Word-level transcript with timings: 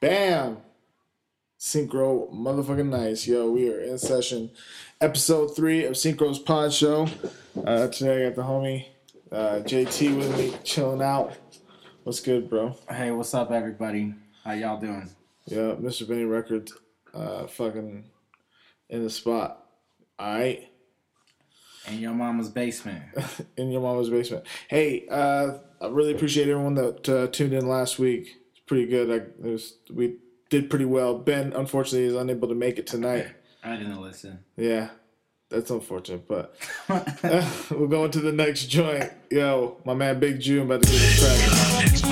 Bam! 0.00 0.56
Synchro 1.58 2.32
motherfucking 2.32 2.88
nice. 2.88 3.26
Yo, 3.26 3.50
we 3.50 3.70
are 3.70 3.80
in 3.80 3.98
session. 3.98 4.50
Episode 4.98 5.54
three 5.54 5.84
of 5.84 5.92
Synchro's 5.92 6.38
Pod 6.38 6.72
Show. 6.72 7.06
Uh, 7.66 7.86
today 7.88 8.24
I 8.24 8.30
got 8.30 8.36
the 8.36 8.42
homie 8.42 8.86
uh, 9.30 9.60
JT 9.62 10.16
with 10.16 10.38
me, 10.38 10.54
chilling 10.64 11.02
out. 11.02 11.36
What's 12.04 12.20
good, 12.20 12.48
bro? 12.48 12.78
Hey, 12.88 13.10
what's 13.10 13.34
up, 13.34 13.50
everybody? 13.50 14.14
How 14.42 14.52
y'all 14.52 14.80
doing? 14.80 15.10
Yeah, 15.44 15.74
Mr. 15.74 16.08
Benny 16.08 16.24
Records, 16.24 16.72
uh, 17.12 17.46
fucking 17.46 18.04
in 18.88 19.04
the 19.04 19.10
spot. 19.10 19.66
Alright? 20.18 20.72
In 21.88 21.98
your 21.98 22.14
mama's 22.14 22.48
basement. 22.48 23.02
in 23.58 23.70
your 23.70 23.82
mama's 23.82 24.08
basement. 24.08 24.46
Hey, 24.68 25.06
uh, 25.10 25.58
I 25.78 25.88
really 25.88 26.14
appreciate 26.14 26.48
everyone 26.48 26.76
that 26.76 27.06
uh, 27.06 27.26
tuned 27.26 27.52
in 27.52 27.68
last 27.68 27.98
week. 27.98 28.39
It's 28.70 28.76
pretty 28.76 28.86
good. 28.86 29.10
I, 29.10 29.46
it 29.48 29.50
was, 29.52 29.78
we 29.92 30.18
did 30.48 30.70
pretty 30.70 30.84
well. 30.84 31.18
Ben, 31.18 31.52
unfortunately, 31.54 32.06
is 32.06 32.14
unable 32.14 32.46
to 32.46 32.54
make 32.54 32.78
it 32.78 32.86
tonight. 32.86 33.26
I 33.64 33.74
didn't 33.74 34.00
listen. 34.00 34.44
Yeah, 34.56 34.90
that's 35.48 35.70
unfortunate, 35.70 36.28
but 36.28 36.54
we're 36.88 37.88
going 37.88 38.12
to 38.12 38.20
the 38.20 38.30
next 38.30 38.66
joint. 38.66 39.10
Yo, 39.28 39.78
my 39.84 39.94
man 39.94 40.20
Big 40.20 40.38
Jew, 40.38 40.60
I'm 40.60 40.70
about 40.70 40.84
to 40.84 40.88
get 40.88 40.98
this 41.00 42.00
track. 42.00 42.09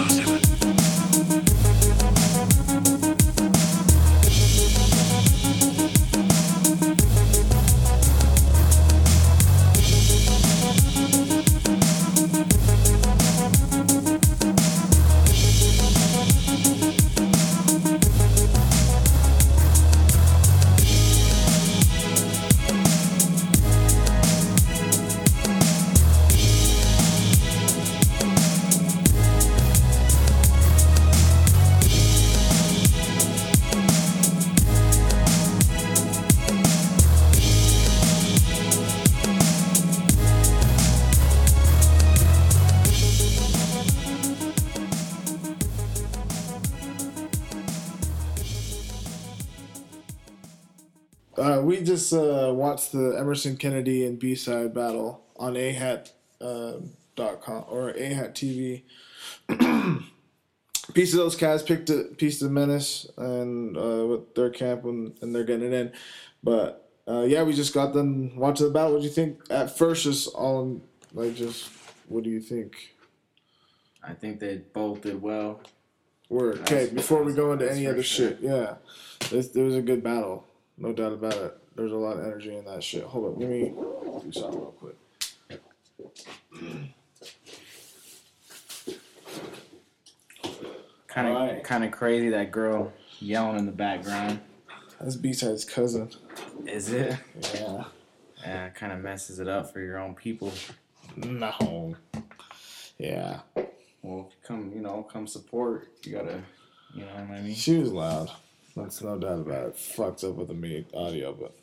Watched 52.78 52.92
the 52.92 53.18
Emerson 53.18 53.56
Kennedy 53.56 54.06
and 54.06 54.20
B 54.20 54.36
side 54.36 54.72
battle 54.72 55.24
on 55.36 55.54
ahat 55.54 56.12
uh, 56.40 56.74
dot 57.16 57.42
com 57.42 57.64
or 57.68 57.92
ahat 57.92 58.34
TV. 58.34 58.82
piece 60.94 61.12
of 61.12 61.18
those 61.18 61.34
cats 61.34 61.64
picked 61.64 61.90
a 61.90 62.04
piece 62.16 62.40
of 62.40 62.52
menace 62.52 63.10
and 63.16 63.76
uh, 63.76 64.06
with 64.06 64.32
their 64.36 64.50
camp 64.50 64.84
and, 64.84 65.18
and 65.20 65.34
they're 65.34 65.42
getting 65.42 65.66
it 65.66 65.72
in. 65.72 65.92
But 66.44 66.88
uh, 67.08 67.22
yeah, 67.22 67.42
we 67.42 67.52
just 67.52 67.74
got 67.74 67.94
them 67.94 68.36
watching 68.36 68.68
the 68.68 68.72
battle. 68.72 68.92
What 68.92 69.00
do 69.00 69.08
you 69.08 69.12
think? 69.12 69.40
At 69.50 69.76
first, 69.76 70.04
just 70.04 70.28
all 70.28 70.80
like 71.12 71.34
just 71.34 71.70
what 72.06 72.22
do 72.22 72.30
you 72.30 72.40
think? 72.40 72.94
I 74.04 74.12
think 74.12 74.38
they 74.38 74.58
both 74.72 75.02
did 75.02 75.20
well. 75.20 75.62
Word. 76.28 76.60
Okay, 76.60 76.90
before 76.94 77.24
we 77.24 77.32
go 77.32 77.52
into 77.52 77.68
any 77.68 77.88
other 77.88 78.04
sure. 78.04 78.28
shit, 78.28 78.38
yeah, 78.40 78.74
this, 79.30 79.48
there 79.48 79.64
was 79.64 79.74
a 79.74 79.82
good 79.82 80.04
battle, 80.04 80.46
no 80.76 80.92
doubt 80.92 81.14
about 81.14 81.34
it. 81.34 81.58
There's 81.78 81.92
a 81.92 81.96
lot 81.96 82.18
of 82.18 82.24
energy 82.26 82.56
in 82.56 82.64
that 82.64 82.82
shit. 82.82 83.04
Hold 83.04 83.34
up, 83.34 83.40
let 83.40 83.48
me 83.48 83.72
do 84.24 84.32
something 84.32 84.58
real 84.58 84.74
quick. 84.80 84.96
Kind 91.06 91.28
of, 91.28 91.36
Alright. 91.36 91.62
kind 91.62 91.84
of 91.84 91.92
crazy 91.92 92.30
that 92.30 92.50
girl 92.50 92.92
yelling 93.20 93.60
in 93.60 93.66
the 93.66 93.72
background. 93.72 94.40
That's 95.00 95.14
B-side's 95.14 95.64
cousin. 95.64 96.10
Is 96.66 96.90
it? 96.90 97.16
Yeah. 97.54 97.84
Yeah, 98.44 98.68
kind 98.70 98.92
of 98.92 98.98
messes 98.98 99.38
it 99.38 99.46
up 99.46 99.72
for 99.72 99.80
your 99.80 99.98
own 99.98 100.16
people. 100.16 100.52
No. 101.16 101.94
Yeah. 102.98 103.40
Well, 104.02 104.32
come, 104.44 104.72
you 104.74 104.80
know, 104.80 105.04
come 105.04 105.28
support. 105.28 105.90
You 106.02 106.12
gotta, 106.12 106.42
you 106.92 107.02
know 107.02 107.12
what 107.28 107.38
I 107.38 107.40
mean? 107.40 107.54
She 107.54 107.76
was 107.78 107.92
loud. 107.92 108.32
That's 108.76 109.00
no 109.00 109.16
doubt 109.16 109.40
about 109.40 109.68
it. 109.68 109.76
Fucked 109.76 110.24
up 110.24 110.34
with 110.34 110.48
the 110.48 110.54
mute 110.54 110.86
audio, 110.92 111.32
but 111.32 111.54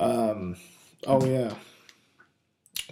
um 0.00 0.56
oh 1.06 1.24
yeah. 1.24 1.54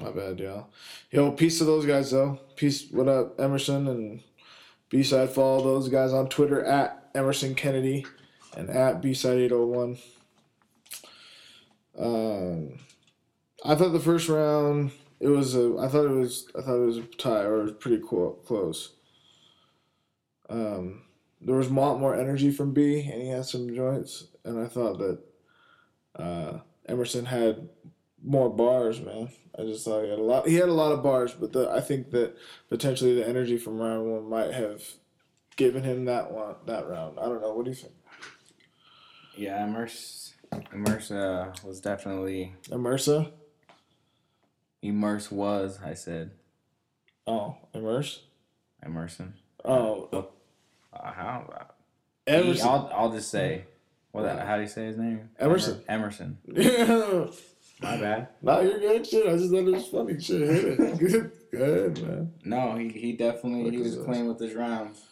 My 0.00 0.10
bad, 0.10 0.40
y'all. 0.40 0.68
Yo, 1.10 1.32
peace 1.32 1.58
to 1.58 1.64
those 1.64 1.86
guys 1.86 2.10
though. 2.10 2.40
Peace 2.56 2.86
what 2.90 3.08
up, 3.08 3.38
Emerson 3.40 3.88
and 3.88 4.22
B 4.88 5.02
side 5.02 5.30
follow 5.30 5.62
those 5.62 5.88
guys 5.88 6.12
on 6.12 6.28
Twitter 6.28 6.64
at 6.64 7.10
Emerson 7.14 7.54
Kennedy 7.54 8.06
and 8.56 8.70
at 8.70 9.00
B 9.02 9.14
side 9.14 9.38
eight 9.38 9.52
oh 9.52 9.66
one. 9.66 9.98
Um 11.98 12.78
I 13.64 13.74
thought 13.74 13.90
the 13.90 14.00
first 14.00 14.28
round 14.28 14.92
it 15.20 15.28
was 15.28 15.54
a 15.54 15.76
I 15.78 15.88
thought 15.88 16.06
it 16.06 16.16
was 16.16 16.48
I 16.58 16.62
thought 16.62 16.82
it 16.82 16.86
was 16.86 16.98
a 16.98 17.02
tie 17.02 17.42
or 17.42 17.70
pretty 17.72 18.02
cool, 18.06 18.32
close. 18.46 18.92
Um 20.48 21.02
there 21.44 21.56
was 21.56 21.68
a 21.68 21.74
lot 21.74 21.98
more 21.98 22.14
energy 22.14 22.50
from 22.50 22.72
B, 22.72 23.00
and 23.00 23.20
he 23.20 23.28
had 23.28 23.44
some 23.44 23.74
joints, 23.74 24.28
and 24.44 24.60
I 24.60 24.66
thought 24.66 24.98
that 24.98 25.18
uh, 26.14 26.58
Emerson 26.86 27.24
had 27.26 27.68
more 28.22 28.50
bars, 28.50 29.00
man. 29.00 29.28
I 29.58 29.62
just 29.62 29.84
thought 29.84 30.04
he 30.04 30.10
had 30.10 30.18
a 30.18 30.22
lot. 30.22 30.48
He 30.48 30.54
had 30.56 30.68
a 30.68 30.72
lot 30.74 30.92
of 30.92 31.02
bars, 31.02 31.32
but 31.34 31.52
the, 31.52 31.70
I 31.70 31.80
think 31.80 32.10
that 32.10 32.36
potentially 32.68 33.14
the 33.14 33.28
energy 33.28 33.58
from 33.58 33.78
round 33.78 34.10
one 34.10 34.28
might 34.28 34.52
have 34.52 34.82
given 35.56 35.82
him 35.84 36.06
that 36.06 36.30
one 36.32 36.54
that 36.66 36.88
round. 36.88 37.18
I 37.18 37.24
don't 37.24 37.42
know. 37.42 37.52
What 37.52 37.64
do 37.64 37.70
you 37.70 37.76
think? 37.76 37.92
Yeah, 39.36 39.64
Immerse, 39.66 40.34
Immerse 40.72 41.10
uh, 41.10 41.52
was 41.64 41.80
definitely 41.80 42.54
Immersa? 42.68 43.30
Immerse 44.82 45.30
was. 45.30 45.78
I 45.84 45.94
said 45.94 46.32
Oh, 47.26 47.56
Immerse. 47.74 48.20
Emerson. 48.84 49.34
Oh, 49.64 50.08
Uh, 50.92 51.12
how? 51.12 51.68
Emerson. 52.26 52.68
I'll, 52.68 52.90
I'll 52.94 53.12
just 53.12 53.30
say. 53.30 53.64
What? 54.12 54.38
How 54.38 54.56
do 54.56 54.62
you 54.62 54.68
say 54.68 54.86
his 54.86 54.98
name? 54.98 55.30
Emerson. 55.38 55.82
Emerson. 55.88 56.38
My 57.82 57.96
bad. 57.96 58.28
No, 58.42 58.60
you're 58.60 58.78
good. 58.78 59.06
Shit, 59.06 59.26
I 59.26 59.36
just 59.36 59.50
thought 59.50 59.66
it 59.66 59.72
was 59.72 59.86
funny. 59.88 60.20
Shit, 60.20 60.40
hit 60.40 60.80
it. 60.80 60.98
Good, 60.98 61.32
good, 61.50 62.02
man. 62.06 62.32
No, 62.44 62.76
he, 62.76 62.88
he 62.88 63.12
definitely 63.12 63.64
Look 63.64 63.74
he 63.74 63.80
was 63.80 63.96
clean 63.96 64.26
with 64.26 64.38
his 64.38 64.54
rounds. 64.54 65.02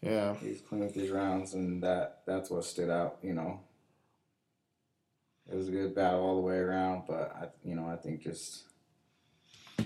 Yeah. 0.00 0.34
He 0.36 0.48
was 0.48 0.60
clean 0.62 0.80
with 0.80 0.94
his 0.94 1.10
rounds, 1.10 1.54
and 1.54 1.82
that 1.84 2.22
that's 2.26 2.50
what 2.50 2.64
stood 2.64 2.90
out. 2.90 3.18
You 3.22 3.34
know, 3.34 3.60
it 5.48 5.54
was 5.54 5.68
a 5.68 5.72
good 5.72 5.94
battle 5.94 6.20
all 6.20 6.34
the 6.36 6.40
way 6.40 6.56
around. 6.56 7.04
But 7.06 7.36
I, 7.40 7.68
you 7.68 7.76
know, 7.76 7.86
I 7.86 7.96
think 7.96 8.22
just 8.22 8.64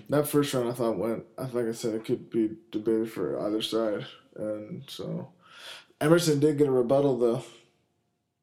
That 0.09 0.27
first 0.29 0.55
round 0.55 0.71
I 0.71 0.73
thought 0.73 0.97
went, 0.99 1.25
I 1.37 1.43
like 1.47 1.67
I 1.67 1.73
said, 1.73 1.95
it 1.95 2.05
could 2.07 2.31
be 2.31 2.57
debated 2.71 3.11
for 3.13 3.39
either 3.47 3.61
side. 3.61 4.07
And 4.37 4.85
so 4.89 5.29
Emerson 6.01 6.39
did 6.41 6.57
get 6.59 6.69
a 6.69 6.71
rebuttal 6.71 7.19
though 7.19 7.45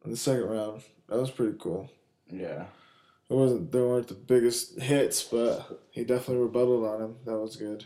in 0.06 0.12
the 0.12 0.18
second 0.18 0.46
round. 0.46 0.82
That 1.10 1.20
was 1.20 1.32
pretty 1.32 1.58
cool. 1.60 1.90
yeah, 2.32 2.66
It 3.30 3.34
wasn't 3.34 3.72
they 3.72 3.80
weren't 3.82 4.08
the 4.08 4.14
biggest 4.16 4.80
hits, 4.80 5.24
but 5.24 5.82
he 5.92 6.04
definitely 6.04 6.44
rebutted 6.44 6.84
on 6.84 7.02
him. 7.02 7.16
That 7.26 7.38
was 7.40 7.56
good. 7.56 7.86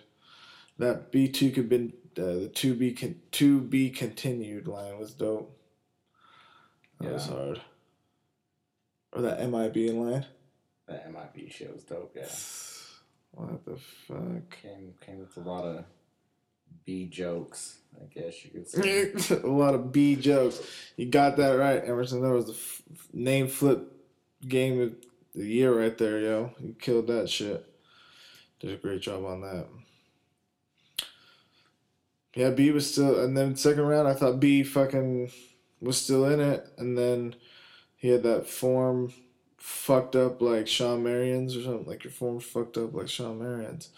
That 0.78 1.12
B 1.12 1.28
two 1.28 1.52
could 1.52 1.68
been 1.70 1.94
uh, 2.18 2.22
the 2.44 2.52
two 2.54 2.74
B 2.76 2.94
con- 2.94 3.20
two 3.32 3.60
B 3.62 3.90
continued 3.90 4.68
line 4.68 4.98
was 4.98 5.14
dope. 5.14 5.56
That 7.02 7.14
was 7.14 7.28
hard. 7.28 7.62
Or 9.14 9.22
that 9.24 9.40
MIB 9.50 9.94
line. 9.96 10.26
that 10.88 11.12
MIB 11.12 11.50
shit 11.52 11.74
was 11.74 11.84
dope. 11.84 12.14
Yeah, 12.16 12.28
What 13.32 13.66
the 13.66 13.78
fuck? 13.78 14.50
came 14.62 14.94
came 15.02 15.20
with 15.20 15.36
a 15.38 15.42
lot 15.50 15.64
of 15.66 15.84
B 16.86 17.06
jokes. 17.08 17.78
I 18.00 18.06
guess 18.14 18.44
you 18.44 18.52
could 18.52 18.68
say. 18.68 19.36
a 19.44 19.48
lot 19.48 19.76
of 19.76 19.92
B 19.92 20.16
jokes. 20.16 20.62
You 20.96 21.08
got 21.08 21.38
that 21.38 21.52
right, 21.52 21.84
Emerson. 21.84 22.22
That 22.22 22.30
was 22.34 22.46
the 22.46 22.54
f- 22.54 22.82
name 23.14 23.48
flip 23.48 23.92
game 24.48 24.82
of 24.82 24.96
the 25.36 25.46
year 25.46 25.78
right 25.78 25.98
there, 25.98 26.20
yo. 26.20 26.52
You 26.60 26.76
killed 26.80 27.08
that 27.08 27.30
shit. 27.30 27.66
Did 28.60 28.72
a 28.72 28.78
great 28.78 29.02
job 29.02 29.26
on 29.26 29.42
that. 29.42 29.68
Yeah, 32.36 32.52
B 32.52 32.72
was 32.72 32.92
still, 32.92 33.22
and 33.22 33.36
then 33.36 33.56
second 33.56 33.84
round, 33.84 34.08
I 34.08 34.14
thought 34.14 34.40
B 34.40 34.64
fucking 34.64 35.32
was 35.82 36.02
still 36.02 36.26
in 36.26 36.40
it, 36.40 36.68
and 36.78 36.98
then 36.98 37.36
he 37.96 38.10
had 38.10 38.24
that 38.24 38.48
form 38.48 39.12
fucked 39.58 40.16
up 40.16 40.42
like 40.42 40.68
Shawn 40.68 41.04
Marion's 41.04 41.56
or 41.56 41.64
something. 41.64 41.86
Like 41.86 42.04
your 42.04 42.12
form's 42.12 42.46
fucked 42.46 42.78
up 42.78 42.94
like 42.94 43.10
Shawn 43.10 43.40
Marion's. 43.40 43.90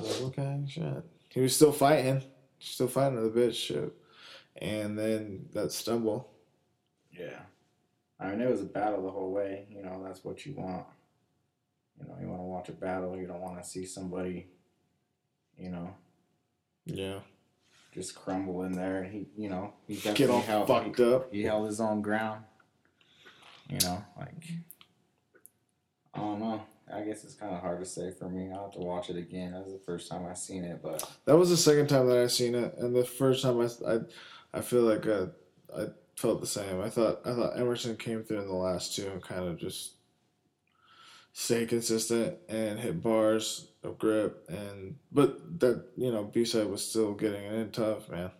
Like, 0.00 0.22
okay, 0.22 0.64
shit. 0.68 1.04
He 1.36 1.42
was 1.42 1.54
still 1.54 1.70
fighting, 1.70 2.22
still 2.58 2.88
fighting 2.88 3.22
the 3.22 3.28
bitch 3.28 3.52
shit. 3.56 3.92
and 4.56 4.98
then 4.98 5.44
that 5.52 5.70
stumble. 5.70 6.30
Yeah. 7.12 7.40
I 8.18 8.30
mean, 8.30 8.40
it 8.40 8.50
was 8.50 8.62
a 8.62 8.64
battle 8.64 9.02
the 9.02 9.10
whole 9.10 9.30
way. 9.32 9.66
You 9.70 9.82
know, 9.82 10.02
that's 10.02 10.24
what 10.24 10.46
you 10.46 10.54
want. 10.54 10.86
You 12.00 12.08
know, 12.08 12.14
you 12.22 12.26
want 12.28 12.40
to 12.40 12.44
watch 12.44 12.68
a 12.70 12.72
battle. 12.72 13.18
You 13.18 13.26
don't 13.26 13.42
want 13.42 13.62
to 13.62 13.68
see 13.68 13.84
somebody, 13.84 14.46
you 15.58 15.68
know, 15.68 15.94
Yeah, 16.86 17.18
just 17.92 18.14
crumble 18.14 18.62
in 18.62 18.72
there. 18.72 19.04
He, 19.04 19.26
you 19.36 19.50
know, 19.50 19.74
he 19.86 19.96
definitely 19.96 20.16
get 20.26 20.30
all 20.30 20.40
held, 20.40 20.68
fucked 20.68 20.96
he, 20.96 21.04
up. 21.04 21.34
he 21.34 21.42
held 21.42 21.66
his 21.66 21.80
own 21.80 22.00
ground. 22.00 22.44
You 23.68 23.78
know, 23.82 24.02
like 24.18 24.42
I 26.14 26.18
don't 26.18 26.40
know. 26.40 26.62
I 26.92 27.00
guess 27.02 27.24
it's 27.24 27.34
kind 27.34 27.52
of 27.54 27.60
hard 27.60 27.80
to 27.80 27.86
say 27.86 28.12
for 28.12 28.28
me. 28.28 28.50
I'll 28.52 28.64
have 28.64 28.72
to 28.74 28.78
watch 28.78 29.10
it 29.10 29.16
again. 29.16 29.52
That 29.52 29.64
was 29.64 29.72
the 29.72 29.80
first 29.80 30.08
time 30.10 30.24
I 30.26 30.34
seen 30.34 30.64
it, 30.64 30.80
but 30.82 31.08
That 31.24 31.36
was 31.36 31.50
the 31.50 31.56
second 31.56 31.88
time 31.88 32.08
that 32.08 32.18
I 32.18 32.26
seen 32.28 32.54
it, 32.54 32.74
and 32.78 32.94
the 32.94 33.04
first 33.04 33.42
time 33.42 33.60
I, 33.60 33.68
I, 33.88 33.98
I 34.54 34.60
feel 34.60 34.82
like 34.82 35.06
uh, 35.06 35.26
I 35.76 35.86
felt 36.14 36.40
the 36.40 36.46
same. 36.46 36.80
I 36.80 36.88
thought 36.88 37.20
I 37.24 37.32
thought 37.32 37.58
Emerson 37.58 37.96
came 37.96 38.22
through 38.22 38.40
in 38.40 38.46
the 38.46 38.54
last 38.54 38.94
two 38.94 39.08
and 39.08 39.20
kind 39.22 39.44
of 39.44 39.58
just 39.58 39.94
stay 41.32 41.66
consistent 41.66 42.36
and 42.48 42.78
hit 42.78 43.02
bars 43.02 43.68
of 43.82 43.98
grip, 43.98 44.44
and 44.48 44.96
but 45.10 45.60
that 45.60 45.86
you 45.96 46.12
know 46.12 46.24
B 46.24 46.44
side 46.44 46.68
was 46.68 46.86
still 46.88 47.14
getting 47.14 47.42
it 47.42 47.52
in 47.52 47.70
tough, 47.70 48.08
man. 48.08 48.30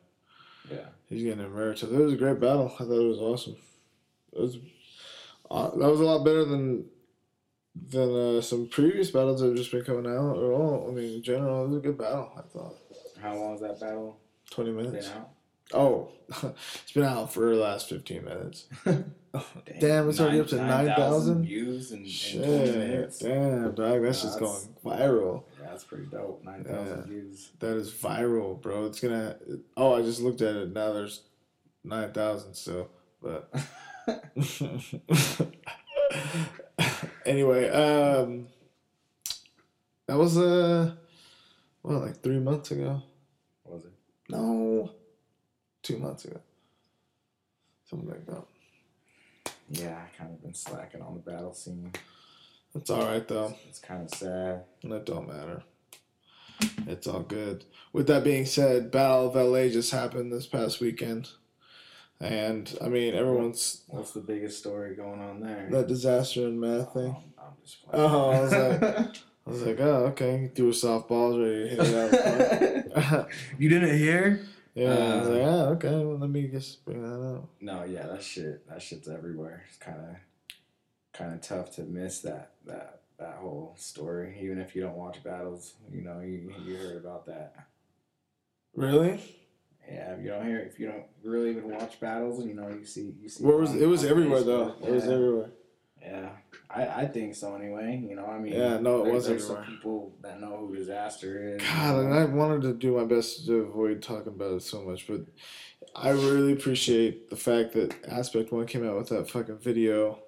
yeah, 0.70 0.86
He's 1.06 1.24
getting 1.24 1.44
it 1.44 1.50
very 1.50 1.74
tough. 1.74 1.90
It 1.90 1.98
was 1.98 2.12
a 2.12 2.16
great 2.16 2.40
battle. 2.40 2.72
I 2.76 2.84
thought 2.84 3.00
it 3.00 3.08
was 3.08 3.18
awesome. 3.18 3.56
It 4.32 4.40
was 4.40 4.58
uh, 5.50 5.70
that 5.70 5.90
was 5.90 6.00
a 6.00 6.04
lot 6.04 6.24
better 6.24 6.44
than 6.44 6.86
than 7.90 8.14
uh, 8.38 8.40
some 8.40 8.68
previous 8.68 9.10
battles 9.10 9.40
that 9.40 9.48
have 9.48 9.56
just 9.56 9.70
been 9.72 9.84
coming 9.84 10.06
out. 10.10 10.36
Or 10.36 10.52
all, 10.52 10.88
I 10.88 10.92
mean, 10.94 11.14
in 11.14 11.22
general, 11.22 11.64
it 11.64 11.68
was 11.68 11.76
a 11.78 11.80
good 11.80 11.98
battle. 11.98 12.32
I 12.36 12.42
thought 12.42 12.74
how 13.20 13.34
long 13.34 13.52
was 13.52 13.60
that 13.62 13.80
battle 13.80 14.18
twenty 14.50 14.70
minutes. 14.72 15.10
Oh, 15.74 16.10
it's 16.82 16.92
been 16.92 17.02
out 17.02 17.32
for 17.32 17.50
the 17.52 17.60
last 17.60 17.88
15 17.88 18.24
minutes. 18.24 18.66
Damn, 19.80 20.08
it's 20.08 20.20
already 20.20 20.38
up 20.38 20.46
to 20.48 20.56
9,000? 20.58 21.42
views 21.44 21.90
in, 21.90 21.98
in 21.98 22.04
20 22.04 22.08
Shit. 22.12 22.40
minutes. 22.76 23.18
Damn, 23.18 23.74
dog. 23.74 24.00
That's 24.02 24.22
just 24.22 24.38
going 24.38 24.60
viral. 24.84 25.42
Yeah, 25.60 25.70
that's 25.70 25.82
pretty 25.82 26.06
dope. 26.06 26.44
Nine 26.44 26.62
thousand 26.62 26.98
Yeah. 26.98 27.02
views. 27.06 27.50
That 27.58 27.76
is 27.76 27.90
viral, 27.90 28.62
bro. 28.62 28.86
It's 28.86 29.00
gonna. 29.00 29.38
Oh, 29.76 29.94
I 29.94 30.02
just 30.02 30.20
looked 30.20 30.40
at 30.40 30.54
it. 30.54 30.72
Now 30.72 30.92
there's 30.92 31.22
9,000 31.82 32.54
still. 32.54 32.88
But. 33.20 33.52
anyway, 37.26 37.68
um. 37.68 38.48
That 40.06 40.16
was, 40.16 40.38
uh. 40.38 40.94
Well, 41.82 42.00
like 42.00 42.22
three 42.22 42.38
months 42.38 42.70
ago. 42.70 43.02
Was 43.64 43.84
it? 43.84 43.92
No. 44.28 44.90
Two 45.82 45.98
months 45.98 46.24
ago. 46.24 46.40
Something 47.88 48.08
like 48.08 48.26
that. 48.26 48.44
Yeah, 49.70 49.96
I 49.96 50.16
kind 50.16 50.32
of 50.32 50.42
been 50.42 50.54
slacking 50.54 51.02
on 51.02 51.14
the 51.14 51.30
battle 51.30 51.54
scene. 51.54 51.92
It's 52.74 52.90
alright, 52.90 53.26
though. 53.26 53.54
It's 53.68 53.78
kind 53.78 54.02
of 54.02 54.10
sad. 54.10 54.64
And 54.82 54.92
it 54.92 55.06
don't 55.06 55.28
matter. 55.28 55.62
It's 56.86 57.06
all 57.06 57.20
good. 57.20 57.64
With 57.92 58.06
that 58.08 58.24
being 58.24 58.46
said, 58.46 58.90
Battle 58.90 59.28
of 59.28 59.34
LA 59.34 59.68
just 59.68 59.90
happened 59.90 60.32
this 60.32 60.46
past 60.46 60.80
weekend. 60.80 61.28
And 62.20 62.76
I 62.82 62.88
mean 62.88 63.14
everyone's 63.14 63.82
What's 63.88 64.12
the 64.12 64.20
biggest 64.20 64.58
story 64.58 64.94
going 64.94 65.20
on 65.20 65.40
there? 65.40 65.68
that 65.70 65.86
Dizaster 65.88 66.46
in 66.46 66.58
math 66.58 66.94
thing. 66.94 67.10
Um, 67.10 67.24
I'm 67.38 67.52
just 67.62 67.82
playing. 67.88 68.04
Oh, 68.10 68.30
I 68.30 68.40
was 68.40 68.52
like 68.52 68.82
I 69.46 69.50
was 69.50 69.62
like, 69.62 69.80
oh 69.80 70.06
okay. 70.12 70.38
He 70.38 70.48
threw 70.48 70.68
a 70.70 70.72
softball, 70.72 71.38
ready 71.38 71.68
to 71.76 71.84
hit 71.84 71.94
it 71.94 71.94
out 71.94 72.04
of 72.04 72.94
the 72.94 73.00
park. 73.00 73.32
you 73.58 73.68
didn't 73.68 73.96
hear? 73.98 74.40
yeah, 74.74 74.88
I 74.94 75.16
was 75.18 75.26
Uh, 75.28 75.30
like, 75.30 75.42
ah, 75.42 75.64
okay, 75.74 76.04
well 76.04 76.18
let 76.18 76.30
me 76.30 76.48
just 76.48 76.84
bring 76.84 77.02
that 77.02 77.34
up. 77.36 77.48
No, 77.60 77.84
yeah, 77.84 78.06
that 78.06 78.22
shit, 78.22 78.66
that 78.68 78.80
shit's 78.82 79.08
everywhere. 79.08 79.64
It's 79.68 79.78
kind 79.78 79.98
of, 80.00 80.16
kind 81.12 81.34
of 81.34 81.42
tough 81.42 81.74
to 81.76 81.82
miss 81.82 82.20
that 82.22 82.52
that 82.64 83.00
that 83.18 83.34
whole 83.36 83.74
story. 83.78 84.38
Even 84.42 84.58
if 84.58 84.74
you 84.74 84.82
don't 84.82 84.96
watch 84.96 85.22
battles, 85.22 85.74
you 85.92 86.02
know, 86.02 86.20
you 86.20 86.52
you 86.64 86.76
heard 86.76 86.96
about 86.96 87.26
that. 87.26 87.54
Really? 88.74 89.20
Yeah, 89.88 90.14
if 90.14 90.22
you 90.22 90.30
don't 90.30 90.46
hear, 90.46 90.58
if 90.60 90.78
you 90.80 90.86
don't 90.86 91.04
really 91.22 91.50
even 91.50 91.70
watch 91.70 92.00
battles, 92.00 92.44
you 92.44 92.54
know, 92.54 92.68
you 92.68 92.84
see, 92.84 93.14
you 93.22 93.28
see. 93.28 93.44
Where 93.44 93.56
was 93.56 93.74
it 93.74 93.86
was 93.86 94.04
everywhere 94.04 94.42
though. 94.42 94.74
It 94.84 94.90
was 94.92 95.04
everywhere. 95.04 95.50
Yeah, 96.02 96.28
I, 96.70 96.86
I 97.02 97.06
think 97.06 97.34
so 97.34 97.54
anyway. 97.56 98.04
You 98.08 98.14
know, 98.16 98.26
I 98.26 98.38
mean, 98.38 98.52
Yeah, 98.52 98.78
no, 98.78 99.04
it 99.04 99.12
was 99.12 99.26
there's 99.26 99.46
some 99.46 99.56
everywhere. 99.56 99.76
people 99.76 100.12
that 100.22 100.40
know 100.40 100.56
who 100.56 100.76
Dizaster 100.76 101.56
is. 101.56 101.62
God, 101.62 102.04
and 102.04 102.14
I 102.14 102.24
wanted 102.26 102.62
to 102.62 102.74
do 102.74 102.96
my 102.96 103.04
best 103.04 103.46
to 103.46 103.54
avoid 103.60 104.02
talking 104.02 104.32
about 104.32 104.52
it 104.52 104.62
so 104.62 104.82
much, 104.82 105.06
but 105.06 105.22
I 105.94 106.10
really 106.10 106.52
appreciate 106.52 107.28
the 107.30 107.36
fact 107.36 107.72
that 107.72 107.94
Aspect 108.08 108.52
One 108.52 108.66
came 108.66 108.86
out 108.88 108.96
with 108.96 109.08
that 109.08 109.28
fucking 109.30 109.58
video 109.58 110.18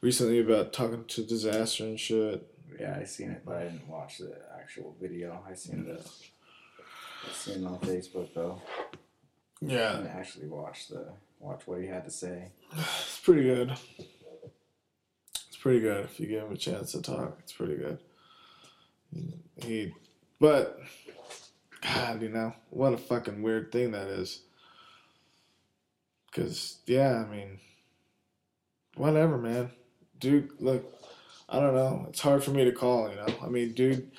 recently 0.00 0.40
about 0.40 0.72
talking 0.72 1.04
to 1.06 1.22
Dizaster 1.22 1.80
and 1.80 1.98
shit. 2.00 2.46
Yeah, 2.78 2.96
I 3.00 3.04
seen 3.04 3.30
it, 3.30 3.42
but 3.44 3.56
I 3.56 3.62
didn't 3.64 3.88
watch 3.88 4.18
the 4.18 4.36
actual 4.58 4.94
video. 5.00 5.42
I 5.48 5.54
seen 5.54 5.84
the, 5.84 6.00
I 7.26 7.32
seen 7.32 7.64
it 7.64 7.66
on 7.66 7.78
Facebook 7.78 8.28
though. 8.34 8.60
Yeah, 9.60 9.92
didn't 9.92 10.08
actually 10.08 10.48
watch 10.48 10.88
the 10.88 11.06
watch 11.40 11.62
what 11.66 11.80
he 11.80 11.86
had 11.86 12.04
to 12.04 12.10
say. 12.10 12.52
it's 12.76 13.20
pretty 13.22 13.42
good. 13.42 13.72
It's 15.48 15.56
pretty 15.60 15.80
good 15.80 16.04
if 16.04 16.20
you 16.20 16.26
give 16.26 16.44
him 16.44 16.52
a 16.52 16.56
chance 16.56 16.92
to 16.92 17.02
talk. 17.02 17.38
It's 17.40 17.52
pretty 17.52 17.76
good. 17.76 17.98
He, 19.56 19.92
but 20.38 20.78
God, 21.80 22.22
you 22.22 22.28
know 22.28 22.52
what 22.70 22.92
a 22.92 22.98
fucking 22.98 23.42
weird 23.42 23.72
thing 23.72 23.92
that 23.92 24.08
is. 24.08 24.42
Cause 26.32 26.78
yeah, 26.86 27.24
I 27.26 27.34
mean, 27.34 27.58
whatever, 28.94 29.38
man. 29.38 29.70
Dude, 30.20 30.50
look, 30.60 30.84
I 31.48 31.58
don't 31.58 31.74
know. 31.74 32.06
It's 32.08 32.20
hard 32.20 32.44
for 32.44 32.50
me 32.50 32.64
to 32.64 32.72
call. 32.72 33.08
You 33.08 33.16
know, 33.16 33.34
I 33.42 33.48
mean, 33.48 33.72
dude 33.72 34.10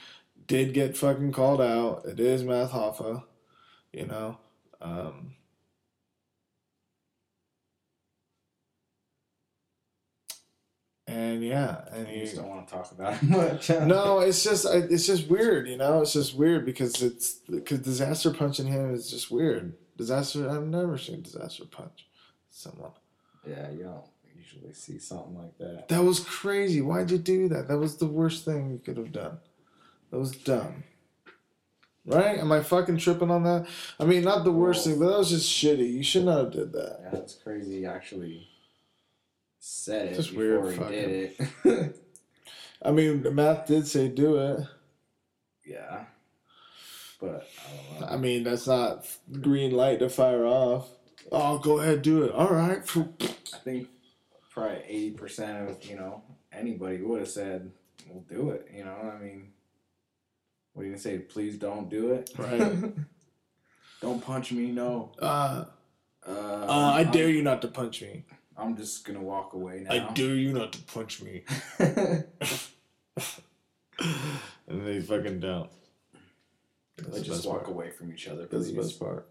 did 0.50 0.74
get 0.74 0.98
fucking 0.98 1.32
called 1.32 1.62
out. 1.62 2.04
It 2.06 2.20
is 2.20 2.44
Math 2.44 2.72
Hoffa, 2.72 3.24
you 3.94 4.08
know. 4.08 4.38
Um, 4.82 5.36
and 11.08 11.44
yeah, 11.44 11.86
and 11.94 12.08
you 12.10 12.22
just 12.22 12.36
don't 12.36 12.50
want 12.50 12.68
to 12.68 12.74
talk 12.74 12.92
about 12.92 13.22
it 13.22 13.24
much. 13.30 13.70
no, 13.70 14.20
it's 14.20 14.44
just 14.44 14.66
it's 14.66 15.06
just 15.06 15.30
weird, 15.30 15.68
you 15.70 15.78
know. 15.78 16.02
It's 16.02 16.14
just 16.14 16.36
weird 16.36 16.66
because 16.66 17.02
it's 17.02 17.36
because 17.50 17.80
Dizaster 17.80 18.36
punching 18.36 18.68
him 18.68 18.94
is 18.94 19.10
just 19.10 19.30
weird. 19.30 19.76
Dizaster, 20.00 20.50
I've 20.50 20.66
never 20.66 20.98
seen 20.98 21.22
Dizaster 21.22 21.70
punch 21.70 22.08
someone. 22.50 22.92
Yeah, 23.48 23.70
you 23.70 23.84
don't 23.84 24.06
usually 24.36 24.74
see 24.74 24.98
something 24.98 25.38
like 25.38 25.58
that. 25.60 25.90
That 25.90 26.04
was 26.04 26.22
crazy. 26.22 26.82
Why'd 26.82 27.12
you 27.12 27.20
do 27.20 27.50
that? 27.50 27.68
That 27.68 27.78
was 27.78 27.98
the 27.98 28.08
worst 28.08 28.46
thing 28.46 28.72
you 28.72 28.80
could 28.80 28.98
have 28.98 29.12
done. 29.12 29.38
That 30.12 30.20
was 30.20 30.32
dumb. 30.32 30.84
Right? 32.06 32.40
Am 32.40 32.52
I 32.52 32.62
fucking 32.62 32.98
tripping 32.98 33.30
on 33.30 33.44
that? 33.44 33.68
I 34.00 34.06
mean, 34.06 34.24
not 34.24 34.44
the 34.44 34.52
worst 34.52 34.86
thing, 34.86 34.98
but 35.00 35.10
that 35.10 35.18
was 35.20 35.30
just 35.30 35.50
shitty. 35.52 35.92
You 35.94 36.04
should 36.04 36.26
not 36.26 36.38
have 36.40 36.52
did 36.52 36.72
that. 36.74 37.00
Yeah, 37.04 37.10
that's 37.12 37.36
crazy. 37.36 37.86
Actually 37.86 38.48
said 39.60 40.14
it 40.14 40.16
Just 40.16 40.30
before 40.32 40.62
weird 40.62 40.72
he 40.72 40.78
fucking- 40.80 40.92
did 40.96 41.52
it. 41.66 41.96
I 42.82 42.92
mean, 42.92 43.22
the 43.24 43.30
math 43.32 43.68
did 43.68 43.86
say 43.86 44.08
do 44.08 44.38
it. 44.38 44.62
yeah, 45.66 46.06
but 47.20 47.46
I 47.68 48.00
don't 48.00 48.02
know. 48.02 48.08
I 48.08 48.18
mean, 48.18 48.44
that's 48.46 48.66
not 48.68 49.06
green 49.42 49.72
light 49.72 50.00
to 50.00 50.10
fire 50.10 50.46
off. 50.46 50.90
Oh, 51.32 51.60
go 51.60 51.80
ahead, 51.82 52.02
do 52.02 52.24
it. 52.24 52.32
All 52.32 52.48
right. 52.54 52.80
I 53.54 53.58
think 53.64 53.90
probably 54.50 54.78
eighty 54.88 55.12
percent 55.12 55.70
of 55.70 55.84
you 55.86 55.98
know 55.98 56.24
anybody 56.54 57.02
would 57.02 57.20
have 57.20 57.30
said, 57.30 57.70
"We'll 58.08 58.24
do 58.24 58.52
it." 58.52 58.68
You 58.74 58.86
know, 58.86 58.96
I 58.96 59.22
mean, 59.22 59.50
what 60.80 60.84
are 60.84 60.86
you 60.86 60.92
gonna 60.94 61.02
say? 61.02 61.18
Please 61.20 61.58
don't 61.58 61.90
do 61.90 62.14
it. 62.14 62.32
Right. 62.38 62.94
don't 64.02 64.24
punch 64.24 64.54
me. 64.54 64.72
No. 64.72 65.12
Uh, 65.20 65.66
Uh, 66.26 66.32
uh, 66.32 66.92
I 66.96 67.02
I'm- 67.02 67.12
dare 67.12 67.28
you 67.30 67.42
not 67.44 67.62
to 67.64 67.68
punch 67.68 68.02
me. 68.02 68.24
I'm 68.58 68.78
just 68.78 69.04
gonna 69.06 69.22
walk 69.22 69.52
away 69.54 69.82
now. 69.82 69.92
I 69.94 70.14
dare 70.14 70.36
you 70.36 70.54
not 70.54 70.72
to 70.72 70.82
punch 70.84 71.22
me. 71.22 71.44
and 71.80 72.24
they 74.88 75.02
fucking 75.02 75.42
don't. 75.42 75.70
That's 76.98 77.18
They 77.18 77.24
just 77.24 77.46
walk 77.46 77.64
part. 77.64 77.72
away 77.76 77.90
from 77.92 78.14
each 78.14 78.30
other. 78.30 78.46
That's 78.46 78.68
the 78.68 78.74
best 78.76 78.98
part. 79.00 79.28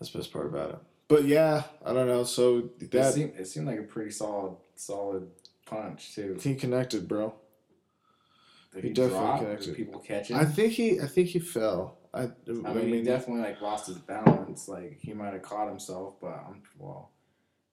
That's 0.00 0.10
the 0.10 0.18
best 0.18 0.32
part 0.32 0.46
about 0.46 0.70
it. 0.70 0.78
But 1.06 1.26
yeah, 1.26 1.62
I 1.84 1.92
don't 1.92 2.08
know. 2.08 2.24
So 2.24 2.70
It 2.80 2.90
that 2.90 3.14
seemed, 3.14 3.34
it 3.38 3.46
seemed 3.46 3.68
like 3.68 3.78
a 3.78 3.84
pretty 3.84 4.10
solid, 4.10 4.56
solid 4.74 5.28
punch 5.64 6.16
too. 6.16 6.36
he 6.40 6.56
connected, 6.56 7.06
bro. 7.06 7.34
Did 8.76 8.84
he 8.84 8.88
he, 8.90 8.94
definitely 8.94 9.38
connected. 9.38 9.66
Did 9.66 9.76
people 9.76 10.00
catch? 10.00 10.30
I 10.30 10.44
think 10.44 10.72
he. 10.74 11.00
I 11.00 11.06
think 11.06 11.28
he 11.28 11.38
fell. 11.38 11.98
I. 12.12 12.22
I 12.22 12.24
I 12.24 12.52
mean, 12.52 12.74
mean, 12.74 12.94
he 12.94 13.02
definitely 13.02 13.42
like 13.42 13.60
lost 13.60 13.86
his 13.86 13.98
balance. 13.98 14.68
Like 14.68 14.98
he 15.00 15.14
might 15.14 15.32
have 15.32 15.42
caught 15.42 15.68
himself, 15.68 16.14
but 16.20 16.44
I'm 16.46 16.62
well. 16.78 17.10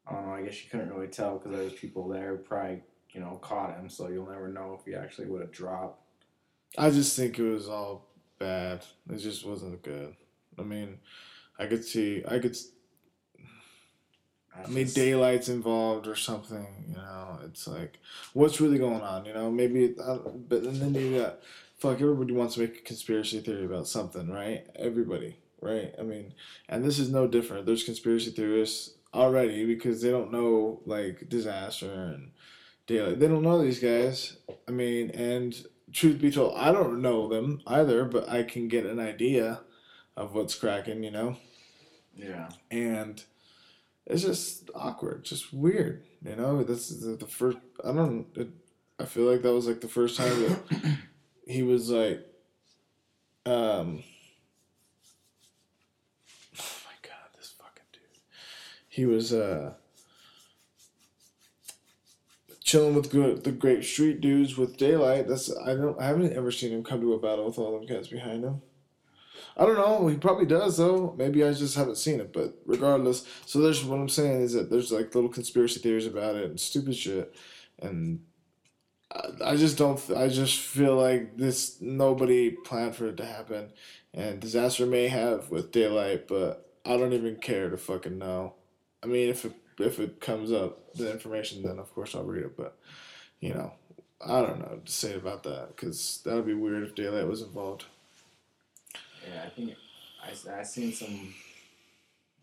I 0.07 0.13
don't 0.13 0.27
know. 0.27 0.33
I 0.33 0.43
guess 0.43 0.63
you 0.63 0.69
couldn't 0.69 0.93
really 0.93 1.07
tell 1.07 1.37
because 1.37 1.51
there 1.51 1.63
was 1.63 1.73
people 1.73 2.07
there 2.07 2.31
who 2.31 2.37
probably 2.37 2.81
you 3.11 3.19
know 3.19 3.37
caught 3.41 3.75
him. 3.77 3.89
So 3.89 4.07
you'll 4.07 4.29
never 4.29 4.47
know 4.47 4.77
if 4.79 4.85
he 4.85 4.95
actually 4.95 5.27
would 5.27 5.41
have 5.41 5.51
dropped. 5.51 6.01
I 6.77 6.89
just 6.89 7.15
think 7.15 7.37
it 7.37 7.43
was 7.43 7.67
all 7.67 8.07
bad. 8.39 8.85
It 9.09 9.17
just 9.17 9.45
wasn't 9.45 9.81
good. 9.83 10.15
I 10.57 10.63
mean, 10.63 10.99
I 11.59 11.65
could 11.65 11.83
see. 11.83 12.23
I 12.27 12.39
could. 12.39 12.55
I 14.55 14.67
mean, 14.67 14.85
Daylyt's 14.85 15.49
involved 15.49 16.07
or 16.07 16.15
something. 16.15 16.85
You 16.87 16.95
know, 16.95 17.39
it's 17.45 17.67
like, 17.67 17.99
what's 18.33 18.61
really 18.61 18.77
going 18.77 19.01
on? 19.01 19.25
You 19.25 19.33
know, 19.33 19.51
maybe, 19.51 19.95
uh, 20.01 20.17
but 20.17 20.63
and 20.63 20.79
then 20.79 20.93
you 20.95 21.19
got, 21.19 21.39
fuck, 21.77 22.01
everybody 22.01 22.33
wants 22.33 22.55
to 22.55 22.61
make 22.61 22.77
a 22.77 22.81
conspiracy 22.81 23.39
theory 23.39 23.65
about 23.65 23.87
something, 23.87 24.29
right? 24.29 24.65
Everybody, 24.75 25.37
right? 25.61 25.93
I 25.99 26.03
mean, 26.03 26.33
and 26.69 26.83
this 26.83 26.99
is 26.99 27.09
no 27.09 27.27
different. 27.27 27.65
There's 27.65 27.83
conspiracy 27.83 28.31
theorists 28.31 28.91
already 29.13 29.65
because 29.65 30.01
they 30.01 30.11
don't 30.11 30.31
know 30.31 30.81
like 30.85 31.29
Dizaster 31.29 32.13
and 32.13 32.31
Daylyt. 32.87 33.19
They 33.19 33.27
don't 33.27 33.43
know 33.43 33.61
these 33.61 33.79
guys. 33.79 34.37
I 34.67 34.71
mean, 34.71 35.09
and 35.11 35.55
truth 35.91 36.21
be 36.21 36.31
told, 36.31 36.57
I 36.57 36.71
don't 36.71 37.01
know 37.01 37.27
them 37.27 37.61
either, 37.67 38.05
but 38.05 38.29
I 38.29 38.43
can 38.43 38.67
get 38.67 38.85
an 38.85 38.99
idea 38.99 39.61
of 40.15 40.33
what's 40.33 40.55
cracking. 40.55 41.03
You 41.03 41.11
know. 41.11 41.37
Yeah. 42.15 42.49
And 42.69 43.23
it's 44.05 44.21
just 44.21 44.69
awkward, 44.75 45.23
just 45.23 45.53
weird. 45.53 46.03
You 46.23 46.35
know, 46.35 46.63
this 46.63 46.91
is 46.91 47.17
the, 47.17 47.25
first. 47.25 47.57
I 47.83 47.91
don't. 47.91 48.27
It, 48.35 48.49
I 48.99 49.05
feel 49.05 49.23
like 49.23 49.41
that 49.41 49.53
was 49.53 49.67
like 49.67 49.81
the 49.81 49.87
first 49.87 50.17
time 50.17 50.39
that 50.41 50.97
he 51.47 51.63
was 51.63 51.89
like, 51.89 52.25
um. 53.45 54.03
Oh 56.57 56.79
my 56.85 56.95
god, 57.01 57.29
this 57.37 57.53
fucking 57.57 57.83
dude. 57.91 58.01
He 58.89 59.05
was 59.05 59.33
uh. 59.33 59.73
Chilling 62.61 62.95
with 62.95 63.11
good, 63.11 63.43
the 63.43 63.51
great 63.51 63.83
street 63.83 64.21
dudes 64.21 64.57
with 64.57 64.77
Daylyt. 64.77 65.27
That's 65.27 65.55
I 65.57 65.75
don't 65.75 65.99
I 65.99 66.05
haven't 66.05 66.33
ever 66.33 66.51
seen 66.51 66.71
him 66.71 66.83
come 66.83 67.01
to 67.01 67.13
a 67.13 67.19
battle 67.19 67.45
with 67.45 67.59
all 67.59 67.77
them 67.77 67.85
guys 67.85 68.07
behind 68.07 68.43
him. 68.43 68.61
I 69.55 69.65
don't 69.65 69.77
know. 69.77 70.07
He 70.07 70.17
probably 70.17 70.45
does 70.45 70.77
though. 70.77 71.13
Maybe 71.17 71.43
I 71.43 71.53
just 71.53 71.75
haven't 71.75 71.97
seen 71.97 72.19
it. 72.19 72.33
But 72.33 72.55
regardless, 72.65 73.25
so 73.45 73.59
there's 73.59 73.83
what 73.83 73.99
I'm 73.99 74.09
saying 74.09 74.41
is 74.41 74.53
that 74.53 74.69
there's 74.69 74.91
like 74.91 75.13
little 75.13 75.29
conspiracy 75.29 75.79
theories 75.79 76.07
about 76.07 76.35
it 76.35 76.45
and 76.45 76.59
stupid 76.59 76.95
shit, 76.95 77.35
and 77.79 78.21
I, 79.41 79.55
just 79.55 79.77
don't. 79.77 79.99
I 80.11 80.27
just 80.27 80.59
feel 80.59 80.95
like 80.95 81.37
this 81.37 81.79
nobody 81.81 82.51
planned 82.51 82.95
for 82.95 83.07
it 83.07 83.17
to 83.17 83.25
happen, 83.25 83.69
and 84.13 84.41
Dizaster 84.41 84.89
may 84.89 85.07
have 85.07 85.51
with 85.51 85.71
Daylyt, 85.71 86.27
but 86.27 86.71
I 86.85 86.97
don't 86.97 87.13
even 87.13 87.35
care 87.35 87.69
to 87.69 87.77
fucking 87.77 88.17
know. 88.17 88.55
I 89.03 89.07
mean, 89.07 89.29
if 89.29 89.45
it 89.45 89.53
if 89.79 89.99
it 89.99 90.19
comes 90.19 90.51
up 90.51 90.93
the 90.95 91.11
information, 91.11 91.63
then 91.63 91.77
of 91.77 91.93
course 91.93 92.15
I'll 92.15 92.23
read 92.23 92.45
it. 92.45 92.57
But 92.57 92.77
you 93.39 93.53
know, 93.53 93.73
I 94.25 94.41
don't 94.41 94.59
know 94.59 94.79
to 94.83 94.91
say 94.91 95.15
about 95.15 95.43
that 95.43 95.75
because 95.75 96.21
that 96.25 96.33
would 96.35 96.47
be 96.47 96.53
weird 96.53 96.83
if 96.83 96.95
Daylyt 96.95 97.27
was 97.27 97.41
involved. 97.41 97.85
Yeah, 99.27 99.43
I 99.45 99.49
think 99.49 99.75
I 100.23 100.59
I 100.59 100.63
seen 100.63 100.93
some 100.93 101.33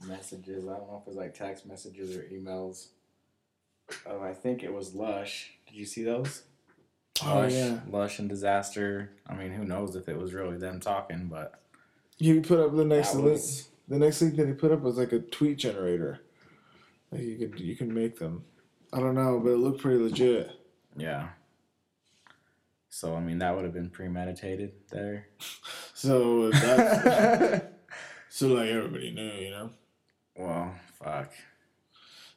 messages. 0.07 0.67
I 0.67 0.77
don't 0.77 0.89
know 0.89 1.01
if 1.01 1.07
it 1.07 1.09
was 1.09 1.17
like 1.17 1.35
text 1.35 1.67
messages 1.67 2.17
or 2.17 2.23
emails. 2.23 2.89
Oh, 4.07 4.21
I 4.23 4.33
think 4.33 4.63
it 4.63 4.73
was 4.73 4.95
Lush. 4.95 5.53
Did 5.67 5.77
you 5.77 5.85
see 5.85 6.05
those? 6.05 6.43
Oh 7.25 7.35
Lush, 7.35 7.53
yeah. 7.53 7.81
Lush 7.91 8.19
and 8.19 8.31
Dizaster. 8.31 9.09
I 9.27 9.35
mean, 9.35 9.53
who 9.53 9.65
knows 9.65 9.97
if 9.97 10.09
it 10.09 10.17
was 10.17 10.33
really 10.33 10.57
them 10.57 10.81
talking, 10.81 11.27
but 11.29 11.61
you 12.19 12.41
put 12.41 12.61
up 12.61 12.75
the 12.75 12.85
next 12.85 13.13
that 13.13 13.19
link. 13.19 13.33
was 13.33 13.69
The 13.89 13.99
next 13.99 14.23
link 14.23 14.37
that 14.37 14.47
he 14.47 14.55
put 14.55 14.73
up 14.73 14.81
was 14.81 14.97
like 14.97 15.13
a 15.13 15.19
tweet 15.19 15.59
generator. 15.59 16.21
Like 17.11 17.23
you 17.23 17.37
could 17.37 17.61
you 17.61 17.77
can 17.77 17.93
make 17.93 18.19
them. 18.19 18.45
I 18.93 19.01
don't 19.01 19.15
know, 19.15 19.41
but 19.43 19.51
it 19.51 19.59
looked 19.59 19.83
pretty 19.83 20.03
legit. 20.03 20.51
yeah. 20.97 21.29
So 22.91 23.15
I 23.15 23.21
mean, 23.21 23.39
that 23.39 23.55
would 23.55 23.65
have 23.65 23.73
been 23.75 23.91
premeditated 23.91 24.73
there. 24.91 25.27
So 25.95 26.49
that's 26.51 27.63
so 28.31 28.49
like 28.49 28.71
everybody 28.71 29.11
knew, 29.11 29.33
you 29.33 29.51
know. 29.51 29.71
well, 30.35 30.75
fuck. 30.99 31.31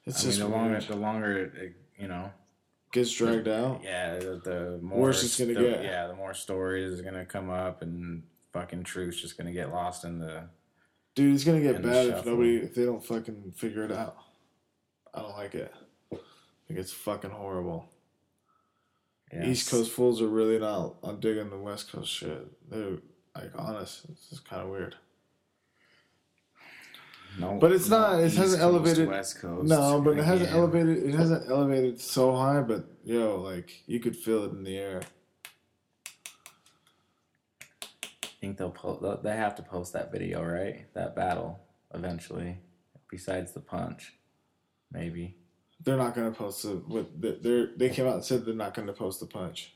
It's 0.06 0.20
I 0.20 0.24
mean, 0.24 0.30
just 0.32 0.40
the 0.40 0.48
longer 0.50 0.80
the 0.82 0.96
longer 0.98 1.38
it, 1.38 1.52
it, 1.56 1.76
you 1.98 2.10
know, 2.10 2.30
gets 2.92 3.14
dragged 3.14 3.48
out. 3.48 3.80
yeah, 3.82 4.20
the, 4.20 4.42
the 4.44 4.80
more 4.82 5.00
Worse 5.00 5.24
it's 5.24 5.40
gonna 5.40 5.54
the- 5.54 5.62
get. 5.62 5.84
Yeah, 5.86 6.08
the 6.08 6.14
more 6.16 6.34
stories 6.34 6.92
is 6.92 7.00
gonna 7.00 7.26
come 7.26 7.50
up, 7.50 7.82
and 7.82 8.24
fucking 8.52 8.84
truth's 8.84 9.22
just 9.22 9.38
gonna 9.38 9.54
get 9.54 9.72
lost 9.72 10.04
in 10.04 10.20
the. 10.20 10.50
Dude, 11.16 11.34
it's 11.34 11.46
gonna 11.46 11.62
get 11.62 11.82
bad 11.82 12.08
if 12.08 12.26
nobody 12.26 12.58
if 12.58 12.76
they 12.76 12.84
don't 12.84 13.06
fucking 13.06 13.54
figure 13.56 13.86
it 13.86 13.94
out. 13.94 14.18
I 15.14 15.22
don't 15.22 15.38
like 15.38 15.56
it. 15.56 15.72
I 16.12 16.18
think 16.68 16.82
it's 16.82 16.92
fucking 16.92 17.32
horrible. 17.32 17.90
Yeah, 19.34 19.48
East 19.48 19.70
Coast 19.72 19.92
fools 19.92 20.22
are 20.22 20.28
really 20.28 20.60
not 20.60 20.96
on 21.02 21.20
digging 21.20 21.50
the 21.50 21.58
West 21.58 21.92
Coast 21.92 22.12
shit. 22.12 22.46
They're 22.70 22.98
like 23.36 23.52
honest. 23.58 24.06
It's 24.10 24.30
just 24.30 24.48
kind 24.48 24.62
of 24.62 24.70
weird. 24.70 24.96
No, 27.40 27.58
But 27.60 27.72
it's 27.72 27.90
not- 27.90 28.20
it 28.20 28.28
East 28.28 28.38
hasn't 28.38 28.62
Coast, 28.62 28.74
elevated- 28.76 29.08
West 29.08 29.40
Coast. 29.40 29.68
No, 29.68 30.00
but 30.02 30.20
it 30.20 30.24
hasn't 30.24 30.52
elevated. 30.52 30.98
It 31.04 31.16
hasn't 31.16 31.50
elevated 31.50 32.00
so 32.00 32.36
high, 32.36 32.62
but 32.62 32.86
yo, 33.04 33.42
like 33.42 33.82
you 33.88 34.00
could 34.00 34.16
feel 34.16 34.44
it 34.44 34.52
in 34.52 34.64
the 34.64 34.78
air. 34.78 35.02
I 37.82 38.28
think 38.40 38.58
they'll 38.58 38.70
post. 38.70 39.24
They 39.24 39.36
have 39.36 39.56
to 39.56 39.64
post 39.64 39.94
that 39.94 40.12
video, 40.12 40.44
right? 40.44 40.94
That 40.94 41.16
battle 41.16 41.60
eventually. 41.94 42.60
Besides 43.10 43.52
the 43.54 43.62
punch, 43.62 44.14
maybe. 44.92 45.38
They're 45.84 45.98
not 45.98 46.16
gonna 46.16 46.32
post 46.32 46.64
it. 46.66 46.88
With 46.88 47.22
they 47.22 47.68
they're, 47.76 47.94
came 47.94 48.08
out 48.08 48.16
and 48.16 48.24
said 48.26 48.46
they're 48.46 48.54
not 48.54 48.74
gonna 48.74 48.94
post 48.94 49.20
the 49.20 49.26
punch. 49.26 49.74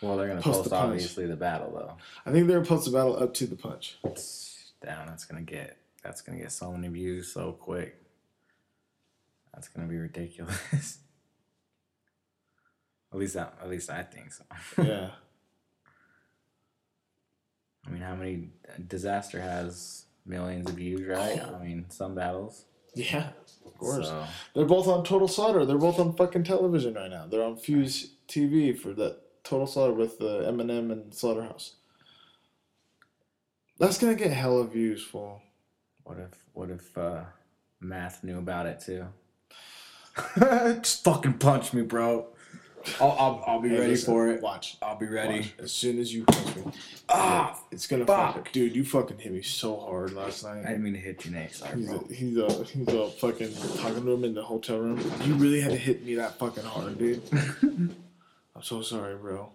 Well, 0.00 0.16
they're 0.16 0.28
gonna 0.28 0.40
Post 0.40 0.58
post, 0.58 0.70
the 0.70 0.76
obviously 0.76 1.26
the 1.26 1.36
battle 1.36 1.72
though. 1.72 1.96
I 2.24 2.30
think 2.32 2.46
they're 2.46 2.58
gonna 2.58 2.68
post 2.68 2.84
the 2.84 2.92
battle 2.92 3.20
up 3.20 3.34
to 3.34 3.46
the 3.46 3.56
punch. 3.56 3.98
Down. 4.04 5.06
That's 5.06 5.24
gonna 5.24 5.42
get. 5.42 5.76
That's 6.02 6.20
gonna 6.20 6.38
get 6.38 6.52
so 6.52 6.70
many 6.72 6.88
views 6.88 7.32
so 7.32 7.52
quick. 7.52 7.96
That's 9.52 9.68
gonna 9.68 9.88
be 9.88 9.96
ridiculous. 9.96 10.60
at 13.12 13.18
least, 13.18 13.36
I, 13.36 13.48
at 13.60 13.68
least 13.68 13.90
I 13.90 14.02
think 14.02 14.32
so. 14.32 14.44
Yeah, 14.84 15.10
I 17.86 17.90
mean, 17.90 18.02
how 18.02 18.14
many 18.14 18.50
uh, 18.68 18.80
Dizaster 18.80 19.40
has 19.40 20.04
millions 20.26 20.68
of 20.68 20.76
views, 20.76 21.06
right? 21.08 21.40
I 21.42 21.64
mean, 21.64 21.86
some 21.88 22.14
battles. 22.14 22.64
Yeah, 22.94 23.30
of 23.64 23.78
course. 23.78 24.06
So, 24.06 24.24
They're 24.54 24.64
both 24.64 24.86
on 24.88 25.04
Total 25.04 25.28
Slaughter. 25.28 25.64
They're 25.64 25.78
both 25.78 25.98
on 25.98 26.14
fucking 26.14 26.44
television 26.44 26.94
right 26.94 27.10
now. 27.10 27.26
They're 27.26 27.44
on 27.44 27.56
Fuse 27.56 28.14
TV 28.28 28.78
for 28.78 28.92
that 28.94 29.18
Total 29.44 29.66
Slaughter 29.66 29.92
with 29.92 30.18
the 30.18 30.40
Eminem 30.42 30.92
and 30.92 31.14
Slaughterhouse. 31.14 31.74
That's 33.78 33.98
gonna 33.98 34.16
get 34.16 34.32
hella 34.32 34.66
views, 34.66 35.02
fool. 35.04 35.40
what 36.02 36.18
if 36.18 36.30
what 36.52 36.70
if 36.70 36.98
uh, 36.98 37.22
Math 37.80 38.24
knew 38.24 38.38
about 38.38 38.66
it 38.66 38.80
too? 38.80 39.06
Just 40.82 41.04
fucking 41.04 41.34
punch 41.34 41.72
me, 41.72 41.82
bro. 41.82 42.26
I'll 43.00 43.10
I'll, 43.18 43.44
I'll 43.46 43.60
be 43.60 43.68
Hey, 43.70 43.78
ready 43.78 43.90
listen, 43.92 44.12
for 44.14 44.28
it. 44.28 44.40
Watch. 44.42 44.76
I'll 44.82 44.96
be 44.96 45.06
ready. 45.06 45.40
Watch. 45.40 45.54
As 45.60 45.72
soon 45.72 45.98
as 45.98 46.12
you 46.14 46.24
punch 46.24 46.56
me, 46.56 46.62
Ah, 47.08 47.58
it's 47.70 47.86
gonna 47.86 48.06
fuck. 48.06 48.34
fucking 48.36 48.52
dude. 48.52 48.76
You 48.76 48.84
fucking 48.84 49.18
hit 49.18 49.32
me 49.32 49.42
so 49.42 49.76
hard 49.78 50.12
last 50.14 50.44
night. 50.44 50.64
I 50.64 50.68
didn't 50.70 50.84
mean 50.84 50.92
to 50.94 50.98
hit 51.00 51.24
you, 51.24 51.30
Nate. 51.32 51.52
Sorry, 51.54 51.76
He's 51.78 51.88
bro. 51.88 51.96
a, 52.08 52.12
he's 52.14 52.36
a, 52.38 52.64
he's 52.64 52.88
a 52.88 53.10
fucking 53.10 53.54
talking 53.78 54.04
to 54.04 54.12
him 54.12 54.24
in 54.24 54.34
the 54.34 54.42
hotel 54.42 54.78
room. 54.78 54.98
You 55.24 55.34
really 55.34 55.60
had 55.60 55.72
to 55.72 55.78
hit 55.78 56.04
me 56.04 56.14
that 56.16 56.38
fucking 56.38 56.64
hard, 56.64 56.98
dude. 56.98 57.22
I'm 57.62 58.62
so 58.62 58.82
sorry, 58.82 59.16
bro. 59.16 59.50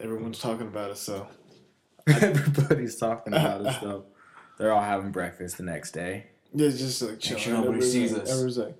Everyone's 0.00 0.38
talking 0.38 0.66
about 0.66 0.90
it, 0.90 0.98
so 0.98 1.26
Everybody's 2.06 2.96
talking 2.96 3.32
about 3.32 3.62
this 3.64 3.76
stuff. 3.76 4.02
They're 4.58 4.72
all 4.72 4.82
having 4.82 5.10
breakfast 5.10 5.56
the 5.56 5.62
next 5.64 5.92
day. 5.92 6.26
yeah, 6.54 6.68
it's 6.68 6.78
just 6.78 7.02
like 7.02 7.18
chilling. 7.18 7.42
sure 7.42 7.52
nobody 7.54 7.68
Everybody's 7.78 7.92
sees 7.92 8.12
like, 8.12 8.22
us. 8.22 8.30
Everyone's 8.30 8.58
like, 8.58 8.76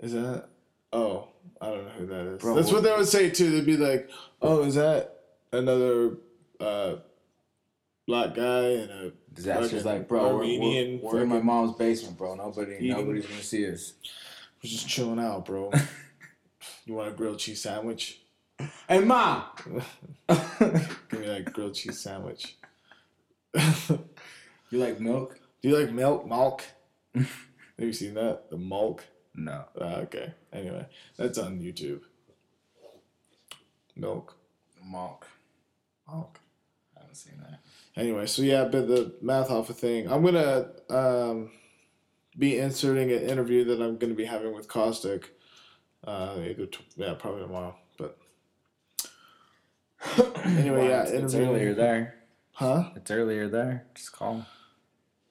"Is 0.00 0.12
that? 0.12 0.48
Oh, 0.92 1.28
I 1.64 1.70
don't 1.70 1.84
know 1.84 1.90
who 1.98 2.06
that 2.06 2.26
is." 2.34 2.40
Bro, 2.42 2.54
That's 2.54 2.66
what 2.68 2.74
what- 2.76 2.82
they 2.84 2.96
would 2.96 3.08
say 3.08 3.30
too. 3.30 3.50
They'd 3.50 3.66
be 3.66 3.76
like, 3.76 4.10
"Oh, 4.42 4.62
is 4.64 4.74
that 4.74 5.20
another 5.52 6.18
uh, 6.60 6.96
black 8.06 8.34
guy 8.34 8.64
and 8.64 8.90
a 8.90 9.12
Dizaster's 9.34 9.70
fucking 9.70 9.84
like, 9.84 10.08
bro, 10.08 10.36
we're, 10.36 10.60
we're, 10.60 10.98
we're 11.02 11.22
in 11.22 11.28
my 11.28 11.40
mom's 11.40 11.76
basement, 11.76 12.16
bro. 12.16 12.34
Nobody, 12.34 12.74
Eating- 12.76 12.90
nobody's 12.90 13.26
gonna 13.26 13.42
see 13.42 13.68
us. 13.70 13.94
We're 14.62 14.70
just 14.70 14.88
chilling 14.88 15.18
out, 15.18 15.44
bro? 15.46 15.72
you 16.86 16.94
want 16.94 17.08
a 17.08 17.12
grilled 17.12 17.38
cheese 17.38 17.60
sandwich? 17.62 18.20
Hey, 18.88 19.00
mom. 19.00 19.44
Give 20.28 21.20
me 21.20 21.26
that 21.26 21.50
grilled 21.52 21.74
cheese 21.74 21.98
sandwich. 22.00 22.56
You 23.54 24.80
like 24.80 25.00
milk? 25.00 25.38
Do 25.62 25.68
you 25.68 25.78
like 25.78 25.92
milk? 25.92 26.26
Malk? 26.26 26.60
Have 27.14 27.28
you 27.78 27.92
seen 27.92 28.14
that? 28.14 28.50
The 28.50 28.56
malk? 28.56 29.00
No. 29.34 29.64
Ah, 29.80 29.96
okay. 29.96 30.32
Anyway, 30.52 30.86
that's 31.16 31.38
on 31.38 31.58
YouTube. 31.60 32.00
Milk. 33.96 34.36
Milk. 34.90 35.26
Malk. 36.08 36.36
I 36.96 37.00
haven't 37.00 37.14
seen 37.16 37.34
that. 37.40 37.60
Anyway, 37.96 38.26
so 38.26 38.42
yeah, 38.42 38.64
but 38.64 38.88
the 38.88 39.14
Math 39.22 39.48
Hoffa 39.48 39.74
thing. 39.74 40.10
I'm 40.10 40.24
gonna 40.24 40.68
um, 40.90 41.50
be 42.38 42.58
inserting 42.58 43.10
an 43.12 43.22
interview 43.22 43.64
that 43.64 43.80
I'm 43.80 43.96
gonna 43.98 44.14
be 44.14 44.24
having 44.24 44.54
with 44.54 44.68
Caustic. 44.68 45.30
Uh, 46.04 46.36
either 46.38 46.66
t- 46.66 46.84
yeah, 46.96 47.14
probably 47.14 47.42
tomorrow. 47.42 47.74
But 47.96 48.18
anyway, 50.44 50.88
yeah, 50.88 51.02
it's, 51.02 51.12
it's 51.12 51.34
earlier 51.34 51.72
there. 51.74 52.16
huh? 52.52 52.90
It's 52.96 53.10
earlier 53.10 53.48
there. 53.48 53.86
Just 53.94 54.12
call. 54.12 54.44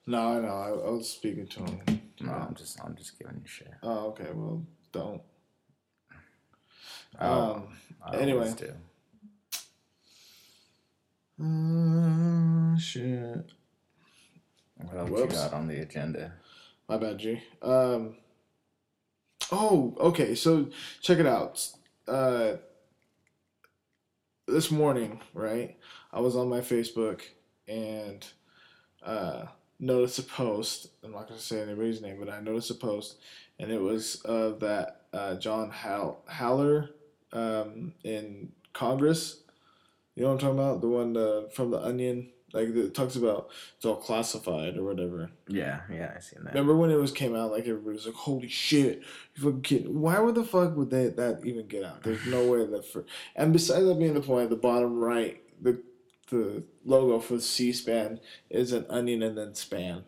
No, 0.06 0.18
I 0.18 0.40
know. 0.40 0.48
I, 0.48 0.68
I 0.88 0.90
was 0.90 1.08
speaking 1.08 1.46
to 1.46 1.60
him 1.60 2.00
No, 2.26 2.32
I'm 2.32 2.54
just 2.54 2.80
I'm 2.84 2.94
just 2.96 3.18
giving 3.18 3.36
you 3.42 3.46
shit. 3.48 3.72
Oh, 3.82 4.08
okay. 4.08 4.28
Well, 4.32 4.64
don't. 4.92 5.22
Oh, 7.20 7.52
Um. 7.54 7.68
I 8.04 8.16
anyway. 8.16 8.52
do. 8.56 8.72
Uh, 11.40 12.76
shit. 12.78 13.52
What 14.76 14.96
else 14.96 15.10
Whoops. 15.10 15.34
you 15.34 15.40
got 15.40 15.52
on 15.54 15.68
the 15.68 15.80
agenda? 15.80 16.32
My 16.88 16.96
bad, 16.96 17.18
G. 17.18 17.42
Um. 17.62 18.16
Oh, 19.52 19.94
okay. 19.98 20.34
So 20.34 20.68
check 21.00 21.18
it 21.18 21.26
out. 21.26 21.66
Uh, 22.06 22.54
this 24.46 24.70
morning, 24.70 25.20
right? 25.32 25.76
I 26.12 26.20
was 26.20 26.36
on 26.36 26.48
my 26.48 26.60
Facebook 26.60 27.22
and 27.66 28.24
uh, 29.02 29.46
noticed 29.80 30.18
a 30.18 30.22
post. 30.22 30.88
I'm 31.02 31.12
not 31.12 31.28
going 31.28 31.38
to 31.38 31.44
say 31.44 31.60
anybody's 31.60 32.00
name, 32.00 32.16
but 32.18 32.28
I 32.30 32.40
noticed 32.40 32.70
a 32.70 32.74
post, 32.74 33.16
and 33.58 33.70
it 33.70 33.80
was 33.80 34.16
of 34.24 34.60
that 34.60 35.02
uh, 35.12 35.36
John 35.36 35.70
Hall- 35.70 36.22
Haller 36.26 36.90
um, 37.32 37.92
in 38.04 38.52
Congress. 38.72 39.40
You 40.14 40.22
know 40.22 40.28
what 40.30 40.34
I'm 40.34 40.40
talking 40.40 40.58
about? 40.58 40.80
The 40.80 40.88
one 40.88 41.16
uh, 41.16 41.42
from 41.52 41.70
the 41.72 41.80
Onion, 41.82 42.30
like 42.52 42.72
that 42.74 42.94
talks 42.94 43.16
about 43.16 43.50
it's 43.76 43.84
all 43.84 43.96
classified 43.96 44.76
or 44.76 44.84
whatever. 44.84 45.28
Yeah, 45.48 45.80
yeah, 45.92 46.12
I 46.16 46.20
seen 46.20 46.44
that. 46.44 46.54
Remember 46.54 46.76
when 46.76 46.90
it 46.92 46.96
was 47.00 47.10
came 47.10 47.34
out? 47.34 47.50
Like 47.50 47.66
everybody 47.66 47.94
was 47.96 48.06
like, 48.06 48.14
"Holy 48.14 48.48
shit, 48.48 49.02
you 49.34 49.42
fucking 49.42 49.62
kidding? 49.62 50.00
Why 50.00 50.20
would 50.20 50.36
the 50.36 50.44
fuck 50.44 50.76
would 50.76 50.90
they 50.90 51.08
that 51.08 51.40
even 51.44 51.66
get 51.66 51.82
out? 51.82 52.04
There's 52.04 52.24
no 52.26 52.46
way 52.46 52.64
that 52.64 52.84
for." 52.86 53.04
And 53.34 53.52
besides 53.52 53.84
that 53.86 53.98
being 53.98 54.14
the 54.14 54.20
point, 54.20 54.50
the 54.50 54.56
bottom 54.56 55.00
right, 55.00 55.42
the 55.60 55.82
the 56.30 56.62
logo 56.84 57.18
for 57.18 57.38
C-SPAN 57.38 58.20
is 58.50 58.72
an 58.72 58.86
onion 58.88 59.22
and 59.22 59.36
then 59.36 59.54
span. 59.54 60.04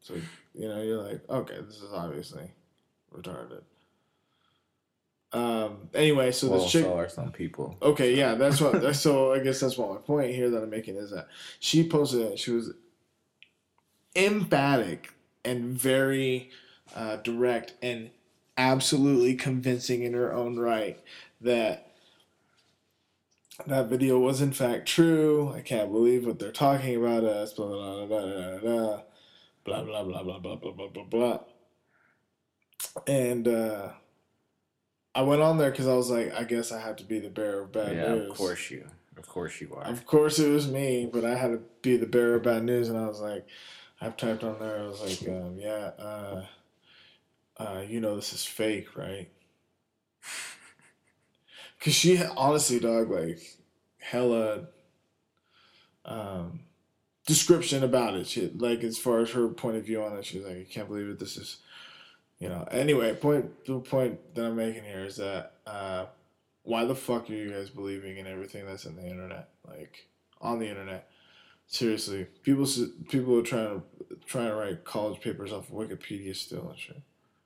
So 0.00 0.14
you 0.54 0.68
know 0.68 0.82
you're 0.82 1.02
like, 1.02 1.28
okay, 1.28 1.58
this 1.66 1.76
is 1.76 1.92
obviously 1.92 2.50
retarded. 3.14 3.62
Um. 5.32 5.88
Anyway, 5.94 6.32
so 6.32 6.48
well, 6.48 6.60
this 6.60 6.72
chick. 6.72 6.84
so 6.84 6.96
are 6.96 7.08
some 7.08 7.30
people. 7.30 7.76
Okay, 7.80 8.16
yeah, 8.16 8.34
that's 8.34 8.60
what. 8.60 8.96
so 8.96 9.32
I 9.32 9.38
guess 9.38 9.60
that's 9.60 9.78
what 9.78 9.90
my 9.90 9.96
point 9.98 10.34
here 10.34 10.50
that 10.50 10.62
I'm 10.62 10.70
making 10.70 10.96
is 10.96 11.10
that 11.10 11.28
she 11.60 11.88
posted 11.88 12.22
it. 12.22 12.38
She 12.38 12.50
was 12.50 12.72
emphatic 14.16 15.12
and 15.44 15.72
very 15.72 16.50
uh, 16.96 17.16
direct 17.16 17.74
and 17.82 18.10
absolutely 18.56 19.34
convincing 19.34 20.02
in 20.02 20.14
her 20.14 20.32
own 20.32 20.58
right 20.58 20.98
that 21.40 21.89
that 23.66 23.88
video 23.88 24.18
was 24.18 24.40
in 24.40 24.52
fact 24.52 24.86
true. 24.86 25.52
I 25.54 25.60
can't 25.60 25.92
believe 25.92 26.26
what 26.26 26.38
they're 26.38 26.52
talking 26.52 26.96
about 26.96 27.24
us. 27.24 27.52
Blah 27.52 27.66
blah 27.66 28.06
blah 28.06 28.58
blah 28.58 29.02
blah 29.64 29.82
blah 29.82 29.82
blah 29.82 30.22
blah 30.22 30.22
blah 30.22 30.38
blah 30.38 30.56
blah 30.56 30.72
blah 30.72 30.88
blah 30.88 31.04
blah. 31.04 31.38
And 33.06 33.46
uh, 33.46 33.90
I 35.14 35.22
went 35.22 35.42
on 35.42 35.58
there 35.58 35.70
because 35.70 35.86
I 35.86 35.94
was 35.94 36.10
like, 36.10 36.32
I 36.34 36.44
guess 36.44 36.72
I 36.72 36.80
had 36.80 36.98
to 36.98 37.04
be 37.04 37.18
the 37.18 37.30
bearer 37.30 37.62
of 37.62 37.72
bad 37.72 37.96
yeah, 37.96 38.14
news. 38.14 38.30
of 38.30 38.36
course 38.36 38.70
you. 38.70 38.86
Of 39.16 39.28
course 39.28 39.60
you 39.60 39.74
are. 39.74 39.84
Of 39.84 40.06
course 40.06 40.38
it 40.38 40.48
was 40.48 40.68
me, 40.68 41.08
but 41.12 41.24
I 41.24 41.34
had 41.34 41.48
to 41.48 41.60
be 41.82 41.96
the 41.96 42.06
bearer 42.06 42.36
of 42.36 42.42
bad 42.42 42.64
news, 42.64 42.88
and 42.88 42.98
I 42.98 43.06
was 43.06 43.20
like, 43.20 43.46
I've 44.00 44.16
typed 44.16 44.44
on 44.44 44.58
there. 44.58 44.78
I 44.78 44.86
was 44.86 45.00
like, 45.02 45.28
um, 45.28 45.58
yeah, 45.58 45.90
uh, 45.98 46.44
uh, 47.58 47.82
you 47.86 48.00
know 48.00 48.16
this 48.16 48.32
is 48.32 48.44
fake, 48.44 48.96
right? 48.96 49.28
Cause 51.82 51.94
she 51.94 52.22
honestly, 52.36 52.78
dog, 52.78 53.10
like 53.10 53.40
hella 53.98 54.66
um, 56.04 56.60
description 57.26 57.82
about 57.84 58.14
it. 58.14 58.26
She 58.26 58.50
like 58.54 58.82
as 58.84 58.98
far 58.98 59.20
as 59.20 59.30
her 59.30 59.48
point 59.48 59.76
of 59.76 59.84
view 59.86 60.02
on 60.02 60.16
it, 60.16 60.24
she's 60.24 60.44
like, 60.44 60.56
I 60.56 60.66
can't 60.70 60.88
believe 60.88 61.08
it. 61.08 61.18
This 61.18 61.36
is, 61.36 61.58
you 62.38 62.48
know. 62.48 62.66
Anyway, 62.70 63.14
point 63.14 63.64
the 63.64 63.78
point 63.80 64.34
that 64.34 64.44
I'm 64.44 64.56
making 64.56 64.84
here 64.84 65.04
is 65.04 65.16
that 65.16 65.54
uh, 65.66 66.06
why 66.64 66.84
the 66.84 66.94
fuck 66.94 67.30
are 67.30 67.34
you 67.34 67.50
guys 67.50 67.70
believing 67.70 68.18
in 68.18 68.26
everything 68.26 68.66
that's 68.66 68.84
in 68.84 68.96
the 68.96 69.06
internet, 69.06 69.48
like 69.66 70.06
on 70.40 70.58
the 70.58 70.68
internet? 70.68 71.08
Seriously, 71.66 72.26
people 72.42 72.66
people 73.08 73.38
are 73.38 73.42
trying 73.42 73.80
to 73.80 74.16
trying 74.26 74.48
to 74.48 74.56
write 74.56 74.84
college 74.84 75.20
papers 75.20 75.52
off 75.52 75.70
of 75.70 75.74
Wikipedia 75.76 76.34
still 76.34 76.68
and 76.68 76.78
shit. 76.78 77.00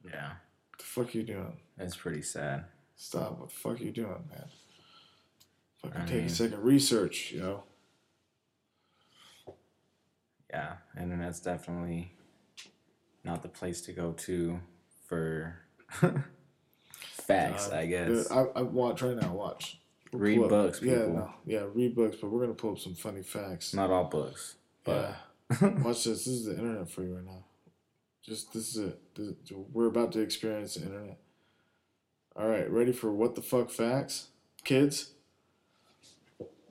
yeah, 0.04 0.28
What 0.70 0.78
the 0.78 0.84
fuck 0.84 1.14
are 1.14 1.18
you 1.18 1.24
doing? 1.24 1.56
it's 1.78 1.96
pretty 1.96 2.22
sad. 2.22 2.64
Stop. 2.96 3.38
What 3.40 3.48
the 3.50 3.54
fuck 3.54 3.80
are 3.80 3.84
you 3.84 3.90
doing, 3.90 4.24
man? 4.30 4.44
Fucking 5.82 6.00
I 6.00 6.04
take 6.06 6.16
mean- 6.16 6.26
a 6.26 6.30
second. 6.30 6.62
Research, 6.62 7.32
you 7.32 7.40
know. 7.40 7.64
Yeah, 10.50 10.74
internet's 11.00 11.40
definitely 11.40 12.12
not 13.24 13.42
the 13.42 13.48
place 13.48 13.80
to 13.82 13.92
go 13.92 14.12
to 14.12 14.60
for 15.08 15.56
facts. 17.00 17.68
Uh, 17.70 17.76
I 17.76 17.86
guess. 17.86 18.30
I, 18.30 18.42
I 18.54 18.62
watch 18.62 19.02
right 19.02 19.16
now. 19.16 19.32
Watch. 19.32 19.80
We'll 20.12 20.22
Read 20.22 20.48
books, 20.48 20.80
Yeah, 20.80 21.06
no, 21.06 21.34
yeah, 21.44 21.64
read 21.74 21.96
books. 21.96 22.16
But 22.20 22.30
we're 22.30 22.40
gonna 22.42 22.54
pull 22.54 22.72
up 22.72 22.78
some 22.78 22.94
funny 22.94 23.22
facts. 23.24 23.74
Not 23.74 23.90
all 23.90 24.04
books, 24.04 24.54
but 24.84 25.16
yeah. 25.60 25.68
Watch 25.82 26.04
this. 26.04 26.24
This 26.24 26.28
is 26.28 26.44
the 26.46 26.52
internet 26.56 26.88
for 26.88 27.02
you 27.02 27.16
right 27.16 27.24
now. 27.24 27.44
Just 28.22 28.52
this 28.52 28.76
is 28.76 28.90
it. 28.90 29.14
This, 29.16 29.32
we're 29.72 29.86
about 29.88 30.12
to 30.12 30.20
experience 30.20 30.74
the 30.74 30.82
internet. 30.86 31.18
All 32.36 32.48
right, 32.48 32.68
ready 32.68 32.92
for 32.92 33.12
what 33.12 33.36
the 33.36 33.42
fuck 33.42 33.70
facts, 33.70 34.26
kids? 34.64 35.10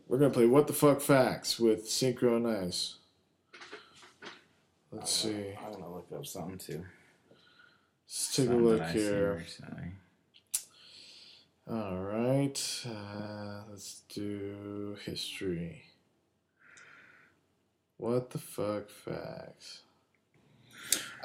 We're 0.07 0.17
gonna 0.17 0.33
play 0.33 0.45
what 0.45 0.67
the 0.67 0.73
fuck 0.73 0.99
facts 0.99 1.57
with 1.57 1.85
Synchro 1.87 2.35
and 2.35 2.47
Ice. 2.47 2.95
Let's 4.91 5.11
see. 5.11 5.53
I 5.57 5.69
want 5.69 5.79
to 5.79 5.89
look 5.89 6.07
up 6.13 6.25
something 6.25 6.57
too. 6.57 6.83
Let's 8.05 8.35
take 8.35 8.49
a 8.49 8.53
look 8.53 8.79
that 8.79 8.89
I 8.89 8.93
seen 8.93 9.01
here. 9.01 9.45
All 11.71 11.97
right, 11.97 12.85
uh, 12.85 13.61
let's 13.69 14.01
do 14.09 14.97
history. 15.05 15.83
What 17.95 18.31
the 18.31 18.37
fuck 18.37 18.89
facts? 18.89 19.82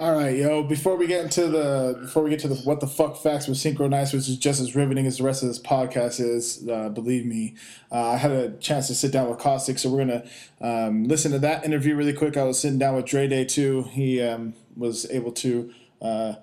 All 0.01 0.15
right, 0.15 0.37
yo. 0.37 0.63
Before 0.63 0.95
we 0.95 1.09
get 1.09 1.25
into 1.25 1.49
the 1.49 1.99
before 2.03 2.23
we 2.23 2.31
get 2.31 2.39
to 2.41 2.49
the 2.49 2.55
what 2.57 2.79
the 2.79 2.87
fuck 2.87 3.17
facts 3.17 3.49
with 3.49 3.59
Synchronize, 3.59 4.13
which 4.13 4.29
is 4.29 4.37
just 4.37 4.61
as 4.61 4.77
riveting 4.77 5.09
as 5.09 5.19
the 5.19 5.25
rest 5.25 5.43
of 5.43 5.49
this 5.49 5.59
podcast 5.59 6.21
is, 6.21 6.65
uh, 6.69 6.89
believe 6.89 7.27
me, 7.27 7.57
uh, 7.91 8.11
I 8.11 8.17
had 8.17 8.31
a 8.31 8.51
chance 8.59 8.87
to 8.87 8.95
sit 8.95 9.11
down 9.11 9.29
with 9.29 9.41
Caustic, 9.41 9.77
so 9.77 9.91
we're 9.91 10.07
gonna 10.07 10.25
um, 10.61 11.09
listen 11.09 11.33
to 11.33 11.41
that 11.41 11.65
interview 11.65 11.97
really 11.97 12.13
quick. 12.13 12.37
I 12.37 12.45
was 12.45 12.61
sitting 12.61 12.79
down 12.79 12.95
with 12.95 13.07
Dre 13.07 13.27
Day 13.27 13.45
too. 13.45 13.89
He 13.91 14.23
um, 14.23 14.55
was 14.77 15.05
able 15.11 15.33
to 15.33 15.75
uh, 16.01 16.35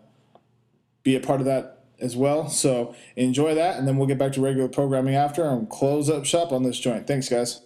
be 1.03 1.15
a 1.15 1.21
part 1.21 1.39
of 1.39 1.45
that 1.45 1.85
as 2.01 2.17
well. 2.17 2.49
So 2.49 2.93
enjoy 3.15 3.55
that, 3.55 3.77
and 3.77 3.87
then 3.87 3.95
we'll 3.95 4.07
get 4.07 4.17
back 4.17 4.33
to 4.33 4.41
regular 4.41 4.67
programming 4.67 5.15
after 5.15 5.45
and 5.45 5.69
close 5.69 6.09
up 6.09 6.25
shop 6.25 6.51
on 6.51 6.63
this 6.63 6.77
joint. 6.77 7.07
Thanks, 7.07 7.29
guys. 7.29 7.61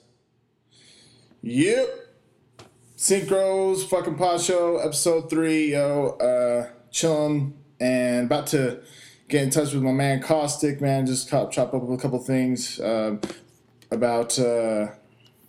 Yep. 1.42 2.09
Synchros 3.00 3.88
fucking 3.88 4.16
pod 4.16 4.42
show 4.42 4.76
episode 4.76 5.30
three, 5.30 5.72
yo. 5.72 6.18
Uh, 6.18 6.70
chilling 6.92 7.58
and 7.80 8.26
about 8.26 8.48
to 8.48 8.82
get 9.30 9.42
in 9.42 9.50
touch 9.50 9.74
with 9.74 9.82
my 9.82 9.94
man 9.94 10.22
Caustic, 10.22 10.82
man. 10.82 11.06
Just 11.06 11.30
chop, 11.30 11.50
chop 11.50 11.74
up 11.74 11.90
a 11.90 11.96
couple 11.96 12.20
things 12.20 12.78
um, 12.82 13.22
about 13.90 14.38
uh, 14.38 14.88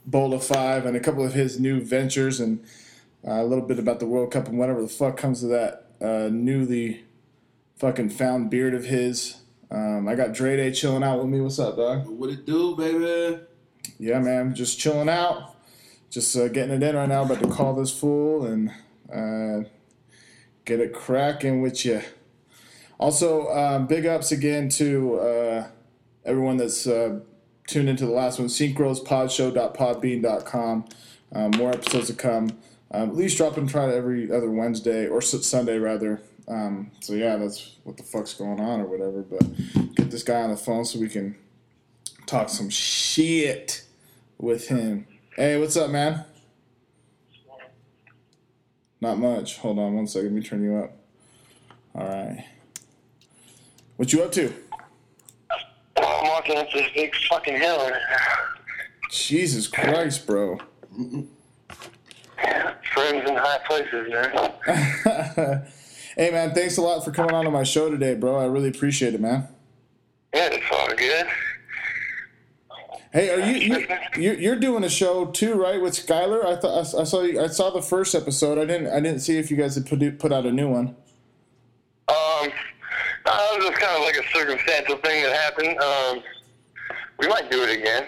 Bola 0.06 0.38
Five 0.38 0.86
and 0.86 0.96
a 0.96 1.00
couple 1.00 1.24
of 1.24 1.32
his 1.32 1.58
new 1.58 1.80
ventures 1.80 2.38
and 2.38 2.64
uh, 3.26 3.42
a 3.42 3.44
little 3.44 3.66
bit 3.66 3.80
about 3.80 3.98
the 3.98 4.06
World 4.06 4.30
Cup 4.30 4.46
and 4.46 4.56
whatever 4.56 4.80
the 4.80 4.86
fuck 4.86 5.16
comes 5.16 5.40
to 5.40 5.48
that 5.48 5.86
uh, 6.00 6.28
newly 6.30 7.04
fucking 7.78 8.10
found 8.10 8.48
beard 8.48 8.74
of 8.74 8.84
his. 8.84 9.40
Um, 9.72 10.06
I 10.06 10.14
got 10.14 10.34
Dre 10.34 10.56
Day 10.56 10.70
chilling 10.70 11.02
out 11.02 11.18
with 11.18 11.26
me. 11.26 11.40
What's 11.40 11.58
up, 11.58 11.74
dog? 11.74 12.06
What 12.06 12.30
it 12.30 12.46
do, 12.46 12.76
baby? 12.76 13.40
Yeah, 13.98 14.20
man, 14.20 14.54
just 14.54 14.78
chilling 14.78 15.08
out, 15.08 15.56
just 16.10 16.36
uh, 16.36 16.48
getting 16.48 16.74
it 16.74 16.82
in 16.82 16.96
right 16.96 17.08
now. 17.08 17.22
About 17.22 17.40
to 17.40 17.48
call 17.48 17.72
this 17.74 17.96
fool 17.96 18.44
and 18.44 18.70
uh, 19.12 19.60
get 20.64 20.80
it 20.80 20.92
cracking 20.92 21.62
with 21.62 21.84
you. 21.84 22.02
Also, 22.98 23.46
um, 23.48 23.86
big 23.86 24.04
ups 24.04 24.32
again 24.32 24.68
to 24.68 25.20
uh, 25.20 25.68
everyone 26.24 26.56
that's 26.58 26.86
uh, 26.86 27.18
tuned 27.66 27.88
into 27.88 28.04
the 28.04 28.12
last 28.12 28.38
one, 28.38 28.48
synchrospodshow.podbean.com. 28.48 30.84
Um, 31.32 31.52
more 31.52 31.70
episodes 31.70 32.08
to 32.08 32.14
come. 32.14 32.58
Um, 32.92 33.10
at 33.10 33.16
least 33.16 33.36
dropping 33.36 33.68
try 33.68 33.86
to 33.86 33.94
every 33.94 34.32
other 34.32 34.50
Wednesday 34.50 35.06
or 35.06 35.22
Sunday 35.22 35.78
rather. 35.78 36.20
Um, 36.48 36.90
so 37.00 37.12
yeah, 37.14 37.36
that's 37.36 37.76
what 37.84 37.96
the 37.96 38.02
fuck's 38.02 38.34
going 38.34 38.58
on 38.60 38.80
or 38.80 38.86
whatever. 38.86 39.22
But 39.22 39.44
get 39.94 40.10
this 40.10 40.24
guy 40.24 40.42
on 40.42 40.50
the 40.50 40.56
phone 40.56 40.84
so 40.84 40.98
we 40.98 41.08
can 41.08 41.36
talk 42.26 42.48
some 42.48 42.68
shit 42.68 43.84
with 44.38 44.66
him. 44.68 45.06
Hey, 45.36 45.58
what's 45.58 45.76
up, 45.76 45.90
man? 45.90 46.24
Not 49.00 49.18
much. 49.18 49.58
Hold 49.58 49.78
on 49.78 49.94
one 49.94 50.06
second. 50.06 50.34
Let 50.34 50.42
me 50.42 50.42
turn 50.42 50.62
you 50.62 50.76
up. 50.76 50.92
All 51.94 52.06
right. 52.06 52.44
What 53.96 54.12
you 54.12 54.22
up 54.22 54.32
to? 54.32 54.52
I'm 55.96 56.28
walking 56.28 56.58
up 56.58 56.66
this 56.72 56.86
big 56.94 57.14
fucking 57.28 57.56
hill. 57.56 57.90
Jesus 59.10 59.66
Christ, 59.68 60.26
bro. 60.26 60.58
Friends 62.94 63.28
in 63.28 63.36
high 63.36 63.60
places, 63.66 64.08
man. 64.66 65.62
Hey 66.16 66.32
man, 66.32 66.52
thanks 66.52 66.76
a 66.76 66.82
lot 66.82 67.04
for 67.04 67.12
coming 67.12 67.34
on 67.34 67.44
to 67.44 67.52
my 67.52 67.62
show 67.62 67.88
today, 67.88 68.14
bro. 68.14 68.36
I 68.36 68.44
really 68.46 68.68
appreciate 68.68 69.14
it, 69.14 69.20
man. 69.20 69.46
Yeah, 70.34 70.48
it's 70.52 70.66
all 70.70 70.88
good. 70.94 71.26
Hey, 73.12 73.30
are 73.30 73.40
you, 73.40 73.56
you 73.56 73.86
you're, 74.16 74.34
you're 74.34 74.56
doing 74.56 74.84
a 74.84 74.88
show 74.88 75.26
too, 75.26 75.54
right? 75.54 75.80
With 75.80 75.94
Skylar? 75.94 76.44
I 76.44 76.54
thought 76.54 76.94
I, 76.94 77.04
saw 77.04 77.22
you, 77.22 77.40
I 77.40 77.48
saw 77.48 77.70
the 77.70 77.82
first 77.82 78.14
episode. 78.14 78.56
I 78.56 78.64
didn't 78.64 78.86
I 78.86 79.00
didn't 79.00 79.20
see 79.20 79.36
if 79.36 79.50
you 79.50 79.56
guys 79.56 79.74
had 79.74 79.86
put 79.86 80.18
put 80.18 80.32
out 80.32 80.46
a 80.46 80.52
new 80.52 80.68
one. 80.68 80.94
Um, 82.08 82.14
uh, 83.26 83.48
it 83.52 83.58
was 83.58 83.68
just 83.68 83.80
kind 83.80 83.96
of 83.96 84.02
like 84.02 84.16
a 84.16 84.28
circumstantial 84.32 84.96
thing 84.98 85.24
that 85.24 85.34
happened. 85.34 85.78
Um, 85.80 86.22
we 87.18 87.26
might 87.26 87.50
do 87.50 87.62
it 87.64 87.76
again. 87.76 88.06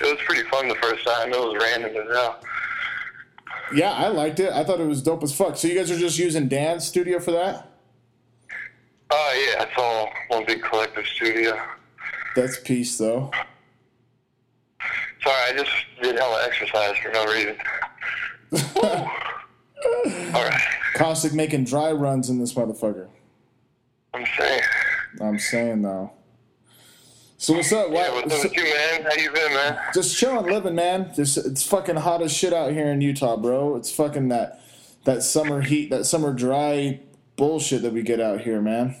It 0.00 0.04
was 0.04 0.18
pretty 0.26 0.48
fun 0.50 0.68
the 0.68 0.74
first 0.76 1.06
time. 1.06 1.32
It 1.32 1.38
was 1.38 1.56
random 1.62 1.96
as 1.96 2.16
hell. 2.16 2.40
Yeah, 3.72 3.92
I 3.92 4.08
liked 4.08 4.40
it. 4.40 4.52
I 4.52 4.64
thought 4.64 4.80
it 4.80 4.86
was 4.86 5.00
dope 5.00 5.22
as 5.22 5.34
fuck. 5.34 5.56
So 5.56 5.68
you 5.68 5.76
guys 5.76 5.90
are 5.92 5.98
just 5.98 6.18
using 6.18 6.48
Dan's 6.48 6.84
studio 6.84 7.20
for 7.20 7.30
that? 7.30 7.68
Oh 9.10 9.46
yeah, 9.46 9.62
it's 9.62 9.72
all 9.76 10.10
one 10.28 10.44
big 10.44 10.60
collective 10.62 11.06
studio. 11.06 11.56
That's 12.34 12.58
peace, 12.58 12.98
though. 12.98 13.30
Sorry, 15.22 15.52
I 15.52 15.52
just 15.56 15.70
did 16.02 16.18
hella 16.18 16.44
exercise 16.44 16.96
for 16.98 17.10
no 17.12 17.24
reason. 17.26 17.56
all 20.34 20.44
right, 20.44 20.60
Caustic 20.94 21.32
making 21.32 21.64
dry 21.64 21.92
runs 21.92 22.28
in 22.28 22.38
this 22.38 22.54
motherfucker. 22.54 23.08
I'm 24.14 24.26
saying. 24.36 24.62
I'm 25.20 25.38
saying 25.38 25.82
though. 25.82 26.12
So 27.38 27.54
what's 27.54 27.72
up? 27.72 27.88
Yeah, 27.90 28.12
what's 28.12 28.32
up 28.32 28.40
so- 28.40 28.48
with 28.48 28.56
you, 28.56 28.64
man? 28.64 29.02
How 29.02 29.14
you 29.14 29.30
been, 29.32 29.52
man? 29.52 29.78
just 29.94 30.16
chilling, 30.16 30.46
living, 30.46 30.74
man. 30.74 31.12
Just 31.14 31.38
it's 31.38 31.64
fucking 31.66 31.96
hot 31.96 32.22
as 32.22 32.32
shit 32.32 32.52
out 32.52 32.72
here 32.72 32.86
in 32.86 33.00
Utah, 33.00 33.36
bro. 33.36 33.76
It's 33.76 33.90
fucking 33.92 34.28
that 34.28 34.60
that 35.04 35.22
summer 35.22 35.60
heat, 35.60 35.90
that 35.90 36.04
summer 36.06 36.32
dry 36.32 37.00
bullshit 37.36 37.82
that 37.82 37.92
we 37.92 38.02
get 38.02 38.20
out 38.20 38.40
here, 38.42 38.60
man. 38.60 38.96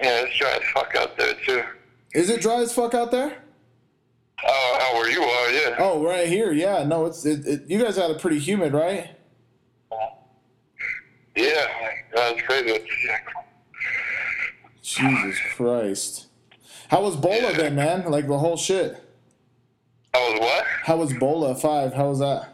Yeah, 0.00 0.22
it's 0.22 0.36
dry 0.36 0.50
as 0.56 0.62
fuck 0.74 0.94
out 0.96 1.16
there 1.16 1.34
too. 1.46 1.62
Is 2.14 2.30
it 2.30 2.40
dry 2.40 2.56
as 2.62 2.72
fuck 2.74 2.94
out 2.94 3.10
there? 3.10 3.38
Oh, 4.44 4.78
oh 4.80 4.98
where 4.98 5.10
you 5.10 5.22
are, 5.22 5.50
yeah. 5.50 5.76
Oh, 5.78 6.04
right 6.04 6.28
here, 6.28 6.52
yeah. 6.52 6.84
No, 6.84 7.06
it's 7.06 7.24
it, 7.24 7.46
it, 7.46 7.62
you 7.68 7.82
guys 7.82 7.96
had 7.96 8.10
it 8.10 8.20
pretty 8.20 8.38
humid, 8.38 8.72
right? 8.72 9.10
Yeah, 11.34 11.66
that's 12.14 12.42
crazy. 12.42 12.84
Jesus 14.82 15.38
Christ. 15.56 16.26
How 16.88 17.02
was 17.02 17.16
Bola 17.16 17.54
then, 17.54 17.74
man? 17.74 18.10
Like 18.10 18.26
the 18.26 18.38
whole 18.38 18.56
shit. 18.56 19.02
I 20.14 20.18
was 20.18 20.40
what? 20.40 20.66
How 20.82 20.96
was 20.96 21.12
Bola 21.14 21.54
five? 21.54 21.94
How 21.94 22.08
was 22.08 22.18
that? 22.18 22.48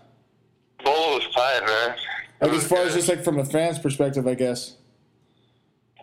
Bowl 0.84 1.14
was 1.14 1.24
five, 1.34 1.66
man. 1.66 1.96
Like 2.40 2.52
as 2.52 2.66
far 2.66 2.78
as 2.78 2.94
just 2.94 3.08
like 3.08 3.24
from 3.24 3.38
a 3.38 3.44
fan's 3.44 3.80
perspective, 3.80 4.28
I 4.28 4.34
guess. 4.34 4.76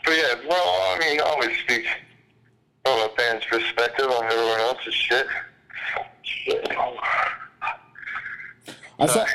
But 0.04 0.18
yeah, 0.18 0.36
well, 0.50 0.94
I 0.94 1.00
mean, 1.00 1.22
I 1.22 1.24
always 1.24 1.58
speak 1.60 1.86
from 2.86 3.00
a 3.00 3.10
fan's 3.18 3.46
perspective 3.46 4.08
on 4.08 4.26
everyone 4.26 4.60
else's 4.60 4.94
shit. 4.94 5.28
I 9.00 9.06
saw. 9.08 9.26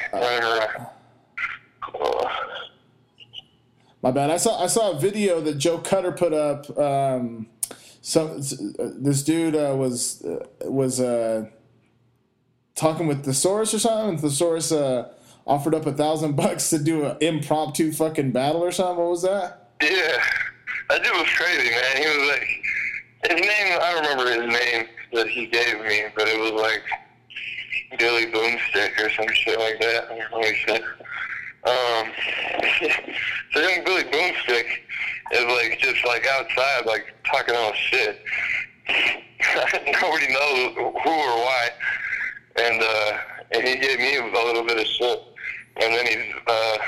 My 4.02 4.10
bad. 4.10 4.30
I 4.30 4.36
saw 4.38 4.62
I 4.62 4.66
saw 4.66 4.92
a 4.92 4.98
video 4.98 5.40
that 5.42 5.58
Joe 5.58 5.78
Cutter 5.78 6.12
put 6.12 6.32
up. 6.32 6.76
Um, 6.78 7.48
some 8.02 8.38
this 8.38 9.22
dude 9.22 9.54
uh, 9.54 9.74
was 9.76 10.24
uh, 10.24 10.46
was 10.62 11.00
uh, 11.00 11.46
talking 12.74 13.06
with 13.06 13.24
Thesaurus 13.24 13.74
or 13.74 13.78
something. 13.78 14.10
And 14.10 14.20
Thesaurus 14.20 14.72
uh, 14.72 15.12
offered 15.46 15.74
up 15.74 15.86
a 15.86 15.92
thousand 15.92 16.36
bucks 16.36 16.70
to 16.70 16.78
do 16.78 17.04
an 17.04 17.18
impromptu 17.20 17.92
fucking 17.92 18.32
battle 18.32 18.62
or 18.62 18.72
something. 18.72 18.96
What 18.96 19.10
was 19.10 19.22
that? 19.22 19.72
Yeah, 19.82 20.22
that 20.88 21.02
dude 21.02 21.12
was 21.12 21.28
crazy, 21.36 21.70
man. 21.70 21.96
He 21.96 22.18
was 22.18 22.28
like, 22.28 22.48
his 23.30 23.40
name, 23.40 23.78
I 23.80 23.92
don't 23.92 24.02
remember 24.02 24.42
his 24.42 24.60
name 24.60 24.86
that 25.12 25.28
he 25.28 25.46
gave 25.46 25.80
me, 25.80 26.04
but 26.16 26.28
it 26.28 26.38
was 26.38 26.52
like 26.52 26.82
Billy 27.98 28.26
Boomstick 28.26 28.98
or 29.04 29.10
some 29.10 29.28
shit 29.34 29.58
like 29.58 29.80
that. 29.80 30.10
I 30.10 30.18
don't 30.30 30.44
he. 30.44 30.84
Um, 31.62 32.12
so 33.52 33.60
young 33.60 33.84
Billy 33.84 34.04
Boomstick 34.04 34.66
is 35.32 35.44
like 35.44 35.78
just 35.78 36.04
like 36.06 36.26
outside, 36.26 36.86
like 36.86 37.14
talking 37.30 37.54
all 37.54 37.72
shit. 37.74 38.22
Nobody 40.00 40.32
knows 40.32 40.74
who 40.74 41.10
or 41.10 41.36
why, 41.44 41.70
and 42.56 42.82
uh, 42.82 43.18
and 43.52 43.66
he 43.66 43.76
gave 43.76 43.98
me 43.98 44.16
a 44.16 44.44
little 44.46 44.64
bit 44.64 44.78
of 44.78 44.86
shit, 44.86 45.22
and 45.82 45.94
then 45.94 46.06
he's 46.06 46.34
uh, 46.46 46.78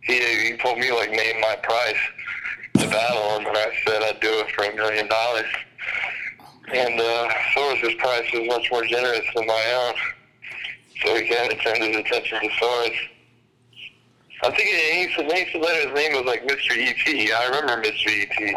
he 0.00 0.50
he 0.50 0.56
told 0.56 0.78
me 0.78 0.90
like 0.92 1.10
name 1.10 1.40
my 1.40 1.56
price 1.62 1.96
to 2.78 2.88
battle 2.88 3.38
him, 3.38 3.46
and 3.46 3.56
I 3.56 3.72
said 3.86 4.02
I'd 4.02 4.20
do 4.20 4.40
it 4.40 4.50
for 4.52 4.64
a 4.64 4.74
million 4.74 5.08
dollars. 5.08 5.46
And 6.74 7.00
uh, 7.00 7.28
Soros' 7.54 7.98
price 7.98 8.30
was 8.32 8.46
much 8.46 8.70
more 8.70 8.84
generous 8.84 9.24
than 9.34 9.46
my 9.46 9.64
own, 9.86 9.94
so 11.02 11.14
he 11.14 11.28
kind 11.28 11.52
of 11.52 11.60
turned 11.60 11.82
his 11.82 11.96
attention 11.96 12.40
to 12.40 12.48
Soros. 12.48 12.96
I 14.44 14.50
think 14.50 14.68
he 14.68 15.14
to, 15.16 15.34
he 15.34 15.52
to 15.52 15.58
let 15.58 15.84
his 15.84 15.94
name 15.94 16.12
was 16.12 16.24
like 16.24 16.46
Mr. 16.46 16.76
E.T. 16.76 17.32
I 17.32 17.46
remember 17.46 17.88
Mr. 17.88 18.08
E.T. 18.08 18.56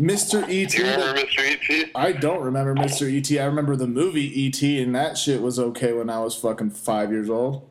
Mr. 0.00 0.48
E.T. 0.48 0.76
Do 0.78 0.82
you 0.82 0.90
remember 0.90 1.20
Mr. 1.20 1.40
E.T.? 1.40 1.90
I 1.94 2.12
don't 2.12 2.40
remember 2.40 2.74
Mr. 2.74 3.10
E.T. 3.10 3.38
I 3.38 3.44
remember 3.44 3.76
the 3.76 3.86
movie 3.86 4.40
E.T. 4.40 4.82
and 4.82 4.94
that 4.94 5.18
shit 5.18 5.42
was 5.42 5.58
okay 5.58 5.92
when 5.92 6.08
I 6.08 6.20
was 6.20 6.34
fucking 6.34 6.70
five 6.70 7.10
years 7.10 7.28
old. 7.28 7.68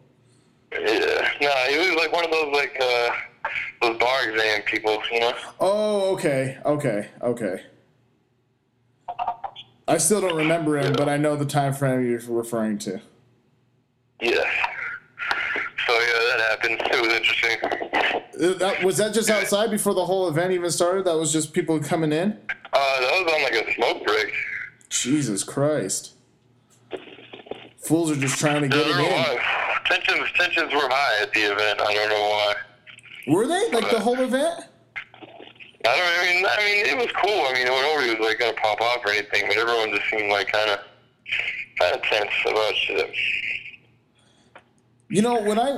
Yeah. 0.74 1.30
No, 1.42 1.50
he 1.70 1.78
was 1.90 1.96
like 1.98 2.12
one 2.14 2.24
of 2.24 2.32
those 2.32 2.54
like 2.54 2.78
uh, 2.80 3.10
those 3.82 3.98
bar 3.98 4.30
exam 4.30 4.62
people, 4.64 5.02
you 5.12 5.20
know. 5.20 5.34
Oh, 5.60 6.14
okay, 6.14 6.58
okay, 6.66 7.10
okay. 7.22 7.64
I 9.88 9.98
still 9.98 10.22
don't 10.22 10.36
remember 10.36 10.78
him, 10.78 10.94
but 10.94 11.10
I 11.10 11.18
know 11.18 11.36
the 11.36 11.46
time 11.46 11.74
frame 11.74 12.10
you're 12.10 12.22
referring 12.30 12.78
to. 12.80 13.02
Yes. 14.22 14.46
So 15.86 15.94
yeah, 15.94 16.38
that 16.38 16.40
happened. 16.50 16.82
It 16.86 17.02
was 17.02 17.14
interesting. 17.14 17.58
Uh, 18.42 18.54
That, 18.60 18.84
was 18.84 18.98
that 18.98 19.14
just 19.14 19.30
outside 19.30 19.70
before 19.70 19.94
the 19.94 20.06
whole 20.06 20.28
event 20.30 20.54
even 20.54 20.72
started? 20.72 21.06
That 21.06 21.18
was 21.18 21.34
just 21.34 21.54
people 21.54 21.80
coming 21.80 22.14
in? 22.14 22.40
Uh, 22.72 23.02
that 23.02 23.26
was 23.26 23.34
on 23.34 23.44
like 23.44 23.54
a 23.54 23.74
smoke 23.76 24.06
break. 24.06 24.34
Jesus 24.90 25.44
Christ. 25.44 26.14
Fools 27.80 28.10
are 28.12 28.16
just 28.16 28.40
trying 28.40 28.62
to 28.62 28.70
get 28.70 28.88
it 28.88 28.96
why. 28.96 29.38
Tensions 29.86 30.32
tensions 30.38 30.74
were 30.74 30.88
high 30.90 31.22
at 31.22 31.34
the 31.34 31.42
event. 31.42 31.82
I 31.82 31.94
don't 31.94 32.10
know 32.10 32.30
why. 32.30 32.54
Were 33.28 33.48
they? 33.48 33.70
Like 33.72 33.92
the 33.92 34.00
whole 34.00 34.20
event? 34.22 34.66
I 35.86 35.98
don't. 35.98 36.06
I 36.06 36.34
mean, 36.34 36.46
I 36.46 36.66
mean, 36.66 36.86
it 36.86 36.98
was 36.98 37.12
cool. 37.22 37.46
I 37.48 37.54
mean, 37.54 37.66
nobody 37.66 38.10
was 38.12 38.20
like 38.20 38.40
gonna 38.40 38.54
pop 38.54 38.80
off 38.82 39.06
or 39.06 39.12
anything, 39.12 39.44
but 39.48 39.58
everyone 39.58 39.92
just 39.92 40.10
seemed 40.10 40.32
like 40.32 40.52
kind 40.52 40.70
of, 40.70 40.80
kind 41.80 41.96
of 41.96 42.02
tense 42.04 42.32
about 42.46 42.76
shit. 42.76 43.14
You 45.10 45.22
know, 45.22 45.42
when 45.42 45.60
I 45.60 45.70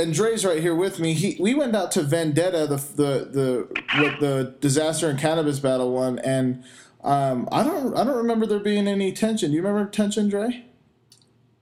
and 0.00 0.14
Dre's 0.14 0.46
right 0.46 0.60
here 0.62 0.74
with 0.74 1.00
me, 1.00 1.12
he 1.12 1.36
we 1.40 1.54
went 1.54 1.74
out 1.74 1.90
to 1.92 2.02
Vendetta, 2.02 2.66
the 2.66 2.76
the 2.76 3.28
the 3.32 4.16
the 4.20 4.54
Dizaster 4.60 5.10
and 5.10 5.18
Canibus 5.18 5.60
battle 5.60 5.92
one, 5.92 6.18
and 6.20 6.62
um, 7.02 7.48
I 7.50 7.64
don't 7.64 7.96
I 7.96 8.04
don't 8.04 8.16
remember 8.16 8.46
there 8.46 8.60
being 8.60 8.86
any 8.86 9.12
tension. 9.12 9.50
Do 9.50 9.56
you 9.56 9.62
remember 9.62 9.90
tension, 9.90 10.28
Dre? 10.28 10.64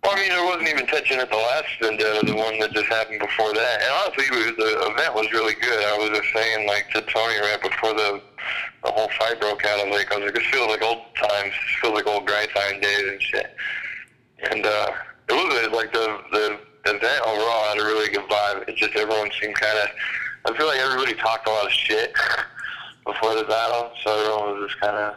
Well, 0.07 0.15
I 0.15 0.21
mean, 0.21 0.29
there 0.29 0.45
wasn't 0.45 0.69
even 0.69 0.87
tension 0.87 1.19
at 1.19 1.31
the 1.31 1.37
last 1.37 1.67
vendetta, 1.83 2.25
the 2.25 2.37
one 2.37 2.61
that 2.61 2.71
just 2.71 2.87
happened 2.87 3.19
before 3.19 3.53
that. 3.53 3.83
And 3.83 3.91
honestly, 3.91 4.31
was, 4.31 4.55
the 4.55 4.95
event 4.95 5.15
was 5.19 5.27
really 5.33 5.55
good. 5.55 5.83
I 5.83 5.99
was 5.99 6.17
just 6.17 6.33
saying, 6.33 6.69
like, 6.69 6.89
to 6.91 7.03
Tony 7.03 7.39
right 7.41 7.59
before 7.61 7.93
the 7.93 8.23
the 8.85 8.93
whole 8.93 9.09
fight 9.19 9.41
broke 9.41 9.65
out, 9.65 9.81
I 9.81 9.85
was 9.85 9.99
like, 9.99 10.13
I 10.13 10.19
was 10.19 10.27
like, 10.27 10.37
it 10.37 10.47
feels 10.55 10.69
like 10.69 10.81
old 10.81 11.03
times. 11.17 11.51
It 11.51 11.81
feels 11.83 11.95
like 11.95 12.07
old 12.07 12.25
grind 12.25 12.49
days 12.55 13.03
and 13.03 13.21
shit. 13.21 13.57
And 14.49 14.65
uh, 14.65 14.93
it 15.29 15.33
was 15.33 15.73
like 15.73 15.93
the 15.93 16.21
the 16.31 16.59
event 16.87 17.23
overall 17.27 17.67
had 17.75 17.79
a 17.79 17.85
really 17.85 18.09
good 18.09 18.29
vibe. 18.31 18.69
It 18.69 18.77
just 18.77 18.95
everyone 18.95 19.31
seemed 19.41 19.57
kind 19.57 19.77
of. 19.77 19.89
I 20.45 20.57
feel 20.57 20.69
like 20.69 20.79
everybody 20.79 21.15
talked 21.15 21.49
a 21.49 21.51
lot 21.51 21.67
of 21.67 21.73
shit 21.73 22.15
before 23.07 23.35
the 23.35 23.43
battle, 23.43 23.91
so 24.05 24.21
everyone 24.21 24.61
was 24.61 24.71
just 24.71 24.81
kind 24.81 24.97
of. 24.97 25.17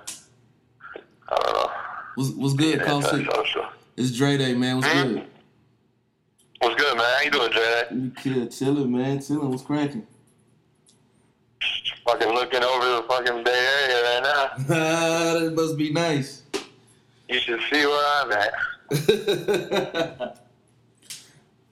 I 1.29 1.35
don't 1.35 1.53
know. 1.53 1.71
What's, 2.15 2.31
what's 2.31 2.53
good, 2.55 2.81
Caustic? 2.81 3.27
Antisocial. 3.99 4.05
It's 4.05 4.17
Dre 4.17 4.37
Day, 4.37 4.53
man. 4.55 4.77
What's 4.77 4.87
hmm? 4.91 5.13
good? 5.13 5.27
What's 6.59 6.75
good, 6.75 6.97
man? 6.97 7.05
How 7.05 7.21
you 7.23 7.31
doing, 7.31 7.51
Jay? 7.51 7.83
You 7.91 8.11
kid, 8.11 8.51
chilling, 8.51 8.91
man. 8.91 9.21
Chilling. 9.21 9.49
What's 9.49 9.63
cracking? 9.63 10.07
Fucking 12.05 12.29
looking 12.29 12.63
over 12.63 12.85
the 12.85 13.03
fucking 13.07 13.43
Bay 13.43 13.67
Area 13.83 14.03
right 14.03 14.23
now. 14.23 14.49
that 14.67 15.53
must 15.53 15.77
be 15.77 15.91
nice. 15.91 16.43
You 17.27 17.39
should 17.39 17.59
see 17.71 17.85
where 17.85 18.05
I'm 18.23 18.31
at. 18.31 18.53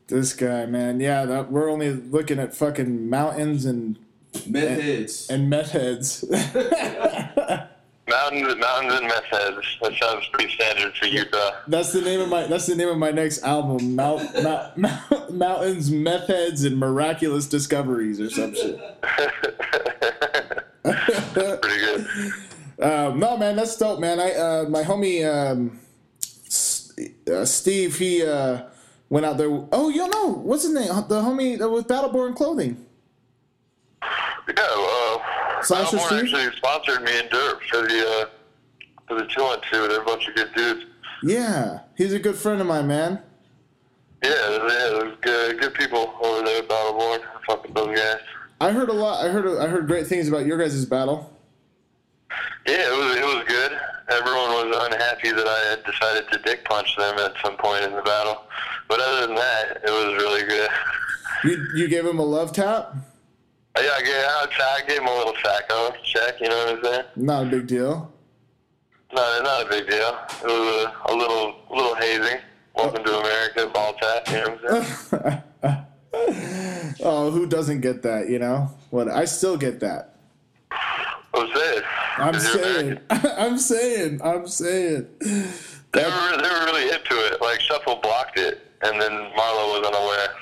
This 0.08 0.34
guy, 0.34 0.66
man, 0.66 1.02
yeah, 1.02 1.26
that, 1.26 1.52
we're 1.52 1.70
only 1.70 1.92
looking 1.92 2.40
at 2.40 2.56
fucking 2.56 3.10
mountains 3.10 3.66
and 3.66 4.00
Meth 4.48 4.80
heads. 4.82 5.30
and 5.30 5.50
meth 5.50 5.72
heads. 5.72 6.24
Mountains, 8.08 8.56
mountains 8.56 8.94
and 8.94 9.08
meth 9.08 9.26
heads. 9.26 9.78
That 9.82 9.94
sounds 10.02 10.28
pretty 10.32 10.54
standard 10.54 10.96
for 10.96 11.08
Utah. 11.08 11.52
that's 11.68 11.92
the 11.92 12.02
name 12.02 12.22
of 12.22 12.30
my 12.30 12.48
that's 12.48 12.66
the 12.66 12.76
name 12.76 12.88
of 12.88 12.98
my 12.98 13.12
next 13.12 13.44
album. 13.44 13.96
Mount, 13.96 14.34
Mount, 14.44 14.78
Mount, 14.78 15.34
mountains, 15.34 15.92
meth 15.92 16.28
heads, 16.28 16.64
and 16.64 16.78
miraculous 16.78 17.48
discoveries 17.48 18.22
or 18.22 18.30
some 18.30 18.56
shit. 18.56 18.80
Pretty 20.84 21.80
good. 21.80 22.08
Um, 22.80 23.20
no, 23.20 23.36
man, 23.38 23.58
that's 23.58 23.76
dope, 23.76 24.00
man. 24.00 24.20
I 24.20 24.34
uh, 24.34 24.66
my 24.70 24.84
homie 24.84 25.26
um, 25.26 25.80
uh, 27.32 27.46
Steve, 27.46 27.98
he 27.98 28.26
uh, 28.26 28.64
went 29.10 29.26
out 29.26 29.38
there. 29.38 29.50
Oh, 29.72 29.90
you 29.90 30.08
know 30.08 30.30
what's 30.32 30.64
his 30.64 30.74
name? 30.74 30.88
The 30.88 31.22
homie 31.22 31.60
with 31.72 31.88
Battleborn 31.88 32.36
Clothing. 32.36 32.86
Yeah, 34.48 35.18
Slasher 35.64 35.98
Steve? 36.00 36.24
actually 36.24 36.56
sponsored 36.58 37.02
me 37.04 37.20
and 37.20 37.30
Dirt 37.30 37.64
for 37.70 37.82
the 37.82 38.08
uh, 38.08 38.26
for 39.08 39.16
the 39.16 39.26
two 39.28 39.42
on 39.42 39.60
two. 39.72 39.88
They're 39.88 40.02
a 40.02 40.06
bunch 40.06 40.28
of 40.28 40.36
good 40.36 40.54
dudes. 40.56 40.86
Yeah, 41.24 41.80
he's 41.96 42.14
a 42.14 42.20
good 42.20 42.36
friend 42.36 42.62
of 42.62 42.68
mine, 42.68 42.88
man. 42.88 43.22
Yeah, 44.24 44.30
yeah, 44.32 44.68
there's 44.68 45.18
good, 45.22 45.60
good 45.60 45.74
people 45.74 46.14
over 46.22 46.44
there 46.44 46.60
at 46.64 46.70
Battleborn. 46.70 47.20
I 47.22 47.42
fuck 47.46 47.68
those 47.74 47.98
guys. 47.98 48.20
I 48.60 48.72
heard 48.72 48.90
a 48.90 48.94
lot. 48.94 49.24
I 49.24 49.30
heard 49.30 49.46
I 49.60 49.68
heard 49.68 49.88
great 49.88 50.08
things 50.08 50.28
about 50.28 50.46
your 50.46 50.58
guys' 50.58 50.86
battle. 50.86 51.34
Yeah, 52.68 52.94
it 52.94 52.98
was 52.98 53.16
it 53.16 53.24
was 53.24 53.44
good. 53.48 53.72
Everyone 54.10 54.70
was 54.70 54.88
unhappy 54.92 55.32
that 55.32 55.48
I 55.48 55.70
had 55.70 55.84
decided 55.84 56.32
to 56.32 56.40
dick 56.40 56.66
punch 56.66 56.96
them 56.98 57.18
at 57.20 57.34
some 57.44 57.58
point 57.58 57.84
in 57.84 57.92
the 57.94 58.02
battle, 58.02 58.44
but 58.88 59.00
other 59.00 59.28
than 59.28 59.36
that, 59.36 59.82
it 59.84 59.92
was 59.92 60.16
really 60.16 60.44
good. 60.48 60.70
You 61.44 61.68
you 61.76 61.88
gave 61.88 62.06
him 62.06 62.20
a 62.20 62.24
love 62.26 62.52
tap. 62.52 62.96
Yeah, 63.80 63.92
I 63.96 64.02
gave, 64.02 64.16
I 64.16 64.82
gave 64.88 64.98
him 65.02 65.08
a 65.08 65.16
little 65.16 65.36
sacco 65.44 65.94
check. 66.04 66.42
You 66.42 66.50
know 66.50 66.66
what 66.66 66.78
I'm 66.78 66.84
saying? 66.84 67.06
Not 67.16 67.44
a 67.44 67.50
big 67.50 67.68
deal. 67.68 68.12
No, 69.14 69.42
not 69.44 69.68
a 69.68 69.70
big 69.70 69.88
deal. 69.88 70.18
It 70.42 70.46
was 70.46 70.86
a, 70.86 71.14
a 71.14 71.16
little 71.16 71.56
little 71.70 71.94
hazing. 71.96 72.40
Welcome 72.76 73.04
to 73.04 73.20
America, 73.20 73.68
ball 73.72 73.94
tap. 73.94 74.28
You 74.30 74.34
know 74.34 74.50
what 74.50 74.74
I'm 74.74 75.44
saying? 75.64 76.96
oh, 77.04 77.30
who 77.30 77.46
doesn't 77.46 77.82
get 77.82 78.02
that? 78.02 78.30
You 78.30 78.40
know 78.40 78.72
what? 78.90 79.10
I 79.10 79.26
still 79.26 79.58
get 79.58 79.80
that. 79.82 80.16
I'm 81.34 81.48
saying. 81.54 81.84
I'm 82.18 82.40
saying. 82.40 83.00
I'm 83.12 83.58
saying. 83.60 84.22
I'm 84.24 84.48
saying. 84.48 85.08
They 85.20 86.04
were, 86.04 86.38
they 86.42 86.50
were 86.50 86.66
really 86.66 86.90
into 86.90 87.14
it. 87.28 87.40
Like 87.42 87.62
Shuffle 87.62 87.98
blocked 87.98 88.40
it, 88.40 88.72
and 88.82 89.00
then 89.00 89.12
Marlo 89.12 89.70
was 89.72 89.86
unaware. 89.88 90.34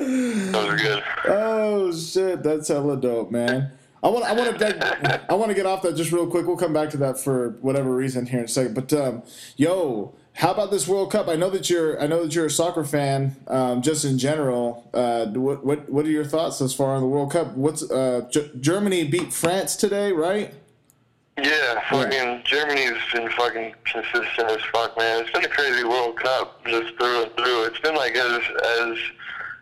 That 0.06 0.72
was 0.72 0.82
good. 0.82 1.04
oh 1.28 1.92
shit, 1.96 2.44
that's 2.44 2.68
hella 2.68 2.98
dope, 2.98 3.32
man. 3.32 3.72
I 4.04 4.10
want. 4.10 4.26
I 4.26 4.34
want 4.34 4.58
to. 4.58 5.22
I 5.30 5.36
want 5.36 5.50
to 5.50 5.56
get 5.56 5.66
off 5.68 5.84
that 5.84 5.96
just 5.96 6.12
real 6.12 6.26
quick. 6.28 6.48
We'll 6.48 6.58
come 6.58 6.74
back 6.74 6.90
to 6.92 6.98
that 6.98 7.20
for 7.20 7.52
whatever 7.62 7.96
reason 7.96 8.26
here 8.26 8.40
in 8.40 8.46
a 8.46 8.48
second. 8.48 8.74
But 8.74 8.92
um, 8.94 9.22
yo, 9.58 10.16
how 10.34 10.52
about 10.52 10.72
this 10.72 10.88
World 10.88 11.12
Cup? 11.12 11.28
I 11.28 11.36
know 11.36 11.52
that 11.52 11.70
you're. 11.70 12.02
I 12.02 12.08
know 12.08 12.24
that 12.24 12.34
you're 12.34 12.48
a 12.48 12.50
soccer 12.52 12.84
fan. 12.84 13.36
Um, 13.48 13.84
just 13.84 14.04
in 14.04 14.18
general, 14.18 14.90
uh, 14.94 15.28
what 15.28 15.64
what 15.64 15.88
what 15.88 16.06
are 16.06 16.10
your 16.10 16.26
thoughts 16.26 16.58
thus 16.58 16.74
far 16.74 16.96
on 16.96 17.02
the 17.02 17.08
World 17.08 17.32
Cup? 17.32 17.54
What's 17.56 17.90
uh, 17.92 18.28
G- 18.32 18.50
Germany 18.60 19.04
beat 19.04 19.32
France 19.32 19.76
today, 19.76 20.12
right? 20.12 20.56
Yeah, 21.42 21.82
fucking 21.90 22.42
Germany's 22.44 22.98
been 23.14 23.30
fucking 23.32 23.74
consistent 23.86 24.50
as 24.50 24.62
fuck, 24.74 24.98
man. 24.98 25.22
It's 25.22 25.32
been 25.32 25.46
a 25.46 25.48
crazy 25.48 25.84
World 25.84 26.18
Cup, 26.18 26.64
just 26.66 26.98
through 26.98 27.24
and 27.24 27.32
through. 27.36 27.66
It's 27.66 27.80
been 27.80 27.96
like 27.96 28.16
as 28.16 28.42
as 28.80 28.98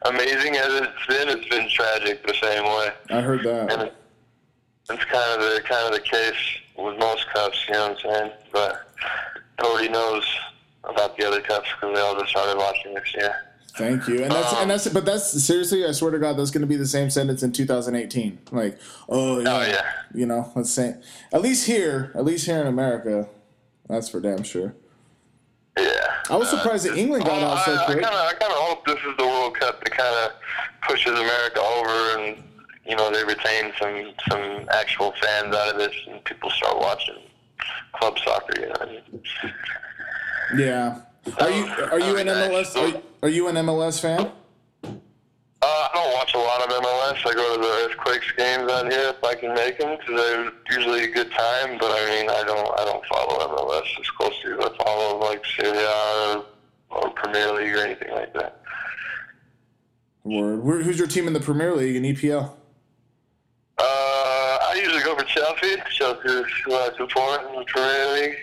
amazing 0.03 0.55
as 0.55 0.73
it's 0.81 1.05
been. 1.07 1.29
It's 1.29 1.47
been 1.49 1.69
tragic 1.69 2.25
the 2.25 2.33
same 2.35 2.63
way, 2.63 2.89
I 3.09 3.21
heard 3.21 3.43
that. 3.43 3.81
it, 3.81 3.93
it's 4.89 5.05
kind 5.05 5.41
of 5.41 5.53
the 5.53 5.61
kind 5.65 5.87
of 5.87 5.93
the 5.93 6.07
case 6.07 6.35
with 6.77 6.97
most 6.99 7.27
cups. 7.29 7.57
You 7.67 7.73
know 7.75 7.89
what 7.89 8.05
I'm 8.05 8.11
saying? 8.13 8.31
But 8.51 8.89
nobody 9.61 9.89
knows 9.89 10.23
about 10.83 11.17
the 11.17 11.27
other 11.27 11.41
cups 11.41 11.67
because 11.75 11.95
they 11.95 12.01
all 12.01 12.17
just 12.17 12.29
started 12.29 12.57
watching 12.57 12.93
this 12.93 13.13
year. 13.15 13.35
Thank 13.77 14.07
you. 14.07 14.23
And 14.23 14.31
that's 14.31 14.53
and 14.53 14.69
that's 14.71 14.87
but 14.89 15.05
that's 15.05 15.43
seriously, 15.43 15.85
I 15.85 15.91
swear 15.91 16.11
to 16.11 16.19
God, 16.19 16.37
that's 16.37 16.51
going 16.51 16.61
to 16.61 16.67
be 16.67 16.75
the 16.75 16.87
same 16.87 17.09
sentence 17.09 17.43
in 17.43 17.51
2018. 17.51 18.39
Like, 18.51 18.79
oh 19.07 19.39
yeah, 19.39 19.55
Oh 19.55 19.61
yeah. 19.61 19.85
you 20.13 20.25
know, 20.25 20.51
let's 20.55 20.71
say 20.71 20.95
at 21.31 21.41
least 21.41 21.67
here, 21.67 22.11
at 22.15 22.25
least 22.25 22.45
here 22.45 22.59
in 22.59 22.67
America, 22.67 23.27
that's 23.87 24.09
for 24.09 24.19
damn 24.19 24.43
sure. 24.43 24.73
Yeah. 25.77 25.85
I 26.29 26.35
was 26.35 26.49
surprised 26.49 26.85
that 26.85 26.97
England 26.97 27.25
got 27.25 27.41
out 27.41 27.65
so 27.65 27.71
oh, 27.73 27.77
I, 27.77 27.85
quick. 27.85 27.97
I 27.99 28.01
kind 28.01 28.15
of, 28.15 28.21
I 28.21 28.33
kind 28.33 28.51
of 28.51 28.57
hope 28.59 28.85
this 28.85 28.97
is 28.97 29.17
the 29.17 29.25
World 29.25 29.57
Cup 29.59 29.83
that 29.83 29.91
kind 29.91 30.15
of 30.25 30.31
pushes 30.87 31.11
America 31.11 31.59
over, 31.61 32.19
and 32.19 32.43
you 32.85 32.95
know 32.95 33.11
they 33.11 33.23
retain 33.23 33.71
some 33.79 34.11
some 34.29 34.67
actual 34.73 35.13
fans 35.21 35.55
out 35.55 35.69
of 35.73 35.77
this, 35.77 35.95
and 36.07 36.23
people 36.25 36.49
start 36.51 36.77
watching 36.77 37.15
club 37.93 38.17
soccer. 38.19 38.59
You 38.59 38.67
know, 38.67 38.75
I 38.81 38.85
mean? 38.85 39.23
Yeah. 40.57 41.01
Are 41.39 41.49
you 41.51 41.65
are 41.65 41.99
you 41.99 42.17
an 42.17 42.27
MLS? 42.27 42.75
Are, 42.75 42.87
you- 42.87 43.03
are 43.23 43.29
you 43.29 43.47
an 43.47 43.55
MLS 43.55 43.99
fan? 44.01 44.31
Uh, 45.61 45.65
I 45.65 45.89
don't 45.93 46.13
watch 46.13 46.33
a 46.35 46.37
lot 46.37 46.61
of 46.61 46.69
MLS. 46.69 47.29
I 47.29 47.33
go 47.33 47.55
to 47.55 47.61
the 47.61 47.67
Earthquakes 47.67 48.31
games 48.37 48.71
out 48.71 48.89
here 48.89 49.09
if 49.09 49.23
I 49.23 49.35
can 49.35 49.53
make 49.53 49.77
them 49.77 49.97
because 49.97 50.15
they're 50.15 50.51
usually 50.71 51.03
a 51.03 51.11
good 51.11 51.29
time. 51.31 51.77
But 51.77 51.91
I 51.91 52.09
mean, 52.09 52.29
I 52.29 52.43
don't 52.45 52.79
I 52.79 52.85
don't 52.85 53.05
follow 53.07 53.57
MLS 53.57 53.99
as 53.99 54.09
closely 54.11 54.53
as 54.53 54.59
I 54.59 54.83
follow 54.83 55.19
like 55.19 55.43
Serie 55.45 55.77
A 55.77 56.37
or, 56.37 56.45
or 56.91 57.09
Premier 57.09 57.51
League 57.51 57.75
or 57.75 57.79
anything 57.79 58.11
like 58.11 58.33
that. 58.35 58.61
Word. 60.23 60.83
Who's 60.83 60.97
your 60.97 61.07
team 61.07 61.27
in 61.27 61.33
the 61.33 61.39
Premier 61.41 61.75
League 61.75 61.97
and 61.97 62.05
EPL? 62.05 62.51
Uh, 63.77 63.81
I 63.81 64.79
usually 64.81 65.03
go 65.03 65.15
for 65.17 65.25
Chelsea. 65.25 65.75
Chelsea's 65.91 66.45
who 66.63 66.73
I 66.73 66.89
support 66.97 67.49
in 67.49 67.55
the 67.55 67.65
Premier 67.65 68.13
League. 68.13 68.37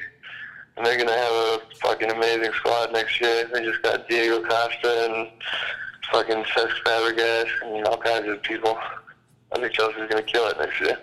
And 0.77 0.85
they're 0.85 0.97
going 0.97 1.09
to 1.09 1.15
have 1.15 1.33
a 1.33 1.61
fucking 1.77 2.11
amazing 2.11 2.53
squad 2.55 2.93
next 2.93 3.19
year. 3.21 3.49
They 3.53 3.65
just 3.65 3.83
got 3.83 4.09
Diego 4.09 4.43
Costa 4.43 5.07
and 5.11 5.29
fucking 6.11 6.45
Cesc 6.45 6.83
Fabregas 6.85 7.49
and 7.63 7.87
all 7.87 7.99
kinds 7.99 8.29
of 8.29 8.43
people. 8.43 8.79
I 9.53 9.61
think 9.61 9.73
Chelsea's 9.73 10.09
going 10.09 10.25
to 10.25 10.33
kill 10.33 10.47
it 10.49 10.59
next 10.59 10.81
year. 10.81 10.99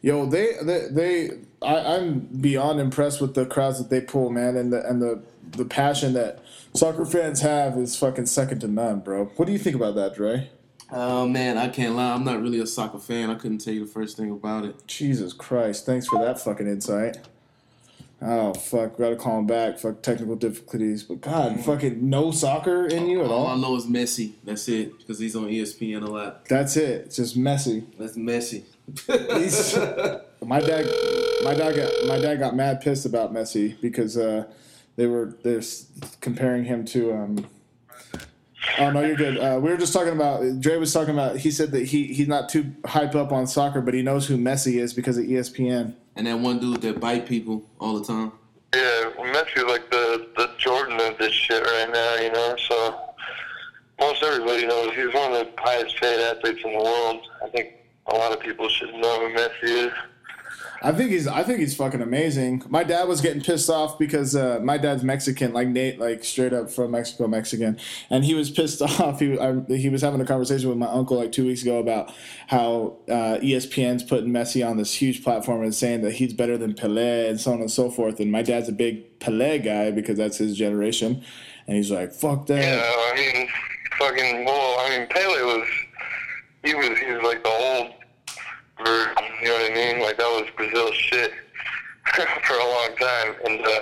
Yo, 0.00 0.26
they 0.26 0.54
they, 0.62 0.86
they 0.90 1.30
I, 1.62 1.96
I'm 1.96 2.20
beyond 2.20 2.80
impressed 2.80 3.20
with 3.20 3.34
the 3.34 3.46
crowds 3.46 3.78
that 3.78 3.90
they 3.90 4.00
pull, 4.00 4.30
man, 4.30 4.56
and 4.56 4.72
the 4.72 4.86
and 4.88 5.02
the 5.02 5.22
the 5.50 5.64
passion 5.64 6.12
that 6.14 6.40
soccer 6.74 7.04
fans 7.04 7.40
have 7.40 7.76
is 7.76 7.96
fucking 7.96 8.26
second 8.26 8.60
to 8.60 8.68
none, 8.68 9.00
bro. 9.00 9.26
What 9.36 9.46
do 9.46 9.52
you 9.52 9.58
think 9.58 9.76
about 9.76 9.94
that, 9.96 10.14
Dre? 10.14 10.50
Oh 10.90 11.26
man, 11.26 11.58
I 11.58 11.68
can't 11.68 11.94
lie. 11.94 12.12
I'm 12.12 12.24
not 12.24 12.40
really 12.40 12.60
a 12.60 12.66
soccer 12.66 12.98
fan. 12.98 13.30
I 13.30 13.34
couldn't 13.34 13.58
tell 13.58 13.74
you 13.74 13.84
the 13.84 13.90
first 13.90 14.16
thing 14.16 14.30
about 14.30 14.64
it. 14.64 14.86
Jesus 14.86 15.32
Christ! 15.32 15.84
Thanks 15.84 16.06
for 16.06 16.20
that 16.24 16.40
fucking 16.40 16.66
insight. 16.66 17.18
Oh 18.20 18.52
fuck, 18.52 18.98
gotta 18.98 19.14
call 19.16 19.38
him 19.38 19.46
back. 19.46 19.78
Fuck 19.78 20.02
technical 20.02 20.34
difficulties, 20.34 21.04
but 21.04 21.20
God, 21.20 21.60
fucking 21.60 22.08
no 22.10 22.32
soccer 22.32 22.86
in 22.86 23.08
you 23.08 23.22
at 23.22 23.30
All 23.30 23.46
All 23.46 23.56
I 23.56 23.56
know 23.60 23.76
is 23.76 23.86
Messi. 23.86 24.32
That's 24.44 24.68
it, 24.68 24.98
because 24.98 25.20
he's 25.20 25.36
on 25.36 25.44
ESPN 25.44 26.02
a 26.02 26.06
lot. 26.06 26.44
That's 26.46 26.76
it. 26.76 27.06
It's 27.06 27.16
just 27.16 27.36
messy. 27.36 27.84
That's 27.98 28.16
Messi. 28.16 28.64
He's- 29.06 29.76
my 30.44 30.60
dad, 30.60 30.86
my 31.44 31.54
dad 31.54 31.76
got 31.76 31.92
my 32.08 32.18
dad 32.18 32.36
got 32.40 32.56
mad 32.56 32.80
pissed 32.80 33.06
about 33.06 33.32
Messi 33.32 33.80
because 33.80 34.16
uh, 34.16 34.44
they 34.96 35.06
were 35.06 35.36
they're 35.44 35.62
comparing 36.20 36.64
him 36.64 36.84
to. 36.86 37.12
Um, 37.12 37.46
oh 38.78 38.90
no, 38.90 39.00
you're 39.02 39.16
good. 39.16 39.38
Uh, 39.38 39.58
we 39.60 39.70
were 39.70 39.76
just 39.76 39.92
talking 39.92 40.12
about. 40.12 40.60
Dre 40.60 40.76
was 40.76 40.92
talking 40.92 41.14
about. 41.14 41.36
He 41.36 41.50
said 41.50 41.72
that 41.72 41.84
he 41.86 42.12
he's 42.12 42.28
not 42.28 42.48
too 42.48 42.72
hype 42.84 43.14
up 43.14 43.32
on 43.32 43.46
soccer, 43.46 43.80
but 43.80 43.94
he 43.94 44.02
knows 44.02 44.26
who 44.26 44.36
Messi 44.36 44.80
is 44.80 44.92
because 44.94 45.18
of 45.18 45.24
ESPN. 45.24 45.94
and 46.16 46.26
that 46.26 46.38
one 46.38 46.58
dude 46.58 46.82
that 46.82 47.00
bite 47.00 47.26
people 47.26 47.64
all 47.80 47.98
the 47.98 48.04
time. 48.04 48.32
Yeah, 48.74 49.10
Messi's 49.18 49.64
like 49.64 49.90
the, 49.90 50.28
the 50.36 50.50
Jordan 50.58 51.00
of 51.00 51.16
this 51.18 51.32
shit 51.32 51.62
right 51.62 51.90
now, 51.90 52.16
you 52.16 52.30
know, 52.30 52.54
so 52.68 53.00
most 53.98 54.22
everybody 54.22 54.66
knows 54.66 54.94
he's 54.94 55.14
one 55.14 55.32
of 55.32 55.38
the 55.38 55.50
highest 55.56 55.96
paid 55.96 56.20
athletes 56.20 56.60
in 56.64 56.72
the 56.72 56.78
world. 56.78 57.26
I 57.42 57.48
think 57.48 57.72
a 58.08 58.14
lot 58.14 58.32
of 58.32 58.40
people 58.40 58.68
should 58.68 58.92
know 58.94 59.20
who 59.20 59.34
Messi 59.34 59.86
is. 59.86 59.92
I 60.80 60.92
think 60.92 61.10
he's 61.10 61.26
I 61.26 61.42
think 61.42 61.58
he's 61.58 61.74
fucking 61.74 62.00
amazing. 62.00 62.62
My 62.68 62.84
dad 62.84 63.08
was 63.08 63.20
getting 63.20 63.42
pissed 63.42 63.68
off 63.68 63.98
because 63.98 64.36
uh, 64.36 64.60
my 64.62 64.78
dad's 64.78 65.02
Mexican, 65.02 65.52
like 65.52 65.68
Nate, 65.68 65.98
like 65.98 66.22
straight 66.22 66.52
up 66.52 66.70
from 66.70 66.92
Mexico, 66.92 67.26
Mexican, 67.26 67.78
and 68.10 68.24
he 68.24 68.34
was 68.34 68.50
pissed 68.58 68.80
off. 68.80 69.18
He 69.18 69.38
I, 69.38 69.60
he 69.68 69.88
was 69.88 70.02
having 70.02 70.20
a 70.20 70.24
conversation 70.24 70.68
with 70.68 70.78
my 70.78 70.86
uncle 70.86 71.16
like 71.16 71.32
two 71.32 71.46
weeks 71.46 71.62
ago 71.62 71.78
about 71.78 72.12
how 72.46 72.96
uh, 73.08 73.38
ESPN's 73.42 74.04
putting 74.04 74.30
Messi 74.30 74.68
on 74.68 74.76
this 74.76 74.94
huge 74.94 75.24
platform 75.24 75.62
and 75.62 75.74
saying 75.74 76.02
that 76.02 76.12
he's 76.12 76.32
better 76.32 76.56
than 76.56 76.74
Pelé 76.74 77.28
and 77.28 77.40
so 77.40 77.52
on 77.52 77.60
and 77.60 77.70
so 77.70 77.90
forth. 77.90 78.20
And 78.20 78.30
my 78.30 78.42
dad's 78.42 78.68
a 78.68 78.72
big 78.72 79.18
Pelé 79.18 79.62
guy 79.62 79.90
because 79.90 80.16
that's 80.16 80.36
his 80.36 80.56
generation, 80.56 81.24
and 81.66 81.76
he's 81.76 81.90
like, 81.90 82.12
"Fuck 82.12 82.46
that." 82.46 82.62
Yeah, 82.62 82.84
I 82.84 83.16
mean, 83.16 83.48
fucking, 83.98 84.44
well, 84.44 84.78
I 84.78 84.96
mean, 84.96 85.08
Pele 85.08 85.42
was, 85.42 85.68
he 86.62 86.74
was, 86.74 86.98
he 86.98 87.12
was 87.12 87.22
like 87.24 87.42
the 87.42 87.50
old 87.50 87.97
version, 88.84 89.14
you 89.42 89.48
know 89.48 89.54
what 89.54 89.70
I 89.70 89.74
mean? 89.74 90.00
Like, 90.02 90.16
that 90.18 90.26
was 90.28 90.46
Brazil's 90.56 90.94
shit 90.94 91.32
for 92.44 92.54
a 92.54 92.64
long 92.64 92.96
time. 93.00 93.34
And, 93.46 93.60
uh, 93.66 93.80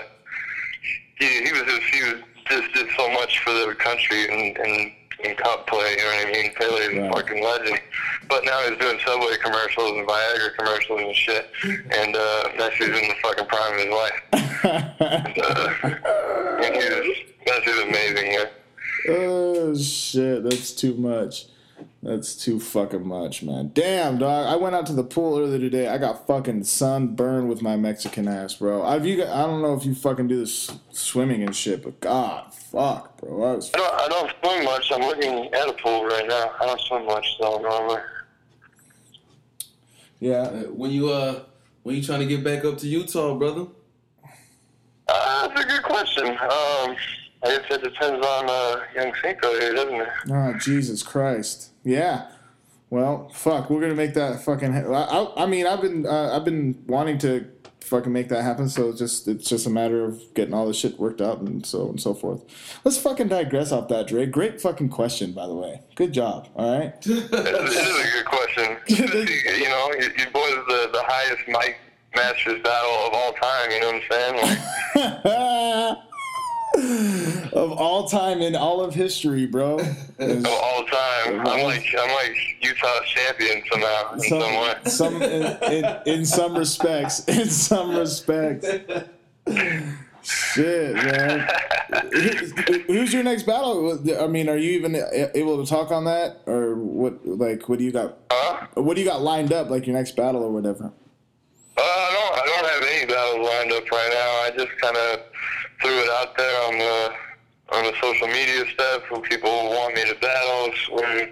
he, 1.18 1.26
he 1.46 1.52
was 1.52 1.62
just, 1.62 1.82
he 1.94 2.02
was, 2.04 2.14
just 2.48 2.74
did 2.74 2.86
so 2.96 3.10
much 3.12 3.40
for 3.40 3.50
the 3.52 3.74
country 3.78 4.28
and, 4.28 4.56
and, 4.58 4.92
and 5.24 5.36
cup 5.38 5.66
play, 5.66 5.90
you 5.92 5.96
know 5.98 6.04
what 6.04 6.26
I 6.28 6.32
mean? 6.32 6.52
Pele 6.54 6.76
is 6.76 6.98
Right. 6.98 7.10
a 7.10 7.12
fucking 7.12 7.42
legend. 7.44 7.80
But 8.28 8.44
now 8.44 8.60
he's 8.68 8.78
doing 8.78 8.98
Subway 9.04 9.36
commercials 9.42 9.92
and 9.98 10.06
Viagra 10.06 10.54
commercials 10.56 11.00
and 11.00 11.14
shit. 11.14 11.50
And, 11.64 12.14
uh, 12.16 12.44
Messi's 12.56 12.88
in 12.88 13.08
the 13.08 13.14
fucking 13.22 13.46
prime 13.46 13.74
of 13.74 13.80
his 13.80 13.92
life. 13.92 14.22
And, 14.98 15.38
uh, 15.38 15.68
and 16.64 16.74
he's, 16.74 17.16
Messi's 17.46 17.82
amazing, 17.88 18.32
yeah. 18.32 18.44
oh 19.10 19.76
shit, 19.76 20.42
that's 20.42 20.72
too 20.72 20.94
much. 20.94 21.44
That's 22.06 22.36
too 22.36 22.60
fucking 22.60 23.04
much, 23.04 23.42
man. 23.42 23.72
Damn, 23.74 24.18
dog. 24.18 24.46
I 24.46 24.54
went 24.54 24.76
out 24.76 24.86
to 24.86 24.92
the 24.92 25.02
pool 25.02 25.40
earlier 25.40 25.58
today. 25.58 25.88
I 25.88 25.98
got 25.98 26.24
fucking 26.24 26.62
sunburned 26.62 27.48
with 27.48 27.62
my 27.62 27.74
Mexican 27.76 28.28
ass, 28.28 28.54
bro. 28.54 28.84
I've 28.84 29.04
you. 29.04 29.16
got- 29.16 29.30
I 29.36 29.44
don't 29.44 29.60
know 29.60 29.74
if 29.74 29.84
you 29.84 29.92
fucking 29.92 30.28
do 30.28 30.38
this 30.38 30.70
swimming 30.92 31.42
and 31.42 31.54
shit, 31.54 31.82
but 31.82 31.98
God, 31.98 32.54
fuck, 32.54 33.16
bro. 33.20 33.42
I 33.42 33.56
was 33.56 33.72
I 33.74 33.78
don't, 33.78 33.94
I 34.02 34.08
don't 34.08 34.32
swim 34.40 34.64
much. 34.66 34.92
I'm 34.92 35.00
looking 35.00 35.52
at 35.52 35.68
a 35.68 35.72
pool 35.72 36.04
right 36.04 36.28
now. 36.28 36.52
I 36.60 36.66
don't 36.66 36.80
swim 36.82 37.06
much 37.06 37.26
though 37.40 37.58
normally. 37.58 38.00
yeah. 40.20 40.42
Uh, 40.42 40.62
When 40.70 40.92
you 40.92 41.08
uh, 41.10 41.40
when 41.82 41.96
you 41.96 42.02
trying 42.04 42.20
to 42.20 42.26
get 42.26 42.44
back 42.44 42.64
up 42.64 42.78
to 42.78 42.86
Utah, 42.86 43.34
brother? 43.34 43.66
Uh, 45.08 45.48
that's 45.48 45.60
a 45.60 45.66
good 45.66 45.82
question. 45.82 46.28
Um, 46.28 46.36
I 47.42 47.48
guess 47.48 47.64
it 47.70 47.82
depends 47.82 48.24
on 48.24 48.48
uh, 48.48 48.80
young 48.94 49.12
Cinco 49.22 49.58
here, 49.58 49.74
doesn't 49.74 50.00
it? 50.00 50.08
Oh 50.30 50.54
Jesus 50.60 51.02
Christ. 51.02 51.70
Yeah. 51.86 52.26
Well, 52.90 53.30
fuck. 53.32 53.70
We're 53.70 53.80
gonna 53.80 53.94
make 53.94 54.14
that 54.14 54.44
fucking. 54.44 54.72
Ha- 54.72 54.92
I, 54.92 55.42
I, 55.42 55.44
I 55.44 55.46
mean, 55.46 55.66
I've 55.66 55.80
been 55.80 56.04
uh, 56.04 56.36
I've 56.36 56.44
been 56.44 56.82
wanting 56.86 57.18
to 57.18 57.46
fucking 57.80 58.12
make 58.12 58.28
that 58.28 58.42
happen. 58.42 58.68
So 58.68 58.90
it's 58.90 58.98
just 58.98 59.28
it's 59.28 59.48
just 59.48 59.66
a 59.66 59.70
matter 59.70 60.04
of 60.04 60.20
getting 60.34 60.52
all 60.52 60.66
this 60.66 60.76
shit 60.76 60.98
worked 60.98 61.20
out 61.20 61.40
and 61.40 61.64
so 61.64 61.88
and 61.88 62.00
so 62.00 62.12
forth. 62.12 62.42
Let's 62.84 62.98
fucking 62.98 63.28
digress 63.28 63.70
off 63.72 63.88
that, 63.88 64.08
Dre. 64.08 64.26
Great 64.26 64.60
fucking 64.60 64.88
question, 64.88 65.32
by 65.32 65.46
the 65.46 65.54
way. 65.54 65.80
Good 65.94 66.12
job. 66.12 66.48
All 66.56 66.78
right. 66.78 66.94
It, 67.06 67.32
it 67.32 67.64
is 67.68 67.76
a 67.76 68.12
good 68.12 68.24
question. 68.24 68.76
you 68.88 69.68
know, 69.68 69.92
you, 69.98 70.10
you 70.18 70.30
boys 70.32 70.56
the 70.68 70.90
the 70.92 71.02
highest 71.06 71.46
mic 71.48 71.78
masters 72.14 72.60
battle 72.62 73.06
of 73.06 73.12
all 73.14 73.32
time. 73.32 73.70
You 73.70 73.80
know 73.80 73.92
what 73.92 74.02
I'm 74.02 74.10
saying? 74.10 74.58
Like, 74.94 75.98
of 76.76 77.72
all 77.72 78.06
time 78.08 78.42
in 78.42 78.54
all 78.54 78.80
of 78.80 78.94
history, 78.94 79.46
bro. 79.46 79.78
Is 80.18 80.44
of 80.44 80.50
all 80.50 80.84
time. 80.84 81.40
I'm 81.40 81.62
like 81.62 81.84
I'm 81.98 82.10
like 82.14 82.36
Utah's 82.60 83.06
champion 83.06 83.62
somehow 83.70 84.12
in 84.14 84.20
some, 84.20 84.38
way. 84.40 84.74
some, 84.84 85.12
some 85.14 85.22
in, 85.22 85.72
in, 85.72 85.98
in 86.06 86.26
some 86.38 86.56
respects, 86.56 87.24
in 87.28 87.48
some 87.48 87.96
respects. 87.96 88.66
Shit, 90.22 90.94
man. 90.96 91.48
Who- 92.12 92.82
Who's 92.88 93.12
your 93.12 93.22
next 93.22 93.44
battle? 93.44 93.98
I 94.20 94.26
mean, 94.26 94.48
are 94.48 94.56
you 94.56 94.72
even 94.72 94.96
able 95.34 95.62
to 95.64 95.70
talk 95.70 95.90
on 95.92 96.04
that, 96.06 96.42
or 96.46 96.74
what? 96.74 97.24
Like, 97.26 97.68
what 97.68 97.78
do 97.78 97.84
you 97.84 97.92
got? 97.92 98.18
Huh? 98.30 98.66
What 98.74 98.94
do 98.96 99.00
you 99.02 99.06
got 99.06 99.22
lined 99.22 99.52
up? 99.52 99.70
Like 99.70 99.86
your 99.86 99.94
next 99.96 100.16
battle 100.16 100.42
or 100.42 100.50
whatever? 100.50 100.92
Uh, 101.78 101.80
I 101.80 102.10
don't. 102.12 102.42
I 102.42 102.46
don't 102.46 102.66
have 102.72 102.82
any 102.90 103.06
battles 103.06 103.46
lined 103.48 103.72
up 103.72 103.90
right 103.90 104.10
now. 104.12 104.30
I 104.42 104.50
just 104.56 104.80
kind 104.80 104.96
of 104.96 105.20
threw 105.80 105.90
it 105.98 106.10
out 106.10 106.36
there 106.36 106.62
on 106.68 106.78
the 106.78 107.12
on 107.76 107.84
the 107.84 107.92
social 108.00 108.28
media 108.28 108.64
stuff. 108.72 109.02
Who 109.04 109.20
people 109.22 109.50
want 109.50 109.94
me 109.94 110.04
to 110.04 110.14
battle, 110.20 110.72
where, 110.96 111.28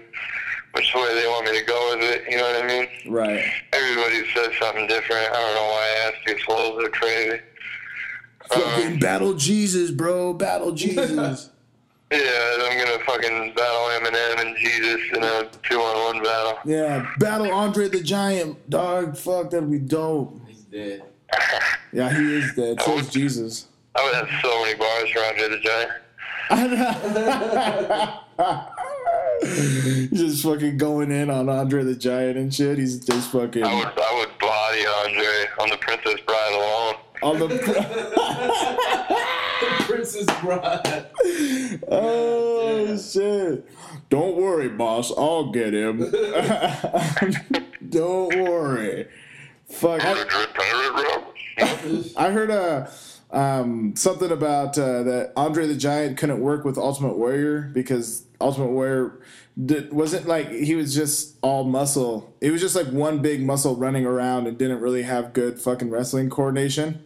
which 0.73 0.93
way 0.93 1.13
they 1.15 1.27
want 1.27 1.45
me 1.45 1.59
to 1.59 1.65
go 1.65 1.95
with 1.95 2.03
it. 2.09 2.23
You 2.29 2.37
know 2.37 2.43
what 2.51 2.63
I 2.63 2.67
mean? 2.67 2.87
Right. 3.07 3.43
Everybody 3.73 4.25
says 4.33 4.49
something 4.59 4.87
different. 4.87 5.29
I 5.31 5.33
don't 5.33 5.55
know 5.55 5.69
why 5.71 5.83
I 5.95 6.07
asked 6.09 6.27
you. 6.27 6.39
Souls 6.45 6.83
are 6.83 6.89
crazy. 6.89 7.41
Fucking 8.49 8.93
um, 8.93 8.99
battle 8.99 9.33
Jesus, 9.33 9.91
bro. 9.91 10.33
Battle 10.33 10.71
Jesus. 10.71 11.49
Yeah, 12.11 12.57
I'm 12.59 12.77
gonna 12.77 13.03
fucking 13.03 13.53
battle 13.55 13.89
Eminem 13.99 14.45
and 14.45 14.55
Jesus 14.57 15.01
in 15.11 15.23
a 15.23 15.49
two-on-one 15.63 16.23
battle. 16.23 16.59
yeah, 16.63 17.11
battle 17.17 17.51
Andre 17.51 17.89
the 17.89 17.99
Giant, 18.01 18.69
dog. 18.69 19.17
Fuck, 19.17 19.49
that'd 19.49 19.69
be 19.69 19.79
dope. 19.79 20.39
He's 20.47 20.59
dead. 20.65 21.03
Yeah, 21.91 22.15
he 22.15 22.35
is 22.37 22.53
dead. 22.55 22.79
So 22.79 22.99
is 22.99 23.09
Jesus. 23.09 23.67
I 23.95 24.03
would 24.03 24.13
have 24.15 24.29
so 24.41 24.61
many 24.63 24.77
bars 24.77 25.09
for 25.09 25.19
Andre 25.19 25.49
the 25.49 25.59
Giant. 25.59 25.91
just 30.13 30.43
fucking 30.43 30.77
going 30.77 31.11
in 31.11 31.29
on 31.29 31.49
Andre 31.49 31.83
the 31.83 31.95
Giant 31.95 32.37
and 32.37 32.53
shit. 32.53 32.77
He's 32.77 32.99
just 33.03 33.31
fucking 33.31 33.63
I 33.63 33.73
would, 33.73 33.87
I 33.87 34.15
would 34.19 34.37
body 34.39 34.85
Andre 34.85 35.47
on 35.59 35.69
the 35.69 35.77
Princess 35.77 36.19
Bride 36.25 36.53
alone. 36.53 36.95
on 37.23 37.39
the. 37.39 37.47
Princess 39.85 40.25
Bride. 40.41 41.07
oh 41.89 42.97
shit! 42.97 43.65
Don't 44.09 44.35
worry, 44.35 44.69
boss. 44.69 45.11
I'll 45.17 45.51
get 45.51 45.73
him. 45.73 45.99
Don't 47.89 48.35
worry. 48.43 49.07
Fuck. 49.69 50.03
I, 50.03 50.13
Pirate, 50.25 50.53
pirate 50.53 50.93
Roberts. 51.57 52.13
I 52.17 52.31
heard 52.31 52.51
uh, 52.51 52.87
um, 53.31 53.95
something 53.95 54.31
about 54.31 54.77
uh, 54.77 55.03
that 55.03 55.33
Andre 55.35 55.67
the 55.67 55.75
Giant 55.75 56.17
couldn't 56.17 56.39
work 56.39 56.63
with 56.63 56.77
Ultimate 56.77 57.17
Warrior 57.17 57.61
because 57.73 58.23
Ultimate 58.39 58.69
Warrior 58.71 59.19
did, 59.63 59.91
wasn't 59.91 60.27
like 60.27 60.49
he 60.51 60.75
was 60.75 60.93
just 60.93 61.35
all 61.41 61.63
muscle. 61.63 62.33
It 62.41 62.51
was 62.51 62.61
just 62.61 62.75
like 62.75 62.87
one 62.87 63.21
big 63.21 63.41
muscle 63.43 63.75
running 63.75 64.05
around 64.05 64.47
and 64.47 64.57
didn't 64.57 64.79
really 64.79 65.03
have 65.03 65.33
good 65.33 65.59
fucking 65.59 65.89
wrestling 65.89 66.29
coordination. 66.29 67.03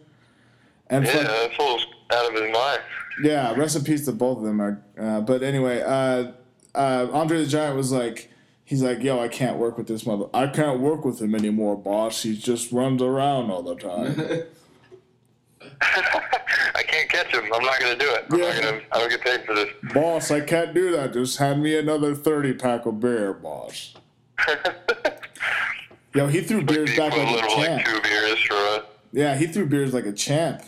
And 0.88 1.04
Yeah, 1.04 1.12
fuck, 1.12 1.22
that 1.26 1.54
fool's 1.54 1.86
out 2.12 2.28
of 2.28 2.32
his 2.42 2.52
mind. 2.52 2.80
yeah, 3.22 3.54
rest 3.54 3.76
in 3.76 3.84
peace 3.84 4.04
to 4.06 4.12
both 4.12 4.38
of 4.38 4.44
them. 4.44 4.60
Are, 4.60 4.82
uh, 4.98 5.20
but 5.20 5.42
anyway, 5.42 5.80
uh, 5.82 6.32
uh, 6.74 7.08
Andre 7.12 7.38
the 7.38 7.46
Giant 7.46 7.76
was 7.76 7.92
like, 7.92 8.30
he's 8.64 8.82
like, 8.82 9.02
yo, 9.02 9.20
I 9.20 9.28
can't 9.28 9.56
work 9.56 9.78
with 9.78 9.86
this 9.86 10.04
mother. 10.04 10.26
I 10.34 10.48
can't 10.48 10.80
work 10.80 11.04
with 11.04 11.20
him 11.20 11.34
anymore, 11.34 11.76
boss. 11.76 12.22
He 12.24 12.36
just 12.36 12.72
runs 12.72 13.00
around 13.02 13.50
all 13.50 13.62
the 13.62 13.76
time. 13.76 14.42
I 15.82 16.82
can't 16.86 17.08
catch 17.08 17.28
him. 17.34 17.44
I'm 17.52 17.64
not 17.64 17.80
gonna 17.80 17.96
do 17.96 18.10
it. 18.10 18.26
I'm 18.30 18.38
Yeah. 18.38 18.52
not 18.52 18.62
gonna. 18.62 18.80
I 18.92 18.98
don't 18.98 19.08
get 19.10 19.20
paid 19.22 19.44
for 19.44 19.54
this. 19.54 19.68
boss, 19.94 20.30
I 20.30 20.40
can't 20.40 20.74
do 20.74 20.92
that. 20.92 21.12
Just 21.12 21.38
hand 21.38 21.62
me 21.62 21.76
another 21.78 22.14
thirty 22.14 22.52
pack 22.52 22.86
of 22.86 23.00
beer, 23.00 23.32
boss. 23.32 23.94
Yo, 26.14 26.26
he 26.26 26.40
threw 26.40 26.62
beers 26.62 26.96
back 26.96 27.12
like 27.16 27.28
a 27.28 27.32
like 27.32 27.48
champ. 27.50 27.84
two 27.84 28.00
beers 28.02 28.38
for 28.42 28.54
a. 28.54 28.82
Yeah, 29.12 29.36
he 29.36 29.46
threw 29.46 29.66
beers 29.66 29.94
like 29.94 30.06
a 30.06 30.12
champ. 30.12 30.62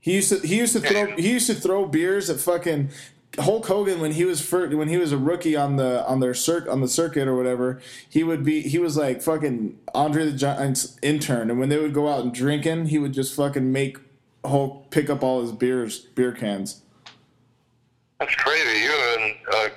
He 0.00 0.14
used 0.14 0.28
to 0.30 0.46
he 0.46 0.56
used 0.58 0.72
to 0.74 0.80
throw 0.80 1.14
he 1.16 1.30
used 1.32 1.46
to 1.48 1.54
throw 1.54 1.86
beers 1.86 2.30
at 2.30 2.40
fucking 2.40 2.90
Hulk 3.38 3.66
Hogan 3.66 4.00
when 4.00 4.12
he 4.12 4.24
was 4.24 4.40
fir- 4.40 4.74
when 4.74 4.88
he 4.88 4.96
was 4.96 5.12
a 5.12 5.18
rookie 5.18 5.54
on 5.54 5.76
the 5.76 6.06
on 6.06 6.20
their 6.20 6.34
circ 6.34 6.68
on 6.68 6.80
the 6.80 6.88
circuit 6.88 7.28
or 7.28 7.36
whatever. 7.36 7.80
He 8.08 8.24
would 8.24 8.42
be 8.44 8.62
he 8.62 8.78
was 8.78 8.96
like 8.96 9.22
fucking 9.22 9.78
Andre 9.94 10.24
the 10.24 10.32
Giant's 10.32 10.98
intern, 11.02 11.50
and 11.50 11.60
when 11.60 11.68
they 11.68 11.78
would 11.78 11.94
go 11.94 12.08
out 12.08 12.22
and 12.22 12.32
drinking, 12.32 12.86
he 12.86 12.98
would 12.98 13.12
just 13.12 13.34
fucking 13.34 13.70
make 13.70 13.98
Hulk 14.44 14.90
pick 14.90 15.10
up 15.10 15.22
all 15.22 15.42
his 15.42 15.52
beers 15.52 15.98
beer 15.98 16.32
cans. 16.32 16.82
That's 18.18 18.34
crazy. 18.34 18.80
You 18.80 18.90
have 18.90 19.20
an, 19.20 19.36
uh, 19.52 19.68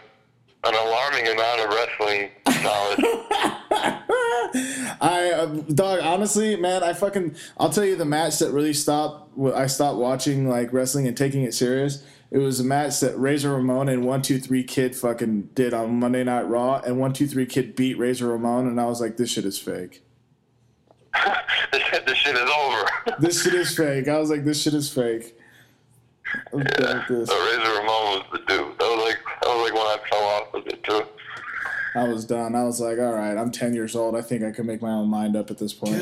an 0.63 0.73
alarming 0.73 1.27
amount 1.27 1.61
of 1.61 1.69
wrestling 1.69 2.31
knowledge. 2.63 2.99
I 5.03 5.31
uh, 5.35 5.45
dog 5.73 5.99
honestly, 6.01 6.55
man, 6.55 6.83
I 6.83 6.93
fucking 6.93 7.35
I'll 7.57 7.69
tell 7.69 7.85
you 7.85 7.95
the 7.95 8.05
match 8.05 8.39
that 8.39 8.51
really 8.51 8.73
stopped. 8.73 9.37
I 9.53 9.67
stopped 9.67 9.97
watching 9.97 10.49
like 10.49 10.73
wrestling 10.73 11.07
and 11.07 11.15
taking 11.15 11.43
it 11.43 11.53
serious. 11.53 12.03
It 12.31 12.37
was 12.37 12.61
a 12.61 12.63
match 12.63 13.01
that 13.01 13.19
Razor 13.19 13.51
Ramon 13.53 13.89
and 13.89 14.05
One 14.05 14.21
Two 14.21 14.39
Three 14.39 14.63
Kid 14.63 14.95
fucking 14.95 15.49
did 15.53 15.73
on 15.73 15.99
Monday 15.99 16.23
Night 16.23 16.43
Raw, 16.43 16.79
and 16.79 16.97
One 16.97 17.11
Two 17.11 17.27
Three 17.27 17.45
Kid 17.45 17.75
beat 17.75 17.97
Razor 17.97 18.27
Ramon, 18.27 18.67
and 18.67 18.79
I 18.79 18.85
was 18.85 19.01
like, 19.01 19.17
this 19.17 19.29
shit 19.29 19.43
is 19.43 19.59
fake. 19.59 20.01
this, 21.71 21.83
this 22.05 22.17
shit 22.17 22.35
is 22.35 22.49
over. 22.49 22.87
This 23.19 23.43
shit 23.43 23.53
is 23.53 23.75
fake. 23.75 24.07
I 24.07 24.17
was 24.17 24.29
like, 24.29 24.45
this 24.45 24.61
shit 24.61 24.73
is 24.73 24.91
fake. 24.91 25.35
I'm 26.53 26.59
this. 26.63 27.29
So 27.29 27.45
Razor 27.45 27.79
Ramon 27.79 27.87
was 27.87 28.25
the 28.31 28.37
dude. 28.47 28.79
That 28.79 28.95
was 28.95 29.03
like 29.05 29.19
that 29.41 29.49
was 29.49 29.69
like 29.69 29.73
when 29.73 29.83
I 29.83 29.97
fell 30.09 30.23
off 30.23 30.53
with 30.53 30.67
it 30.67 30.83
too. 30.83 31.03
I 31.93 32.07
was 32.07 32.25
done. 32.25 32.55
I 32.55 32.63
was 32.63 32.79
like, 32.79 32.99
all 32.99 33.13
right, 33.13 33.37
I'm 33.37 33.51
10 33.51 33.73
years 33.73 33.97
old. 33.97 34.15
I 34.15 34.21
think 34.21 34.43
I 34.43 34.51
can 34.51 34.65
make 34.65 34.81
my 34.81 34.91
own 34.91 35.09
mind 35.09 35.35
up 35.35 35.51
at 35.51 35.57
this 35.57 35.73
point. 35.73 36.01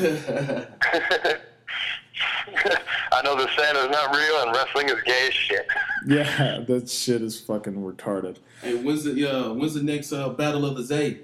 I 3.20 3.22
know 3.22 3.36
the 3.36 3.50
Santa's 3.54 3.90
not 3.90 4.16
real 4.16 4.42
and 4.42 4.56
wrestling 4.56 4.88
is 4.88 5.02
gay 5.04 5.28
as 5.28 5.34
shit. 5.34 5.66
yeah, 6.06 6.60
that 6.66 6.88
shit 6.88 7.20
is 7.20 7.38
fucking 7.38 7.74
retarded. 7.74 8.38
Hey, 8.62 8.82
when's 8.82 9.04
the 9.04 9.30
uh, 9.30 9.52
when's 9.52 9.74
the 9.74 9.82
next 9.82 10.12
uh, 10.12 10.30
Battle 10.30 10.64
of 10.64 10.76
the 10.76 10.82
Zay? 10.82 11.18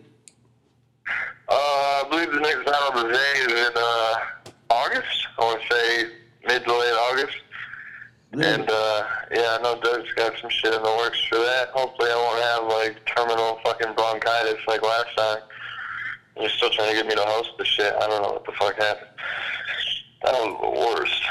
Uh, 1.48 1.52
I 1.52 2.04
believe 2.10 2.32
the 2.32 2.40
next 2.40 2.66
battle 2.66 3.00
of 3.00 3.06
the 3.06 3.12
day 3.12 3.32
is 3.38 3.52
in 3.52 3.72
uh, 3.76 4.14
August. 4.68 5.26
I 5.38 5.44
want 5.44 5.62
to 5.62 5.74
say 5.74 6.04
mid 6.46 6.64
to 6.64 6.76
late 6.76 6.92
August. 6.92 7.36
And 8.32 8.68
uh, 8.68 9.04
yeah, 9.32 9.56
I 9.58 9.62
know 9.62 9.80
Doug's 9.80 10.12
got 10.14 10.36
some 10.38 10.50
shit 10.50 10.74
in 10.74 10.82
the 10.82 10.96
works 10.98 11.24
for 11.30 11.36
that. 11.36 11.68
Hopefully, 11.70 12.10
I 12.10 12.16
won't 12.16 12.42
have 12.42 12.78
like 12.78 13.06
terminal 13.06 13.58
fucking 13.64 13.94
bronchitis 13.94 14.60
like 14.68 14.82
last 14.82 15.16
time. 15.16 15.38
You're 16.38 16.50
still 16.50 16.68
trying 16.70 16.90
to 16.90 16.96
get 16.96 17.06
me 17.06 17.14
to 17.14 17.22
host 17.22 17.52
the 17.56 17.64
shit. 17.64 17.94
I 17.94 18.06
don't 18.06 18.20
know 18.20 18.32
what 18.32 18.44
the 18.44 18.52
fuck 18.52 18.76
happened. 18.76 19.08
That 20.22 20.34
was 20.34 20.60
the 20.60 21.00
worst. 21.00 21.22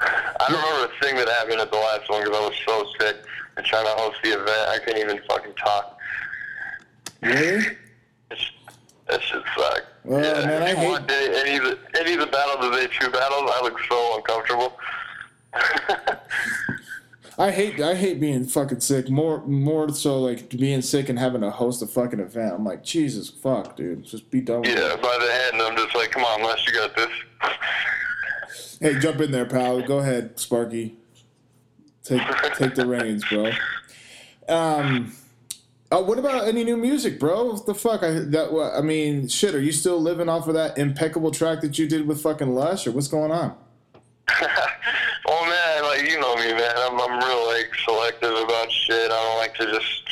I 0.00 0.46
don't 0.48 0.62
remember 0.62 0.92
a 0.94 1.04
thing 1.04 1.16
that 1.16 1.28
happened 1.28 1.60
at 1.60 1.70
the 1.70 1.76
last 1.78 2.08
one 2.08 2.22
because 2.24 2.36
I 2.36 2.40
was 2.48 2.56
so 2.66 2.86
sick 2.98 3.16
and 3.56 3.66
trying 3.66 3.84
to 3.84 3.90
host 3.92 4.16
the 4.22 4.30
event. 4.30 4.68
I 4.68 4.78
couldn't 4.78 5.00
even 5.02 5.20
fucking 5.28 5.54
talk. 5.54 5.98
Really? 7.22 7.76
That 9.08 9.20
shit 9.22 9.42
sucked. 9.58 9.86
Well, 10.04 10.22
yeah, 10.24 10.46
man, 10.46 10.62
I 10.62 10.74
hate- 10.74 10.88
want 10.88 11.10
any, 11.10 11.56
of 11.56 11.64
the 11.64 11.78
any 11.98 12.14
of 12.14 12.20
the 12.20 12.26
battles 12.28 12.64
of 12.64 12.72
the 12.72 12.88
two 12.88 13.10
battles, 13.10 13.50
I 13.52 13.60
look 13.62 13.78
so 13.88 14.16
uncomfortable. 14.16 14.78
I 17.38 17.50
hate 17.50 17.80
I 17.80 17.94
hate 17.94 18.20
being 18.20 18.44
fucking 18.44 18.80
sick. 18.80 19.08
More 19.10 19.44
more 19.46 19.88
so 19.94 20.20
like 20.20 20.50
being 20.50 20.82
sick 20.82 21.08
and 21.08 21.18
having 21.18 21.40
to 21.40 21.50
host 21.50 21.82
a 21.82 21.86
fucking 21.86 22.20
event. 22.20 22.54
I'm 22.54 22.64
like 22.64 22.84
Jesus 22.84 23.28
fuck, 23.30 23.76
dude. 23.76 24.04
Just 24.04 24.30
be 24.30 24.40
done 24.40 24.60
with 24.60 24.70
Yeah, 24.70 24.94
it. 24.94 25.02
by 25.02 25.18
the 25.18 25.30
hand, 25.32 25.62
I'm 25.62 25.76
just 25.76 25.94
like, 25.96 26.10
come 26.12 26.24
on, 26.24 26.42
Les, 26.42 26.66
you 26.66 26.72
got 26.74 26.94
this. 26.94 27.08
Hey, 28.80 28.98
jump 28.98 29.20
in 29.20 29.30
there, 29.30 29.44
pal. 29.44 29.82
Go 29.82 29.98
ahead, 29.98 30.40
Sparky. 30.40 30.96
Take 32.02 32.22
take 32.56 32.74
the 32.74 32.86
reins, 32.86 33.22
bro. 33.28 33.50
Um. 34.48 35.14
Uh, 35.92 36.00
what 36.00 36.18
about 36.18 36.46
any 36.46 36.62
new 36.62 36.76
music, 36.76 37.18
bro? 37.18 37.52
What 37.52 37.66
the 37.66 37.74
fuck? 37.74 38.02
I 38.02 38.10
that 38.10 38.72
I 38.74 38.80
mean, 38.80 39.28
shit. 39.28 39.54
Are 39.54 39.60
you 39.60 39.72
still 39.72 40.00
living 40.00 40.30
off 40.30 40.48
of 40.48 40.54
that 40.54 40.78
impeccable 40.78 41.30
track 41.30 41.60
that 41.60 41.78
you 41.78 41.86
did 41.86 42.06
with 42.06 42.22
fucking 42.22 42.54
Lush, 42.54 42.86
or 42.86 42.92
what's 42.92 43.08
going 43.08 43.30
on? 43.30 43.54
oh 44.30 45.46
man, 45.46 45.82
like 45.82 46.10
you 46.10 46.18
know 46.18 46.34
me, 46.36 46.54
man. 46.54 46.72
I'm 46.76 46.98
I'm 46.98 47.18
real 47.18 47.46
like 47.48 47.70
selective 47.84 48.32
about 48.32 48.72
shit. 48.72 49.10
I 49.10 49.14
don't 49.14 49.38
like 49.38 49.54
to 49.56 49.66
just 49.66 50.04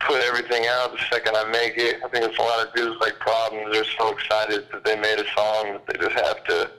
put 0.00 0.20
everything 0.24 0.66
out 0.66 0.92
the 0.92 0.98
second 1.10 1.36
I 1.36 1.50
make 1.50 1.78
it. 1.78 2.02
I 2.04 2.08
think 2.08 2.26
it's 2.26 2.38
a 2.38 2.42
lot 2.42 2.66
of 2.66 2.74
dudes 2.74 3.00
like 3.00 3.18
problems. 3.18 3.72
They're 3.72 3.84
so 3.98 4.10
excited 4.10 4.66
that 4.72 4.84
they 4.84 4.96
made 4.96 5.20
a 5.20 5.26
song 5.34 5.72
that 5.72 5.86
they 5.86 6.06
just 6.06 6.26
have 6.26 6.44
to 6.44 6.70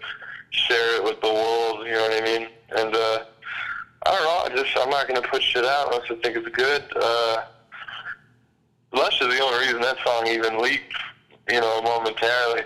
share 0.52 0.96
it 0.98 1.04
with 1.04 1.20
the 1.22 1.34
world. 1.34 1.86
You 1.86 1.94
know 1.94 2.02
what 2.02 2.22
I 2.22 2.26
mean? 2.26 2.48
And 2.78 2.96
uh, 2.96 3.26
I 4.06 4.12
don't 4.12 4.24
know. 4.24 4.44
I 4.46 4.64
just 4.64 4.78
I'm 4.78 4.90
not 4.90 5.08
gonna 5.08 5.22
put 5.22 5.42
shit 5.42 5.66
out 5.66 5.88
unless 5.88 6.10
I 6.10 6.16
think 6.16 6.38
it's 6.38 6.56
good. 6.56 6.84
Uh, 6.96 7.44
Lush 8.94 9.22
is 9.22 9.28
the 9.28 9.42
only 9.42 9.60
reason 9.66 9.82
that 9.82 9.98
song 10.04 10.28
even 10.28 10.60
leaked, 10.60 10.94
you 11.50 11.62
know, 11.62 11.82
momentarily. 11.82 12.64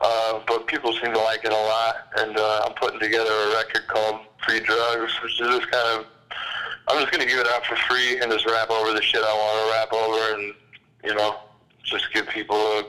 Uh, 0.00 0.40
but 0.46 0.66
people 0.66 0.92
seem 0.92 1.12
to 1.12 1.18
like 1.20 1.44
it 1.44 1.52
a 1.52 1.56
lot, 1.56 2.08
and 2.18 2.36
uh, 2.36 2.64
I'm 2.66 2.74
putting 2.74 3.00
together 3.00 3.30
a 3.30 3.54
record 3.54 3.86
called 3.88 4.20
Free 4.46 4.60
Drugs, 4.60 5.12
which 5.22 5.40
is 5.40 5.48
just 5.48 5.70
kind 5.70 5.98
of, 5.98 6.06
I'm 6.88 7.00
just 7.00 7.12
gonna 7.12 7.26
give 7.26 7.38
it 7.38 7.46
out 7.48 7.64
for 7.64 7.76
free 7.76 8.20
and 8.20 8.30
just 8.30 8.46
rap 8.46 8.70
over 8.70 8.92
the 8.92 9.02
shit 9.02 9.22
I 9.22 9.34
want 9.34 9.66
to 9.66 9.72
rap 9.72 9.92
over, 9.92 10.34
and 10.34 10.54
you 11.04 11.14
know, 11.14 11.36
just 11.82 12.12
give 12.12 12.28
people 12.28 12.56
a, 12.56 12.84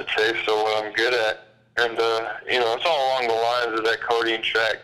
a 0.00 0.04
taste 0.16 0.48
of 0.48 0.56
what 0.56 0.84
I'm 0.84 0.92
good 0.92 1.14
at. 1.14 1.45
And 1.78 1.98
uh, 1.98 2.32
you 2.50 2.58
know, 2.58 2.74
it's 2.74 2.84
all 2.86 3.08
along 3.08 3.28
the 3.28 3.34
lines 3.34 3.78
of 3.78 3.84
that 3.84 4.00
codeine 4.00 4.42
track. 4.42 4.76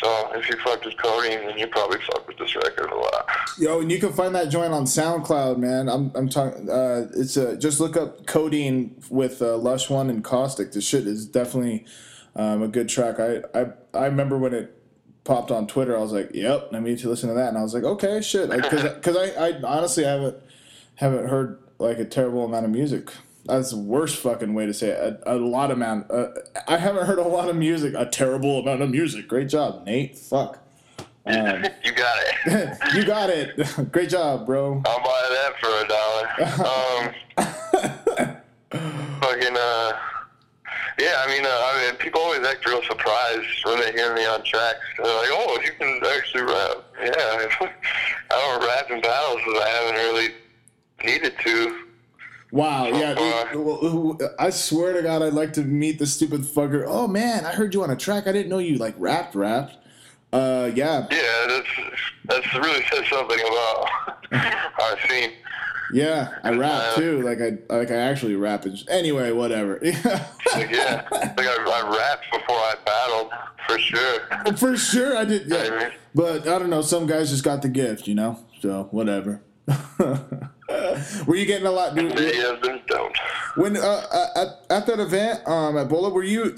So 0.00 0.32
if 0.34 0.48
you 0.48 0.56
fucked 0.56 0.86
with 0.86 0.96
codeine, 0.96 1.46
then 1.46 1.58
you 1.58 1.66
probably 1.66 1.98
fuck 1.98 2.26
with 2.26 2.38
this 2.38 2.56
record 2.56 2.90
a 2.90 2.96
lot. 2.96 3.28
Yo, 3.58 3.80
and 3.80 3.92
you 3.92 3.98
can 3.98 4.12
find 4.12 4.34
that 4.34 4.48
joint 4.48 4.72
on 4.72 4.84
SoundCloud, 4.84 5.58
man. 5.58 5.88
I'm 5.88 6.10
I'm 6.14 6.28
talking. 6.28 6.70
Uh, 6.70 7.08
it's 7.14 7.36
uh, 7.36 7.56
just 7.58 7.80
look 7.80 7.96
up 7.96 8.26
Codeine 8.26 9.02
with 9.10 9.42
uh, 9.42 9.56
Lush 9.58 9.90
One 9.90 10.08
and 10.08 10.24
Caustic. 10.24 10.72
This 10.72 10.84
shit 10.84 11.06
is 11.06 11.26
definitely 11.26 11.84
um, 12.34 12.62
a 12.62 12.68
good 12.68 12.88
track. 12.88 13.20
I, 13.20 13.42
I 13.54 13.66
I 13.92 14.06
remember 14.06 14.38
when 14.38 14.54
it 14.54 14.74
popped 15.24 15.50
on 15.50 15.66
Twitter. 15.66 15.94
I 15.94 16.00
was 16.00 16.12
like, 16.12 16.30
"Yep, 16.32 16.70
I 16.72 16.78
need 16.78 16.98
to 17.00 17.08
listen 17.10 17.28
to 17.28 17.34
that." 17.34 17.48
And 17.48 17.58
I 17.58 17.62
was 17.62 17.74
like, 17.74 17.84
"Okay, 17.84 18.22
shit," 18.22 18.48
because 18.48 18.94
because 18.94 19.16
I, 19.36 19.48
I 19.48 19.60
honestly 19.62 20.04
haven't 20.04 20.36
haven't 20.94 21.28
heard 21.28 21.58
like 21.78 21.98
a 21.98 22.06
terrible 22.06 22.44
amount 22.44 22.64
of 22.64 22.70
music. 22.70 23.10
That's 23.44 23.70
the 23.70 23.78
worst 23.78 24.16
fucking 24.16 24.54
way 24.54 24.66
to 24.66 24.74
say 24.74 24.88
it. 24.88 25.22
A, 25.26 25.34
a 25.34 25.36
lot 25.36 25.70
amount. 25.70 26.10
Uh, 26.10 26.28
I 26.68 26.76
haven't 26.76 27.06
heard 27.06 27.18
a 27.18 27.26
lot 27.26 27.48
of 27.48 27.56
music. 27.56 27.94
A 27.96 28.06
terrible 28.06 28.60
amount 28.60 28.82
of 28.82 28.90
music. 28.90 29.28
Great 29.28 29.48
job, 29.48 29.86
Nate. 29.86 30.16
Fuck. 30.16 30.58
Um, 31.26 31.64
you 31.84 31.92
got 31.92 32.18
it. 32.22 32.78
you 32.94 33.04
got 33.04 33.30
it. 33.30 33.56
Great 33.92 34.10
job, 34.10 34.46
bro. 34.46 34.82
I'll 34.84 34.98
buy 34.98 35.28
that 35.30 35.54
for 35.60 35.70
a 35.84 35.88
dollar. 35.88 36.28
Um, 36.68 37.14
fucking, 39.20 39.56
uh, 39.56 39.92
yeah, 40.98 41.24
I 41.24 41.28
mean, 41.28 41.46
uh, 41.46 41.48
I 41.48 41.86
mean, 41.86 41.96
people 41.96 42.20
always 42.20 42.46
act 42.46 42.66
real 42.66 42.82
surprised 42.82 43.46
when 43.64 43.80
they 43.80 43.92
hear 43.92 44.14
me 44.14 44.26
on 44.26 44.42
tracks. 44.44 44.80
They're 44.98 45.06
like, 45.06 45.28
"Oh, 45.32 45.58
you 45.64 45.72
can 45.72 46.00
actually 46.14 46.42
rap." 46.42 46.76
Yeah, 47.02 47.70
I 48.30 48.58
don't 48.58 48.66
rap 48.66 48.90
in 48.90 49.00
battles 49.00 49.40
because 49.44 49.62
I 49.62 49.68
haven't 49.68 49.94
really 49.94 50.34
needed 51.02 51.34
to. 51.42 51.89
Wow, 52.52 52.86
yeah. 52.86 53.14
I 54.38 54.50
swear 54.50 54.94
to 54.94 55.02
God, 55.02 55.22
I'd 55.22 55.34
like 55.34 55.52
to 55.54 55.62
meet 55.62 55.98
the 55.98 56.06
stupid 56.06 56.40
fucker. 56.42 56.84
Oh 56.86 57.06
man, 57.06 57.44
I 57.46 57.52
heard 57.52 57.74
you 57.74 57.82
on 57.82 57.90
a 57.90 57.96
track. 57.96 58.26
I 58.26 58.32
didn't 58.32 58.48
know 58.48 58.58
you 58.58 58.76
like 58.76 58.94
rapped, 58.98 59.34
rapped. 59.34 59.76
Uh, 60.32 60.70
yeah, 60.74 61.06
Yeah, 61.10 61.46
that's 61.48 61.68
that's 62.26 62.54
really 62.54 62.84
says 62.92 63.06
something 63.08 63.38
about 63.40 63.88
our 64.80 64.98
scene. 65.08 65.32
yeah. 65.92 66.38
I 66.44 66.50
rap 66.54 66.94
too. 66.94 67.22
Like 67.22 67.38
I, 67.40 67.58
like 67.74 67.90
I 67.90 67.96
actually 67.96 68.36
rap. 68.36 68.64
And 68.64 68.82
anyway, 68.88 69.32
whatever. 69.32 69.80
Like, 70.52 70.72
yeah, 70.72 71.06
like 71.12 71.38
I, 71.46 71.56
I 71.64 71.96
rapped 71.96 72.24
before 72.32 72.56
I 72.56 72.74
battled 72.84 73.30
for 73.68 73.78
sure. 73.78 74.56
For 74.56 74.76
sure, 74.76 75.16
I 75.16 75.24
did. 75.24 75.46
Yeah, 75.46 75.70
Maybe. 75.70 75.94
but 76.12 76.40
I 76.48 76.58
don't 76.58 76.70
know. 76.70 76.82
Some 76.82 77.06
guys 77.06 77.30
just 77.30 77.44
got 77.44 77.62
the 77.62 77.68
gift, 77.68 78.08
you 78.08 78.16
know. 78.16 78.36
So 78.60 78.88
whatever. 78.90 79.42
were 81.26 81.36
you 81.36 81.46
getting 81.46 81.66
a 81.66 81.70
lot? 81.70 81.94
Dude, 81.94 82.16
They 82.16 82.36
have 82.36 82.60
been 82.62 82.80
don't. 82.86 83.16
When 83.56 83.76
uh, 83.76 84.28
at, 84.36 84.48
at 84.70 84.86
that 84.86 85.00
event 85.00 85.46
um, 85.46 85.76
at 85.76 85.88
Bola, 85.88 86.10
were 86.10 86.22
you? 86.24 86.54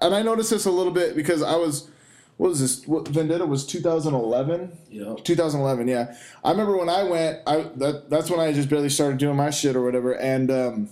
And 0.00 0.14
I 0.14 0.22
noticed 0.22 0.50
this 0.50 0.66
a 0.66 0.70
little 0.70 0.92
bit 0.92 1.16
because 1.16 1.42
I 1.42 1.56
was. 1.56 1.88
What 2.36 2.48
was 2.50 2.60
this? 2.60 2.86
What, 2.86 3.06
Vendetta 3.08 3.44
was 3.44 3.66
2011. 3.66 4.72
Yep. 4.90 5.24
2011. 5.24 5.88
Yeah, 5.88 6.14
I 6.42 6.50
remember 6.52 6.76
when 6.76 6.88
I 6.88 7.02
went. 7.02 7.40
I 7.46 7.62
that 7.76 8.08
that's 8.08 8.30
when 8.30 8.40
I 8.40 8.52
just 8.52 8.70
barely 8.70 8.88
started 8.88 9.18
doing 9.18 9.36
my 9.36 9.50
shit 9.50 9.76
or 9.76 9.82
whatever, 9.82 10.12
and 10.12 10.50
um, 10.50 10.88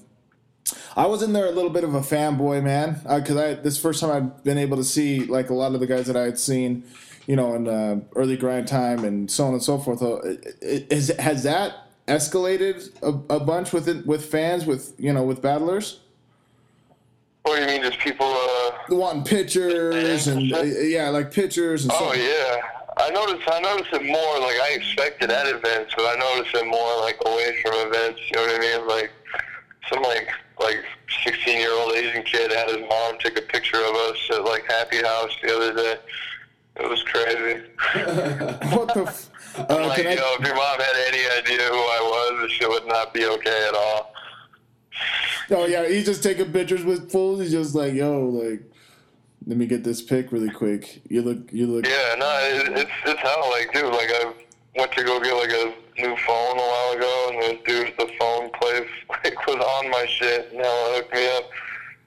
I 0.94 1.06
was 1.06 1.22
in 1.22 1.32
there 1.32 1.46
a 1.46 1.50
little 1.52 1.70
bit 1.70 1.84
of 1.84 1.94
a 1.94 2.00
fanboy, 2.00 2.62
man, 2.62 3.00
because 3.02 3.36
I 3.36 3.54
this 3.54 3.80
first 3.80 4.00
time 4.00 4.10
I've 4.10 4.44
been 4.44 4.58
able 4.58 4.76
to 4.76 4.84
see 4.84 5.20
like 5.24 5.48
a 5.48 5.54
lot 5.54 5.72
of 5.74 5.80
the 5.80 5.86
guys 5.86 6.06
that 6.06 6.16
I 6.16 6.22
had 6.24 6.38
seen, 6.38 6.84
you 7.26 7.36
know, 7.36 7.54
in 7.54 7.66
uh, 7.66 8.00
early 8.14 8.36
grind 8.36 8.68
time 8.68 9.04
and 9.04 9.30
so 9.30 9.46
on 9.46 9.54
and 9.54 9.62
so 9.62 9.78
forth. 9.78 10.02
Uh, 10.02 10.16
it- 10.18 10.56
it- 10.60 10.92
Is, 10.92 11.08
has 11.18 11.44
that 11.44 11.87
escalated 12.08 12.90
a, 13.02 13.34
a 13.34 13.40
bunch 13.40 13.72
with 13.72 13.88
it, 13.88 14.06
with 14.06 14.24
fans 14.24 14.66
with 14.66 14.94
you 14.98 15.12
know 15.12 15.22
with 15.22 15.40
battlers 15.42 16.00
What 17.42 17.56
do 17.56 17.62
you 17.62 17.66
mean, 17.68 17.82
just 17.82 17.98
people? 18.00 18.26
Uh, 18.26 18.94
wanting 18.96 19.24
pictures 19.24 20.26
and 20.26 20.52
uh, 20.52 20.62
yeah, 20.62 21.08
like 21.10 21.32
pictures 21.32 21.84
and 21.84 21.92
stuff. 21.92 22.10
Oh 22.10 22.14
yeah, 22.14 23.04
I 23.04 23.10
noticed. 23.10 23.48
I 23.48 23.60
noticed 23.60 23.92
it 23.92 24.04
more. 24.04 24.38
Like 24.40 24.56
I 24.60 24.70
expected 24.72 25.30
at 25.30 25.46
events, 25.46 25.94
but 25.96 26.04
I 26.04 26.16
noticed 26.18 26.54
it 26.54 26.66
more 26.66 27.00
like 27.00 27.18
away 27.24 27.56
from 27.62 27.72
events. 27.86 28.20
You 28.30 28.36
know 28.36 28.42
what 28.46 28.56
I 28.56 28.58
mean? 28.58 28.88
Like 28.88 29.12
some 29.92 30.02
like 30.02 30.28
like 30.60 30.84
sixteen 31.24 31.58
year 31.58 31.72
old 31.72 31.94
Asian 31.94 32.22
kid 32.22 32.52
had 32.52 32.68
his 32.68 32.80
mom 32.88 33.18
take 33.18 33.38
a 33.38 33.42
picture 33.42 33.78
of 33.78 33.94
us 33.94 34.18
at 34.32 34.44
like 34.44 34.64
Happy 34.68 34.98
House 34.98 35.34
the 35.42 35.54
other 35.54 35.74
day. 35.74 35.96
It 36.76 36.88
was 36.88 37.02
crazy. 37.04 37.62
what 38.74 38.94
the? 38.94 39.04
F- 39.06 39.27
uh, 39.58 39.86
like, 39.88 40.02
can 40.02 40.06
I, 40.06 40.14
yo, 40.14 40.22
if 40.38 40.46
your 40.46 40.54
mom 40.54 40.80
had 40.80 40.96
any 41.08 41.24
idea 41.38 41.66
who 41.68 41.76
I 41.76 42.32
was, 42.32 42.42
this 42.42 42.52
shit 42.52 42.68
would 42.68 42.86
not 42.86 43.12
be 43.14 43.26
okay 43.26 43.68
at 43.68 43.74
all. 43.74 44.12
oh 45.50 45.66
yeah, 45.66 45.86
he's 45.88 46.06
just 46.06 46.22
taking 46.22 46.52
pictures 46.52 46.84
with 46.84 47.10
fools. 47.10 47.40
He's 47.40 47.52
just 47.52 47.74
like, 47.74 47.94
yo, 47.94 48.26
like, 48.26 48.62
let 49.46 49.56
me 49.56 49.66
get 49.66 49.84
this 49.84 50.02
pic 50.02 50.32
really 50.32 50.50
quick. 50.50 51.00
You 51.08 51.22
look, 51.22 51.52
you 51.52 51.66
look. 51.66 51.86
Yeah, 51.86 52.14
no, 52.18 52.38
it, 52.42 52.78
it's 52.78 52.90
it's 53.06 53.20
hell. 53.20 53.48
Like, 53.50 53.72
dude, 53.72 53.92
like 53.92 54.10
I 54.10 54.32
went 54.76 54.92
to 54.92 55.04
go 55.04 55.20
get 55.20 55.34
like 55.34 55.50
a 55.50 55.74
new 56.00 56.16
phone 56.18 56.56
a 56.56 56.60
while 56.60 56.92
ago, 56.92 57.30
and 57.32 57.42
the 57.42 57.60
dude 57.64 57.88
at 57.88 57.96
the 57.98 58.10
phone 58.18 58.50
place 58.50 58.88
like 59.24 59.46
was 59.46 59.56
on 59.56 59.90
my 59.90 60.06
shit, 60.06 60.48
and 60.50 60.62
now 60.62 60.94
hooked 60.94 61.14
me 61.14 61.26
up. 61.36 61.50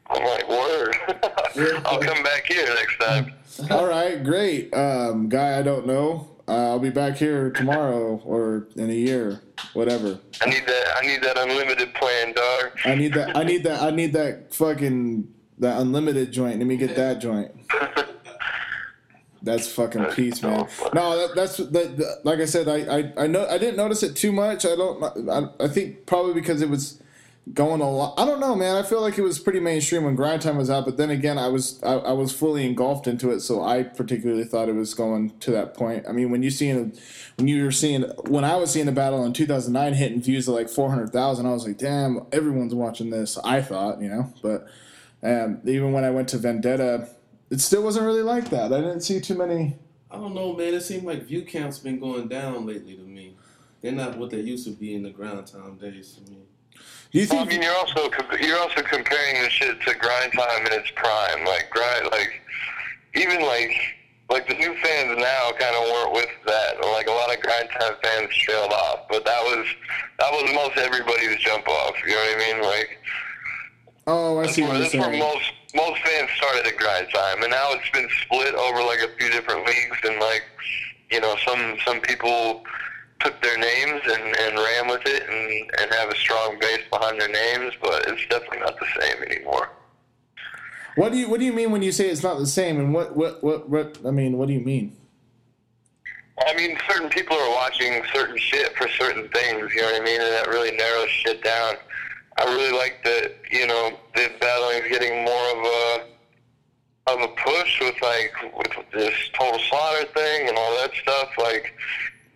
I'm 0.09 0.23
like, 0.25 0.49
word. 0.49 0.95
I'll 1.85 1.99
come 1.99 2.21
back 2.21 2.45
here 2.45 2.65
next 2.75 2.97
time. 2.97 3.33
All 3.69 3.87
right, 3.87 4.21
great. 4.23 4.73
Um, 4.73 5.29
guy, 5.29 5.57
I 5.57 5.61
don't 5.61 5.87
know. 5.87 6.27
Uh, 6.51 6.71
I'll 6.71 6.79
be 6.79 6.89
back 6.89 7.15
here 7.15 7.49
tomorrow 7.49 8.21
or 8.25 8.67
in 8.75 8.89
a 8.89 8.93
year, 8.93 9.39
whatever. 9.71 10.19
I 10.41 10.49
need 10.49 10.65
that. 10.67 10.97
I 10.97 11.07
need 11.07 11.21
that 11.23 11.37
unlimited 11.37 11.93
plan, 11.93 12.33
dog. 12.33 12.71
I 12.83 12.95
need 12.95 13.13
that. 13.13 13.37
I 13.37 13.43
need 13.43 13.63
that. 13.63 13.81
I 13.81 13.89
need 13.89 14.11
that 14.11 14.53
fucking 14.53 15.33
that 15.59 15.79
unlimited 15.79 16.33
joint. 16.33 16.57
Let 16.57 16.67
me 16.67 16.75
get 16.75 16.93
that 16.97 17.21
joint. 17.21 17.51
That's 19.41 19.71
fucking 19.71 20.07
peace, 20.07 20.43
man. 20.43 20.67
No, 20.93 21.25
that, 21.25 21.35
that's 21.35 21.55
that, 21.55 22.19
like 22.25 22.39
I 22.39 22.45
said. 22.45 22.67
I, 22.67 22.97
I 22.97 23.13
I 23.23 23.27
know 23.27 23.47
I 23.47 23.57
didn't 23.57 23.77
notice 23.77 24.03
it 24.03 24.17
too 24.17 24.33
much. 24.33 24.65
I 24.65 24.75
don't. 24.75 25.29
I, 25.29 25.63
I 25.63 25.69
think 25.69 26.05
probably 26.05 26.33
because 26.33 26.61
it 26.61 26.69
was 26.69 27.01
going 27.53 27.81
a 27.81 27.89
lot. 27.89 28.13
I 28.17 28.25
don't 28.25 28.39
know, 28.39 28.55
man. 28.55 28.75
I 28.75 28.83
feel 28.83 29.01
like 29.01 29.17
it 29.17 29.23
was 29.23 29.39
pretty 29.39 29.59
mainstream 29.59 30.03
when 30.03 30.15
Grind 30.15 30.41
Time 30.41 30.57
was 30.57 30.69
out, 30.69 30.85
but 30.85 30.97
then 30.97 31.09
again, 31.09 31.37
I 31.37 31.47
was 31.47 31.81
I, 31.83 31.93
I 31.93 32.11
was 32.11 32.31
fully 32.31 32.65
engulfed 32.65 33.07
into 33.07 33.31
it, 33.31 33.41
so 33.41 33.63
I 33.63 33.83
particularly 33.83 34.43
thought 34.43 34.69
it 34.69 34.75
was 34.75 34.93
going 34.93 35.37
to 35.39 35.51
that 35.51 35.73
point. 35.73 36.05
I 36.07 36.11
mean, 36.11 36.29
when 36.31 36.43
you 36.43 36.51
seeing 36.51 36.93
when 37.37 37.47
you 37.47 37.63
were 37.63 37.71
seeing 37.71 38.03
when 38.27 38.43
I 38.43 38.55
was 38.55 38.71
seeing 38.71 38.85
the 38.85 38.91
battle 38.91 39.25
in 39.25 39.33
2009 39.33 39.93
hitting 39.93 40.21
views 40.21 40.47
of 40.47 40.55
like 40.55 40.69
400,000, 40.69 41.45
I 41.45 41.51
was 41.51 41.67
like, 41.67 41.77
damn, 41.77 42.25
everyone's 42.31 42.75
watching 42.75 43.09
this. 43.09 43.37
I 43.43 43.61
thought, 43.61 44.01
you 44.01 44.09
know, 44.09 44.31
but 44.41 44.67
um, 45.23 45.61
even 45.65 45.93
when 45.93 46.03
I 46.03 46.11
went 46.11 46.29
to 46.29 46.37
Vendetta, 46.37 47.07
it 47.49 47.59
still 47.59 47.83
wasn't 47.83 48.05
really 48.05 48.23
like 48.23 48.49
that. 48.49 48.71
I 48.71 48.81
didn't 48.81 49.01
see 49.01 49.19
too 49.19 49.35
many. 49.35 49.75
I 50.09 50.17
don't 50.17 50.35
know, 50.35 50.53
man. 50.55 50.73
It 50.73 50.81
seemed 50.81 51.05
like 51.05 51.23
view 51.23 51.43
counts 51.43 51.79
been 51.79 51.99
going 51.99 52.27
down 52.27 52.65
lately 52.65 52.95
to 52.95 53.01
me. 53.01 53.35
They're 53.81 53.91
not 53.91 54.17
what 54.17 54.29
they 54.29 54.41
used 54.41 54.65
to 54.65 54.71
be 54.71 54.93
in 54.93 55.03
the 55.03 55.09
grind 55.09 55.47
time 55.47 55.77
days 55.77 56.13
to 56.13 56.31
me. 56.31 56.43
You 57.11 57.27
Well, 57.29 57.41
I 57.41 57.45
mean, 57.45 57.61
you're 57.61 57.75
also 57.75 58.09
you're 58.39 58.59
also 58.59 58.81
comparing 58.83 59.41
the 59.41 59.49
shit 59.49 59.81
to 59.81 59.95
grind 59.95 60.31
time 60.33 60.65
in 60.65 60.73
its 60.73 60.89
prime. 60.95 61.45
Like 61.45 61.69
grind, 61.69 62.07
like 62.11 62.41
even 63.15 63.41
like 63.41 63.73
like 64.29 64.47
the 64.47 64.53
new 64.55 64.73
fans 64.75 65.17
now 65.19 65.51
kind 65.59 65.75
of 65.75 65.83
weren't 65.91 66.13
with 66.13 66.29
that. 66.45 66.79
Like 66.81 67.07
a 67.07 67.11
lot 67.11 67.35
of 67.35 67.41
grind 67.41 67.69
time 67.77 67.93
fans 68.01 68.33
trailed 68.37 68.71
off, 68.71 69.01
but 69.09 69.25
that 69.25 69.41
was 69.43 69.65
that 70.19 70.31
was 70.31 70.53
most 70.53 70.77
everybody's 70.77 71.37
jump 71.39 71.67
off. 71.67 71.95
You 72.05 72.11
know 72.13 72.15
what 72.15 72.35
I 72.35 72.53
mean? 72.53 72.63
Like 72.63 72.97
Oh, 74.07 74.39
I 74.39 74.47
see 74.47 74.61
where, 74.63 74.71
what 74.71 74.77
you're 74.77 74.83
that's 74.83 74.93
where 74.95 75.03
saying. 75.11 75.19
most 75.19 75.51
most 75.75 76.01
fans 76.01 76.29
started 76.37 76.65
at 76.65 76.77
grind 76.77 77.07
time, 77.13 77.43
and 77.43 77.51
now 77.51 77.71
it's 77.73 77.89
been 77.91 78.07
split 78.23 78.55
over 78.55 78.81
like 78.83 78.99
a 78.99 79.09
few 79.17 79.29
different 79.29 79.65
leagues, 79.67 79.97
and 80.03 80.19
like 80.19 80.43
you 81.11 81.19
know 81.19 81.35
some 81.45 81.75
some 81.85 81.99
people 82.01 82.63
took 83.23 83.41
their 83.41 83.57
names 83.57 84.01
and, 84.05 84.35
and 84.37 84.57
ran 84.57 84.87
with 84.87 85.01
it 85.05 85.23
and, 85.29 85.71
and 85.79 85.93
have 85.93 86.09
a 86.09 86.15
strong 86.15 86.57
base 86.59 86.81
behind 86.89 87.19
their 87.19 87.29
names, 87.29 87.73
but 87.81 88.07
it's 88.07 88.25
definitely 88.27 88.59
not 88.59 88.79
the 88.79 88.87
same 88.99 89.23
anymore. 89.23 89.69
What 90.95 91.11
do 91.11 91.17
you 91.17 91.29
What 91.29 91.39
do 91.39 91.45
you 91.45 91.53
mean 91.53 91.71
when 91.71 91.81
you 91.81 91.91
say 91.91 92.09
it's 92.09 92.23
not 92.23 92.37
the 92.37 92.47
same? 92.47 92.79
And 92.79 92.93
what 92.93 93.15
what 93.15 93.43
what 93.43 93.69
what? 93.69 93.97
I 94.05 94.11
mean, 94.11 94.37
what 94.37 94.47
do 94.47 94.53
you 94.53 94.59
mean? 94.59 94.97
I 96.47 96.55
mean, 96.55 96.77
certain 96.89 97.09
people 97.09 97.37
are 97.37 97.49
watching 97.51 98.01
certain 98.13 98.37
shit 98.37 98.75
for 98.75 98.87
certain 98.89 99.29
things, 99.29 99.73
you 99.73 99.81
know 99.81 99.91
what 99.91 100.01
I 100.01 100.03
mean? 100.03 100.19
And 100.19 100.33
that 100.33 100.47
really 100.47 100.75
narrows 100.75 101.09
shit 101.09 101.43
down. 101.43 101.75
I 102.37 102.45
really 102.45 102.75
like 102.75 103.03
that, 103.03 103.35
you 103.51 103.67
know, 103.67 103.99
the 104.15 104.31
battling's 104.39 104.89
getting 104.89 105.23
more 105.23 105.51
of 105.51 105.57
a 105.65 106.05
of 107.07 107.21
a 107.21 107.27
push 107.29 107.79
with 107.81 107.95
like 108.01 108.33
with 108.55 108.71
this 108.93 109.13
total 109.33 109.59
slaughter 109.59 110.05
thing 110.13 110.47
and 110.47 110.57
all 110.57 110.75
that 110.77 110.91
stuff. 111.01 111.29
Like, 111.37 111.73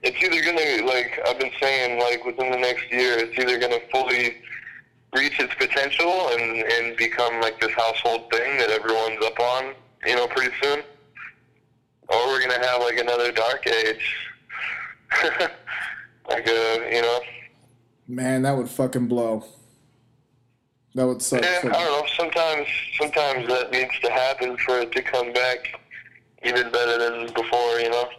it's 0.05 0.21
either 0.23 0.41
gonna 0.41 0.85
like 0.85 1.19
I've 1.27 1.39
been 1.39 1.51
saying 1.59 1.99
like 1.99 2.23
within 2.25 2.51
the 2.51 2.57
next 2.57 2.91
year, 2.91 3.17
it's 3.17 3.37
either 3.37 3.57
gonna 3.59 3.81
fully 3.91 4.37
reach 5.15 5.39
its 5.39 5.53
potential 5.55 6.29
and 6.29 6.63
and 6.63 6.95
become 6.97 7.41
like 7.41 7.59
this 7.59 7.73
household 7.73 8.31
thing 8.31 8.57
that 8.59 8.69
everyone's 8.69 9.23
up 9.25 9.39
on, 9.39 9.73
you 10.05 10.15
know, 10.15 10.27
pretty 10.27 10.53
soon 10.61 10.83
or 12.09 12.27
we're 12.27 12.41
gonna 12.41 12.65
have 12.65 12.81
like 12.81 12.97
another 12.97 13.31
dark 13.31 13.65
age, 13.67 14.15
like 16.29 16.47
a 16.47 16.89
you 16.93 17.01
know. 17.01 17.19
Man, 18.07 18.43
that 18.43 18.55
would 18.55 18.69
fucking 18.69 19.07
blow. 19.07 19.43
That 20.93 21.07
would 21.07 21.21
suck. 21.21 21.41
Yeah, 21.41 21.59
I 21.63 21.69
don't 21.69 21.73
know. 21.73 22.05
Sometimes, 22.15 22.67
sometimes 22.99 23.47
that 23.47 23.71
needs 23.71 23.99
to 24.01 24.09
happen 24.09 24.55
for 24.57 24.79
it 24.79 24.91
to 24.93 25.01
come 25.01 25.33
back 25.33 25.79
even 26.43 26.71
better 26.71 26.97
than 26.97 27.33
before. 27.33 27.79
You 27.79 27.89
know. 27.89 28.09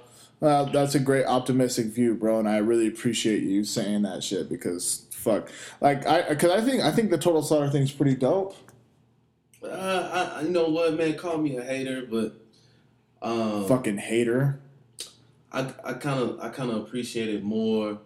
Well, 0.46 0.66
that's 0.66 0.94
a 0.94 1.00
great 1.00 1.26
optimistic 1.26 1.86
view, 1.86 2.14
bro, 2.14 2.38
and 2.38 2.48
I 2.48 2.58
really 2.58 2.86
appreciate 2.86 3.42
you 3.42 3.64
saying 3.64 4.02
that 4.02 4.22
shit 4.22 4.48
because 4.48 5.04
fuck, 5.10 5.50
like 5.80 6.06
I, 6.06 6.22
because 6.22 6.52
I 6.52 6.60
think 6.60 6.84
I 6.84 6.92
think 6.92 7.10
the 7.10 7.18
total 7.18 7.42
slaughter 7.42 7.68
thing's 7.68 7.90
pretty 7.90 8.14
dope. 8.14 8.54
Uh, 9.60 10.36
I, 10.36 10.42
you 10.42 10.50
know 10.50 10.68
what, 10.68 10.94
man? 10.94 11.16
Call 11.16 11.38
me 11.38 11.56
a 11.56 11.64
hater, 11.64 12.06
but 12.08 12.34
um, 13.22 13.66
Fucking 13.66 13.98
hater. 13.98 14.60
I 15.50 15.72
I 15.82 15.94
kind 15.94 16.20
of 16.20 16.38
I 16.40 16.50
kind 16.50 16.70
of 16.70 16.76
appreciate 16.76 17.28
it 17.28 17.42
more. 17.42 17.98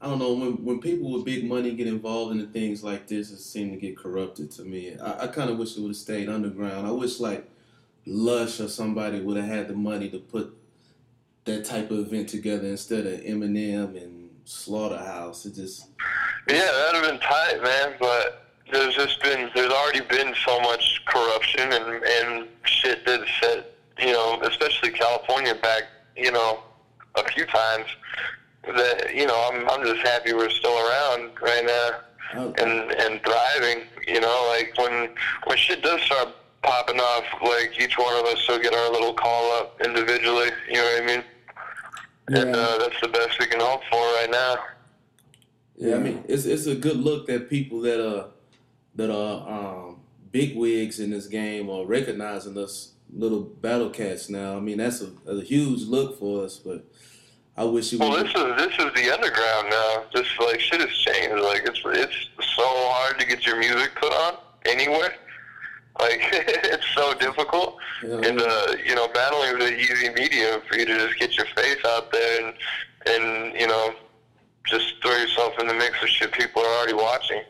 I 0.00 0.08
don't 0.08 0.18
know 0.18 0.32
when 0.32 0.64
when 0.64 0.80
people 0.80 1.12
with 1.12 1.24
big 1.24 1.44
money 1.44 1.72
get 1.72 1.86
involved 1.86 2.32
in 2.32 2.44
things 2.48 2.82
like 2.82 3.06
this, 3.06 3.30
it 3.30 3.38
seems 3.38 3.74
to 3.74 3.78
get 3.78 3.96
corrupted 3.96 4.50
to 4.50 4.62
me. 4.62 4.98
I, 4.98 5.22
I 5.22 5.26
kind 5.28 5.50
of 5.50 5.58
wish 5.58 5.76
it 5.76 5.82
would 5.82 5.90
have 5.90 5.96
stayed 5.96 6.28
underground. 6.28 6.84
I 6.84 6.90
wish 6.90 7.20
like 7.20 7.48
Lush 8.06 8.58
or 8.58 8.66
somebody 8.66 9.20
would 9.20 9.36
have 9.36 9.46
had 9.46 9.68
the 9.68 9.74
money 9.74 10.10
to 10.10 10.18
put 10.18 10.52
that 11.46 11.64
type 11.64 11.90
of 11.90 11.98
event 11.98 12.28
together 12.28 12.66
instead 12.66 13.06
of 13.06 13.20
Eminem 13.20 14.00
and 14.02 14.30
Slaughterhouse. 14.44 15.46
It 15.46 15.54
just 15.54 15.88
Yeah, 16.48 16.58
that'd 16.58 17.00
have 17.00 17.10
been 17.10 17.20
tight, 17.20 17.62
man. 17.62 17.94
But 17.98 18.46
there's 18.70 18.94
just 18.94 19.22
been 19.22 19.50
there's 19.54 19.72
already 19.72 20.00
been 20.00 20.34
so 20.44 20.60
much 20.60 21.02
corruption 21.06 21.72
and 21.72 22.02
and 22.04 22.48
shit 22.64 23.06
that 23.06 23.24
set 23.40 23.72
you 23.98 24.12
know, 24.12 24.38
especially 24.42 24.90
California 24.90 25.54
back, 25.54 25.84
you 26.16 26.30
know, 26.30 26.60
a 27.14 27.24
few 27.30 27.46
times. 27.46 27.86
That 28.66 29.14
you 29.14 29.26
know, 29.26 29.50
I'm 29.50 29.68
I'm 29.70 29.86
just 29.86 30.06
happy 30.06 30.32
we're 30.32 30.50
still 30.50 30.76
around 30.76 31.30
right 31.40 31.64
now 31.64 32.52
and 32.58 32.90
and 32.90 33.20
thriving. 33.22 33.84
You 34.06 34.20
know, 34.20 34.54
like 34.56 34.74
when 34.76 35.10
when 35.44 35.56
shit 35.56 35.82
does 35.82 36.02
start 36.02 36.28
popping 36.62 36.98
off, 36.98 37.24
like 37.42 37.80
each 37.80 37.96
one 37.96 38.18
of 38.18 38.26
us 38.26 38.46
will 38.48 38.58
get 38.58 38.74
our 38.74 38.90
little 38.90 39.14
call 39.14 39.52
up 39.52 39.80
individually. 39.84 40.50
You 40.68 40.74
know 40.74 40.84
what 40.84 41.02
I 41.02 41.06
mean? 41.06 41.24
And 42.28 42.36
Yeah. 42.54 42.56
uh, 42.56 42.78
that's 42.78 43.00
the 43.00 43.08
best 43.08 43.38
we 43.38 43.46
can 43.46 43.60
hope 43.60 43.82
for 43.90 43.98
right 43.98 44.28
now. 44.30 44.56
Yeah, 45.78 45.96
I 45.96 45.98
mean, 45.98 46.24
it's 46.28 46.44
it's 46.46 46.66
a 46.66 46.74
good 46.74 46.96
look 46.96 47.26
that 47.26 47.48
people 47.50 47.80
that 47.82 48.00
are 48.04 48.28
that 48.94 49.10
are 49.10 49.48
um, 49.48 50.00
big 50.32 50.56
wigs 50.56 51.00
in 51.00 51.10
this 51.10 51.26
game 51.26 51.68
are 51.70 51.84
recognizing 51.84 52.56
us 52.58 52.92
little 53.12 53.40
battle 53.42 53.90
cats 53.90 54.28
now. 54.30 54.56
I 54.56 54.60
mean, 54.60 54.78
that's 54.78 55.02
a, 55.02 55.10
a 55.30 55.40
huge 55.42 55.82
look 55.82 56.18
for 56.18 56.44
us, 56.44 56.58
but 56.58 56.84
I 57.58 57.64
wish 57.64 57.92
it 57.92 58.00
Well, 58.00 58.10
would. 58.12 58.26
this 58.26 58.34
is 58.34 58.56
this 58.56 58.72
is 58.86 58.94
the 58.94 59.12
underground 59.14 59.68
now. 59.70 60.04
Just 60.14 60.30
like 60.40 60.60
shit 60.60 60.80
has 60.80 60.90
changed. 60.90 61.42
Like 61.42 61.62
it's 61.66 61.80
it's 61.84 62.54
so 62.56 62.64
hard 62.64 63.20
to 63.20 63.26
get 63.26 63.46
your 63.46 63.56
music 63.58 63.94
put 63.96 64.12
on 64.12 64.38
anywhere. 64.64 65.14
Like 66.00 66.20
it's 66.32 66.86
so 66.94 67.14
difficult. 67.14 67.76
know, 68.02 68.18
And 68.18 68.40
uh, 68.40 68.76
you 68.84 68.94
know, 68.94 69.08
battling 69.08 69.60
is 69.60 69.70
an 69.70 69.78
easy 69.78 70.08
medium 70.10 70.60
for 70.68 70.78
you 70.78 70.84
to 70.86 70.98
just 70.98 71.18
get 71.18 71.36
your 71.36 71.46
face 71.56 71.84
out 71.86 72.12
there 72.12 72.46
and 72.46 72.54
and 73.06 73.60
you 73.60 73.66
know, 73.66 73.94
just 74.66 74.94
throw 75.02 75.16
yourself 75.16 75.54
in 75.60 75.66
the 75.66 75.74
mix 75.74 76.02
of 76.02 76.08
shit 76.08 76.32
people 76.32 76.62
are 76.62 76.78
already 76.78 76.94
watching. 76.94 77.42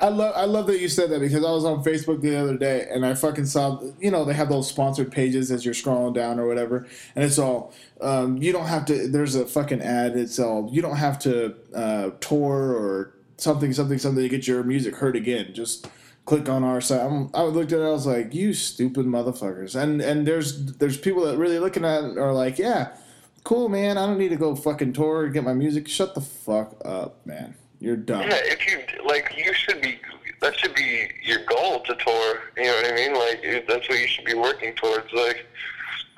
I 0.00 0.08
love 0.08 0.32
I 0.34 0.44
love 0.44 0.66
that 0.66 0.80
you 0.80 0.88
said 0.88 1.10
that 1.10 1.20
because 1.20 1.44
I 1.44 1.50
was 1.50 1.64
on 1.64 1.84
Facebook 1.84 2.20
the 2.20 2.36
other 2.36 2.56
day 2.56 2.86
and 2.90 3.06
I 3.06 3.14
fucking 3.14 3.46
saw 3.46 3.80
you 4.00 4.10
know 4.10 4.24
they 4.24 4.34
have 4.34 4.48
those 4.48 4.68
sponsored 4.68 5.12
pages 5.12 5.50
as 5.52 5.64
you're 5.64 5.74
scrolling 5.74 6.14
down 6.14 6.40
or 6.40 6.48
whatever 6.48 6.86
and 7.14 7.24
it's 7.24 7.38
all 7.38 7.72
um, 8.00 8.36
you 8.38 8.52
don't 8.52 8.66
have 8.66 8.84
to 8.86 9.06
there's 9.08 9.36
a 9.36 9.46
fucking 9.46 9.80
ad 9.80 10.16
it's 10.16 10.38
all 10.38 10.68
you 10.72 10.82
don't 10.82 10.96
have 10.96 11.18
to 11.20 11.54
uh, 11.74 12.10
tour 12.20 12.74
or 12.74 13.14
something 13.36 13.72
something 13.72 13.98
something 13.98 14.22
to 14.22 14.28
get 14.28 14.48
your 14.48 14.64
music 14.64 14.96
heard 14.96 15.14
again 15.14 15.54
just 15.54 15.86
click 16.24 16.48
on 16.48 16.64
our 16.64 16.80
site 16.80 17.00
I'm, 17.00 17.30
I 17.34 17.42
looked 17.42 17.72
at 17.72 17.80
it 17.80 17.84
I 17.84 17.90
was 17.90 18.06
like 18.06 18.34
you 18.34 18.54
stupid 18.54 19.06
motherfuckers 19.06 19.74
and 19.74 20.00
and 20.00 20.26
there's 20.26 20.76
there's 20.76 20.96
people 20.96 21.24
that 21.26 21.36
really 21.36 21.58
looking 21.58 21.84
at 21.84 22.04
it 22.04 22.18
are 22.18 22.32
like 22.32 22.58
yeah 22.58 22.96
cool 23.44 23.68
man 23.68 23.98
I 23.98 24.06
don't 24.06 24.18
need 24.18 24.30
to 24.30 24.36
go 24.36 24.54
fucking 24.56 24.94
tour 24.94 25.24
and 25.24 25.34
get 25.34 25.44
my 25.44 25.54
music 25.54 25.86
shut 25.88 26.14
the 26.14 26.22
fuck 26.22 26.80
up 26.84 27.26
man 27.26 27.54
you're 27.84 27.96
dumb 27.96 28.22
Yeah, 28.22 28.40
if 28.44 28.66
you 28.66 28.82
like, 29.04 29.34
you 29.36 29.52
should 29.52 29.82
be. 29.82 29.98
That 30.40 30.58
should 30.58 30.74
be 30.74 31.08
your 31.22 31.44
goal 31.44 31.80
to 31.80 31.94
tour. 31.96 32.40
You 32.56 32.64
know 32.64 32.74
what 32.76 32.92
I 32.92 32.94
mean? 32.94 33.14
Like 33.14 33.66
that's 33.68 33.86
what 33.88 33.98
you 33.98 34.06
should 34.06 34.24
be 34.24 34.32
working 34.32 34.74
towards. 34.74 35.12
Like 35.12 35.46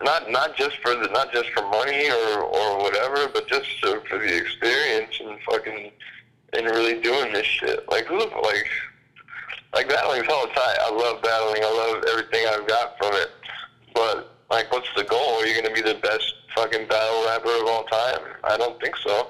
not 0.01 0.31
not 0.31 0.57
just 0.57 0.77
for 0.79 0.95
the 0.95 1.09
not 1.09 1.33
just 1.33 1.49
for 1.51 1.63
money 1.69 2.09
or 2.09 2.43
or 2.43 2.79
whatever, 2.79 3.29
but 3.35 3.49
just 3.49 3.69
for 3.81 4.19
the 4.19 4.37
experience 4.37 5.21
and 5.21 5.41
fucking 5.43 5.91
and 6.53 6.67
really 6.67 7.01
doing 7.01 7.33
this 7.33 7.47
shit. 7.47 7.89
Like 7.91 8.07
who 8.07 8.19
like 8.19 8.69
like 9.77 9.89
battling's 9.89 10.27
hella 10.27 10.49
tight. 10.55 10.77
I 10.81 10.91
love 10.91 11.22
battling. 11.22 11.62
I 11.62 11.93
love 11.93 12.05
everything 12.11 12.47
I've 12.49 12.66
got 12.66 12.97
from 12.97 13.12
it. 13.14 13.31
But 13.95 14.33
like, 14.51 14.72
what's 14.72 14.89
the 14.97 15.05
goal? 15.05 15.39
Are 15.39 15.47
you 15.47 15.61
gonna 15.61 15.74
be 15.74 15.83
the 15.83 15.99
best 16.03 16.35
fucking 16.55 16.89
battle 16.89 17.27
rapper 17.27 17.55
of 17.62 17.68
all 17.68 17.85
time? 17.85 18.20
I 18.43 18.57
don't 18.57 18.81
think 18.81 18.97
so. 18.97 19.29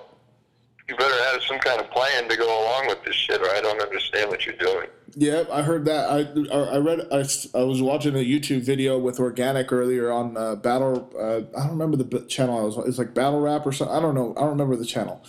You 0.88 0.96
better 0.96 1.20
have 1.32 1.42
some 1.42 1.58
kind 1.58 1.80
of 1.80 1.90
plan 1.90 2.28
to 2.28 2.36
go 2.36 2.46
along 2.46 2.86
with 2.86 3.02
this 3.04 3.16
shit, 3.16 3.40
or 3.40 3.50
I 3.50 3.60
don't 3.60 3.82
understand 3.82 4.30
what 4.30 4.46
you're 4.46 4.54
doing. 4.54 4.86
Yep, 5.16 5.48
I 5.50 5.62
heard 5.62 5.84
that. 5.86 6.08
I 6.08 6.18
I 6.54 6.78
read. 6.78 7.00
I, 7.10 7.24
I 7.58 7.64
was 7.64 7.82
watching 7.82 8.14
a 8.14 8.18
YouTube 8.18 8.62
video 8.62 8.96
with 8.96 9.18
Organic 9.18 9.72
earlier 9.72 10.12
on 10.12 10.36
uh, 10.36 10.54
Battle. 10.54 11.10
Uh, 11.18 11.58
I 11.58 11.62
don't 11.62 11.76
remember 11.76 11.96
the 11.96 12.20
channel. 12.26 12.58
I 12.58 12.62
was. 12.62 12.78
It's 12.86 12.98
like 12.98 13.14
Battle 13.14 13.40
Rap 13.40 13.66
or 13.66 13.72
something. 13.72 13.96
I 13.96 14.00
don't 14.00 14.14
know. 14.14 14.32
I 14.36 14.42
don't 14.42 14.50
remember 14.50 14.76
the 14.76 14.84
channel. 14.84 15.24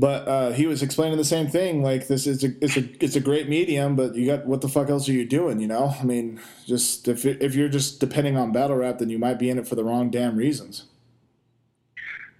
But 0.00 0.26
uh, 0.26 0.52
he 0.52 0.66
was 0.66 0.82
explaining 0.82 1.18
the 1.18 1.26
same 1.26 1.46
thing. 1.48 1.82
Like 1.82 2.06
this 2.06 2.26
is 2.26 2.42
a 2.42 2.48
it's 2.64 2.78
a 2.78 2.88
it's 3.04 3.16
a 3.16 3.20
great 3.20 3.50
medium, 3.50 3.96
but 3.96 4.14
you 4.14 4.24
got 4.24 4.46
what 4.46 4.62
the 4.62 4.68
fuck 4.68 4.88
else 4.88 5.06
are 5.10 5.12
you 5.12 5.26
doing? 5.26 5.60
You 5.60 5.66
know, 5.68 5.94
I 6.00 6.04
mean, 6.04 6.40
just 6.66 7.06
if 7.06 7.26
it, 7.26 7.42
if 7.42 7.54
you're 7.54 7.68
just 7.68 8.00
depending 8.00 8.38
on 8.38 8.50
battle 8.50 8.76
rap, 8.76 8.96
then 9.00 9.10
you 9.10 9.18
might 9.18 9.38
be 9.38 9.50
in 9.50 9.58
it 9.58 9.68
for 9.68 9.74
the 9.74 9.84
wrong 9.84 10.08
damn 10.10 10.36
reasons. 10.36 10.84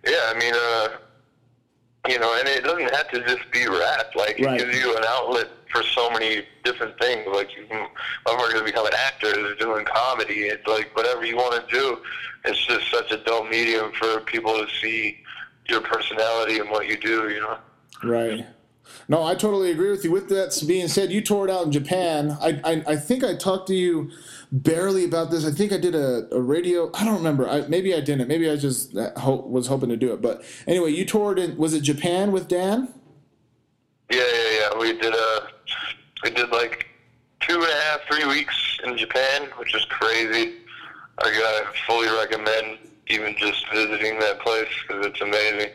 Yeah, 0.07 0.33
I 0.35 0.39
mean, 0.39 0.55
uh, 0.55 0.89
you 2.09 2.19
know, 2.19 2.35
and 2.39 2.49
it 2.49 2.65
doesn't 2.65 2.95
have 2.95 3.11
to 3.11 3.21
just 3.27 3.51
be 3.53 3.67
rap. 3.67 4.07
Like 4.17 4.41
it 4.41 4.47
Right. 4.47 4.59
gives 4.59 4.79
you 4.79 4.97
an 4.97 5.05
outlet 5.07 5.49
for 5.71 5.83
so 5.83 6.09
many 6.09 6.47
different 6.65 6.99
things. 6.99 7.27
Like 7.31 7.55
you 7.55 7.67
can, 7.67 7.87
I'm 8.27 8.39
going 8.39 8.57
to 8.57 8.65
become 8.65 8.87
an 8.87 8.95
actor, 8.97 9.29
or 9.39 9.55
doing 9.57 9.85
comedy. 9.85 10.45
It's 10.45 10.67
like 10.67 10.97
whatever 10.97 11.27
you 11.27 11.37
want 11.37 11.69
to 11.69 11.75
do. 11.75 11.99
It's 12.47 12.65
just 12.65 12.91
such 12.91 13.11
a 13.13 13.19
dope 13.19 13.51
medium 13.51 13.93
for 13.93 14.21
people 14.21 14.55
to 14.55 14.67
see 14.81 15.19
your 15.71 15.81
personality 15.81 16.59
and 16.59 16.69
what 16.71 16.89
you 16.89 16.97
do. 16.97 17.31
You 17.31 17.41
know. 17.41 17.59
Right. 18.05 18.47
No, 19.09 19.25
I 19.25 19.35
totally 19.35 19.71
agree 19.71 19.91
with 19.91 20.05
you. 20.05 20.11
With 20.11 20.29
that 20.29 20.63
being 20.67 20.89
said, 20.89 21.11
you 21.11 21.21
toured 21.21 21.51
out 21.51 21.65
in 21.65 21.73
Japan. 21.73 22.37
I, 22.41 22.61
I, 22.65 22.85
I 22.89 22.97
think 22.97 23.25
I 23.25 23.35
talked 23.37 23.69
to 23.69 23.75
you 23.75 24.11
barely 24.53 25.05
about 25.05 25.31
this. 25.31 25.45
I 25.45 25.51
think 25.51 25.73
I 25.73 25.79
did 25.79 25.95
a, 25.95 26.29
a 26.33 26.41
radio. 26.41 26.91
I 26.95 27.05
don't 27.05 27.17
remember. 27.17 27.49
I, 27.49 27.63
maybe 27.69 27.95
I 27.95 28.01
didn't. 28.01 28.29
Maybe 28.29 28.49
I 28.51 28.57
just 28.57 28.97
uh, 28.97 29.11
ho- 29.19 29.47
was 29.47 29.67
hoping 29.67 29.89
to 29.91 29.97
do 29.97 30.13
it. 30.13 30.21
But 30.21 30.45
anyway, 30.67 30.91
you 30.93 31.05
toured 31.05 31.39
in. 31.39 31.57
Was 31.57 31.75
it 31.75 31.83
Japan 31.83 32.33
with 32.33 32.49
Dan? 32.49 32.93
Yeah, 34.11 34.19
yeah, 34.19 34.59
yeah. 34.61 34.79
We 34.79 34.93
did 34.93 35.15
a. 35.15 35.49
we 36.23 36.31
did 36.31 36.51
like 36.51 36.87
two 37.41 37.55
and 37.55 37.65
a 37.65 37.81
half, 37.83 38.01
three 38.11 38.27
weeks 38.27 38.79
in 38.85 38.97
Japan, 38.97 39.49
which 39.57 39.75
is 39.75 39.85
crazy. 39.87 40.55
I 41.19 41.25
gotta 41.25 41.67
fully 41.87 42.09
recommend 42.09 42.79
even 43.11 43.37
just 43.37 43.69
visiting 43.73 44.19
that 44.21 44.41
place 44.41 44.69
because 44.87 45.07
it's 45.07 45.21
amazing. 45.21 45.71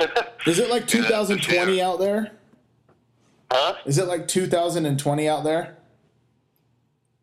Is 0.46 0.58
it 0.58 0.70
like 0.70 0.86
2020 0.86 1.76
yeah. 1.76 1.88
out 1.88 1.98
there? 1.98 2.32
Huh? 3.50 3.74
Is 3.84 3.98
it 3.98 4.06
like 4.06 4.26
2020 4.28 5.28
out 5.28 5.44
there? 5.44 5.76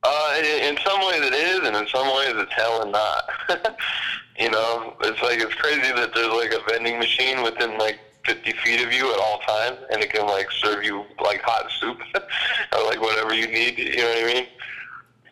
Uh, 0.04 0.36
in, 0.38 0.46
in 0.46 0.78
some 0.86 1.00
ways 1.02 1.22
it 1.22 1.34
is, 1.34 1.68
and 1.68 1.76
in 1.76 1.88
some 1.88 2.08
ways 2.08 2.34
it's 2.36 2.54
hella 2.54 2.90
not. 2.90 3.30
you 4.40 4.50
know, 4.50 4.96
it's 5.02 5.22
like 5.22 5.40
it's 5.40 5.54
crazy 5.56 5.92
that 5.92 6.14
there's 6.14 6.34
like 6.34 6.54
a 6.54 6.60
vending 6.70 7.00
machine 7.00 7.42
within 7.42 7.78
like 7.78 8.00
50 8.26 8.52
feet 8.64 8.82
of 8.86 8.94
you 8.94 9.12
at 9.12 9.20
all 9.20 9.40
times, 9.40 9.80
and 9.92 10.02
it 10.02 10.14
can 10.14 10.26
like 10.28 10.50
serve 10.52 10.84
you 10.84 11.04
like 11.22 11.42
hot 11.42 11.70
soup 11.80 12.00
or 12.78 12.86
like 12.86 13.02
whatever 13.02 13.34
you 13.34 13.48
need. 13.48 13.78
You 13.78 13.98
know 13.98 14.10
what 14.10 14.24
I 14.24 14.34
mean? 14.34 14.46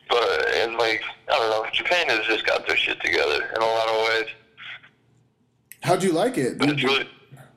But 0.10 0.48
and 0.56 0.76
like 0.76 1.02
I 1.30 1.38
don't 1.38 1.50
know, 1.50 1.70
Japan 1.72 2.10
has 2.10 2.26
just 2.26 2.46
got 2.46 2.68
their 2.68 2.78
shit 2.78 3.00
together 3.02 3.50
in 3.56 3.62
a 3.62 3.66
lot 3.66 3.90
of 3.90 4.08
ways. 4.08 4.28
How'd 5.82 6.04
you 6.04 6.12
like 6.12 6.38
it? 6.38 6.58
But 6.58 6.70
it's 6.70 6.84
really, 6.84 7.08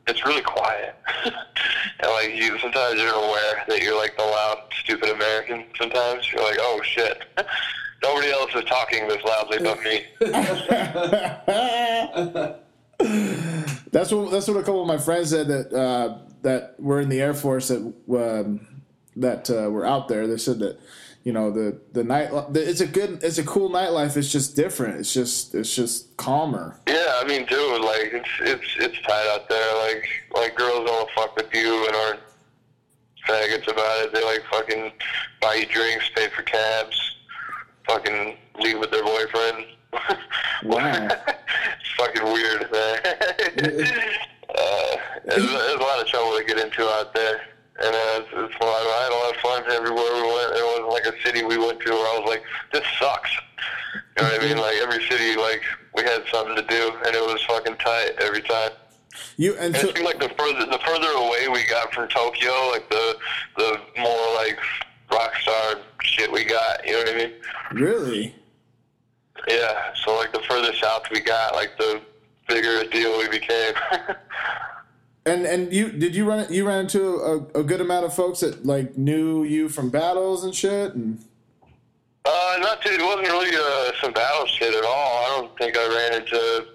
it's 0.06 0.24
really 0.24 0.42
quiet. 0.42 0.94
and 1.24 2.10
like 2.12 2.34
you, 2.34 2.58
sometimes 2.58 3.00
you're 3.00 3.12
aware 3.12 3.64
that 3.68 3.82
you're 3.82 3.96
like 3.96 4.16
the 4.16 4.22
loud, 4.22 4.62
stupid 4.82 5.10
American. 5.10 5.64
Sometimes 5.76 6.30
you're 6.32 6.42
like, 6.42 6.58
oh 6.60 6.80
shit, 6.82 7.24
nobody 8.02 8.30
else 8.30 8.54
is 8.54 8.64
talking 8.64 9.08
this 9.08 9.22
loudly 9.24 9.58
but 9.58 9.82
me. 9.82 10.06
that's 13.90 14.12
what 14.12 14.30
that's 14.30 14.48
what 14.48 14.56
a 14.56 14.62
couple 14.62 14.82
of 14.82 14.88
my 14.88 14.98
friends 14.98 15.30
said 15.30 15.48
that 15.48 15.72
uh, 15.72 16.18
that 16.42 16.78
were 16.78 17.00
in 17.00 17.08
the 17.08 17.20
Air 17.20 17.34
Force 17.34 17.68
that 17.68 17.78
um, 17.78 18.82
that 19.16 19.50
uh, 19.50 19.70
were 19.70 19.86
out 19.86 20.08
there. 20.08 20.26
They 20.26 20.36
said 20.36 20.58
that 20.60 20.78
you 21.24 21.32
know 21.32 21.50
the 21.50 21.78
the 21.92 22.02
night 22.02 22.30
the, 22.52 22.68
it's 22.68 22.80
a 22.80 22.86
good 22.86 23.22
it's 23.22 23.38
a 23.38 23.44
cool 23.44 23.70
nightlife. 23.70 24.16
It's 24.16 24.32
just 24.32 24.56
different. 24.56 25.00
It's 25.00 25.12
just 25.12 25.54
it's 25.54 25.74
just 25.74 26.16
calmer. 26.16 26.80
Yeah, 26.88 27.20
I 27.20 27.24
mean, 27.26 27.46
dude, 27.46 27.82
like 27.82 28.10
it's 28.12 28.28
it's 28.40 28.76
it's 28.78 29.00
tight 29.02 29.26
out 29.34 29.48
there. 29.48 29.74
Like 29.84 30.08
like 30.34 30.54
girls 30.56 30.88
don't 30.88 31.10
fuck 31.10 31.36
with 31.36 31.52
you 31.54 31.86
and 31.86 31.96
aren't 31.96 32.20
faggots 33.28 33.70
about 33.70 34.04
it. 34.04 34.14
They 34.14 34.24
like 34.24 34.42
fucking 34.50 34.92
buy 35.40 35.54
you 35.54 35.66
drinks, 35.66 36.08
pay 36.14 36.28
for 36.28 36.42
cabs, 36.42 37.16
fucking 37.86 38.36
leave 38.58 38.78
with 38.78 38.90
their 38.90 39.04
boyfriend. 39.04 39.66
Wow. 40.62 41.08
it's 41.08 41.90
fucking 41.96 42.22
weird, 42.22 42.70
man. 42.70 42.98
uh, 44.58 44.96
there's, 45.24 45.46
there's 45.46 45.74
a 45.74 45.78
lot 45.78 46.00
of 46.00 46.06
trouble 46.06 46.36
to 46.36 46.44
get 46.46 46.58
into 46.58 46.86
out 46.86 47.14
there. 47.14 47.40
And 47.82 47.94
uh, 47.94 48.20
it's, 48.20 48.28
it's 48.32 48.54
a 48.60 48.64
lot 48.64 48.82
I 48.82 49.02
had 49.04 49.12
a 49.12 49.16
lot 49.16 49.34
of 49.34 49.40
fun 49.40 49.72
everywhere 49.72 50.14
we 50.14 50.22
went. 50.22 50.52
There 50.54 50.66
wasn't 50.66 50.88
like 50.88 51.06
a 51.06 51.22
city 51.24 51.44
we 51.44 51.56
went 51.56 51.80
to 51.80 51.90
where 51.90 52.08
I 52.14 52.18
was 52.20 52.28
like, 52.28 52.42
this 52.72 52.84
sucks. 52.98 53.30
You 53.94 54.22
know 54.22 54.28
what 54.30 54.42
I 54.42 54.46
mean? 54.46 54.58
Like 54.58 54.76
every 54.76 55.02
city, 55.08 55.36
like 55.40 55.62
we 55.94 56.02
had 56.02 56.22
something 56.30 56.56
to 56.56 56.62
do, 56.62 56.92
and 57.06 57.14
it 57.14 57.22
was 57.22 57.42
fucking 57.44 57.76
tight 57.76 58.12
every 58.20 58.42
time. 58.42 58.72
You 59.36 59.54
and 59.54 59.74
And 59.74 59.76
so 59.76 59.88
it 59.88 59.96
seemed 59.96 60.06
like 60.06 60.20
the 60.20 60.28
further 60.38 60.66
the 60.66 60.78
further 60.84 61.08
away 61.08 61.48
we 61.48 61.66
got 61.66 61.92
from 61.92 62.08
Tokyo, 62.08 62.52
like 62.70 62.88
the 62.90 63.16
the 63.56 63.80
more 63.98 64.34
like 64.34 64.58
rock 65.10 65.34
star 65.36 65.76
shit 66.02 66.30
we 66.30 66.44
got. 66.44 66.86
You 66.86 66.92
know 66.92 66.98
what 66.98 67.08
I 67.08 67.16
mean? 67.16 67.32
really. 67.72 68.34
Yeah. 69.48 69.94
So 70.04 70.16
like 70.16 70.32
the 70.32 70.42
further 70.48 70.74
south 70.74 71.04
we 71.10 71.20
got, 71.20 71.54
like 71.54 71.76
the 71.78 72.00
bigger 72.46 72.80
a 72.80 72.86
deal 72.88 73.18
we 73.18 73.28
became. 73.28 73.74
And 75.30 75.46
and 75.46 75.72
you 75.72 75.92
did 75.92 76.16
you 76.16 76.28
run 76.28 76.52
you 76.52 76.66
ran 76.66 76.80
into 76.80 77.02
a, 77.20 77.60
a 77.60 77.62
good 77.62 77.80
amount 77.80 78.04
of 78.04 78.12
folks 78.12 78.40
that 78.40 78.66
like 78.66 78.98
knew 78.98 79.44
you 79.44 79.68
from 79.68 79.88
battles 79.88 80.42
and 80.42 80.52
shit 80.52 80.94
and 80.94 81.24
Uh, 82.24 82.56
not 82.60 82.82
too. 82.82 82.90
It 82.92 83.02
wasn't 83.02 83.28
really 83.28 83.54
uh, 83.54 83.92
some 84.02 84.12
battle 84.12 84.46
shit 84.46 84.74
at 84.74 84.84
all. 84.84 85.24
I 85.24 85.26
don't 85.36 85.56
think 85.56 85.76
I 85.78 85.86
ran 85.88 86.20
into 86.20 86.66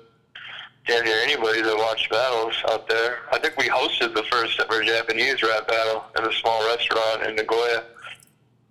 damn 0.88 1.04
near 1.04 1.18
anybody 1.18 1.62
that 1.62 1.76
watched 1.78 2.10
battles 2.10 2.56
out 2.70 2.88
there. 2.88 3.20
I 3.32 3.40
think 3.40 3.58
we 3.58 3.66
hosted 3.66 4.16
the 4.16 4.24
first 4.32 4.60
ever 4.60 4.84
Japanese 4.84 5.44
rap 5.44 5.68
battle 5.68 6.06
in 6.18 6.26
a 6.26 6.34
small 6.34 6.66
restaurant 6.68 7.24
in 7.28 7.36
Nagoya. 7.36 7.84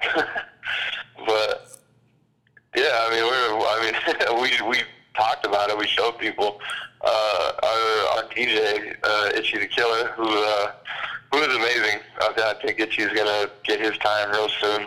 but 1.26 1.78
yeah, 2.74 3.04
I 3.04 3.10
mean, 3.12 3.24
we're. 3.30 3.50
I 3.74 3.78
mean, 3.84 4.40
we 4.40 4.70
we 4.70 4.78
talked 5.14 5.46
about 5.46 5.70
it. 5.70 5.78
We 5.78 5.86
showed 5.86 6.18
people. 6.18 6.60
Uh, 7.00 7.52
our, 7.62 8.16
our 8.16 8.28
DJ, 8.30 8.96
uh, 9.02 9.30
Itchy 9.34 9.58
the 9.58 9.66
Killer, 9.66 10.08
who 10.12 10.26
uh, 10.26 10.72
who 11.32 11.38
is 11.38 11.54
amazing. 11.54 12.00
I, 12.20 12.54
think 12.64 12.80
Itchy's 12.80 13.08
gonna 13.08 13.50
get 13.62 13.80
his 13.80 13.96
time 13.98 14.30
real 14.30 14.48
soon. 14.48 14.86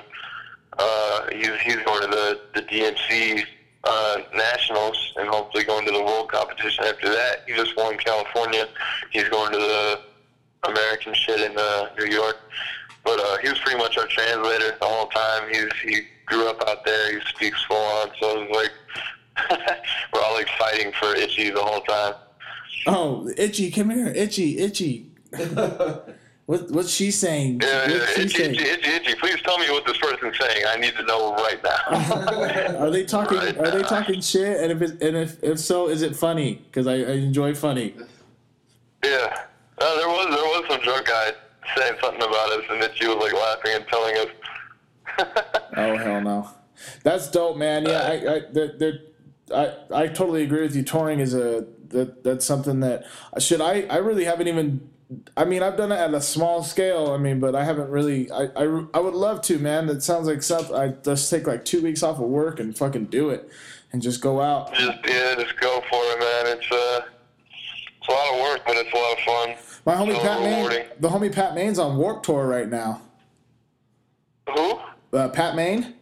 Uh, 0.80 1.28
he's 1.32 1.56
he's 1.62 1.76
going 1.78 2.02
to 2.02 2.08
the 2.08 2.40
the 2.56 2.62
DMC 2.64 3.46
uh, 3.84 4.18
nationals 4.36 5.14
and 5.18 5.28
hopefully 5.28 5.64
going 5.64 5.86
to 5.86 5.92
the 5.92 6.04
world 6.04 6.32
competition 6.32 6.86
after 6.86 7.10
that. 7.10 7.44
He 7.48 7.54
just 7.54 7.76
won 7.78 7.98
California. 7.98 8.68
He's 9.12 9.30
going 9.30 9.52
to 9.52 9.58
the 9.58 10.00
American 10.64 11.14
shit 11.14 11.40
in 11.40 11.58
uh, 11.58 11.90
New 11.98 12.06
York. 12.06 12.38
But 13.04 13.20
uh, 13.20 13.38
he 13.38 13.50
was 13.50 13.60
pretty 13.60 13.78
much 13.78 13.98
our 13.98 14.08
translator 14.08 14.76
the 14.80 14.86
whole 14.86 15.08
time. 15.08 15.50
He's 15.50 15.72
he 15.84 16.02
grew 16.26 16.50
up 16.50 16.62
out 16.68 16.84
there. 16.84 17.18
He 17.18 17.26
speaks 17.28 17.64
full 17.64 17.78
on. 17.78 18.10
So 18.20 18.42
it 18.42 18.50
was 18.50 18.70
like 18.70 18.72
fighting 20.70 20.92
for 20.94 21.16
Itchy 21.16 21.50
the 21.50 21.62
whole 21.64 21.82
time. 21.82 22.14
oh 22.88 23.30
itchy 23.38 23.70
come 23.72 23.90
here 23.90 24.08
itchy 24.16 24.60
itchy 24.60 25.12
what 26.46 26.72
what's 26.72 26.90
she 26.90 27.12
saying 27.12 27.60
Yeah, 27.62 27.92
what's 27.92 28.16
she 28.16 28.22
itchy, 28.22 28.38
saying 28.38 28.56
itchy, 28.56 28.70
itchy, 28.70 28.90
itchy. 28.92 29.16
Please 29.16 29.42
tell 29.42 29.58
me 29.58 29.66
what 29.70 29.86
this 29.86 29.98
person's 29.98 30.38
saying. 30.40 30.64
I 30.74 30.78
need 30.78 30.94
to 30.96 31.04
know 31.04 31.34
right 31.36 31.62
now. 31.64 32.80
are 32.86 32.90
they 32.90 33.04
talking 33.04 33.38
Right 33.38 33.58
are 33.58 33.72
they 33.72 33.84
talking 33.84 34.22
shit 34.22 34.62
and 34.62 34.72
if 34.72 34.82
it, 34.82 35.02
and 35.02 35.18
if 35.18 35.44
if 35.44 35.60
so 35.60 35.90
is 35.90 36.02
it 36.02 36.16
funny 36.16 36.56
because 36.68 36.88
I, 36.88 36.94
I 36.96 37.14
enjoy 37.30 37.54
funny 37.56 37.94
Yeah. 39.04 39.44
Uh, 39.80 39.96
there 39.98 40.08
was 40.08 40.28
there 40.36 40.48
was 40.56 40.64
some 40.70 40.82
drunk 40.82 41.08
guy 41.08 41.32
saying 41.76 41.96
something 42.02 42.22
about 42.22 42.50
us, 42.58 42.64
and 42.72 42.82
Itchy 42.82 43.06
was 43.08 43.18
like 43.18 43.34
laughing 43.34 43.72
and 43.76 43.86
telling 43.88 44.16
us. 44.24 44.32
oh 45.78 45.98
hell 45.98 46.22
no 46.22 46.50
that's 47.04 47.30
dope 47.32 47.58
man 47.58 47.86
yeah 47.86 48.02
I 48.02 48.14
I 48.36 48.42
they're, 48.54 48.74
they're, 48.80 49.00
I 49.54 49.74
I 49.94 50.08
totally 50.08 50.44
agree 50.44 50.62
with 50.62 50.76
you 50.76 50.84
touring 50.84 51.20
is 51.20 51.34
a 51.34 51.66
that 51.90 52.24
that's 52.24 52.46
something 52.46 52.82
that 52.82 53.06
should 53.40 53.62
I 53.62 53.84
I 53.84 53.98
really 53.98 54.26
haven't 54.26 54.48
even 54.48 54.90
I 55.38 55.46
mean, 55.46 55.64
I've 55.64 55.78
done 55.78 55.92
it 55.92 55.96
at 55.96 56.14
a 56.14 56.22
small 56.22 56.64
scale. 56.64 57.12
I 57.12 57.18
mean, 57.18 57.40
but 57.40 57.56
I 57.56 57.64
haven't 57.64 57.90
really. 57.90 58.30
I, 58.30 58.48
I, 58.56 58.84
I 58.94 59.00
would 59.00 59.14
love 59.14 59.42
to, 59.44 59.58
man. 59.58 59.88
That 59.88 60.04
sounds 60.04 60.28
like 60.28 60.44
something. 60.44 60.76
I 60.76 60.90
just 60.90 61.30
take 61.30 61.48
like 61.48 61.64
two 61.64 61.82
weeks 61.82 62.04
off 62.04 62.20
of 62.20 62.28
work 62.28 62.60
and 62.60 62.78
fucking 62.78 63.06
do 63.06 63.30
it, 63.30 63.50
and 63.94 64.02
just 64.02 64.20
go 64.20 64.42
out. 64.42 64.74
just 64.74 64.98
yeah, 65.08 65.36
just 65.36 65.58
go 65.60 65.82
for 65.90 66.02
it, 66.04 66.20
man. 66.20 66.58
It's 66.58 66.72
uh, 66.72 67.06
it's 68.00 68.08
a 68.10 68.12
lot 68.12 68.34
of 68.34 68.42
work, 68.42 68.62
but 68.66 68.76
it's 68.76 68.92
a 68.92 68.96
lot 68.98 69.18
of 69.18 69.24
fun. 69.24 69.74
My 69.86 69.96
homie 69.96 70.16
So 70.16 70.22
Pat 70.22 70.42
Main, 70.42 70.88
the 71.00 71.08
homie 71.08 71.34
Pat 71.34 71.56
Main's 71.56 71.80
on 71.80 71.96
Warp 71.96 72.24
Tour 72.24 72.46
right 72.46 72.68
now. 72.68 73.02
Who? 74.54 74.80
Uh, 75.14 75.30
Pat 75.30 75.56
Main, 75.56 75.94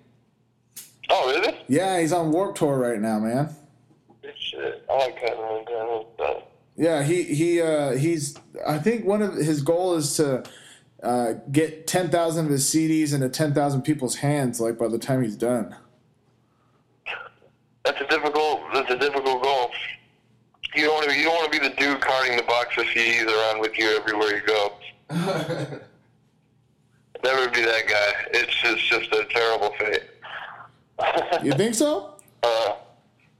Oh, 1.09 1.29
it? 1.29 1.55
yeah, 1.67 1.99
he's 1.99 2.13
on 2.13 2.31
Warp 2.31 2.55
Tour 2.55 2.77
right 2.77 2.99
now, 2.99 3.19
man. 3.19 3.55
Shit, 4.37 4.83
I 4.89 4.93
like 4.93 5.19
but- 6.17 6.51
Yeah, 6.75 7.03
he 7.03 7.23
he 7.23 7.61
uh, 7.61 7.91
he's. 7.91 8.35
I 8.65 8.79
think 8.79 9.05
one 9.05 9.21
of 9.21 9.35
his 9.35 9.61
goal 9.61 9.95
is 9.95 10.15
to 10.17 10.43
uh, 11.03 11.33
get 11.51 11.87
ten 11.87 12.09
thousand 12.09 12.45
of 12.45 12.51
his 12.51 12.65
CDs 12.65 13.13
into 13.13 13.29
ten 13.29 13.53
thousand 13.53 13.83
people's 13.83 14.15
hands. 14.15 14.59
Like 14.59 14.77
by 14.77 14.87
the 14.87 14.97
time 14.99 15.21
he's 15.23 15.35
done. 15.35 15.75
That's 17.85 18.01
a 18.01 18.07
difficult. 18.07 18.61
That's 18.73 18.89
a 18.91 18.97
difficult 18.97 19.43
goal. 19.43 19.71
You 20.75 20.85
don't 20.85 20.95
want 20.95 21.09
to. 21.09 21.15
You 21.17 21.23
don't 21.25 21.35
want 21.35 21.53
to 21.53 21.59
be 21.59 21.67
the 21.67 21.75
dude 21.75 22.01
carting 22.01 22.35
the 22.35 22.43
box 22.43 22.77
of 22.77 22.85
CDs 22.85 23.27
around 23.27 23.61
with 23.61 23.77
you 23.77 23.95
everywhere 23.97 24.35
you 24.35 24.41
go. 24.45 24.73
Never 27.23 27.49
be 27.49 27.61
that 27.61 27.87
guy. 27.87 28.13
It's 28.33 28.53
just, 28.61 28.83
just 28.87 29.11
a 29.13 29.25
terrible 29.31 29.71
fate. 29.79 30.03
You 31.43 31.51
think 31.53 31.75
so? 31.75 32.11
Uh, 32.43 32.75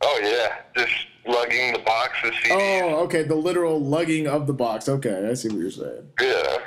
oh 0.01 0.19
yeah, 0.23 0.61
just 0.75 0.91
lugging 1.27 1.71
the 1.73 1.77
box 1.79 2.13
of 2.23 2.31
CDs. 2.31 2.81
Oh, 2.81 3.03
okay. 3.03 3.21
The 3.21 3.35
literal 3.35 3.79
lugging 3.79 4.25
of 4.25 4.47
the 4.47 4.53
box. 4.53 4.89
Okay, 4.89 5.27
I 5.29 5.35
see 5.35 5.49
what 5.49 5.59
you're 5.59 5.69
saying. 5.69 6.09
Yeah. 6.19 6.57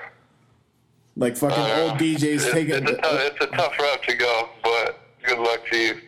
Like 1.17 1.37
fucking 1.37 1.59
Uh, 1.59 1.89
old 1.91 1.99
DJs 2.01 2.23
it's, 2.23 2.51
taking 2.53 2.75
It's 2.77 2.91
a, 2.93 2.97
tough, 2.97 3.21
it's 3.21 3.45
a 3.45 3.47
tough 3.49 3.77
route 3.77 4.03
to 4.05 4.15
go, 4.15 4.49
but 4.63 5.01
good 5.25 5.41
luck 5.41 5.61
to 5.73 5.77
you. 5.77 6.01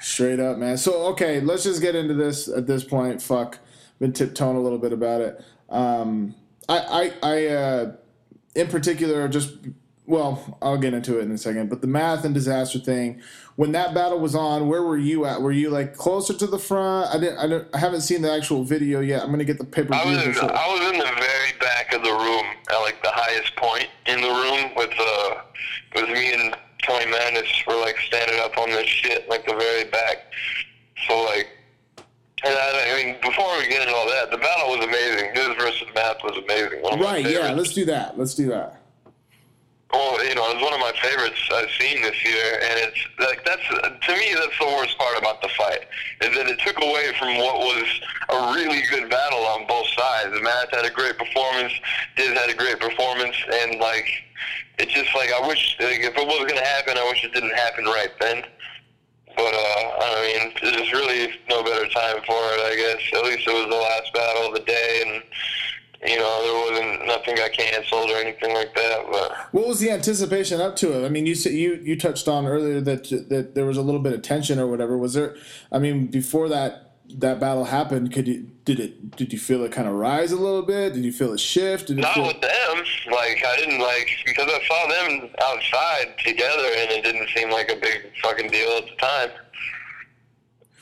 straight 0.00 0.40
up, 0.40 0.58
man. 0.58 0.76
So 0.76 1.06
okay, 1.12 1.38
let's 1.40 1.62
just 1.62 1.80
get 1.80 1.94
into 1.94 2.14
this 2.14 2.48
at 2.48 2.66
this 2.66 2.82
point. 2.82 3.22
Fuck, 3.22 3.60
been 4.00 4.12
tiptoeing 4.12 4.56
a 4.56 4.60
little 4.60 4.78
bit 4.78 4.92
about 4.92 5.20
it. 5.20 5.40
Um, 5.68 6.34
I, 6.68 7.12
I, 7.22 7.28
I, 7.30 7.46
uh, 7.46 7.92
in 8.56 8.66
particular, 8.66 9.28
just 9.28 9.54
well, 10.06 10.58
I'll 10.60 10.78
get 10.78 10.94
into 10.94 11.18
it 11.18 11.22
in 11.22 11.30
a 11.30 11.38
second. 11.38 11.70
But 11.70 11.80
the 11.80 11.86
Math 11.86 12.24
and 12.24 12.34
Dizaster 12.34 12.84
thing, 12.84 13.22
when 13.56 13.72
that 13.72 13.94
battle 13.94 14.18
was 14.18 14.34
on, 14.34 14.68
where 14.68 14.82
were 14.82 14.98
you 14.98 15.24
at? 15.26 15.40
Were 15.40 15.52
you 15.52 15.70
like 15.70 15.94
closer 15.94 16.34
to 16.34 16.46
the 16.46 16.58
front? 16.58 17.14
I 17.14 17.18
didn't. 17.18 17.38
I, 17.38 17.42
didn't, 17.46 17.68
I 17.74 17.78
haven't 17.78 18.00
seen 18.00 18.22
the 18.22 18.32
actual 18.32 18.64
video 18.64 19.00
yet. 19.00 19.22
I'm 19.22 19.30
gonna 19.30 19.44
get 19.44 19.58
the 19.58 19.64
paper. 19.64 19.94
I 19.94 20.04
was 20.04 20.18
in. 20.18 20.50
I 20.50 20.68
was 20.68 20.92
in 20.92 20.98
the 20.98 21.04
very 21.04 21.58
back 21.60 21.92
of 21.94 22.02
the 22.02 22.10
room, 22.10 22.46
at 22.70 22.78
like 22.78 23.02
the 23.02 23.12
highest 23.12 23.54
point 23.56 23.88
in 24.06 24.20
the 24.20 24.28
room 24.28 24.72
with 24.76 24.92
uh, 24.98 25.42
it 25.94 26.00
was 26.00 26.10
me 26.10 26.32
and 26.32 26.56
Tony 26.82 27.06
Madness 27.10 27.64
were 27.66 27.76
like 27.76 27.96
standing 27.98 28.40
up 28.40 28.58
on 28.58 28.70
this 28.70 28.88
shit, 28.88 29.28
like 29.28 29.46
the 29.46 29.54
very 29.54 29.84
back. 29.84 30.32
So 31.06 31.22
like, 31.22 31.48
And 32.44 32.54
I, 32.54 32.92
I 32.92 33.04
mean, 33.04 33.16
before 33.22 33.56
we 33.58 33.68
get 33.68 33.82
into 33.82 33.94
all 33.94 34.08
that, 34.08 34.30
the 34.30 34.38
battle 34.38 34.76
was 34.76 34.84
amazing. 34.84 35.32
Diz 35.34 35.56
versus 35.58 35.86
Math 35.94 36.16
was 36.24 36.36
amazing. 36.42 36.82
One 36.82 36.94
of 36.94 36.98
my 36.98 37.04
Right, 37.04 37.26
yeah, 37.26 37.52
let's 37.52 37.72
do 37.72 37.84
that. 37.86 38.18
Let's 38.18 38.34
do 38.34 38.48
that. 38.48 38.81
Well, 39.92 40.24
you 40.24 40.34
know, 40.34 40.48
it's 40.48 40.62
one 40.62 40.72
of 40.72 40.80
my 40.80 40.92
favorites 41.02 41.38
I've 41.52 41.70
seen 41.78 42.00
this 42.00 42.24
year, 42.24 42.60
and 42.64 42.80
it's 42.80 43.00
like 43.20 43.44
that's 43.44 43.60
to 43.68 44.12
me 44.16 44.32
that's 44.32 44.58
the 44.58 44.72
worst 44.72 44.96
part 44.96 45.18
about 45.18 45.42
the 45.42 45.48
fight 45.48 45.84
is 46.22 46.34
that 46.34 46.48
it 46.48 46.58
took 46.60 46.80
away 46.80 47.12
from 47.18 47.36
what 47.36 47.58
was 47.58 48.00
a 48.30 48.54
really 48.56 48.82
good 48.88 49.10
battle 49.10 49.44
on 49.44 49.66
both 49.66 49.86
sides. 49.88 50.32
Math 50.40 50.70
had 50.70 50.86
a 50.86 50.90
great 50.90 51.18
performance, 51.18 51.72
Diz 52.16 52.32
had 52.32 52.48
a 52.48 52.54
great 52.54 52.80
performance, 52.80 53.36
and 53.52 53.78
like 53.80 54.08
it 54.78 54.88
just 54.88 55.14
like 55.14 55.30
I 55.30 55.46
wish 55.46 55.76
like, 55.78 56.00
if 56.00 56.16
it 56.16 56.26
was 56.26 56.48
gonna 56.48 56.64
happen, 56.64 56.96
I 56.96 57.04
wish 57.04 57.22
it 57.24 57.34
didn't 57.34 57.54
happen 57.54 57.84
right 57.84 58.12
then. 58.18 58.44
But 59.36 59.52
uh, 59.52 59.84
I 60.00 60.08
mean, 60.24 60.52
there's 60.62 60.92
really 60.92 61.36
no 61.48 61.62
better 61.62 61.88
time 61.88 62.16
for 62.24 62.40
it, 62.52 62.60
I 62.64 62.76
guess. 62.76 63.00
At 63.12 63.24
least 63.24 63.46
it 63.48 63.52
was 63.52 63.68
the 63.68 63.76
last 63.76 64.12
battle 64.12 64.48
of 64.48 64.54
the 64.54 64.60
day, 64.60 65.02
and 65.06 65.22
you 66.04 66.18
know 66.18 66.42
there 66.42 66.72
wasn't 66.72 67.06
nothing 67.06 67.36
got 67.36 67.52
canceled 67.52 68.10
or 68.10 68.16
anything 68.16 68.54
like 68.54 68.74
that. 68.74 69.06
But 69.10 69.32
What 69.52 69.68
was 69.68 69.80
the 69.80 69.90
anticipation 69.90 70.60
up 70.60 70.76
to 70.76 70.92
it? 70.92 71.06
I 71.06 71.08
mean, 71.08 71.26
you 71.26 71.34
said 71.34 71.52
you 71.52 71.74
you 71.82 71.96
touched 71.98 72.28
on 72.28 72.46
earlier 72.46 72.80
that 72.80 73.04
that 73.28 73.54
there 73.54 73.64
was 73.64 73.76
a 73.76 73.82
little 73.82 74.00
bit 74.00 74.12
of 74.12 74.22
tension 74.22 74.58
or 74.58 74.66
whatever. 74.66 74.98
Was 74.98 75.14
there? 75.14 75.36
I 75.70 75.78
mean, 75.78 76.06
before 76.06 76.48
that 76.48 76.88
that 77.18 77.40
battle 77.40 77.64
happened, 77.64 78.12
could 78.12 78.26
you 78.26 78.48
did 78.64 78.80
it? 78.80 79.16
Did 79.16 79.32
you 79.32 79.38
feel 79.38 79.64
it 79.64 79.72
kind 79.72 79.88
of 79.88 79.94
rise 79.94 80.32
a 80.32 80.36
little 80.36 80.62
bit? 80.62 80.94
Did 80.94 81.04
you 81.04 81.12
feel 81.12 81.32
a 81.32 81.38
shift? 81.38 81.88
Did 81.88 81.98
Not 81.98 82.14
feel, 82.14 82.26
with 82.26 82.40
them. 82.40 82.84
Like 83.10 83.44
I 83.46 83.56
didn't 83.58 83.80
like 83.80 84.08
because 84.24 84.48
I 84.48 84.60
saw 84.66 84.88
them 84.88 85.28
outside 85.42 86.18
together, 86.18 86.68
and 86.78 86.90
it 86.90 87.04
didn't 87.04 87.28
seem 87.34 87.50
like 87.50 87.70
a 87.70 87.76
big 87.76 88.10
fucking 88.22 88.50
deal 88.50 88.70
at 88.78 88.84
the 88.86 88.96
time. 88.98 89.30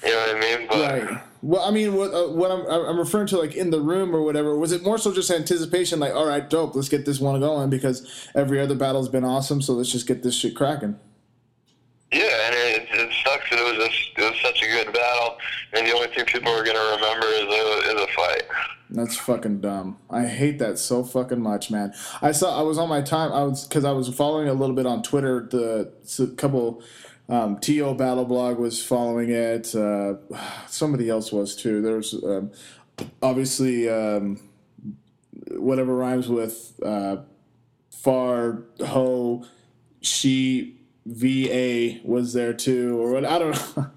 You 0.03 0.11
know 0.11 0.17
what 0.19 0.37
I 0.37 0.41
mean? 0.41 0.69
But 0.69 1.09
Right. 1.09 1.23
Well, 1.43 1.63
I 1.63 1.71
mean, 1.71 1.95
what 1.95 2.13
uh, 2.13 2.29
what 2.29 2.51
I'm 2.51 2.67
I'm 2.67 2.99
referring 2.99 3.27
to, 3.29 3.39
like 3.39 3.55
in 3.55 3.71
the 3.71 3.81
room 3.81 4.15
or 4.15 4.23
whatever. 4.23 4.57
Was 4.59 4.73
it 4.73 4.83
more 4.83 4.99
so 4.99 5.13
just 5.13 5.31
anticipation? 5.31 5.99
Like, 5.99 6.15
all 6.15 6.27
right, 6.27 6.49
dope, 6.49 6.75
let's 6.75 6.89
get 6.91 7.07
this 7.07 7.19
one 7.19 7.41
going 7.41 7.71
because 7.71 8.29
every 8.35 8.61
other 8.61 8.75
battle's 8.75 9.09
been 9.09 9.25
awesome, 9.25 9.63
so 9.63 9.73
let's 9.73 9.91
just 9.91 10.07
get 10.07 10.23
this 10.23 10.35
shit 10.35 10.55
cracking. 10.55 10.99
yeah, 12.13 12.47
and 12.47 12.55
it, 12.55 12.89
it 12.93 13.13
sucks 13.25 13.49
that 13.51 13.59
it 13.59 13.79
was 13.79 13.87
just, 13.89 14.19
it 14.19 14.31
was 14.31 14.41
such 14.43 14.63
a 14.63 14.67
good 14.67 14.93
battle, 14.93 15.39
and 15.73 15.87
the 15.87 15.95
only 15.95 16.09
thing 16.09 16.27
people 16.27 16.53
are 16.53 16.65
gonna 16.65 16.97
remember 16.97 17.27
is 17.27 17.43
a 17.43 17.97
is 17.97 18.03
a 18.03 18.07
fight. 18.09 18.43
That's 18.91 19.17
fucking 19.17 19.61
dumb. 19.61 19.99
I 20.11 20.27
hate 20.27 20.59
that 20.59 20.79
so 20.79 21.05
fucking 21.05 21.41
much, 21.41 21.71
man. 21.71 21.95
I 22.21 22.33
saw 22.33 22.59
I 22.59 22.63
was 22.63 22.77
on 22.77 22.89
my 22.89 23.01
time. 23.01 23.33
I 23.33 23.45
was 23.45 23.67
because 23.67 23.85
I 23.85 23.93
was 23.93 24.09
following 24.09 24.49
a 24.49 24.53
little 24.53 24.75
bit 24.75 24.85
on 24.85 25.03
Twitter. 25.03 25.49
The 25.51 25.91
couple 26.37 26.83
um, 27.31 27.59
To 27.59 27.95
Battle 27.95 28.25
Blog 28.25 28.59
was 28.59 28.83
following 28.83 29.31
it. 29.31 29.75
Uh, 29.75 30.15
somebody 30.67 31.09
else 31.09 31.33
was 31.33 31.57
too. 31.57 31.81
There's 31.81 32.15
um, 32.23 32.51
obviously 33.23 33.89
um, 33.89 34.41
whatever 35.53 35.95
rhymes 35.97 36.29
with 36.29 36.79
uh, 36.85 37.19
far 37.91 38.65
ho 38.85 39.45
she 40.01 40.77
va 41.07 41.99
was 42.05 42.33
there 42.33 42.53
too 42.53 42.99
or 43.01 43.13
what 43.13 43.25
i 43.25 43.39
don't 43.39 43.77
know 43.77 43.91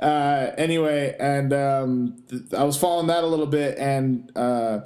uh, 0.00 0.52
anyway 0.56 1.14
and 1.18 1.52
um, 1.52 2.16
th- 2.28 2.42
i 2.56 2.64
was 2.64 2.76
following 2.76 3.08
that 3.08 3.24
a 3.24 3.26
little 3.26 3.46
bit 3.46 3.76
and 3.78 4.30
uh, 4.36 4.80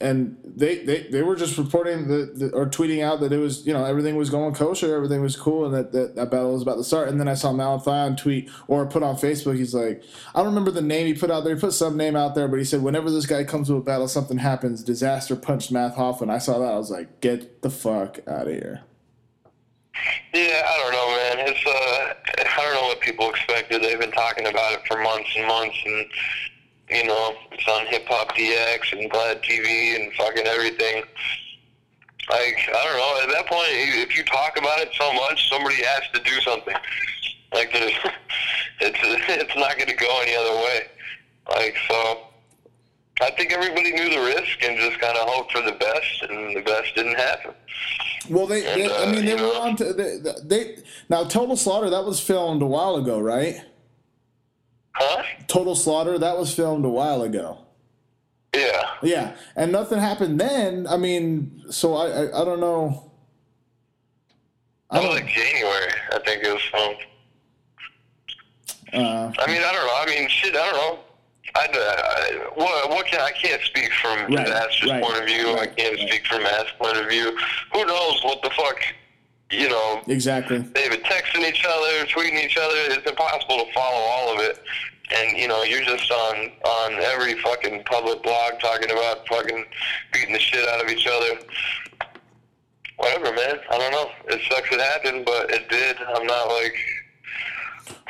and 0.00 0.36
they, 0.44 0.84
they, 0.84 1.02
they 1.08 1.22
were 1.22 1.34
just 1.34 1.58
reporting 1.58 2.06
the, 2.08 2.32
the, 2.34 2.50
or 2.50 2.66
tweeting 2.66 3.02
out 3.02 3.20
that 3.20 3.32
it 3.32 3.38
was 3.38 3.66
you 3.66 3.72
know 3.72 3.84
everything 3.84 4.16
was 4.16 4.30
going 4.30 4.54
kosher 4.54 4.94
everything 4.94 5.20
was 5.20 5.36
cool 5.36 5.64
and 5.66 5.74
that, 5.74 5.92
that, 5.92 6.14
that 6.14 6.30
battle 6.30 6.52
was 6.52 6.62
about 6.62 6.76
to 6.76 6.84
start 6.84 7.08
and 7.08 7.18
then 7.18 7.28
i 7.28 7.34
saw 7.34 7.52
malathion 7.52 8.16
tweet 8.16 8.48
or 8.68 8.86
put 8.86 9.02
on 9.02 9.16
facebook 9.16 9.56
he's 9.56 9.74
like 9.74 10.02
i 10.34 10.38
don't 10.38 10.46
remember 10.48 10.70
the 10.70 10.82
name 10.82 11.06
he 11.06 11.14
put 11.14 11.30
out 11.30 11.42
there 11.44 11.54
he 11.54 11.60
put 11.60 11.72
some 11.72 11.96
name 11.96 12.14
out 12.14 12.34
there 12.34 12.48
but 12.48 12.58
he 12.58 12.64
said 12.64 12.82
whenever 12.82 13.10
this 13.10 13.26
guy 13.26 13.42
comes 13.42 13.68
to 13.68 13.74
a 13.74 13.80
battle 13.80 14.08
something 14.08 14.38
happens 14.38 14.84
Dizaster 14.84 15.40
punched 15.40 15.72
Math 15.72 15.96
Hoffa. 15.96 16.28
i 16.30 16.38
saw 16.38 16.58
that 16.58 16.72
i 16.72 16.76
was 16.76 16.90
like 16.90 17.20
get 17.20 17.62
the 17.62 17.70
fuck 17.70 18.20
out 18.28 18.46
of 18.46 18.52
here 18.52 18.82
Yeah, 20.32 20.62
I 20.64 20.78
don't 20.78 20.92
know, 20.92 21.08
man. 21.08 21.48
It's 21.48 21.66
uh, 21.66 22.14
I 22.56 22.62
don't 22.62 22.74
know 22.74 22.88
what 22.88 23.00
people 23.00 23.30
expected. 23.30 23.82
They've 23.82 23.98
been 23.98 24.12
talking 24.12 24.46
about 24.46 24.74
it 24.74 24.80
for 24.86 24.96
months 25.02 25.30
and 25.36 25.46
months, 25.48 25.76
and 25.84 26.06
you 26.90 27.04
know, 27.04 27.34
it's 27.52 27.66
on 27.68 27.86
Hip 27.86 28.04
Hop 28.08 28.34
DX 28.34 28.92
and 28.92 29.10
Vlad 29.10 29.42
TV 29.44 29.96
and 29.96 30.12
fucking 30.14 30.46
everything. 30.46 31.02
Like, 32.30 32.58
I 32.68 32.84
don't 32.84 32.96
know. 32.98 33.20
At 33.22 33.30
that 33.32 33.46
point, 33.46 33.68
if 33.70 34.16
you 34.16 34.24
talk 34.24 34.58
about 34.58 34.80
it 34.80 34.90
so 34.98 35.12
much, 35.14 35.48
somebody 35.50 35.76
has 35.76 36.02
to 36.14 36.20
do 36.22 36.40
something. 36.40 36.74
Like, 37.54 37.72
there's, 37.72 37.92
it's 38.80 38.98
it's 39.02 39.56
not 39.56 39.76
going 39.76 39.88
to 39.88 39.96
go 39.96 40.18
any 40.22 40.34
other 40.36 40.54
way. 40.56 40.86
Like, 41.50 41.76
so. 41.88 42.24
I 43.20 43.30
think 43.32 43.52
everybody 43.52 43.90
knew 43.90 44.10
the 44.10 44.20
risk 44.20 44.62
and 44.62 44.78
just 44.78 45.00
kind 45.00 45.18
of 45.18 45.28
hoped 45.28 45.50
for 45.50 45.60
the 45.60 45.72
best, 45.72 46.22
and 46.30 46.56
the 46.56 46.60
best 46.60 46.94
didn't 46.94 47.16
happen. 47.16 47.50
well 48.30 48.46
they, 48.46 48.60
they 48.60 48.84
And, 48.84 48.92
i 48.92 48.96
uh, 49.06 49.10
mean 49.12 49.24
they 49.24 49.34
were 49.34 49.40
know- 49.40 49.60
on 49.60 49.74
to 49.74 49.92
they, 49.92 50.18
they 50.44 50.76
now 51.08 51.24
total 51.24 51.56
slaughter 51.56 51.90
that 51.90 52.04
was 52.04 52.20
filmed 52.20 52.62
a 52.62 52.66
while 52.66 52.94
ago 52.94 53.18
right 53.18 53.60
Huh? 55.00 55.22
total 55.46 55.74
slaughter 55.76 56.18
that 56.18 56.36
was 56.36 56.52
filmed 56.54 56.84
a 56.84 56.88
while 56.88 57.22
ago 57.22 57.58
Yeah. 58.54 58.82
Yeah, 59.02 59.36
and 59.54 59.70
nothing 59.70 59.98
happened 60.00 60.40
then. 60.40 60.86
I 60.88 60.96
mean, 60.96 61.62
so 61.70 61.94
I 61.94 62.06
I, 62.08 62.42
I 62.42 62.44
don't 62.44 62.60
know. 62.60 63.12
I 64.90 64.98
was 64.98 65.04
don't. 65.06 65.14
like 65.16 65.28
January, 65.28 65.92
I 66.12 66.18
think 66.24 66.42
it 66.42 66.52
was 66.52 66.62
filmed. 66.72 66.96
Uh, 68.92 69.30
I 69.38 69.46
mean, 69.46 69.62
I 69.62 69.72
don't 69.72 69.86
know. 69.86 69.98
I 70.00 70.06
mean, 70.06 70.28
shit, 70.28 70.56
I 70.56 70.70
don't 70.70 70.74
know. 70.74 70.98
I, 71.54 71.66
I 71.72 72.48
what, 72.54 72.90
what 72.90 73.06
can 73.06 73.20
I 73.20 73.30
can't 73.32 73.60
speak 73.62 73.90
from 74.00 74.18
Right, 74.34 74.46
Dizaster's 74.46 74.90
right, 74.90 75.02
point 75.02 75.18
of 75.18 75.26
view. 75.26 75.56
I 75.58 75.66
can't 75.66 75.98
right. 75.98 76.08
speak 76.08 76.26
from 76.26 76.42
Math's 76.42 76.70
point 76.78 76.96
of 76.96 77.08
view. 77.08 77.36
Who 77.72 77.84
knows 77.84 78.22
what 78.24 78.42
the 78.42 78.50
fuck, 78.50 78.78
you 79.50 79.68
know? 79.68 80.02
exactly. 80.06 80.58
They've 80.58 80.90
been 80.90 81.00
texting 81.00 81.48
each 81.48 81.64
other, 81.64 82.04
tweeting 82.06 82.42
each 82.44 82.56
other. 82.56 82.74
It's 82.76 83.08
impossible 83.08 83.64
to 83.64 83.72
follow 83.72 83.98
all 84.00 84.34
of 84.34 84.40
it. 84.40 84.60
And 85.16 85.38
you 85.38 85.48
know, 85.48 85.62
you're 85.62 85.82
just 85.84 86.10
on 86.12 86.50
on 86.64 86.92
every 87.02 87.34
fucking 87.40 87.84
public 87.84 88.22
blog 88.22 88.60
talking 88.60 88.90
about 88.90 89.26
fucking 89.26 89.64
beating 90.12 90.34
the 90.34 90.38
shit 90.38 90.68
out 90.68 90.84
of 90.84 90.90
each 90.90 91.06
other. 91.06 91.40
Whatever, 92.98 93.32
man. 93.34 93.58
I 93.70 93.78
don't 93.78 93.92
know. 93.92 94.10
It 94.26 94.40
sucks 94.50 94.68
it 94.72 94.80
happened, 94.80 95.24
but 95.24 95.50
it 95.50 95.68
did. 95.70 95.96
I'm 96.14 96.26
not 96.26 96.48
like 96.48 96.74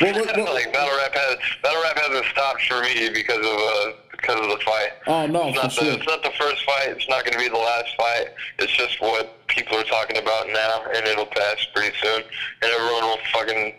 Well, 0.01 0.15
what- 0.15 0.37
what- 0.37 0.55
like 0.55 0.73
battle 0.73 0.97
rap 0.99 1.15
has 1.15 1.37
battle 1.63 1.83
rap 1.83 1.99
hasn't 1.99 2.27
stopped 2.33 2.63
for 2.67 2.81
me 2.83 3.11
because 3.15 3.39
of 3.39 3.45
uh 3.45 3.93
because 4.19 4.41
of 4.41 4.49
the 4.51 4.65
fight. 4.65 4.91
Oh 5.07 5.27
no, 5.27 5.49
It's 5.49 5.57
not 5.57 5.71
the 5.71 5.85
sure. 5.85 5.93
it's 5.95 6.07
not 6.07 6.23
the 6.23 6.33
first 6.39 6.65
fight. 6.65 6.89
It's 6.89 7.09
not 7.09 7.25
going 7.25 7.33
to 7.33 7.39
be 7.39 7.49
the 7.49 7.57
last 7.57 7.95
fight. 7.97 8.29
It's 8.59 8.73
just 8.73 9.01
what 9.01 9.47
people 9.47 9.79
are 9.79 9.85
talking 9.85 10.19
about 10.19 10.49
now, 10.49 10.85
and 10.95 11.07
it'll 11.07 11.27
pass 11.27 11.67
pretty 11.75 11.97
soon, 12.03 12.23
and 12.63 12.71
everyone 12.73 13.03
will 13.05 13.19
fucking 13.33 13.75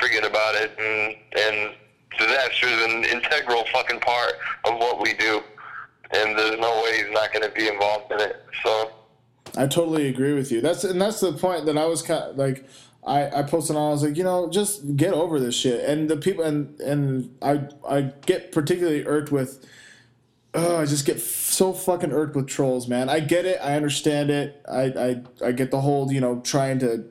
forget 0.00 0.24
about 0.24 0.54
it. 0.56 0.72
And 0.78 1.16
and 1.38 1.74
Dizaster 2.18 2.64
is 2.64 2.94
an 2.94 3.04
integral 3.04 3.64
fucking 3.72 4.00
part 4.00 4.34
of 4.64 4.74
what 4.78 5.00
we 5.00 5.14
do, 5.14 5.42
and 6.12 6.38
there's 6.38 6.58
no 6.58 6.82
way 6.82 6.96
he's 7.04 7.12
not 7.12 7.32
going 7.32 7.44
to 7.44 7.54
be 7.54 7.68
involved 7.68 8.12
in 8.12 8.20
it. 8.20 8.44
So. 8.64 8.90
I 9.56 9.66
totally 9.66 10.08
agree 10.08 10.32
with 10.32 10.50
you. 10.50 10.62
That's 10.62 10.84
and 10.84 11.00
that's 11.00 11.20
the 11.20 11.32
point 11.34 11.66
that 11.66 11.76
I 11.76 11.84
was 11.86 12.02
kind 12.02 12.22
of 12.22 12.36
like. 12.36 12.66
I, 13.04 13.40
I 13.40 13.42
posted 13.42 13.74
on. 13.74 13.88
I 13.88 13.90
was 13.90 14.04
like, 14.04 14.16
you 14.16 14.22
know, 14.22 14.48
just 14.48 14.96
get 14.96 15.12
over 15.12 15.40
this 15.40 15.56
shit. 15.56 15.84
And 15.84 16.08
the 16.08 16.16
people 16.16 16.44
and 16.44 16.80
and 16.80 17.36
I 17.42 17.66
I 17.86 18.12
get 18.26 18.52
particularly 18.52 19.04
irked 19.04 19.32
with. 19.32 19.66
Oh, 20.54 20.76
I 20.76 20.84
just 20.84 21.06
get 21.06 21.18
so 21.20 21.72
fucking 21.72 22.12
irked 22.12 22.36
with 22.36 22.46
trolls, 22.46 22.86
man. 22.86 23.08
I 23.08 23.20
get 23.20 23.46
it. 23.46 23.58
I 23.62 23.74
understand 23.74 24.30
it. 24.30 24.62
I 24.70 24.82
I 24.82 25.22
I 25.48 25.52
get 25.52 25.70
the 25.70 25.80
whole 25.80 26.12
you 26.12 26.20
know 26.20 26.40
trying 26.40 26.78
to 26.80 27.04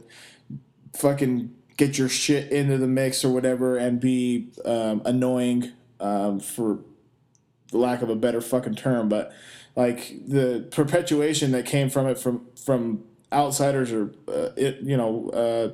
fucking 0.94 1.54
get 1.78 1.98
your 1.98 2.10
shit 2.10 2.52
into 2.52 2.78
the 2.78 2.88
mix 2.88 3.26
or 3.26 3.34
whatever 3.34 3.78
and 3.78 4.00
be 4.00 4.50
um, 4.66 5.02
annoying 5.06 5.72
um, 6.00 6.40
for 6.40 6.80
lack 7.72 8.04
of 8.04 8.10
a 8.10 8.16
better 8.16 8.42
fucking 8.42 8.76
term, 8.76 9.10
but 9.10 9.34
like 9.76 10.14
the 10.28 10.68
perpetuation 10.72 11.52
that 11.52 11.66
came 11.66 11.90
from 11.90 12.08
it 12.08 12.20
from 12.20 12.46
from 12.64 13.04
outsiders 13.34 13.92
or 13.92 14.14
uh, 14.28 14.50
it 14.56 14.82
you 14.82 14.98
know 14.98 15.30
uh, 15.30 15.72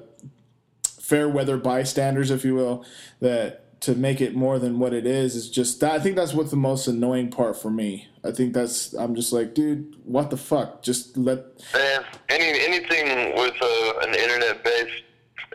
fair 1.02 1.28
weather 1.28 1.58
bystanders, 1.58 2.32
if 2.32 2.46
you 2.46 2.56
will, 2.56 2.86
that 3.20 3.67
to 3.80 3.96
make 3.96 4.22
it 4.22 4.36
more 4.36 4.60
than 4.60 4.80
what 4.80 4.94
it 4.94 5.06
is 5.06 5.36
is 5.36 5.50
just 5.50 5.84
I 5.84 6.00
think 6.00 6.16
that's 6.16 6.34
what's 6.34 6.52
the 6.52 6.58
most 6.58 6.88
annoying 6.88 7.30
part 7.30 7.58
for 7.58 7.70
me. 7.70 8.08
I 8.24 8.32
think 8.32 8.54
that's 8.54 8.94
I'm 8.94 9.16
just 9.16 9.32
like, 9.32 9.54
dude, 9.54 9.96
what 10.04 10.30
the 10.30 10.38
fuck? 10.38 10.82
Just 10.82 11.18
let 11.18 11.46
Man, 11.74 12.04
any 12.30 12.60
anything 12.60 13.36
with 13.36 13.56
a, 13.62 14.00
an 14.02 14.16
internet-based, 14.16 15.04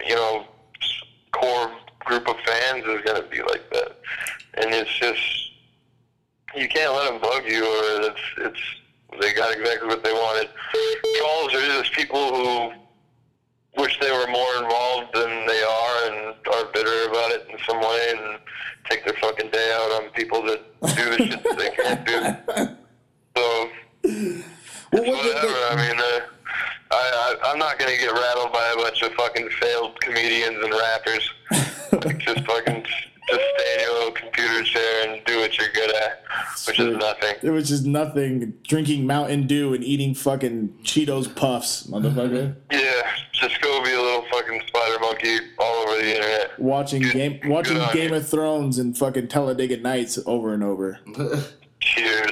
you 0.06 0.14
know, 0.14 0.46
core 1.32 1.72
group 2.00 2.28
of 2.28 2.36
fans 2.40 2.84
is 2.84 3.00
gonna 3.02 3.26
be 3.28 3.42
like 3.42 3.68
that, 3.72 3.98
and 4.54 4.72
it's 4.72 4.92
just 4.98 5.20
you 6.54 6.68
can't 6.68 6.92
let 6.92 7.10
them 7.10 7.20
bug 7.20 7.42
you, 7.46 7.64
or 7.64 8.10
it's 8.10 8.20
it's 8.38 8.60
they 9.20 9.34
got 9.34 9.54
exactly 9.56 9.88
what 9.88 10.02
they 10.02 10.12
wanted. 10.12 10.48
Trolls 11.18 11.54
are 11.54 11.82
just 11.82 11.92
people 11.92 12.34
who 12.34 12.81
wish 13.76 13.98
they 14.00 14.10
were 14.10 14.26
more 14.28 14.56
involved 14.62 15.14
than 15.14 15.46
they 15.46 15.62
are, 15.62 16.10
and 16.10 16.34
are 16.54 16.64
bitter 16.72 17.08
about 17.08 17.30
it 17.32 17.46
in 17.50 17.58
some 17.66 17.80
way, 17.80 18.14
and 18.16 18.38
take 18.88 19.04
their 19.04 19.14
fucking 19.14 19.50
day 19.50 19.72
out 19.74 20.02
on 20.02 20.10
people 20.10 20.42
that 20.42 20.60
do 20.96 21.10
the 21.10 21.16
shit 21.18 21.42
that 21.42 21.58
they 21.58 21.70
can't 21.82 22.06
do. 22.06 22.76
So 23.34 23.70
Well, 24.04 25.04
what, 25.04 25.24
whatever. 25.24 25.54
I 25.70 25.76
mean, 25.76 25.98
uh, 25.98 26.20
I, 26.90 27.36
I 27.44 27.50
I'm 27.50 27.58
not 27.58 27.78
gonna 27.78 27.96
get 27.96 28.12
rattled 28.12 28.52
by 28.52 28.74
a 28.74 28.76
bunch 28.76 29.00
of 29.00 29.12
fucking 29.14 29.48
failed 29.58 29.98
comedians 30.02 30.58
and 30.62 30.70
rappers. 30.74 31.32
like, 32.04 32.18
just 32.18 32.44
fucking 32.44 32.84
just 33.36 33.50
stay 33.56 33.74
in 33.74 33.80
your 33.80 33.92
little 33.94 34.12
computer 34.12 34.62
chair 34.64 35.08
and 35.08 35.24
do 35.24 35.38
what 35.38 35.56
you're 35.58 35.68
good 35.74 35.94
at, 35.94 36.22
which 36.66 36.78
is 36.78 36.96
nothing. 36.96 37.34
it 37.42 37.50
was 37.50 37.68
just 37.68 37.84
nothing. 37.84 38.54
Drinking 38.66 39.06
Mountain 39.06 39.46
Dew 39.46 39.74
and 39.74 39.82
eating 39.84 40.14
fucking 40.14 40.78
Cheetos 40.82 41.34
puffs, 41.34 41.86
motherfucker. 41.86 42.56
Yeah, 42.72 43.02
just 43.32 43.60
go 43.60 43.82
be 43.84 43.92
a 43.92 44.00
little 44.00 44.24
fucking 44.30 44.62
spider 44.66 44.98
monkey 45.00 45.36
all 45.58 45.74
over 45.88 45.96
the 46.02 46.10
internet. 46.14 46.58
Watching 46.58 47.02
game, 47.02 47.40
watching 47.44 47.78
Game 47.92 48.10
you. 48.10 48.16
of 48.16 48.28
Thrones 48.28 48.78
and 48.78 48.96
fucking 48.96 49.28
Talladega 49.28 49.76
Nights 49.78 50.18
over 50.26 50.52
and 50.54 50.62
over. 50.64 50.98
Cheers. 51.80 52.30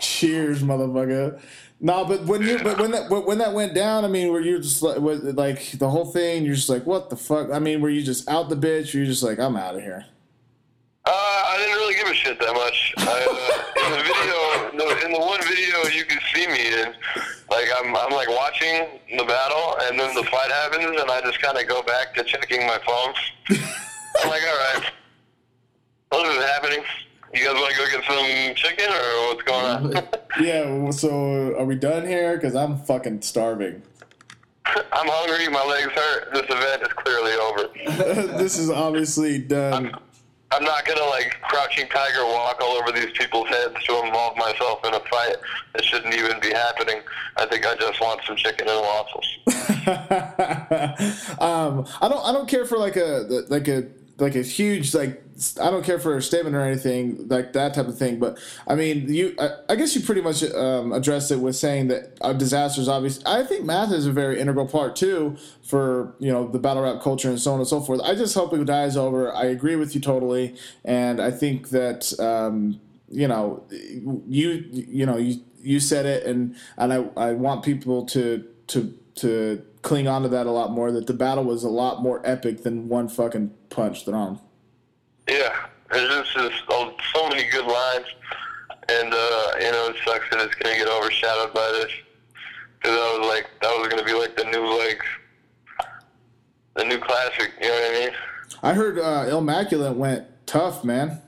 Cheers, 0.00 0.62
motherfucker. 0.62 1.40
No, 1.80 2.04
but 2.04 2.24
when 2.26 2.42
you 2.42 2.58
but 2.62 2.78
when 2.78 2.92
that 2.92 3.10
when 3.10 3.38
that 3.38 3.54
went 3.54 3.74
down, 3.74 4.04
I 4.04 4.08
mean, 4.08 4.30
were 4.32 4.40
you 4.40 4.58
just 4.60 4.82
like 4.82 4.98
was 4.98 5.22
like 5.22 5.72
the 5.78 5.90
whole 5.90 6.04
thing? 6.06 6.44
You're 6.44 6.54
just 6.54 6.68
like, 6.68 6.86
what 6.86 7.10
the 7.10 7.16
fuck? 7.16 7.50
I 7.52 7.58
mean, 7.58 7.80
were 7.80 7.88
you 7.90 8.02
just 8.02 8.28
out 8.28 8.48
the 8.48 8.56
bitch? 8.56 8.94
Or 8.94 8.98
you 8.98 9.06
just 9.06 9.22
like, 9.22 9.38
I'm 9.40 9.56
out 9.56 9.74
of 9.74 9.80
here. 9.82 10.04
Uh, 11.04 11.10
I 11.10 11.56
didn't 11.58 11.74
really 11.78 11.94
give 11.94 12.06
a 12.06 12.14
shit 12.14 12.38
that 12.38 12.54
much. 12.54 12.94
I, 12.98 13.02
uh, 13.02 13.86
in 13.86 13.92
the 13.92 14.02
video, 14.06 14.70
in 14.70 14.76
the, 14.78 15.06
in 15.06 15.12
the 15.12 15.18
one 15.18 15.42
video 15.42 15.82
you 15.90 16.04
can 16.04 16.20
see 16.32 16.46
me 16.46 16.80
in, 16.80 16.94
like 17.50 17.66
I'm, 17.76 17.96
I'm 17.96 18.12
like 18.12 18.28
watching 18.28 19.00
the 19.16 19.24
battle, 19.24 19.76
and 19.82 19.98
then 19.98 20.14
the 20.14 20.22
fight 20.24 20.50
happens, 20.50 20.84
and 21.00 21.10
I 21.10 21.20
just 21.22 21.42
kind 21.42 21.58
of 21.58 21.66
go 21.66 21.82
back 21.82 22.14
to 22.14 22.22
checking 22.22 22.66
my 22.66 22.78
phone. 22.86 23.14
I'm 24.22 24.30
like, 24.30 24.42
all 24.42 24.74
right, 24.74 24.92
what 26.10 26.36
is 26.36 26.44
happening? 26.44 26.84
You 27.34 27.46
guys 27.46 27.54
want 27.54 27.74
to 27.74 27.78
go 27.78 27.90
get 27.90 28.04
some 28.04 28.54
chicken, 28.54 28.92
or 28.92 29.34
what's 29.34 29.42
going 29.42 29.64
on? 29.96 30.08
Yeah. 30.40 30.90
So 30.90 31.54
are 31.58 31.64
we 31.66 31.74
done 31.76 32.06
here? 32.06 32.36
Because 32.36 32.54
I'm 32.54 32.78
fucking 32.78 33.20
starving. 33.20 33.82
I'm 34.64 35.06
hungry. 35.08 35.48
My 35.48 35.62
legs 35.64 35.92
hurt. 35.92 36.32
This 36.32 36.44
event 36.48 36.82
is 36.82 36.92
clearly 36.94 37.32
over. 37.32 37.68
this 38.38 38.58
is 38.58 38.70
obviously 38.70 39.38
done. 39.38 39.86
I'm 39.86 40.00
not 40.60 40.84
gonna 40.84 41.04
like 41.06 41.40
crouching 41.42 41.88
tiger 41.88 42.24
walk 42.26 42.60
all 42.60 42.76
over 42.76 42.92
these 42.92 43.10
people's 43.16 43.48
heads 43.48 43.74
to 43.84 44.04
involve 44.04 44.36
myself 44.36 44.84
in 44.84 44.94
a 44.94 45.00
fight 45.00 45.36
that 45.74 45.84
shouldn't 45.84 46.14
even 46.14 46.38
be 46.40 46.50
happening. 46.50 47.00
I 47.36 47.46
think 47.46 47.66
I 47.66 47.74
just 47.76 48.00
want 48.00 48.20
some 48.26 48.36
chicken 48.36 48.68
and 48.68 48.80
waffles. 48.80 49.26
um, 51.40 51.86
I 52.00 52.08
don't. 52.08 52.24
I 52.26 52.32
don't 52.32 52.48
care 52.48 52.66
for 52.66 52.76
like 52.76 52.96
a 52.96 53.44
like 53.48 53.68
a 53.68 53.84
like 54.18 54.34
a 54.34 54.42
huge 54.42 54.94
like. 54.94 55.22
I 55.60 55.70
don't 55.70 55.84
care 55.84 55.98
for 55.98 56.16
a 56.16 56.22
statement 56.22 56.54
or 56.54 56.60
anything 56.60 57.26
like 57.26 57.54
that 57.54 57.74
type 57.74 57.88
of 57.88 57.98
thing. 57.98 58.20
But 58.20 58.38
I 58.68 58.74
mean, 58.74 59.12
you. 59.12 59.34
I, 59.38 59.50
I 59.70 59.76
guess 59.76 59.94
you 59.94 60.02
pretty 60.02 60.20
much 60.20 60.42
um, 60.44 60.92
addressed 60.92 61.30
it 61.30 61.40
with 61.40 61.56
saying 61.56 61.88
that 61.88 62.18
uh, 62.20 62.32
Dizaster's. 62.34 62.88
Obviously, 62.88 63.24
I 63.26 63.42
think 63.42 63.64
Math 63.64 63.92
is 63.92 64.06
a 64.06 64.12
very 64.12 64.38
integral 64.40 64.68
part 64.68 64.94
too 64.94 65.36
for 65.62 66.14
you 66.18 66.32
know 66.32 66.46
the 66.46 66.58
battle 66.58 66.82
rap 66.82 67.02
culture 67.02 67.28
and 67.28 67.40
so 67.40 67.52
on 67.52 67.58
and 67.58 67.68
so 67.68 67.80
forth. 67.80 68.00
I 68.02 68.14
just 68.14 68.34
hope 68.34 68.52
it 68.52 68.64
dies 68.64 68.96
over. 68.96 69.34
I 69.34 69.46
agree 69.46 69.76
with 69.76 69.94
you 69.94 70.00
totally, 70.00 70.56
and 70.84 71.20
I 71.20 71.30
think 71.30 71.70
that. 71.70 72.18
Um, 72.20 72.80
you 73.12 73.28
know, 73.28 73.62
you 73.70 74.64
you 74.72 75.04
know 75.04 75.18
you 75.18 75.42
you 75.60 75.80
said 75.80 76.06
it, 76.06 76.24
and 76.24 76.56
and 76.78 76.92
I 76.92 77.04
I 77.16 77.32
want 77.34 77.62
people 77.62 78.06
to 78.06 78.48
to 78.68 78.98
to 79.16 79.62
cling 79.82 80.08
on 80.08 80.22
to 80.22 80.28
that 80.28 80.46
a 80.46 80.50
lot 80.50 80.70
more. 80.70 80.90
That 80.90 81.06
the 81.06 81.14
battle 81.14 81.44
was 81.44 81.64
a 81.64 81.68
lot 81.68 82.02
more 82.02 82.22
epic 82.24 82.62
than 82.62 82.88
one 82.88 83.08
fucking 83.08 83.52
punch 83.68 84.04
thrown. 84.04 84.40
Yeah, 85.28 85.54
there's 85.90 86.08
just, 86.08 86.34
just 86.34 86.62
oh, 86.70 86.94
so 87.14 87.28
many 87.28 87.48
good 87.50 87.66
lines, 87.66 88.06
and 88.88 89.12
uh, 89.12 89.52
you 89.60 89.70
know 89.70 89.88
it 89.90 89.96
sucks 90.04 90.24
that 90.30 90.40
it's 90.40 90.54
gonna 90.54 90.76
get 90.76 90.88
overshadowed 90.88 91.52
by 91.52 91.70
this 91.72 91.92
because 92.80 92.96
that 92.96 93.18
was 93.18 93.28
like 93.28 93.50
that 93.60 93.78
was 93.78 93.88
gonna 93.88 94.04
be 94.04 94.14
like 94.14 94.36
the 94.36 94.44
new 94.44 94.78
like 94.78 95.02
the 96.74 96.84
new 96.84 96.98
classic. 96.98 97.52
You 97.60 97.68
know 97.68 97.74
what 97.74 97.90
I 97.90 98.00
mean? 98.00 98.10
I 98.62 98.74
heard 98.74 98.98
uh, 98.98 99.26
Illmaculate 99.26 99.96
went 99.96 100.26
tough, 100.46 100.84
man. 100.84 101.20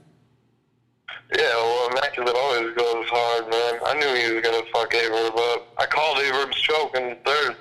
Yeah, 1.36 1.42
well, 1.42 1.88
Illmaculate 1.90 2.34
always 2.34 2.74
goes 2.76 3.06
hard, 3.08 3.50
man. 3.50 3.80
I 3.86 3.94
knew 3.94 4.14
he 4.14 4.34
was 4.34 4.42
gonna 4.42 4.62
fuck 4.72 4.92
Averb 4.92 5.54
up. 5.54 5.68
I 5.78 5.86
called 5.86 6.18
Averb's 6.18 6.56
choke 6.56 6.96
in 6.96 7.16
third. 7.24 7.56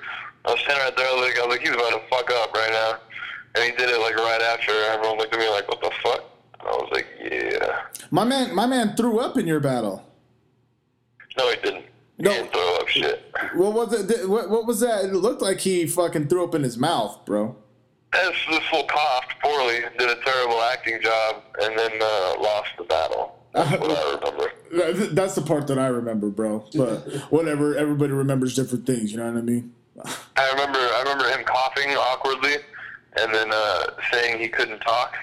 I 0.46 0.52
was 0.52 0.60
standing 0.62 0.84
right 0.84 0.96
there. 0.98 1.08
I 1.08 1.14
was 1.14 1.22
like, 1.22 1.38
I 1.40 1.46
was 1.46 1.50
like, 1.58 1.62
he's 1.62 1.70
about 1.72 1.90
to 1.92 2.02
fuck 2.10 2.32
up 2.32 2.54
right 2.54 2.72
now, 2.72 2.98
and 3.56 3.64
he 3.64 3.72
did 3.78 3.90
it 3.90 4.00
like 4.02 4.16
right 4.16 4.42
after. 4.42 4.72
Everyone 4.92 5.18
looked 5.18 5.34
at 5.34 5.40
me 5.40 5.50
like, 5.50 5.68
what 5.68 5.82
the 5.82 5.92
fuck? 6.02 6.24
I 6.60 6.66
was 6.72 6.90
like, 6.92 7.08
yeah. 7.24 7.82
My 8.12 8.24
man, 8.24 8.54
my 8.56 8.66
man 8.66 8.96
threw 8.96 9.20
up 9.20 9.38
in 9.38 9.48
your 9.48 9.60
battle. 9.60 10.04
No, 11.38 11.50
he 11.50 11.56
didn't. 11.58 11.86
He 12.18 12.24
No. 12.24 12.32
didn't 12.32 12.52
throw 12.54 12.76
up 12.78 12.88
shit. 12.88 13.34
What 13.56 13.74
was 13.74 13.94
it? 13.94 14.30
What, 14.30 14.50
what 14.50 14.66
was 14.68 14.80
that? 14.82 15.06
It 15.06 15.14
looked 15.14 15.42
like 15.42 15.60
he 15.60 15.88
fucking 15.88 16.28
threw 16.28 16.44
up 16.44 16.56
in 16.56 16.64
his 16.64 16.78
mouth, 16.78 17.26
bro. 17.26 17.56
This, 18.12 18.36
this 18.50 18.64
fool 18.70 18.84
coughed 18.84 19.34
poorly, 19.44 19.80
did 19.98 20.10
a 20.10 20.16
terrible 20.24 20.62
acting 20.62 21.02
job, 21.02 21.42
and 21.62 21.78
then 21.78 21.92
uh, 22.00 22.36
lost 22.40 22.70
the 22.78 22.84
battle. 22.84 23.40
That's 23.54 23.72
what 23.72 23.92
I 23.92 24.16
remember. 24.16 25.08
That's 25.16 25.36
the 25.36 25.42
part 25.42 25.68
that 25.68 25.80
I 25.80 25.88
remember, 25.88 26.30
bro. 26.30 26.66
But 26.76 27.08
whatever, 27.32 27.76
everybody 27.76 28.12
remembers 28.14 28.56
different 28.56 28.86
things. 28.86 29.12
You 29.12 29.18
know 29.18 29.26
what 29.32 29.38
I 29.38 29.42
mean? 29.42 29.74
I 30.36 30.50
remember 30.52 30.80
I 30.80 31.00
remember 31.04 31.26
him 31.30 31.44
coughing 31.46 31.90
awkwardly 31.92 32.56
and 33.20 33.34
then 33.34 33.50
uh, 33.54 33.84
saying 34.12 34.40
he 34.40 34.48
couldn't 34.50 34.80
talk 34.80 35.16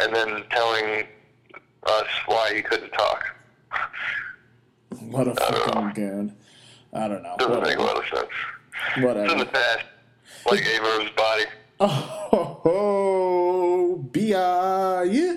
and 0.00 0.14
then 0.14 0.44
telling 0.50 1.06
us 1.84 2.06
why 2.26 2.54
he 2.54 2.62
couldn't 2.62 2.90
talk. 2.92 3.24
What 5.00 5.28
a 5.28 5.34
fucking 5.34 5.92
goon. 5.94 6.36
I 6.92 7.06
don't 7.08 7.22
know. 7.22 7.34
Doesn't 7.38 7.62
make 7.62 7.78
a 7.78 7.82
lot 7.82 7.98
of 7.98 8.04
sense. 8.08 8.28
It's 8.86 8.96
in 8.96 9.02
the 9.02 9.06
Whatever. 9.08 9.44
past. 9.44 9.84
Like 10.46 10.60
Averb's 10.60 11.10
body. 11.10 11.44
Oh, 11.80 11.86
ho, 11.86 12.60
ho, 12.62 13.96
B.I. 14.10 15.02
yeah. 15.04 15.36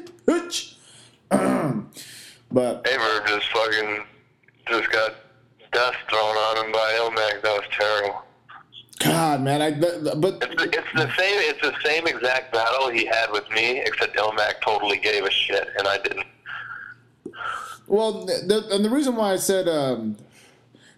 But 2.54 2.84
Averb 2.84 3.28
just 3.28 3.48
fucking 3.52 4.04
just 4.68 4.92
got 4.92 5.16
dust 5.72 5.98
thrown 6.10 6.36
on 6.36 6.66
him 6.66 6.72
by 6.74 6.94
Illmac. 7.00 7.42
That 7.42 7.54
was 7.62 7.64
terrible. 7.72 8.22
God, 9.04 9.42
man, 9.42 9.62
I 9.62 9.72
but, 9.72 10.22
but 10.22 10.38
It's 10.42 10.62
the, 10.62 10.70
it's 10.70 10.94
the 10.94 11.12
same. 11.18 11.40
It's 11.40 11.62
the 11.62 11.74
same 11.84 12.06
exact 12.08 12.54
battle 12.54 12.90
he 12.90 13.06
had 13.06 13.32
with 13.32 13.50
me, 13.50 13.80
except 13.80 14.16
Illmac 14.16 14.62
totally 14.62 14.98
gave 14.98 15.24
a 15.24 15.32
shit, 15.32 15.70
and 15.78 15.88
I 15.88 15.98
didn't. 15.98 16.28
well, 17.88 18.26
the, 18.26 18.68
and 18.72 18.86
the 18.86 18.90
reason 18.90 19.16
why 19.16 19.34
I 19.34 19.38
said 19.38 19.68
um, 19.68 20.18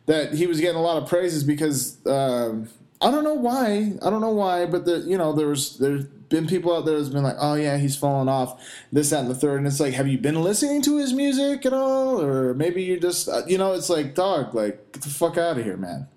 that 0.06 0.34
he 0.34 0.48
was 0.48 0.60
getting 0.60 0.76
a 0.76 0.82
lot 0.82 1.02
of 1.02 1.08
praise 1.08 1.34
is 1.34 1.44
because 1.44 2.06
um, 2.06 2.68
I 3.02 3.10
don't 3.10 3.24
know 3.24 3.36
why. 3.36 3.94
I 4.02 4.10
don't 4.10 4.22
know 4.22 4.34
why, 4.34 4.66
but 4.66 4.86
the 4.86 5.00
you 5.00 5.18
know 5.18 5.32
there 5.32 5.48
was 5.48 5.78
there's 5.78 6.06
been 6.06 6.48
people 6.48 6.76
out 6.76 6.86
there 6.86 6.98
that's 6.98 7.10
been 7.10 7.24
like, 7.24 7.38
oh 7.40 7.54
yeah, 7.54 7.78
he's 7.78 7.96
falling 7.96 8.28
off 8.28 8.62
this 8.92 9.12
that 9.12 9.22
and 9.22 9.30
the 9.30 9.36
third, 9.36 9.60
and 9.60 9.68
it's 9.68 9.80
like, 9.80 9.94
have 9.94 10.08
you 10.08 10.18
been 10.18 10.42
listening 10.42 10.82
to 10.82 10.98
his 10.98 11.14
music 11.14 11.66
at 11.66 11.74
all, 11.74 12.22
or 12.22 12.54
maybe 12.54 12.84
you're 12.84 13.00
just 13.00 13.30
uh, 13.30 13.44
you 13.48 13.58
know 13.58 13.74
it's 13.74 13.90
like 13.90 14.14
dog, 14.14 14.54
like 14.54 14.92
get 14.92 15.04
the 15.04 15.10
fuck 15.10 15.38
out 15.38 15.58
of 15.58 15.64
here, 15.64 15.78
man. 15.78 16.08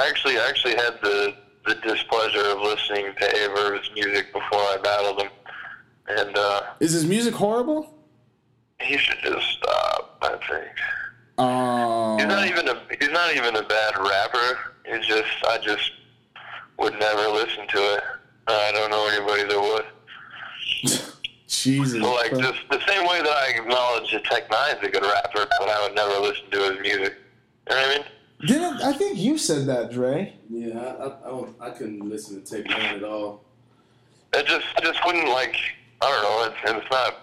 I 0.00 0.08
actually 0.08 0.38
I 0.38 0.48
actually 0.48 0.76
had 0.76 0.98
the 1.02 1.34
the 1.66 1.74
displeasure 1.76 2.46
of 2.46 2.60
listening 2.62 3.12
to 3.20 3.24
Averb's 3.36 3.90
music 3.94 4.32
before 4.32 4.58
I 4.58 4.78
battled 4.82 5.20
him, 5.20 5.30
and 6.08 6.36
uh, 6.36 6.62
Is 6.80 6.92
his 6.92 7.04
music 7.04 7.34
horrible? 7.34 7.94
he 8.80 8.96
should 8.96 9.18
just 9.22 9.46
stop. 9.46 10.16
I 10.22 10.30
think 10.48 10.68
Oh, 11.36 12.16
he's 12.18 12.26
not 12.26 12.46
even 12.46 12.68
a 12.68 12.80
he's 12.98 13.10
not 13.10 13.34
even 13.36 13.56
a 13.56 13.62
bad 13.62 13.98
rapper. 13.98 14.58
He's 14.86 15.06
just 15.06 15.28
I 15.46 15.58
just 15.58 15.90
would 16.78 16.98
never 16.98 17.28
listen 17.28 17.66
to 17.68 17.78
it. 17.96 18.02
I 18.46 18.72
don't 18.72 18.90
know 18.90 19.06
anybody 19.08 19.42
that 19.44 19.60
would. 19.60 19.84
Jesus. 21.46 22.00
So 22.00 22.14
like 22.14 22.30
just 22.30 22.60
the 22.70 22.80
same 22.86 23.06
way 23.06 23.20
that 23.20 23.28
I 23.28 23.52
acknowledge 23.58 24.10
that 24.12 24.24
Tech 24.24 24.48
N9ne's 24.48 24.86
a 24.86 24.90
good 24.90 25.02
rapper, 25.02 25.46
but 25.58 25.68
I 25.68 25.82
would 25.86 25.94
never 25.94 26.18
listen 26.20 26.50
to 26.52 26.58
his 26.72 26.80
music. 26.80 27.16
You 27.68 27.76
know 27.76 27.82
what 27.82 27.86
I 27.86 27.98
mean? 27.98 28.04
Didn't 28.46 28.82
I 28.82 28.92
think 28.92 29.18
you 29.18 29.36
said 29.36 29.66
that, 29.66 29.90
Dre? 29.90 30.34
Yeah, 30.48 30.78
I, 30.78 31.28
I, 31.28 31.68
I, 31.68 31.70
couldn't 31.70 32.08
listen 32.08 32.42
to 32.42 32.50
Tech 32.56 32.64
N9ne 32.64 32.96
at 32.96 33.04
all. 33.04 33.44
It 34.32 34.46
just 34.46 34.66
it 34.78 34.84
just 34.84 35.04
wouldn't 35.04 35.28
like 35.28 35.56
I 36.00 36.10
don't 36.10 36.22
know. 36.22 36.44
It's 36.46 36.82
it's 36.82 36.90
not 36.90 37.16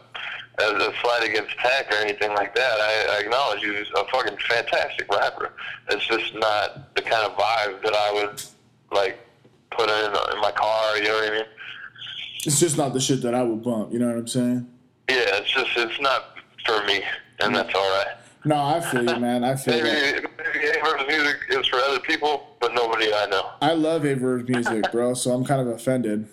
as 0.59 0.81
a 0.81 0.93
slight 1.01 1.23
against 1.23 1.57
Tech 1.57 1.91
or 1.91 1.97
anything 1.97 2.33
like 2.35 2.53
that. 2.55 2.79
I, 2.79 3.17
I 3.17 3.19
acknowledge 3.19 3.61
he's 3.63 3.89
a 3.95 4.05
fucking 4.05 4.37
fantastic 4.47 5.11
rapper. 5.11 5.53
It's 5.89 6.05
just 6.05 6.35
not 6.35 6.95
the 6.95 7.01
kind 7.01 7.25
of 7.25 7.37
vibe 7.37 7.81
that 7.83 7.93
I 7.93 8.11
would 8.13 8.43
like 8.91 9.19
put 9.71 9.89
in 9.89 10.35
in 10.35 10.41
my 10.41 10.51
car. 10.51 10.97
You 10.97 11.05
know 11.05 11.15
what 11.15 11.31
I 11.31 11.35
mean? 11.35 11.45
It's 12.45 12.59
just 12.59 12.77
not 12.77 12.93
the 12.93 12.99
shit 12.99 13.21
that 13.23 13.33
I 13.33 13.43
would 13.43 13.63
bump. 13.63 13.91
You 13.91 13.99
know 13.99 14.07
what 14.07 14.17
I'm 14.17 14.27
saying? 14.27 14.67
Yeah, 15.09 15.37
it's 15.37 15.49
just 15.49 15.71
it's 15.77 15.99
not 15.99 16.37
for 16.65 16.85
me, 16.85 17.01
and 17.39 17.53
mm. 17.53 17.55
that's 17.55 17.73
all 17.73 17.89
right. 17.97 18.07
No, 18.47 18.55
I 18.63 18.79
feel 18.79 19.03
you, 19.03 19.19
man. 19.19 19.43
I 19.43 19.55
feel 19.55 19.75
Maybe 19.75 19.89
that. 19.89 20.23
maybe 20.37 20.65
Averb's 20.79 21.07
music 21.07 21.37
is 21.49 21.67
for 21.67 21.77
other 21.77 21.99
people, 21.99 22.55
but 22.59 22.73
nobody 22.73 23.13
I 23.13 23.25
know. 23.27 23.49
I 23.61 23.73
love 23.73 24.03
Averb's 24.03 24.47
music, 24.49 24.91
bro. 24.91 25.13
So 25.13 25.31
I'm 25.33 25.43
kind 25.43 25.61
of 25.61 25.67
offended. 25.67 26.27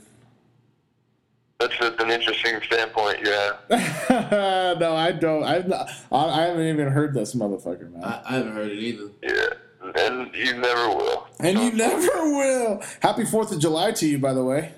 that's 1.59 1.75
an 1.81 2.11
interesting 2.11 2.61
standpoint 2.67 3.21
you 3.21 3.31
have. 3.31 3.59
no, 4.81 4.95
I 4.95 5.13
don't. 5.13 5.45
I've 5.45 5.67
not, 5.69 5.91
I, 6.13 6.25
I 6.27 6.43
haven't 6.43 6.67
even 6.69 6.89
heard 6.89 7.15
this 7.15 7.35
motherfucker, 7.35 7.91
man. 7.93 8.05
I, 8.05 8.23
I 8.25 8.33
haven't 8.35 8.53
heard 8.55 8.71
it 8.71 8.79
either. 8.79 9.11
Yeah, 9.23 9.93
and 9.97 10.35
you 10.35 10.57
never 10.59 10.89
will. 10.91 11.27
and 11.41 11.59
you 11.59 11.73
never 11.73 11.97
will. 12.37 12.83
Happy 13.03 13.25
Fourth 13.25 13.51
of 13.53 13.59
July 13.61 13.93
to 13.93 14.07
you, 14.07 14.19
by 14.19 14.33
the 14.35 14.45
way. 14.45 14.73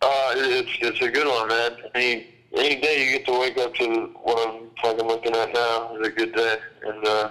Uh, 0.00 0.32
it's 0.36 0.70
it's 0.80 1.00
a 1.02 1.10
good 1.10 1.26
one, 1.26 1.48
man. 1.48 1.72
Any 1.94 2.28
any 2.54 2.80
day 2.80 3.04
you 3.04 3.18
get 3.18 3.26
to 3.26 3.38
wake 3.38 3.58
up 3.58 3.74
to 3.74 4.10
what 4.22 4.48
I'm 4.48 4.70
fucking 4.82 5.06
looking 5.06 5.34
at 5.34 5.52
now 5.52 5.96
is 5.96 6.06
a 6.06 6.10
good 6.10 6.34
day, 6.34 6.56
and 6.84 7.06
uh, 7.06 7.30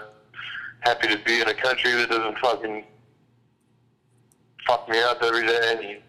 happy 0.81 1.07
to 1.07 1.17
be 1.23 1.41
in 1.41 1.47
a 1.47 1.53
country 1.53 1.91
that 1.93 2.09
doesn't 2.09 2.37
fucking 2.39 2.83
fuck 4.65 4.87
me 4.89 5.01
up 5.01 5.21
every 5.23 5.45
day. 5.45 5.77
And 5.93 6.01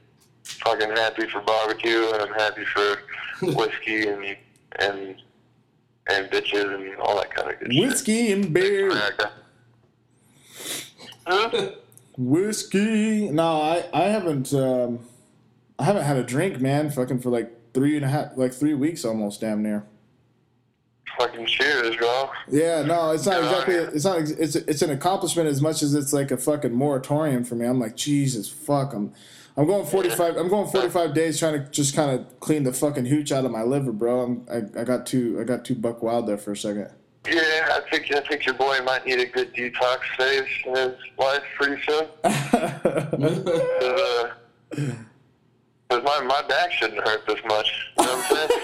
fucking 0.45 0.91
happy 0.91 1.29
for 1.29 1.41
barbecue, 1.41 2.11
and 2.13 2.23
I'm 2.23 2.35
happy 2.35 2.65
for 2.65 2.99
whiskey 3.55 4.09
and 4.09 4.37
and 4.79 5.17
and 6.11 6.31
bitches 6.31 6.75
and 6.75 6.97
all 7.01 7.17
that 7.17 7.35
kind 7.35 7.51
of 7.51 7.59
good 7.61 7.73
shit. 7.73 7.89
Whiskey 7.89 8.33
and 8.33 8.53
beer. 8.53 9.13
Huh? 11.27 11.71
Whiskey. 12.17 13.31
No, 13.31 13.61
I 13.61 13.85
I 13.93 14.03
haven't. 14.05 14.53
Um, 14.53 15.01
I 15.79 15.85
haven't 15.85 16.03
had 16.05 16.17
a 16.17 16.25
drink, 16.25 16.61
man. 16.61 16.91
Fucking 16.91 17.21
for 17.21 17.31
like 17.31 17.53
three 17.75 17.97
and 17.97 18.05
a 18.05 18.09
half, 18.09 18.37
like 18.37 18.53
three 18.53 18.75
weeks 18.75 19.05
almost, 19.05 19.41
damn 19.41 19.63
near. 19.63 19.85
Fucking 21.19 21.47
cheers, 21.47 21.97
bro. 21.97 22.31
Yeah, 22.49 22.83
no, 22.83 23.11
it's 23.11 23.27
not 23.27 23.41
Good 23.41 23.45
exactly. 23.45 23.75
It's 23.75 24.05
not. 24.05 24.19
It's 24.21 24.55
it's 24.57 24.83
an 24.83 24.91
accomplishment 24.91 25.49
as 25.49 25.61
much 25.61 25.83
as 25.83 25.95
it's 25.95 26.13
like 26.13 26.31
a 26.31 26.37
fucking 26.37 26.73
moratorium 26.73 27.45
for 27.45 27.55
me. 27.55 27.67
I'm 27.67 27.81
like 27.81 27.97
Jesus, 27.97 28.49
fuck. 28.49 28.93
I'm 28.93 29.13
I'm 29.57 29.67
going 29.67 29.85
45. 29.85 30.37
I'm 30.37 30.49
going 30.49 30.69
45 30.69 31.15
days 31.15 31.39
trying 31.39 31.55
to 31.55 31.69
just 31.71 31.97
kind 31.97 32.13
of 32.13 32.39
clean 32.39 32.63
the 32.63 32.73
fucking 32.73 33.07
hooch 33.07 33.33
out 33.33 33.45
of 33.45 33.51
my 33.51 33.63
liver, 33.63 33.91
bro. 33.91 34.21
I'm, 34.21 34.47
I 34.49 34.81
I 34.81 34.85
got 34.85 35.07
too 35.07 35.39
I 35.41 35.45
got 35.45 35.65
too 35.65 35.75
buck 35.75 36.03
wild 36.03 36.29
there 36.29 36.39
for 36.39 36.53
a 36.53 36.57
second. 36.57 36.91
Yeah, 37.27 37.69
I 37.73 37.81
think 37.91 38.15
I 38.15 38.21
think 38.21 38.47
your 38.47 38.55
boy 38.55 38.79
might 38.85 39.05
need 39.05 39.19
a 39.19 39.27
good 39.27 39.53
detox 39.55 39.99
phase 40.17 40.47
in 40.65 40.77
his 40.77 40.95
life 41.19 41.43
pretty 41.59 41.83
soon. 41.83 42.07
Uh, 43.81 44.93
'cause 45.89 46.03
my 46.05 46.21
my 46.21 46.43
back 46.49 46.71
shouldn't 46.73 47.07
hurt 47.07 47.27
this 47.27 47.41
much. 47.49 47.71
You 47.99 48.05
know 48.05 48.17
what 48.17 48.33
I'm 48.33 48.49
saying? 48.49 48.61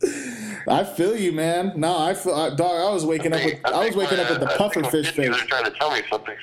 I 0.68 0.84
feel 0.84 1.16
you, 1.16 1.32
man. 1.32 1.72
No, 1.76 1.98
I 1.98 2.14
feel 2.14 2.34
I, 2.34 2.50
dog. 2.50 2.60
I 2.60 2.92
was 2.92 3.04
waking 3.04 3.32
up 3.32 3.44
with 3.44 3.64
I 3.64 3.86
was 3.86 3.96
waking 3.96 4.18
my, 4.18 4.24
up 4.24 4.30
with 4.30 4.40
the 4.40 4.50
uh, 4.50 4.54
I 4.54 4.56
puffer 4.56 4.80
think 4.80 4.92
fish 4.92 5.06
my 5.06 5.12
kidneys 5.24 5.36
face. 5.36 5.44
are 5.44 5.48
trying 5.48 5.64
to 5.64 5.70
tell 5.72 5.90
me 5.90 6.02
something. 6.10 6.36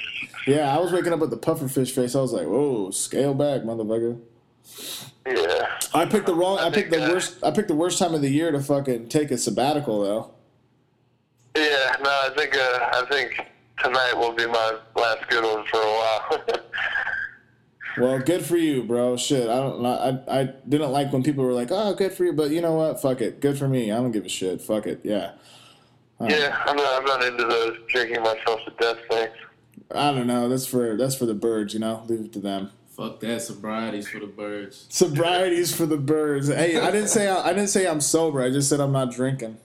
Yeah, 0.48 0.76
I 0.76 0.80
was 0.80 0.92
waking 0.92 1.14
up 1.14 1.20
with 1.20 1.30
the 1.30 1.38
puffer 1.38 1.68
fish 1.68 1.92
face. 1.92 2.16
I 2.16 2.22
was 2.22 2.34
like, 2.34 2.48
whoa, 2.48 2.92
scale 2.92 3.34
back, 3.34 3.62
motherfucker. 3.62 4.20
Yeah. 5.28 5.68
I 5.94 6.06
picked 6.06 6.26
the 6.26 6.36
wrong. 6.36 6.60
I 6.60 6.70
picked 6.70 6.92
the 6.92 6.98
think, 6.98 7.10
uh, 7.10 7.14
worst. 7.14 7.44
I 7.44 7.52
picked 7.52 7.68
the 7.68 7.76
worst 7.76 7.98
time 8.00 8.14
of 8.14 8.22
the 8.22 8.30
year 8.30 8.52
to 8.52 8.60
fucking 8.60 9.10
take 9.10 9.32
a 9.32 9.38
sabbatical, 9.38 10.02
though. 10.02 10.32
Yeah. 11.56 11.96
No, 12.04 12.10
I 12.10 12.30
think 12.36 12.56
uh, 12.58 12.90
I 12.94 13.06
think 13.10 13.40
tonight 13.82 14.14
will 14.16 14.34
be 14.34 14.46
my 14.48 14.78
last 14.96 15.28
good 15.30 15.44
one 15.44 15.66
for 15.68 15.78
a 15.78 15.84
while. 15.84 16.44
Well, 17.98 18.20
good 18.20 18.46
for 18.46 18.58
you, 18.58 18.84
bro. 18.84 19.16
Shit, 19.18 19.50
I 19.50 19.56
don't. 19.56 19.86
I 19.86 20.20
I 20.28 20.44
didn't 20.68 20.92
like 20.92 21.14
when 21.14 21.24
people 21.24 21.44
were 21.44 21.54
like, 21.54 21.70
"Oh, 21.72 21.94
good 21.94 22.14
for 22.14 22.26
you," 22.26 22.34
but 22.34 22.52
you 22.52 22.62
know 22.62 22.74
what? 22.74 23.02
Fuck 23.02 23.22
it. 23.22 23.40
Good 23.40 23.58
for 23.58 23.68
me. 23.68 23.92
I 23.92 23.98
don't 23.98 24.12
give 24.12 24.26
a 24.26 24.30
shit. 24.30 24.62
Fuck 24.62 24.88
it. 24.88 25.02
Yeah. 25.04 25.34
yeah, 26.22 26.62
I'm 26.66 26.76
not 26.76 27.02
I'm 27.02 27.06
not 27.06 27.24
into 27.24 27.46
those 27.46 27.78
drinking 27.88 28.22
myself 28.24 28.60
to 28.66 28.74
death 28.80 28.98
things. 29.10 29.32
I 29.92 30.12
don't 30.12 30.28
know. 30.28 30.50
That's 30.50 30.66
for 30.66 30.98
that's 30.98 31.16
for 31.16 31.26
the 31.26 31.34
birds. 31.34 31.74
You 31.74 31.80
know, 31.80 32.04
leave 32.08 32.22
it 32.22 32.34
to 32.34 32.40
them. 32.40 32.72
Fuck 32.96 33.20
that 33.22 33.42
sobriety's 33.42 34.08
for 34.08 34.20
the 34.20 34.28
birds. 34.28 34.86
Sobriety's 34.90 35.76
for 35.76 35.86
the 35.86 35.98
birds. 35.98 36.48
Hey, 36.48 36.80
I 36.80 36.92
didn't 36.92 37.10
say 37.10 37.28
I, 37.28 37.50
I 37.50 37.54
didn't 37.54 37.68
say 37.68 37.88
I'm 37.88 38.02
sober. 38.02 38.42
I 38.42 38.50
just 38.50 38.70
said 38.70 38.80
I'm 38.80 38.94
not 38.94 39.12
drinking. 39.12 39.58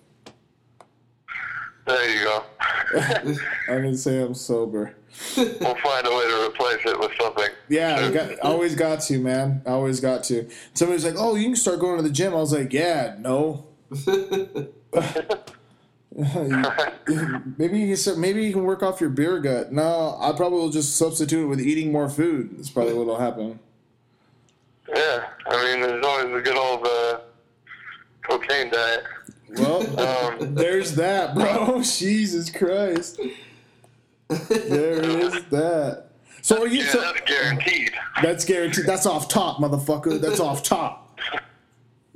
There 1.87 2.11
you 2.11 2.25
go. 2.25 2.45
I 3.01 3.75
didn't 3.75 3.97
say 3.99 4.21
I'm 4.21 4.35
sober. 4.35 4.95
we'll 5.37 5.75
find 5.77 6.07
a 6.07 6.11
way 6.11 6.27
to 6.29 6.47
replace 6.47 6.85
it 6.87 6.99
with 6.99 7.13
something. 7.21 7.49
Yeah, 7.69 7.97
I 8.07 8.11
got, 8.11 8.39
always 8.41 8.75
got 8.75 9.01
to, 9.03 9.19
man. 9.19 9.63
Always 9.67 10.01
got 10.01 10.25
to. 10.25 10.49
Somebody's 10.75 11.05
like, 11.05 11.17
"Oh, 11.17 11.35
you 11.35 11.45
can 11.47 11.57
start 11.57 11.81
going 11.81 11.97
to 11.97 12.03
the 12.03 12.11
gym." 12.11 12.33
I 12.33 12.37
was 12.37 12.53
like, 12.53 12.73
"Yeah, 12.73 13.17
no." 13.19 13.67
maybe 17.59 17.79
you 17.79 17.97
can 17.97 18.21
maybe 18.21 18.45
you 18.45 18.53
can 18.53 18.65
work 18.65 18.83
off 18.83 19.01
your 19.01 19.11
beer 19.11 19.39
gut. 19.39 19.73
No, 19.73 20.17
I 20.21 20.33
probably 20.33 20.59
will 20.59 20.71
just 20.71 20.97
substitute 20.97 21.45
it 21.45 21.47
with 21.47 21.61
eating 21.61 21.93
more 21.93 22.09
food. 22.09 22.57
That's 22.57 22.71
probably 22.71 22.95
what'll 22.95 23.19
happen. 23.19 23.61
Yeah, 24.89 25.29
I 25.47 25.65
mean, 25.65 25.83
there's 25.83 26.05
always 26.05 26.35
a 26.37 26.41
good 26.41 26.57
old 26.57 26.85
uh, 26.85 27.21
cocaine 28.23 28.71
diet. 28.71 29.05
Well, 29.57 30.01
Um, 30.01 30.55
there's 30.55 30.95
that, 30.97 31.35
bro. 31.35 31.81
Jesus 31.83 32.51
Christ. 32.51 33.21
There 34.49 35.03
is 35.03 35.45
that. 35.51 36.07
So 36.43 36.63
are 36.63 36.67
you? 36.67 36.83
yeah, 36.85 36.91
So, 36.91 37.01
that's 37.01 37.21
guaranteed. 37.27 37.93
that's 38.23 38.45
guaranteed. 38.45 38.87
That's 38.87 39.05
off 39.07 39.29
top, 39.29 39.59
motherfucker. 39.59 40.21
That's 40.21 40.41
off 40.41 40.63
top. 40.63 41.19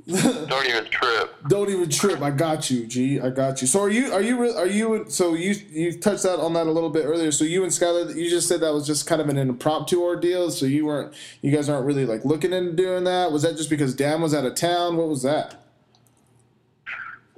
Don't 0.07 0.67
even 0.67 0.85
trip. 0.85 1.35
Don't 1.47 1.67
even 1.69 1.89
trip. 1.89 2.21
I 2.21 2.29
got 2.29 2.69
you, 2.69 2.85
G. 2.85 3.19
I 3.19 3.31
got 3.31 3.59
you. 3.61 3.67
So 3.67 3.81
are 3.81 3.89
you? 3.89 4.13
Are 4.13 4.21
you? 4.21 4.39
Are 4.55 4.67
you? 4.67 5.05
So 5.09 5.33
you 5.33 5.55
you 5.71 5.99
touched 5.99 6.21
that 6.23 6.39
on 6.39 6.53
that 6.53 6.67
a 6.67 6.71
little 6.71 6.91
bit 6.91 7.05
earlier. 7.05 7.31
So 7.31 7.43
you 7.43 7.63
and 7.63 7.71
Skylar, 7.71 8.15
you 8.15 8.29
just 8.29 8.47
said 8.47 8.61
that 8.61 8.71
was 8.71 8.85
just 8.85 9.07
kind 9.07 9.19
of 9.19 9.29
an 9.29 9.37
impromptu 9.39 9.99
ordeal. 10.03 10.51
So 10.51 10.67
you 10.67 10.85
weren't. 10.85 11.11
You 11.41 11.51
guys 11.51 11.69
aren't 11.69 11.87
really 11.87 12.05
like 12.05 12.23
looking 12.23 12.53
into 12.53 12.73
doing 12.73 13.03
that. 13.05 13.31
Was 13.31 13.41
that 13.41 13.57
just 13.57 13.69
because 13.69 13.95
Dan 13.95 14.21
was 14.21 14.35
out 14.35 14.45
of 14.45 14.53
town? 14.53 14.95
What 14.95 15.07
was 15.07 15.23
that? 15.23 15.64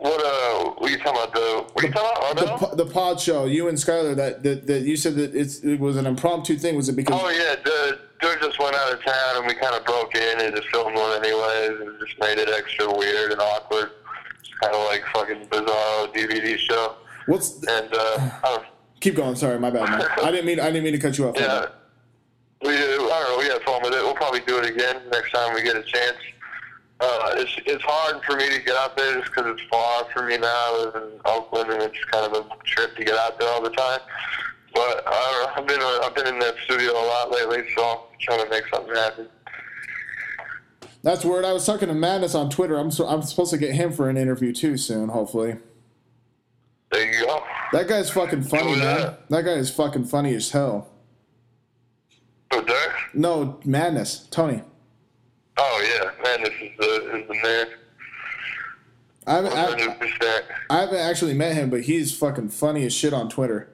What 0.07 0.23
uh? 0.25 0.71
What 0.77 0.89
are 0.89 0.93
you 0.93 0.97
talking 0.97 1.21
about? 1.21 1.33
The 1.33 1.65
what 1.73 1.83
are 1.83 1.87
you 1.87 1.93
talking 1.93 2.43
about? 2.43 2.59
po- 2.59 2.75
the 2.75 2.85
pod 2.85 3.19
show. 3.19 3.45
You 3.45 3.67
and 3.67 3.77
Skylar. 3.77 4.15
That 4.15 4.43
that, 4.43 4.67
that 4.67 4.81
you 4.83 4.95
said 4.95 5.15
that 5.15 5.35
it's 5.35 5.59
it 5.59 5.79
was 5.79 5.97
an 5.97 6.05
impromptu 6.05 6.57
thing. 6.57 6.75
Was 6.75 6.89
it 6.89 6.95
because? 6.95 7.19
Oh 7.21 7.29
yeah, 7.29 7.55
the 7.63 7.99
dude 8.21 8.39
just 8.41 8.59
went 8.59 8.75
out 8.75 8.93
of 8.93 9.03
town 9.03 9.37
and 9.37 9.47
we 9.47 9.53
kind 9.53 9.75
of 9.75 9.85
broke 9.85 10.15
in 10.15 10.41
and 10.41 10.55
just 10.55 10.67
filmed 10.69 10.95
one 10.95 11.23
anyways 11.23 11.79
and 11.81 11.99
just 11.99 12.19
made 12.19 12.37
it 12.37 12.49
extra 12.49 12.91
weird 12.91 13.31
and 13.31 13.41
awkward. 13.41 13.91
Kind 14.61 14.73
of 14.73 14.85
like 14.87 15.03
fucking 15.13 15.47
bizarre 15.51 16.07
DVD 16.07 16.57
show. 16.57 16.95
What's? 17.27 17.63
And 17.67 17.89
uh, 17.93 18.59
Keep 18.99 19.15
going. 19.15 19.35
Sorry, 19.35 19.59
my 19.59 19.69
bad. 19.69 19.89
Man. 19.89 20.07
I 20.23 20.31
didn't 20.31 20.45
mean. 20.45 20.59
I 20.59 20.67
didn't 20.67 20.83
mean 20.83 20.93
to 20.93 20.99
cut 20.99 21.17
you 21.17 21.27
off. 21.27 21.35
yeah, 21.37 21.65
we 22.63 22.69
I 22.69 22.75
don't 22.79 23.09
know. 23.09 23.37
We 23.39 23.45
had 23.45 23.61
fun 23.63 23.81
with 23.83 23.93
it. 23.93 24.01
We'll 24.01 24.15
probably 24.15 24.39
do 24.41 24.57
it 24.59 24.69
again 24.69 25.01
next 25.11 25.31
time 25.31 25.53
we 25.53 25.61
get 25.63 25.75
a 25.75 25.83
chance. 25.83 26.17
Uh, 26.99 27.35
it's 27.37 27.55
it's 27.65 27.83
hard 27.83 28.23
for 28.23 28.35
me 28.35 28.49
to 28.49 28.59
get 28.63 28.75
out 28.75 28.97
there 28.97 29.19
just 29.19 29.31
because 29.31 29.51
it's 29.51 29.69
far 29.69 30.05
from 30.05 30.27
me 30.27 30.37
now. 30.37 30.47
I 30.47 30.83
live 30.85 30.95
in 30.95 31.19
Oakland 31.25 31.69
and 31.69 31.83
it's 31.83 32.03
kind 32.05 32.25
of 32.25 32.45
a 32.45 32.63
trip 32.65 32.95
to 32.95 33.03
get 33.03 33.15
out 33.15 33.39
there 33.39 33.49
all 33.49 33.61
the 33.61 33.69
time. 33.69 33.99
But 34.73 35.03
I, 35.05 35.53
I've 35.55 35.67
been 35.67 35.79
uh, 35.79 35.99
I've 36.03 36.15
been 36.15 36.27
in 36.27 36.39
that 36.39 36.55
studio 36.65 36.91
a 36.93 37.05
lot 37.05 37.31
lately, 37.31 37.69
so 37.75 37.85
I'm 37.85 37.97
trying 38.19 38.43
to 38.43 38.49
make 38.49 38.63
something 38.73 38.95
happen. 38.95 39.27
That's 41.03 41.23
word. 41.23 41.45
I 41.45 41.53
was 41.53 41.65
talking 41.65 41.87
to 41.87 41.93
Madness 41.93 42.33
on 42.33 42.49
Twitter. 42.49 42.77
I'm 42.77 42.91
so, 42.91 43.07
I'm 43.07 43.21
supposed 43.21 43.51
to 43.51 43.57
get 43.57 43.73
him 43.75 43.93
for 43.93 44.09
an 44.09 44.17
interview 44.17 44.51
too 44.51 44.75
soon. 44.75 45.09
Hopefully. 45.09 45.55
There 46.91 47.13
you 47.13 47.25
go. 47.25 47.43
That 47.73 47.87
guy's 47.87 48.09
fucking 48.09 48.43
funny, 48.43 48.71
man. 48.71 48.79
that? 48.79 49.29
That 49.29 49.41
guy 49.43 49.53
is 49.53 49.69
fucking 49.69 50.05
funny 50.05 50.33
as 50.33 50.51
hell. 50.51 50.89
Oh, 52.51 52.61
Dirk? 52.61 52.93
No, 53.13 53.59
Madness. 53.65 54.27
Tony. 54.31 54.63
Oh 55.57 55.83
yeah, 55.83 56.11
man, 56.23 56.43
this 56.43 56.53
is 56.61 56.71
the 56.77 57.17
is 57.17 57.27
the 57.27 57.33
man. 57.43 57.67
I 59.25 59.33
haven't, 59.33 59.53
I, 60.69 60.79
haven't 60.79 60.99
actually 60.99 61.33
met 61.33 61.53
him, 61.53 61.69
but 61.69 61.81
he's 61.81 62.17
fucking 62.17 62.47
funny 62.47 62.85
as 62.85 62.93
shit 62.93 63.11
on 63.11 63.27
Twitter. 63.27 63.69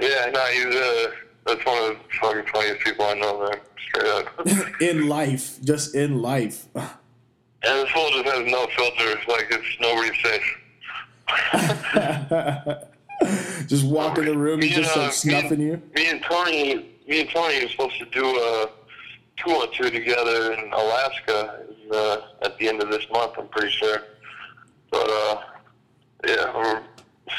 Yeah, 0.00 0.30
no, 0.32 0.40
he's 0.46 0.74
uh, 0.74 1.10
that's 1.46 1.66
one 1.66 1.76
of 1.76 1.88
the 1.90 1.96
fucking 2.20 2.46
funniest 2.50 2.80
people 2.80 3.04
I 3.04 3.14
know, 3.14 3.42
man. 3.42 3.60
Straight 3.76 4.06
up. 4.06 4.80
in 4.80 5.08
life, 5.08 5.58
just 5.62 5.94
in 5.94 6.22
life. 6.22 6.68
and 6.74 6.88
this 7.62 7.90
fool 7.90 8.08
just 8.12 8.24
has 8.24 8.50
no 8.50 8.66
filters. 8.68 9.18
Like 9.28 9.48
it's 9.50 9.76
nobody's 9.78 10.22
safe. 10.22 10.58
just 13.68 13.84
walk 13.84 14.16
in 14.16 14.24
the 14.24 14.36
room, 14.36 14.62
he 14.62 14.68
Me 14.68 14.74
just 14.74 14.96
and, 14.96 15.12
starts 15.12 15.24
uh, 15.24 15.28
me 15.28 15.32
snuffing 15.40 15.60
and- 15.60 15.68
you. 15.68 15.82
Me 15.94 16.08
and 16.10 16.22
Tony, 16.22 16.74
me 17.06 17.20
and 17.20 17.30
Tony 17.30 17.62
are 17.62 17.68
supposed 17.68 17.98
to 17.98 18.06
do 18.06 18.24
a 18.24 18.66
two 18.66 18.81
on 19.50 19.72
two 19.72 19.90
together 19.90 20.52
in 20.52 20.72
Alaska 20.72 21.64
in, 21.68 21.92
uh, 21.92 22.16
at 22.42 22.56
the 22.58 22.68
end 22.68 22.82
of 22.82 22.90
this 22.90 23.06
month. 23.12 23.32
I'm 23.38 23.48
pretty 23.48 23.70
sure. 23.70 23.98
But 24.90 25.08
uh, 25.10 25.40
yeah, 26.26 26.52
we'll 26.54 26.82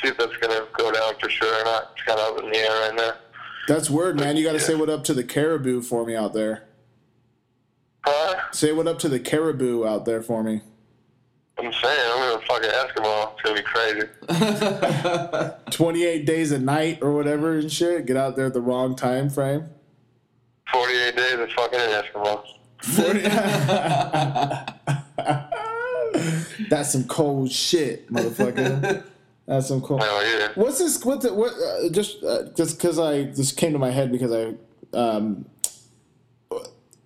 see 0.02 0.10
if 0.10 0.18
that's 0.18 0.36
gonna 0.38 0.66
go 0.78 0.92
down 0.92 1.14
for 1.20 1.30
sure 1.30 1.62
or 1.62 1.64
not. 1.66 1.92
It's 1.96 2.04
kind 2.04 2.20
of 2.20 2.38
up 2.38 2.44
in 2.44 2.52
the 2.52 2.58
air 2.58 2.90
right 2.90 2.96
now. 2.96 3.14
That's 3.68 3.90
word, 3.90 4.20
man. 4.20 4.36
You 4.36 4.44
got 4.44 4.54
to 4.54 4.60
say 4.60 4.76
what 4.76 4.90
up 4.90 5.06
to 5.06 5.14
the 5.14 5.24
caribou 5.24 5.82
for 5.82 6.06
me 6.06 6.16
out 6.16 6.34
there. 6.34 6.64
Huh? 8.06 8.52
Say 8.52 8.74
what 8.74 8.88
up 8.88 9.00
to 9.00 9.10
the 9.10 9.20
caribou 9.20 9.86
out 9.88 10.04
there 10.04 10.22
for 10.22 10.44
me. 10.44 10.62
I'm 11.58 11.72
saying, 11.72 12.12
I'm 12.12 12.32
gonna 12.32 12.46
fucking 12.46 12.70
Eskimo. 12.70 13.32
It's 13.34 13.42
gonna 13.42 13.56
be 13.56 15.48
crazy. 15.48 15.72
28 15.78 16.26
days 16.26 16.52
a 16.52 16.60
night 16.60 17.00
or 17.02 17.14
whatever 17.14 17.58
and 17.58 17.72
shit. 17.72 18.06
Get 18.06 18.18
out 18.18 18.36
there 18.36 18.48
at 18.48 18.54
the 18.54 18.62
wrong 18.62 18.96
time 18.96 19.30
frame. 19.30 19.70
48 20.72 21.16
days 21.16 21.40
of 21.40 21.52
fucking 21.52 21.80
an 21.80 22.04
Eskimo. 22.04 22.44
That's 26.70 26.92
some 26.92 27.06
cold 27.06 27.52
shit, 27.52 28.12
motherfucker. 28.12 29.04
That's 29.46 29.68
some 29.68 29.82
cold. 29.82 30.02
Hell 30.02 30.26
yeah. 30.26 30.50
What's 30.56 30.80
this? 30.80 31.04
What? 31.04 31.22
The, 31.22 31.34
what? 31.34 31.54
Uh, 31.54 31.90
just 31.90 32.24
uh, 32.24 32.44
just 32.56 32.78
because 32.78 33.00
I 33.00 33.24
this 33.24 33.52
came 33.52 33.74
to 33.74 33.80
my 33.80 33.92
head 33.92 34.12
because 34.12 34.32
I 34.32 34.54
um. 34.98 35.46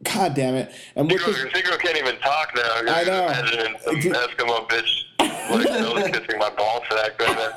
God 0.03 0.35
damn 0.35 0.55
it! 0.55 0.71
And 0.95 1.11
with 1.11 1.21
Sigro, 1.21 1.51
this, 1.51 1.63
Sigro 1.63 1.77
can't 1.79 1.97
even 1.97 2.17
talk 2.19 2.53
now. 2.55 2.81
I 2.87 3.03
know. 3.03 3.25
Imagine 3.25 3.75
some 3.81 3.95
Eskimo 3.95 4.69
bitch 4.69 5.07
like 5.49 5.69
nose 5.81 6.09
kissing 6.09 6.39
my 6.39 6.49
ball 6.51 6.83
sack 6.89 7.19
right 7.19 7.51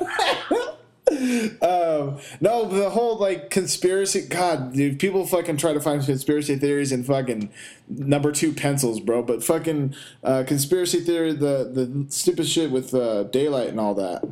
now. 0.51 0.77
Um, 1.11 2.19
no, 2.39 2.65
the 2.65 2.89
whole 2.89 3.17
like 3.17 3.49
conspiracy. 3.49 4.21
God, 4.21 4.73
dude, 4.73 4.97
people 4.99 5.25
fucking 5.27 5.57
try 5.57 5.73
to 5.73 5.81
find 5.81 6.03
conspiracy 6.03 6.55
theories 6.55 6.91
in 6.91 7.03
fucking 7.03 7.51
number 7.89 8.31
two 8.31 8.53
pencils, 8.53 8.99
bro. 9.01 9.21
But 9.21 9.43
fucking 9.43 9.93
uh, 10.23 10.43
conspiracy 10.47 11.01
theory, 11.01 11.33
the 11.33 11.69
the 11.73 12.05
stupid 12.09 12.47
shit 12.47 12.71
with 12.71 12.93
uh, 12.93 13.25
Daylyt 13.25 13.69
and 13.69 13.79
all 13.79 13.93
that. 13.95 14.23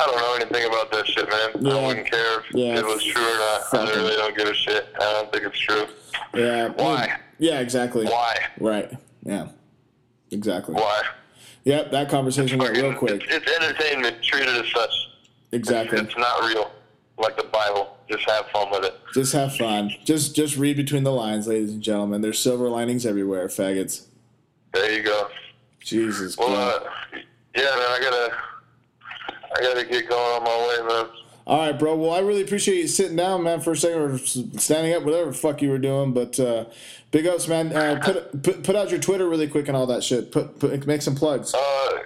I 0.00 0.06
don't 0.06 0.16
know 0.16 0.34
anything 0.36 0.64
about 0.68 0.92
that 0.92 1.06
shit, 1.08 1.28
man. 1.28 1.50
Yeah. 1.60 1.72
I 1.76 1.86
wouldn't 1.88 2.08
care 2.08 2.38
if 2.40 2.44
Yeah. 2.54 2.78
it 2.78 2.86
was 2.86 3.02
true 3.02 3.20
or 3.20 3.36
not. 3.36 3.64
Fuck 3.64 3.88
I 3.88 3.94
really 3.96 4.14
don't 4.16 4.36
give 4.36 4.46
a 4.46 4.54
shit. 4.54 4.86
I 4.94 5.12
don't 5.12 5.32
think 5.32 5.44
it's 5.44 5.58
true. 5.58 5.86
Yeah. 6.34 6.68
Why? 6.68 7.18
Yeah, 7.40 7.58
exactly. 7.58 8.06
Why? 8.06 8.36
Right. 8.60 8.92
Yeah. 9.24 9.48
Exactly. 10.30 10.74
Why? 10.74 11.02
Yep, 11.68 11.90
that 11.90 12.08
conversation 12.08 12.58
went 12.58 12.74
real 12.78 12.94
quick. 12.94 13.22
It's, 13.28 13.46
it's 13.46 13.62
entertainment. 13.62 14.22
Treat 14.22 14.44
it 14.44 14.64
as 14.64 14.72
such. 14.72 14.90
Exactly. 15.52 15.98
It's 15.98 16.16
not 16.16 16.42
real, 16.48 16.70
like 17.18 17.36
the 17.36 17.42
Bible. 17.42 17.98
Just 18.10 18.26
have 18.30 18.46
fun 18.46 18.70
with 18.70 18.84
it. 18.84 18.98
Just 19.12 19.34
have 19.34 19.54
fun. 19.54 19.90
Just 20.02 20.34
just 20.34 20.56
read 20.56 20.78
between 20.78 21.04
the 21.04 21.12
lines, 21.12 21.46
ladies 21.46 21.70
and 21.70 21.82
gentlemen. 21.82 22.22
There's 22.22 22.38
silver 22.38 22.70
linings 22.70 23.04
everywhere, 23.04 23.46
faggots. 23.48 24.06
There 24.72 24.90
you 24.90 25.02
go. 25.02 25.28
Jesus 25.80 26.38
Well, 26.38 26.54
uh, 26.54 26.88
yeah, 27.54 27.64
man, 27.64 27.78
I 27.78 27.98
gotta, 28.00 28.36
I 29.54 29.60
gotta 29.60 29.84
get 29.84 30.08
going 30.08 30.36
on 30.36 30.44
my 30.44 30.68
way, 30.68 30.88
man. 30.88 31.10
All 31.46 31.58
right, 31.58 31.78
bro. 31.78 31.96
Well, 31.96 32.12
I 32.12 32.20
really 32.20 32.42
appreciate 32.42 32.76
you 32.76 32.86
sitting 32.88 33.16
down, 33.16 33.42
man, 33.42 33.60
for 33.60 33.72
a 33.72 33.76
second, 33.76 33.98
or 33.98 34.18
standing 34.18 34.94
up, 34.94 35.02
whatever 35.02 35.30
the 35.30 35.36
fuck 35.36 35.60
you 35.60 35.70
were 35.70 35.78
doing. 35.78 36.12
But 36.12 36.40
uh, 36.40 36.66
big 37.10 37.26
ups, 37.26 37.48
man. 37.48 37.74
Uh, 37.74 38.00
put, 38.02 38.42
put 38.42 38.62
put 38.64 38.76
out 38.76 38.90
your 38.90 39.00
Twitter 39.00 39.28
really 39.28 39.48
quick 39.48 39.68
and 39.68 39.76
all 39.76 39.86
that 39.86 40.02
shit. 40.02 40.32
Put, 40.32 40.58
put 40.58 40.86
make 40.86 41.02
some 41.02 41.14
plugs. 41.14 41.54
Uh, 41.54 41.98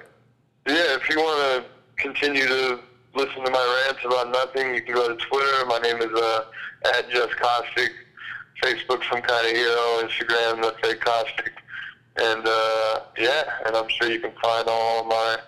yeah, 0.67 0.97
if 0.97 1.09
you 1.09 1.17
want 1.17 1.65
to 1.65 2.03
continue 2.03 2.47
to 2.47 2.81
listen 3.15 3.45
to 3.45 3.51
my 3.51 3.85
rants 3.87 4.05
about 4.05 4.31
nothing, 4.31 4.75
you 4.75 4.83
can 4.83 4.95
go 4.95 5.09
to 5.09 5.17
Twitter. 5.17 5.67
My 5.67 5.79
name 5.79 5.97
is 5.97 6.13
uh, 6.13 6.45
at 6.97 7.11
Just 7.11 7.37
Caustic. 7.37 7.93
Facebook, 8.63 9.03
some 9.11 9.21
kind 9.21 9.47
of 9.47 9.53
hero. 9.53 10.03
Instagram, 10.03 10.63
the 10.63 10.75
fake 10.83 11.01
Caustic. 11.01 11.53
And 12.17 12.47
uh, 12.47 13.01
yeah, 13.19 13.45
and 13.67 13.77
I'm 13.77 13.89
sure 13.89 14.11
you 14.11 14.21
can 14.21 14.33
find 14.43 14.69
all 14.69 15.05
my 15.05 15.39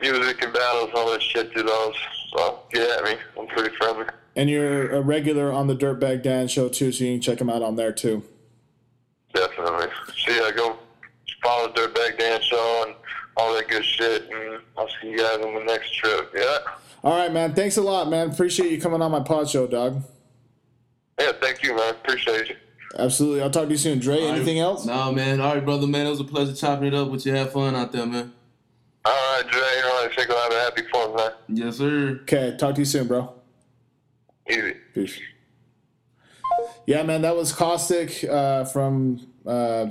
music 0.00 0.42
and 0.42 0.52
battles 0.52 0.88
and 0.88 0.98
all 0.98 1.10
that 1.12 1.22
shit 1.22 1.52
through 1.52 1.62
those. 1.64 1.94
So 2.36 2.60
get 2.72 2.98
at 2.98 3.04
me. 3.04 3.16
I'm 3.38 3.46
pretty 3.46 3.74
friendly. 3.76 4.06
And 4.36 4.50
you're 4.50 4.90
a 4.92 5.00
regular 5.00 5.52
on 5.52 5.66
the 5.66 5.76
Dirtbag 5.76 6.22
Dan 6.22 6.48
show 6.48 6.68
too, 6.68 6.92
so 6.92 7.04
you 7.04 7.14
can 7.14 7.20
check 7.20 7.40
him 7.40 7.50
out 7.50 7.62
on 7.62 7.76
there 7.76 7.92
too. 7.92 8.24
Definitely. 9.32 9.88
So 10.16 10.32
yeah, 10.32 10.50
go 10.54 10.78
follow 11.42 11.72
Dirtbag 11.72 12.18
Dan 12.18 12.40
show 12.42 12.84
and 12.86 12.96
all 13.36 13.54
that 13.54 13.68
good 13.68 13.84
shit. 13.84 14.30
And 14.30 14.60
I'll 14.76 14.88
see 15.00 15.10
you 15.10 15.18
guys 15.18 15.38
on 15.38 15.54
the 15.54 15.64
next 15.64 15.94
trip. 15.94 16.32
Yeah. 16.34 16.58
All 17.02 17.16
right, 17.16 17.32
man. 17.32 17.54
Thanks 17.54 17.76
a 17.76 17.82
lot, 17.82 18.08
man. 18.08 18.30
Appreciate 18.30 18.70
you 18.70 18.80
coming 18.80 19.00
on 19.00 19.10
my 19.10 19.20
pod 19.20 19.48
show, 19.48 19.66
dog. 19.66 20.02
Yeah, 21.18 21.32
thank 21.40 21.62
you, 21.62 21.76
man. 21.76 21.94
Appreciate 21.94 22.48
you. 22.48 22.56
Absolutely. 22.98 23.42
I'll 23.42 23.50
talk 23.50 23.66
to 23.66 23.70
you 23.70 23.76
soon. 23.76 24.00
Dre, 24.00 24.20
anything 24.20 24.58
else? 24.58 24.84
No, 24.84 25.12
man. 25.12 25.40
All 25.40 25.54
right, 25.54 25.64
brother, 25.64 25.86
man. 25.86 26.06
It 26.06 26.10
was 26.10 26.20
a 26.20 26.24
pleasure 26.24 26.54
chopping 26.54 26.88
it 26.88 26.94
up 26.94 27.08
with 27.08 27.24
you. 27.24 27.32
Have 27.34 27.52
fun 27.52 27.76
out 27.76 27.92
there, 27.92 28.04
man. 28.04 28.32
All 29.04 29.12
right, 29.12 29.48
Dre. 29.48 29.60
You 29.60 29.82
know, 29.82 30.04
I 30.04 30.12
think 30.14 30.28
we'll 30.28 30.42
have 30.42 30.52
a 30.52 30.60
happy 30.60 30.82
fun, 30.92 31.16
man. 31.16 31.30
Yes, 31.48 31.76
sir. 31.78 32.20
Okay, 32.22 32.56
talk 32.58 32.74
to 32.74 32.80
you 32.80 32.84
soon, 32.84 33.06
bro. 33.06 33.32
Easy. 34.48 34.74
Peace. 34.92 35.20
Yeah, 36.90 37.04
man, 37.04 37.22
that 37.22 37.36
was 37.36 37.52
Caustic 37.52 38.24
uh, 38.28 38.64
from. 38.64 39.24
Uh, 39.46 39.90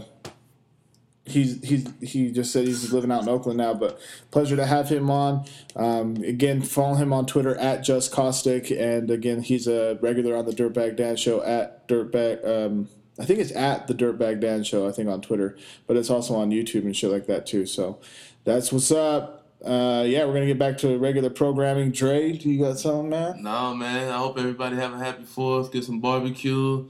he's 1.24 1.64
he's 1.64 1.88
he 2.02 2.30
just 2.30 2.52
said 2.52 2.68
he's 2.68 2.92
living 2.92 3.10
out 3.10 3.22
in 3.22 3.30
Oakland 3.30 3.58
now, 3.58 3.74
but 3.74 4.02
pleasure 4.32 4.58
to 4.58 4.66
have 4.66 4.90
him 4.90 5.10
on. 5.10 5.46
Um, 5.78 6.18
again, 6.18 6.62
follow 6.62 6.96
him 6.96 7.14
on 7.14 7.26
Twitter 7.26 7.56
at 7.56 7.86
Just 7.86 8.12
Caustic, 8.12 8.70
and 8.70 9.10
again, 9.10 9.44
he's 9.44 9.66
a 9.66 9.98
regular 10.02 10.36
on 10.36 10.46
the 10.46 10.52
Dirtbag 10.52 10.98
Dan 10.98 11.16
Show 11.16 11.42
at 11.42 11.88
Dirtbag. 11.88 12.46
Um, 12.46 12.90
I 13.18 13.24
think 13.24 13.40
it's 13.40 13.56
at 13.56 13.88
the 13.88 13.94
Dirtbag 13.94 14.42
Dan 14.42 14.66
Show. 14.66 14.86
I 14.86 14.92
think 14.92 15.08
on 15.08 15.22
Twitter, 15.22 15.58
but 15.88 15.96
it's 15.96 16.10
also 16.10 16.36
on 16.36 16.50
YouTube 16.50 16.84
and 16.84 16.94
shit 16.94 17.12
like 17.12 17.28
that 17.28 17.46
too. 17.46 17.66
So 17.66 18.02
that's 18.44 18.74
what's 18.74 18.92
up. 18.92 19.39
Uh, 19.64 20.06
yeah, 20.08 20.24
we're 20.26 20.34
gonna 20.34 20.46
get 20.46 20.58
back 20.60 20.78
to 20.80 20.98
regular 20.98 21.30
programming. 21.30 21.92
Dre, 21.92 22.32
do 22.32 22.50
you 22.50 22.64
got 22.64 22.80
something, 22.80 23.10
man? 23.10 23.44
No, 23.44 23.76
man. 23.76 24.10
I 24.10 24.18
hope 24.18 24.38
everybody 24.40 24.78
have 24.78 24.94
a 24.94 24.98
happy 24.98 25.24
Fourth. 25.24 25.72
Get 25.72 25.84
some 25.84 26.00
barbecue. 26.00 26.88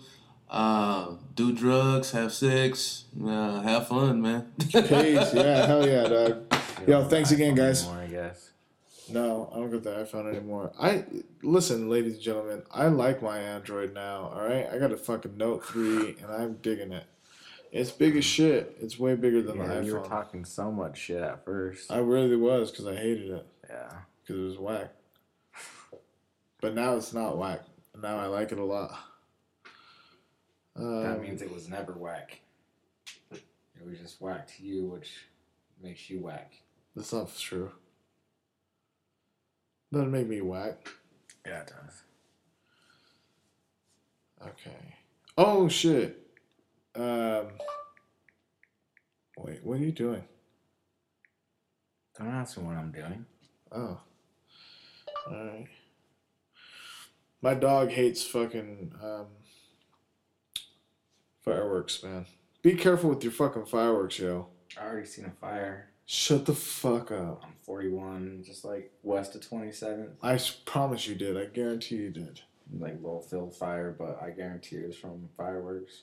Uh, 0.49 1.15
do 1.35 1.51
drugs. 1.51 2.11
Have 2.11 2.31
sex. 2.31 3.05
Uh, 3.23 3.61
have 3.61 3.87
fun, 3.87 4.21
man. 4.21 4.51
Peace. 4.59 4.73
Yeah, 5.33 5.65
hell 5.65 5.87
yeah, 5.87 6.07
dog. 6.07 6.53
Yo, 6.87 7.03
thanks 7.05 7.31
again, 7.31 7.55
guys. 7.55 7.85
More, 7.85 7.95
I 7.97 8.07
guess. 8.07 8.51
No, 9.11 9.49
I 9.51 9.57
don't 9.57 9.71
get 9.71 9.83
the 9.83 9.89
iPhone 9.91 10.29
anymore. 10.29 10.71
I 10.79 11.05
listen, 11.41 11.89
ladies 11.89 12.13
and 12.13 12.21
gentlemen. 12.21 12.61
I 12.71 12.87
like 12.87 13.23
my 13.23 13.39
Android 13.39 13.93
now. 13.95 14.31
All 14.35 14.47
right, 14.47 14.67
I 14.71 14.77
got 14.77 14.91
a 14.91 14.97
fucking 14.97 15.37
Note 15.37 15.65
three, 15.65 16.15
and 16.21 16.31
I'm 16.31 16.53
digging 16.61 16.93
it. 16.93 17.05
It's 17.71 17.91
big 17.91 18.15
as 18.15 18.25
shit. 18.25 18.77
It's 18.81 18.97
way 18.97 19.15
bigger 19.15 19.41
than 19.41 19.57
Yeah, 19.57 19.75
the 19.75 19.85
you 19.85 19.93
were 19.95 20.03
talking 20.03 20.43
so 20.45 20.71
much 20.71 20.97
shit 20.97 21.21
at 21.21 21.45
first. 21.45 21.91
I 21.91 21.97
really 21.99 22.35
was 22.35 22.71
because 22.71 22.87
I 22.87 22.95
hated 22.95 23.29
it 23.29 23.45
yeah. 23.69 23.91
because 24.21 24.41
it 24.41 24.45
was 24.45 24.57
whack. 24.57 24.91
But 26.61 26.73
now 26.73 26.95
it's 26.95 27.13
not 27.13 27.37
whack. 27.37 27.61
Now 28.01 28.17
I 28.17 28.25
like 28.25 28.51
it 28.51 28.57
a 28.57 28.63
lot. 28.65 28.97
Um, 30.75 31.03
That 31.03 31.21
means 31.21 31.41
it 31.41 31.53
was 31.53 31.69
never 31.69 31.93
whack. 31.93 32.39
It 33.31 33.85
was 33.85 33.99
just 33.99 34.19
whack 34.19 34.47
to 34.57 34.63
you, 34.63 34.85
which 34.85 35.25
makes 35.81 36.09
you 36.09 36.19
whack. 36.19 36.53
that's 36.95 37.13
not 37.13 37.35
true. 37.37 37.71
Doesn't 39.91 40.11
make 40.11 40.27
me 40.27 40.41
whack. 40.41 40.87
Yeah, 41.45 41.61
it 41.61 41.67
does. 41.67 42.03
Okay. 44.49 44.95
Oh 45.37 45.67
shit. 45.67 46.28
Um. 46.99 47.47
Wait, 49.37 49.63
what 49.63 49.79
are 49.79 49.83
you 49.83 49.91
doing? 49.91 50.23
Don't 52.17 52.27
ask 52.27 52.57
me 52.57 52.65
what 52.65 52.75
I'm 52.75 52.91
doing. 52.91 53.25
Oh. 53.71 54.01
Alright. 55.31 55.67
My 57.41 57.53
dog 57.53 57.89
hates 57.91 58.23
fucking 58.23 58.93
um, 59.01 59.27
fireworks, 61.39 62.03
man. 62.03 62.25
Be 62.61 62.73
careful 62.73 63.11
with 63.11 63.23
your 63.23 63.31
fucking 63.31 63.65
fireworks, 63.65 64.19
yo. 64.19 64.47
I 64.77 64.85
already 64.85 65.07
seen 65.07 65.25
a 65.25 65.31
fire 65.31 65.89
Shut 66.11 66.47
the 66.47 66.55
fuck 66.55 67.11
up. 67.11 67.43
I'm 67.45 67.53
41, 67.61 68.41
just 68.43 68.65
like 68.65 68.91
west 69.03 69.35
of 69.35 69.41
27th. 69.41 70.13
I 70.23 70.39
promise 70.65 71.07
you 71.07 71.13
did. 71.13 71.37
I 71.37 71.45
guarantee 71.45 71.97
you 71.97 72.09
did. 72.09 72.41
Like 72.79 72.95
little 72.95 73.21
field 73.21 73.55
fire, 73.55 73.95
but 73.95 74.19
I 74.19 74.31
guarantee 74.31 74.77
it 74.77 74.87
was 74.87 74.95
from 74.95 75.29
fireworks. 75.37 76.01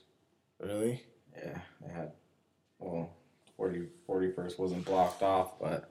Really? 0.60 1.02
Yeah, 1.36 1.58
they 1.84 1.92
had. 1.92 2.12
Well, 2.78 3.10
40, 3.56 3.86
41st 4.08 4.58
wasn't 4.58 4.84
blocked 4.84 5.22
off, 5.22 5.58
but 5.60 5.90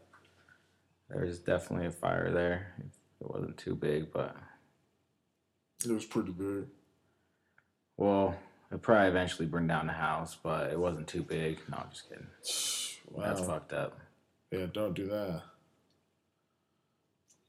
there 1.10 1.26
was 1.26 1.40
definitely 1.40 1.88
a 1.88 1.92
fire 1.92 2.32
there. 2.32 2.74
It 3.22 3.30
wasn't 3.32 3.58
too 3.58 3.76
big, 3.76 4.12
but 4.12 4.36
It 5.84 5.92
was 5.92 6.06
pretty 6.06 6.32
big. 6.32 6.66
well, 7.98 8.36
it 8.72 8.82
probably 8.82 9.08
eventually 9.10 9.48
burned 9.48 9.70
down 9.70 9.88
the 9.88 9.94
house, 9.94 10.36
but 10.42 10.72
it 10.72 10.80
wasn't 10.80 11.08
too 11.08 11.22
big. 11.22 11.60
No, 11.70 11.78
I'm 11.78 11.90
just 11.92 12.10
kidding. 12.10 12.28
Wow. 13.12 13.24
That's 13.28 13.42
fucked 13.48 13.74
up. 13.74 14.00
Yeah, 14.52 14.66
don't 14.72 14.94
do 14.94 15.08
that. 15.08 15.44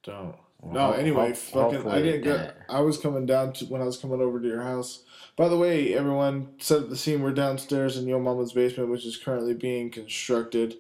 Don't. 0.03 0.37
No, 0.65 0.93
anyway, 0.93 1.29
ho- 1.29 1.35
fucking. 1.35 1.59
I 1.61 1.73
hopefully 1.83 2.03
didn't 2.03 2.25
get. 2.25 2.57
I 2.69 2.81
was 2.81 2.99
coming 2.99 3.27
down 3.27 3.53
to 3.55 3.67
when 3.67 3.81
I 3.81 3.85
was 3.85 3.99
coming 3.99 4.21
over 4.21 4.41
to 4.41 4.47
your 4.49 4.63
house. 4.63 5.03
By 5.37 5.49
the 5.49 5.57
way, 5.57 5.95
everyone, 5.95 6.49
set 6.59 6.79
up 6.83 6.89
the 6.89 6.97
scene. 6.97 7.23
We're 7.23 7.33
downstairs 7.33 7.97
in 7.99 8.07
your 8.09 8.21
mama's 8.21 8.53
basement, 8.53 8.91
which 8.91 9.05
is 9.05 9.17
currently 9.17 9.55
being 9.55 9.91
constructed. 9.91 10.77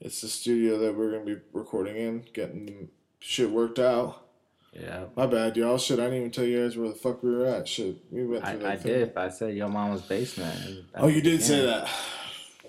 It's 0.00 0.22
the 0.22 0.28
studio 0.28 0.78
that 0.78 0.96
we're 0.96 1.12
gonna 1.12 1.24
be 1.24 1.36
recording 1.52 1.96
in, 1.96 2.24
getting 2.32 2.88
shit 3.18 3.50
worked 3.50 3.78
out. 3.78 4.26
Yeah, 4.72 5.06
My 5.16 5.26
bad, 5.26 5.56
y'all. 5.56 5.78
Shit, 5.78 5.98
I 5.98 6.04
didn't 6.04 6.18
even 6.18 6.30
tell 6.30 6.44
you 6.44 6.62
guys 6.62 6.76
where 6.76 6.88
the 6.88 6.94
fuck 6.94 7.22
we 7.22 7.30
were 7.30 7.44
at. 7.46 7.66
Shit, 7.68 7.96
we 8.10 8.24
went 8.24 8.44
through 8.44 8.52
I, 8.52 8.56
that 8.56 8.66
I 8.70 8.76
thing. 8.76 8.92
did. 8.92 9.16
I 9.16 9.28
said 9.28 9.54
your 9.56 9.68
mama's 9.68 10.02
basement. 10.02 10.84
Oh, 10.94 11.08
you 11.08 11.20
did 11.20 11.42
say 11.42 11.66
that. 11.66 11.88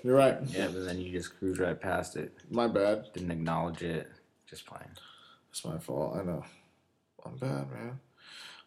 You're 0.02 0.16
right. 0.16 0.36
Yeah, 0.48 0.66
but 0.66 0.84
then 0.84 1.00
you 1.00 1.12
just 1.12 1.38
cruised 1.38 1.60
right 1.60 1.80
past 1.80 2.16
it. 2.16 2.36
My 2.50 2.66
bad. 2.66 3.06
Didn't 3.14 3.30
acknowledge 3.30 3.82
it. 3.82 4.10
Just 4.50 4.66
playing. 4.66 4.90
It's 5.52 5.64
my 5.66 5.76
fault. 5.78 6.16
I 6.16 6.22
know. 6.24 6.42
I'm 7.26 7.36
bad, 7.36 7.70
man. 7.70 8.00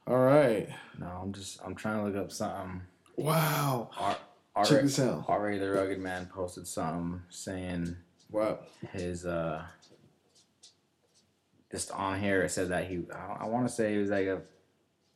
All 0.08 0.20
right. 0.20 0.70
No, 1.00 1.08
I'm 1.08 1.34
just 1.34 1.60
I'm 1.66 1.74
trying 1.74 1.98
to 1.98 2.06
look 2.06 2.16
up 2.24 2.32
something. 2.32 2.84
Wow. 3.18 3.90
Check 4.66 4.84
this 4.84 5.00
out. 5.00 5.26
Ari 5.28 5.58
the 5.58 5.72
Rugged 5.72 6.00
Man 6.00 6.28
posted 6.28 6.68
something 6.68 7.22
saying 7.30 7.98
What? 8.30 8.70
his 8.94 9.26
uh 9.26 9.64
just 11.72 11.92
on 11.92 12.20
here 12.22 12.44
it 12.44 12.52
said 12.52 12.70
that 12.70 12.86
he 12.88 13.02
I, 13.14 13.44
I 13.44 13.46
want 13.48 13.68
to 13.68 13.74
say 13.74 13.94
he 13.94 13.98
was 13.98 14.12
like 14.12 14.28
a 14.28 14.44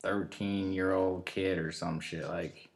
13 0.02 0.74
year 0.74 0.92
old 0.94 1.26
kid 1.26 1.58
or 1.60 1.72
some 1.72 2.00
shit 2.02 2.28
like 2.28 2.68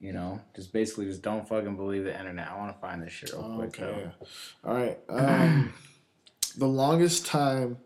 you 0.00 0.12
know 0.12 0.40
just 0.54 0.72
basically 0.72 1.06
just 1.06 1.22
don't 1.22 1.48
fucking 1.48 1.76
believe 1.76 2.04
the 2.04 2.18
internet 2.18 2.48
i 2.50 2.56
want 2.58 2.74
to 2.74 2.80
find 2.80 3.02
this 3.02 3.12
shit 3.12 3.32
real 3.32 3.54
quick 3.56 3.80
Okay. 3.80 4.10
All 4.64 4.74
right. 4.74 4.98
Um, 5.08 5.72
the 6.58 6.68
longest 6.68 7.24
time. 7.26 7.78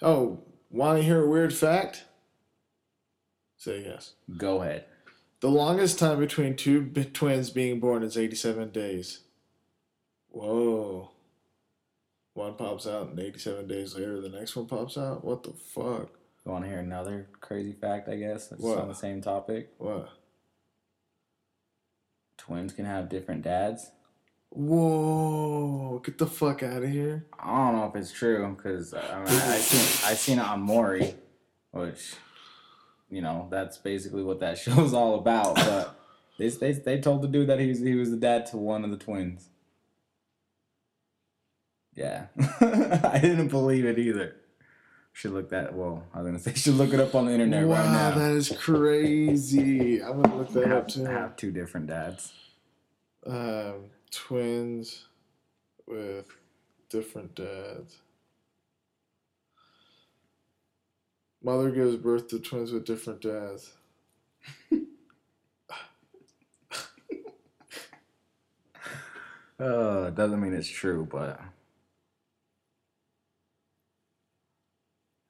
Oh, 0.00 0.42
want 0.70 0.98
to 0.98 1.04
hear 1.04 1.22
a 1.22 1.28
weird 1.28 1.54
fact? 1.54 2.04
Say 3.56 3.84
yes. 3.84 4.14
go 4.36 4.62
ahead 4.62 4.84
The 5.40 5.48
longest 5.48 5.98
time 5.98 6.18
between 6.18 6.56
two 6.56 6.82
b- 6.82 7.04
twins 7.04 7.50
being 7.50 7.78
born 7.80 8.02
is 8.02 8.16
87 8.18 8.70
days. 8.70 9.20
Whoa. 10.30 11.10
One 12.34 12.54
pops 12.54 12.86
out, 12.86 13.08
and 13.10 13.20
87 13.20 13.68
days 13.68 13.94
later, 13.94 14.20
the 14.20 14.28
next 14.30 14.56
one 14.56 14.66
pops 14.66 14.96
out? 14.98 15.24
What 15.24 15.42
the 15.44 15.52
fuck? 15.52 16.10
you 16.44 16.50
want 16.50 16.64
to 16.64 16.70
hear 16.70 16.80
another 16.80 17.28
crazy 17.40 17.72
fact 17.72 18.08
i 18.08 18.16
guess 18.16 18.50
it's 18.50 18.60
What? 18.60 18.78
on 18.78 18.88
the 18.88 18.94
same 18.96 19.20
topic 19.22 19.70
What? 19.78 20.08
twins 22.36 22.72
can 22.72 22.84
have 22.84 23.08
different 23.08 23.42
dads 23.42 23.92
Whoa. 24.54 25.98
Get 26.04 26.18
the 26.18 26.26
fuck 26.26 26.62
out 26.62 26.82
of 26.82 26.90
here. 26.90 27.24
i 27.38 27.46
don't 27.56 27.76
know 27.76 27.86
if 27.86 27.96
it's 27.96 28.12
true 28.12 28.54
because 28.56 28.92
i 28.94 29.18
mean 29.18 29.26
i 29.28 29.56
seen 29.58 30.10
i 30.10 30.14
seen 30.14 30.38
it 30.38 30.44
on 30.44 30.60
maury 30.60 31.14
which 31.70 32.14
you 33.10 33.20
know 33.22 33.48
that's 33.50 33.76
basically 33.78 34.22
what 34.22 34.40
that 34.40 34.58
show's 34.64 34.92
all 34.94 35.14
about 35.16 35.54
but 35.56 35.94
they, 36.38 36.48
they, 36.48 36.72
they 36.72 37.00
told 37.00 37.22
the 37.22 37.28
dude 37.28 37.48
that 37.48 37.58
he 37.60 37.68
was 37.68 37.80
he 37.80 37.94
was 37.94 38.10
the 38.10 38.16
dad 38.16 38.46
to 38.46 38.56
one 38.56 38.84
of 38.84 38.90
the 38.90 38.96
twins 38.96 39.48
yeah 41.94 42.26
i 42.60 43.18
didn't 43.20 43.48
believe 43.48 43.84
it 43.84 43.98
either 43.98 44.36
should 45.12 45.32
look 45.32 45.50
that 45.50 45.74
well 45.74 46.04
i 46.14 46.18
was 46.18 46.26
gonna 46.26 46.38
say 46.38 46.54
should 46.56 46.74
look 46.74 46.92
it 46.92 47.00
up 47.00 47.14
on 47.14 47.26
the 47.26 47.32
internet 47.32 47.66
wow, 47.66 47.76
right 47.76 47.86
now 47.92 48.10
Wow, 48.10 48.18
that 48.18 48.32
is 48.32 48.48
crazy. 48.58 50.02
I'm 50.02 50.22
to 50.22 50.34
look 50.34 50.52
that 50.52 50.64
up 50.64 50.68
have, 50.70 50.86
too. 50.88 51.04
have 51.04 51.36
two 51.36 51.50
different 51.52 51.86
dads 51.86 52.32
Um, 53.26 53.74
twins 54.12 55.06
with 55.86 56.26
different 56.90 57.34
dads. 57.34 58.00
Mother 61.42 61.70
gives 61.70 61.96
birth 61.96 62.28
to 62.28 62.38
twins 62.38 62.72
with 62.72 62.86
different 62.86 63.20
dads. 63.20 63.74
uh 69.58 70.10
doesn't 70.10 70.40
mean 70.40 70.52
it's 70.54 70.68
true 70.68 71.06
but 71.10 71.40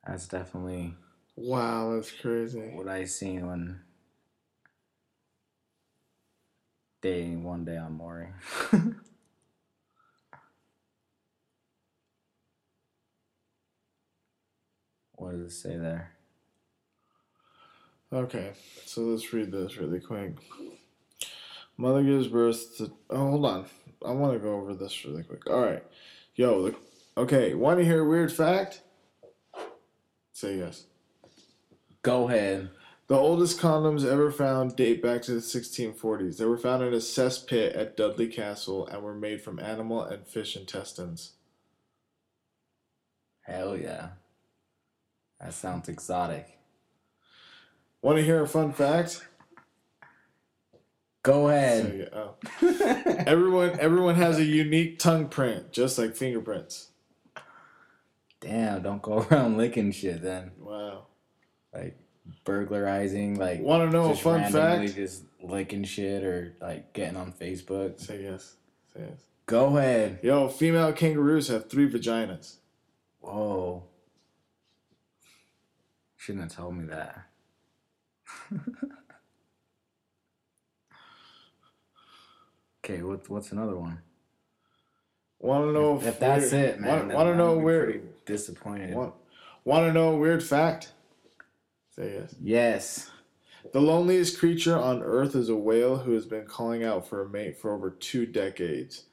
that's 0.06 0.28
definitely 0.28 0.94
Wow, 1.36 1.94
that's 1.94 2.10
crazy. 2.10 2.72
what 2.72 2.88
I 2.88 3.04
seen 3.04 3.46
when 3.46 3.80
dating 7.02 7.44
one 7.44 7.66
day 7.66 7.76
on 7.76 7.92
Maury. 7.92 8.28
what 15.16 15.32
does 15.32 15.40
it 15.40 15.50
say 15.50 15.76
there? 15.76 16.12
Okay, 18.12 18.52
so 18.86 19.02
let's 19.02 19.32
read 19.32 19.50
this 19.50 19.76
really 19.78 20.00
quick. 20.00 20.34
Mother 21.76 22.02
gives 22.02 22.28
birth 22.28 22.76
to. 22.78 22.92
Oh, 23.10 23.30
hold 23.30 23.46
on. 23.46 23.66
I 24.04 24.12
want 24.12 24.34
to 24.34 24.38
go 24.38 24.54
over 24.54 24.74
this 24.74 25.04
really 25.04 25.22
quick. 25.22 25.48
All 25.48 25.62
right. 25.62 25.82
Yo, 26.34 26.62
the, 26.62 26.76
okay, 27.16 27.54
want 27.54 27.78
to 27.78 27.84
hear 27.84 28.02
a 28.02 28.08
weird 28.08 28.32
fact? 28.32 28.82
Say 30.32 30.58
yes. 30.58 30.84
Go 32.02 32.28
ahead. 32.28 32.68
The 33.08 33.16
oldest 33.16 33.58
condoms 33.60 34.04
ever 34.04 34.30
found 34.30 34.76
date 34.76 35.02
back 35.02 35.22
to 35.22 35.32
the 35.32 35.40
1640s. 35.40 36.38
They 36.38 36.44
were 36.44 36.56
found 36.56 36.82
in 36.82 36.94
a 36.94 36.98
cesspit 36.98 37.76
at 37.76 37.96
Dudley 37.96 38.28
Castle 38.28 38.86
and 38.86 39.02
were 39.02 39.14
made 39.14 39.42
from 39.42 39.58
animal 39.58 40.02
and 40.02 40.26
fish 40.26 40.56
intestines. 40.56 41.32
Hell 43.42 43.76
yeah. 43.76 44.10
That 45.40 45.52
sounds 45.52 45.88
exotic. 45.88 46.58
Want 48.00 48.18
to 48.18 48.24
hear 48.24 48.42
a 48.42 48.48
fun 48.48 48.72
fact? 48.72 49.26
Go 51.22 51.48
ahead. 51.48 51.86
it. 51.86 52.14
Oh. 52.14 52.34
Everyone, 53.26 53.78
everyone 53.78 54.16
has 54.16 54.38
a 54.38 54.44
unique 54.44 54.98
tongue 54.98 55.28
print, 55.28 55.70
just 55.70 55.96
like 55.98 56.16
fingerprints. 56.16 56.88
Damn, 58.40 58.82
don't 58.82 59.00
go 59.02 59.18
around 59.30 59.56
licking 59.56 59.92
shit 59.92 60.20
then. 60.20 60.50
Wow. 60.58 61.06
Like 61.72 61.96
burglarizing, 62.44 63.38
like 63.38 63.60
Want 63.60 63.90
to 63.90 63.96
know 63.96 64.10
a 64.12 64.16
fun 64.16 64.50
fact? 64.52 64.94
just 64.94 65.24
licking 65.42 65.84
shit 65.84 66.22
or 66.24 66.54
like 66.60 66.92
getting 66.92 67.16
on 67.16 67.32
Facebook. 67.32 68.00
Say 68.00 68.22
yes. 68.22 68.56
Say 68.94 69.00
yes. 69.08 69.18
Go 69.46 69.76
ahead. 69.76 70.20
Yo, 70.22 70.48
female 70.48 70.92
kangaroos 70.92 71.48
have 71.48 71.68
three 71.68 71.90
vaginas. 71.90 72.56
Whoa. 73.20 73.84
Shouldn't 76.16 76.44
have 76.44 76.54
told 76.54 76.76
me 76.76 76.84
that. 76.86 77.26
okay, 82.84 83.02
what, 83.02 83.28
what's 83.28 83.50
another 83.52 83.76
one? 83.76 83.98
Want 85.40 85.64
to 85.64 85.72
know 85.72 86.00
if 86.00 86.20
that's 86.20 86.52
weird- 86.52 86.74
it, 86.76 86.80
man. 86.80 87.08
Want, 87.08 87.28
to 87.28 87.34
know 87.36 87.58
where? 87.58 87.96
Disappointed. 88.24 88.94
Want, 88.94 89.14
want 89.64 89.86
to 89.88 89.92
know 89.92 90.12
a 90.12 90.16
weird 90.16 90.42
fact? 90.42 90.92
Say 91.94 92.14
yes. 92.14 92.34
Yes. 92.40 93.10
The 93.72 93.80
loneliest 93.80 94.38
creature 94.38 94.76
on 94.76 95.02
Earth 95.02 95.34
is 95.36 95.48
a 95.48 95.56
whale 95.56 95.98
who 95.98 96.12
has 96.12 96.26
been 96.26 96.46
calling 96.46 96.82
out 96.84 97.06
for 97.06 97.22
a 97.22 97.28
mate 97.28 97.56
for 97.58 97.72
over 97.72 97.90
two 97.90 98.26
decades, 98.26 99.04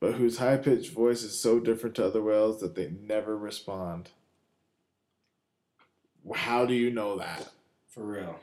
but 0.00 0.14
whose 0.14 0.38
high 0.38 0.56
pitched 0.58 0.92
voice 0.92 1.22
is 1.22 1.38
so 1.38 1.60
different 1.60 1.96
to 1.96 2.04
other 2.06 2.22
whales 2.22 2.60
that 2.60 2.74
they 2.74 2.90
never 3.00 3.36
respond. 3.38 4.10
How 6.34 6.66
do 6.66 6.74
you 6.74 6.90
know 6.90 7.16
that? 7.18 7.48
For 7.88 8.04
real. 8.04 8.38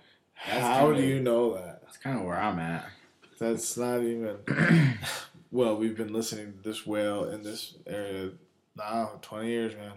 That's 0.48 0.62
How 0.62 0.88
do 0.88 0.94
kinda- 0.96 1.08
you 1.08 1.20
know 1.22 1.54
that? 1.56 1.82
That's 1.84 1.98
kind 1.98 2.18
of 2.18 2.26
where 2.26 2.38
I'm 2.40 2.60
at. 2.60 2.86
That's 3.40 3.78
not 3.78 4.02
even. 4.02 4.38
well, 5.52 5.76
we've 5.76 5.98
been 5.98 6.14
listening 6.14 6.54
to 6.54 6.62
this 6.70 6.86
whale 6.88 7.26
in 7.26 7.44
this 7.44 7.76
area 7.86 8.32
now 8.76 9.20
20 9.22 9.48
years, 9.48 9.76
man. 9.76 9.94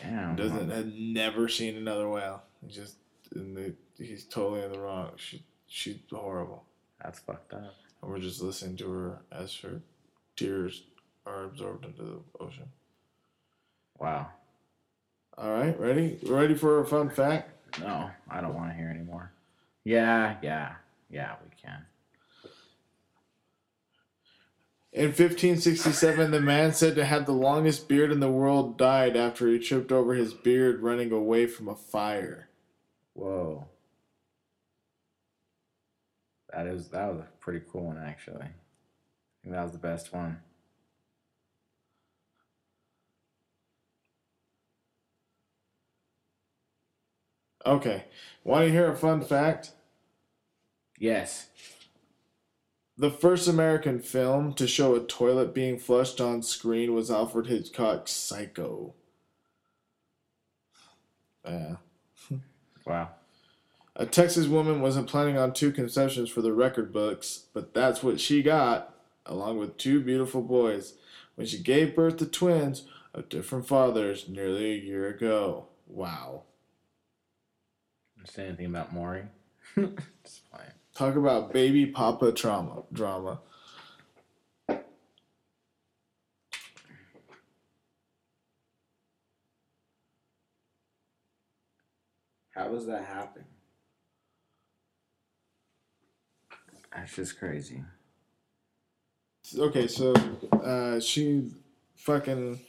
Damn. 0.00 0.36
Doesn't 0.36 0.70
had 0.70 0.92
never 0.98 1.48
seen 1.48 1.76
another 1.76 2.08
whale. 2.08 2.42
Just 2.66 2.96
and 3.34 3.56
they, 3.56 3.72
he's 4.02 4.24
totally 4.24 4.62
in 4.62 4.72
the 4.72 4.78
wrong. 4.78 5.10
She 5.16 5.42
she's 5.66 5.98
horrible, 6.10 6.64
That's 7.02 7.18
fucked 7.20 7.52
up. 7.52 7.74
and 8.02 8.10
we're 8.10 8.18
just 8.18 8.42
listening 8.42 8.76
to 8.78 8.90
her 8.90 9.18
as 9.30 9.54
her 9.56 9.80
tears 10.36 10.82
are 11.26 11.44
absorbed 11.44 11.84
into 11.84 12.02
the 12.02 12.18
ocean. 12.40 12.68
Wow. 13.98 14.28
All 15.36 15.52
right, 15.52 15.78
ready? 15.78 16.18
Ready 16.24 16.54
for 16.54 16.80
a 16.80 16.86
fun 16.86 17.10
fact? 17.10 17.50
No, 17.80 18.10
I 18.30 18.40
don't 18.40 18.54
want 18.54 18.70
to 18.70 18.76
hear 18.76 18.88
anymore. 18.88 19.30
Yeah, 19.84 20.36
yeah, 20.42 20.72
yeah, 21.10 21.34
we 21.44 21.50
can. 21.62 21.84
In 24.92 25.08
1567, 25.08 26.30
the 26.30 26.40
man 26.40 26.72
said 26.72 26.96
to 26.96 27.04
have 27.04 27.26
the 27.26 27.32
longest 27.32 27.88
beard 27.88 28.10
in 28.10 28.20
the 28.20 28.30
world 28.30 28.78
died 28.78 29.16
after 29.16 29.46
he 29.48 29.58
tripped 29.58 29.92
over 29.92 30.14
his 30.14 30.32
beard 30.34 30.80
running 30.82 31.12
away 31.12 31.46
from 31.46 31.68
a 31.68 31.76
fire. 31.76 32.47
Whoa. 33.18 33.66
That 36.52 36.66
is 36.68 36.88
that 36.90 37.08
was 37.08 37.18
a 37.20 37.28
pretty 37.40 37.64
cool 37.70 37.86
one 37.86 37.98
actually. 37.98 38.42
I 38.42 38.52
think 39.42 39.54
that 39.54 39.62
was 39.64 39.72
the 39.72 39.78
best 39.78 40.12
one. 40.12 40.40
Okay, 47.66 48.04
want 48.44 48.64
to 48.66 48.70
hear 48.72 48.90
a 48.90 48.96
fun 48.96 49.20
fact? 49.22 49.72
Yes. 50.98 51.48
The 52.98 53.10
first 53.10 53.48
American 53.48 54.00
film 54.00 54.52
to 54.54 54.66
show 54.66 54.94
a 54.94 55.00
toilet 55.00 55.54
being 55.54 55.78
flushed 55.78 56.20
on 56.20 56.42
screen 56.42 56.92
was 56.94 57.10
Alfred 57.10 57.46
Hitchcock's 57.46 58.12
Psycho. 58.12 58.94
Yeah. 61.44 61.76
Wow. 62.88 63.10
A 63.96 64.06
Texas 64.06 64.46
woman 64.46 64.80
wasn't 64.80 65.08
planning 65.08 65.36
on 65.36 65.52
two 65.52 65.72
conceptions 65.72 66.30
for 66.30 66.40
the 66.40 66.52
record 66.52 66.92
books, 66.92 67.46
but 67.52 67.74
that's 67.74 68.02
what 68.02 68.20
she 68.20 68.42
got, 68.42 68.94
along 69.26 69.58
with 69.58 69.76
two 69.76 70.00
beautiful 70.00 70.40
boys, 70.40 70.94
when 71.34 71.46
she 71.46 71.58
gave 71.58 71.96
birth 71.96 72.16
to 72.18 72.26
twins 72.26 72.84
of 73.12 73.28
different 73.28 73.66
fathers 73.66 74.28
nearly 74.28 74.72
a 74.72 74.76
year 74.76 75.08
ago. 75.08 75.66
Wow. 75.86 76.44
Say 78.24 78.46
anything 78.46 78.66
about 78.66 78.92
Maury? 78.92 79.24
Just 79.74 80.50
playing. 80.50 80.70
Talk 80.94 81.16
about 81.16 81.52
baby 81.52 81.86
papa 81.86 82.32
trauma 82.32 82.82
drama. 82.92 83.40
Does 92.78 92.86
that 92.86 93.04
happen? 93.04 93.44
That's 96.94 97.14
just 97.16 97.38
crazy. 97.38 97.82
Okay, 99.56 99.88
so 99.88 100.14
uh, 100.52 101.00
she 101.00 101.50
fucking 101.96 102.60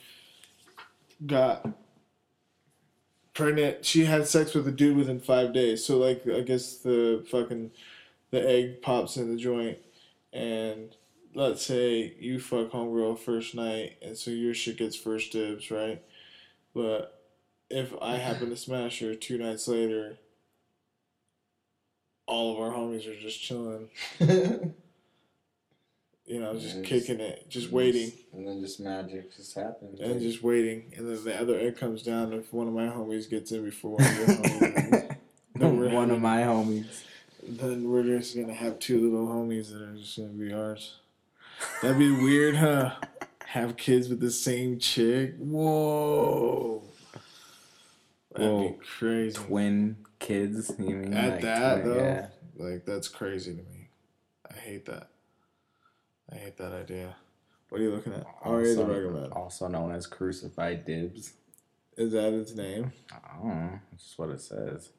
got 1.25 1.67
pregnant. 3.33 3.85
She 3.85 4.05
had 4.05 4.27
sex 4.27 4.55
with 4.55 4.67
a 4.67 4.71
dude 4.71 4.97
within 4.97 5.19
five 5.19 5.53
days. 5.53 5.85
So 5.85 5.97
like, 5.97 6.27
I 6.27 6.41
guess 6.41 6.77
the 6.77 7.25
fucking 7.29 7.71
the 8.31 8.49
egg 8.49 8.81
pops 8.81 9.17
in 9.17 9.29
the 9.29 9.37
joint, 9.37 9.77
and 10.33 10.95
let's 11.35 11.65
say 11.65 12.15
you 12.19 12.39
fuck 12.39 12.71
homegirl 12.71 13.19
first 13.19 13.53
night, 13.55 13.97
and 14.01 14.17
so 14.17 14.31
your 14.31 14.53
shit 14.53 14.77
gets 14.77 14.95
first 14.95 15.31
dibs, 15.31 15.69
right? 15.69 16.01
But 16.73 17.18
if 17.69 17.93
I 18.01 18.17
happen 18.17 18.49
to 18.49 18.57
smash 18.57 18.99
her 18.99 19.15
two 19.15 19.37
nights 19.37 19.67
later, 19.67 20.17
all 22.25 22.53
of 22.53 22.59
our 22.59 22.71
homies 22.77 23.07
are 23.07 23.19
just 23.19 23.41
chilling. 23.41 23.89
You 24.19 24.73
know, 26.39 26.53
just 26.59 26.77
Yeah, 26.77 26.83
kicking 26.83 27.19
it, 27.19 27.49
just 27.49 27.71
waiting. 27.71 28.11
And 28.33 28.47
then 28.47 28.61
just 28.61 28.79
magic 28.79 29.35
just 29.35 29.55
happens. 29.55 29.99
and 29.99 30.21
just 30.21 30.43
waiting, 30.43 30.93
and 30.95 31.09
then 31.09 31.23
the 31.23 31.41
other 31.41 31.57
egg 31.57 31.77
comes 31.77 32.03
down. 32.03 32.33
If 32.33 32.53
one 32.53 32.67
of 32.67 32.73
my 32.75 32.85
homies 32.85 33.27
gets 33.27 33.51
in 33.51 33.63
before 33.65 33.97
one 33.97 34.03
of 34.05 34.17
your 34.17 34.27
homies, 34.27 35.15
then, 35.55 35.77
we're 35.79 35.89
of 36.11 36.21
my 36.21 36.41
homies. 36.41 37.01
then 37.41 37.89
we're 37.89 38.03
just 38.03 38.35
gonna 38.35 38.53
have 38.53 38.77
two 38.77 39.09
little 39.09 39.25
homies 39.27 39.71
that 39.71 39.81
are 39.81 39.95
just 39.95 40.17
gonna 40.17 40.29
be 40.29 40.53
ours. 40.53 40.97
That'd 41.81 41.97
be 41.97 42.11
weird, 42.11 42.57
huh? 42.57 42.91
Have 43.47 43.75
kids 43.75 44.07
with 44.07 44.19
the 44.19 44.29
same 44.29 44.77
chick? 44.77 45.33
Whoa, 45.39 46.83
that'd 48.35 48.79
be 48.79 48.85
crazy. 48.85 49.35
Twin 49.37 49.97
kids. 50.19 50.71
You 50.79 50.95
mean 50.95 51.13
At 51.13 51.31
like 51.33 51.41
that 51.41 51.81
twin- 51.81 51.87
though, 51.93 52.03
Yeah. 52.03 52.27
like 52.57 52.85
that's 52.85 53.07
crazy 53.07 53.51
to 53.55 53.61
me. 53.63 53.89
I 54.49 54.53
hate 54.53 54.85
that. 54.85 55.09
I 56.31 56.35
hate 56.35 56.57
that 56.57 56.73
idea. 56.73 57.15
What 57.69 57.81
are 57.81 57.83
you 57.83 57.91
looking 57.91 58.13
at? 58.13 58.21
The 58.43 59.29
also 59.33 59.67
known 59.67 59.91
as 59.91 60.07
crucified 60.07 60.85
dibs. 60.85 61.33
Is 61.97 62.13
that 62.13 62.33
its 62.33 62.55
name? 62.55 62.91
I 63.11 63.37
don't 63.37 63.47
know. 63.47 63.79
That's 63.91 64.03
just 64.03 64.17
what 64.19 64.29
it 64.29 64.41
says. 64.41 64.89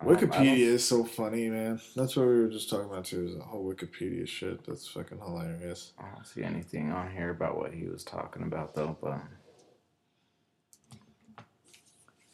I 0.00 0.04
don't- 0.04 0.16
I 0.16 0.20
don't- 0.20 0.30
Wikipedia 0.30 0.58
is 0.58 0.84
so 0.84 1.04
funny, 1.04 1.48
man. 1.48 1.80
That's 1.94 2.16
what 2.16 2.26
we 2.26 2.40
were 2.40 2.48
just 2.48 2.68
talking 2.68 2.86
about 2.90 3.04
too. 3.06 3.26
Is 3.26 3.34
the 3.36 3.42
whole 3.44 3.64
Wikipedia 3.72 4.26
shit. 4.26 4.64
That's 4.64 4.86
fucking 4.88 5.18
hilarious. 5.18 5.92
I 5.98 6.10
don't 6.14 6.26
see 6.26 6.42
anything 6.42 6.90
on 6.92 7.10
here 7.12 7.30
about 7.30 7.56
what 7.56 7.72
he 7.72 7.84
was 7.86 8.04
talking 8.04 8.42
about 8.42 8.74
though, 8.74 8.96
but 9.00 9.20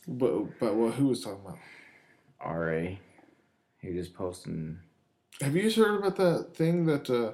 But 0.06 0.58
but 0.58 0.74
well, 0.74 0.90
Who 0.90 1.08
was 1.08 1.22
talking 1.22 1.40
about? 1.44 1.58
RA, 2.44 2.96
he 3.80 3.92
just 3.92 4.14
posting. 4.14 4.78
Have 5.40 5.56
you 5.56 5.70
heard 5.70 5.98
about 5.98 6.16
that 6.16 6.56
thing 6.56 6.86
that 6.86 7.08
uh, 7.08 7.32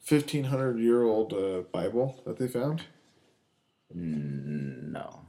fifteen 0.00 0.44
hundred 0.44 0.78
year 0.78 1.02
old 1.02 1.32
uh, 1.32 1.62
Bible 1.72 2.22
that 2.26 2.38
they 2.38 2.48
found? 2.48 2.82
No. 3.94 5.20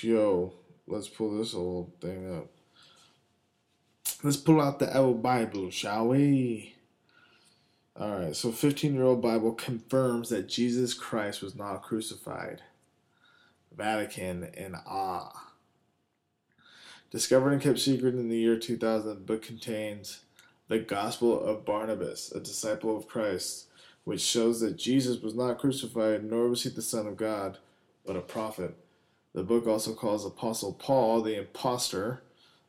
Yo, 0.00 0.52
let's 0.86 1.08
pull 1.08 1.36
this 1.38 1.54
old 1.54 1.92
thing 2.00 2.36
up. 2.36 2.46
Let's 4.22 4.36
pull 4.36 4.60
out 4.60 4.78
the 4.78 4.96
old 4.96 5.22
Bible, 5.22 5.70
shall 5.70 6.08
we? 6.08 6.74
All 7.98 8.18
right, 8.18 8.36
so 8.36 8.52
15 8.52 8.94
year 8.94 9.04
old 9.04 9.22
Bible 9.22 9.52
confirms 9.52 10.28
that 10.28 10.48
Jesus 10.48 10.92
Christ 10.92 11.42
was 11.42 11.54
not 11.54 11.82
crucified. 11.82 12.60
Vatican 13.74 14.44
in 14.54 14.74
awe. 14.74 15.45
Discovered 17.10 17.52
and 17.52 17.62
kept 17.62 17.78
secret 17.78 18.14
in 18.14 18.28
the 18.28 18.36
year 18.36 18.58
2000, 18.58 19.08
the 19.08 19.14
book 19.14 19.42
contains 19.42 20.20
the 20.68 20.78
Gospel 20.78 21.38
of 21.40 21.64
Barnabas, 21.64 22.32
a 22.32 22.40
disciple 22.40 22.96
of 22.96 23.06
Christ, 23.06 23.66
which 24.04 24.20
shows 24.20 24.60
that 24.60 24.76
Jesus 24.76 25.22
was 25.22 25.34
not 25.34 25.58
crucified, 25.58 26.24
nor 26.24 26.48
was 26.48 26.64
he 26.64 26.68
the 26.68 26.82
Son 26.82 27.06
of 27.06 27.16
God, 27.16 27.58
but 28.04 28.16
a 28.16 28.20
prophet. 28.20 28.76
The 29.32 29.44
book 29.44 29.66
also 29.66 29.94
calls 29.94 30.24
Apostle 30.26 30.72
Paul 30.72 31.22
the 31.22 31.38
impostor. 31.38 32.22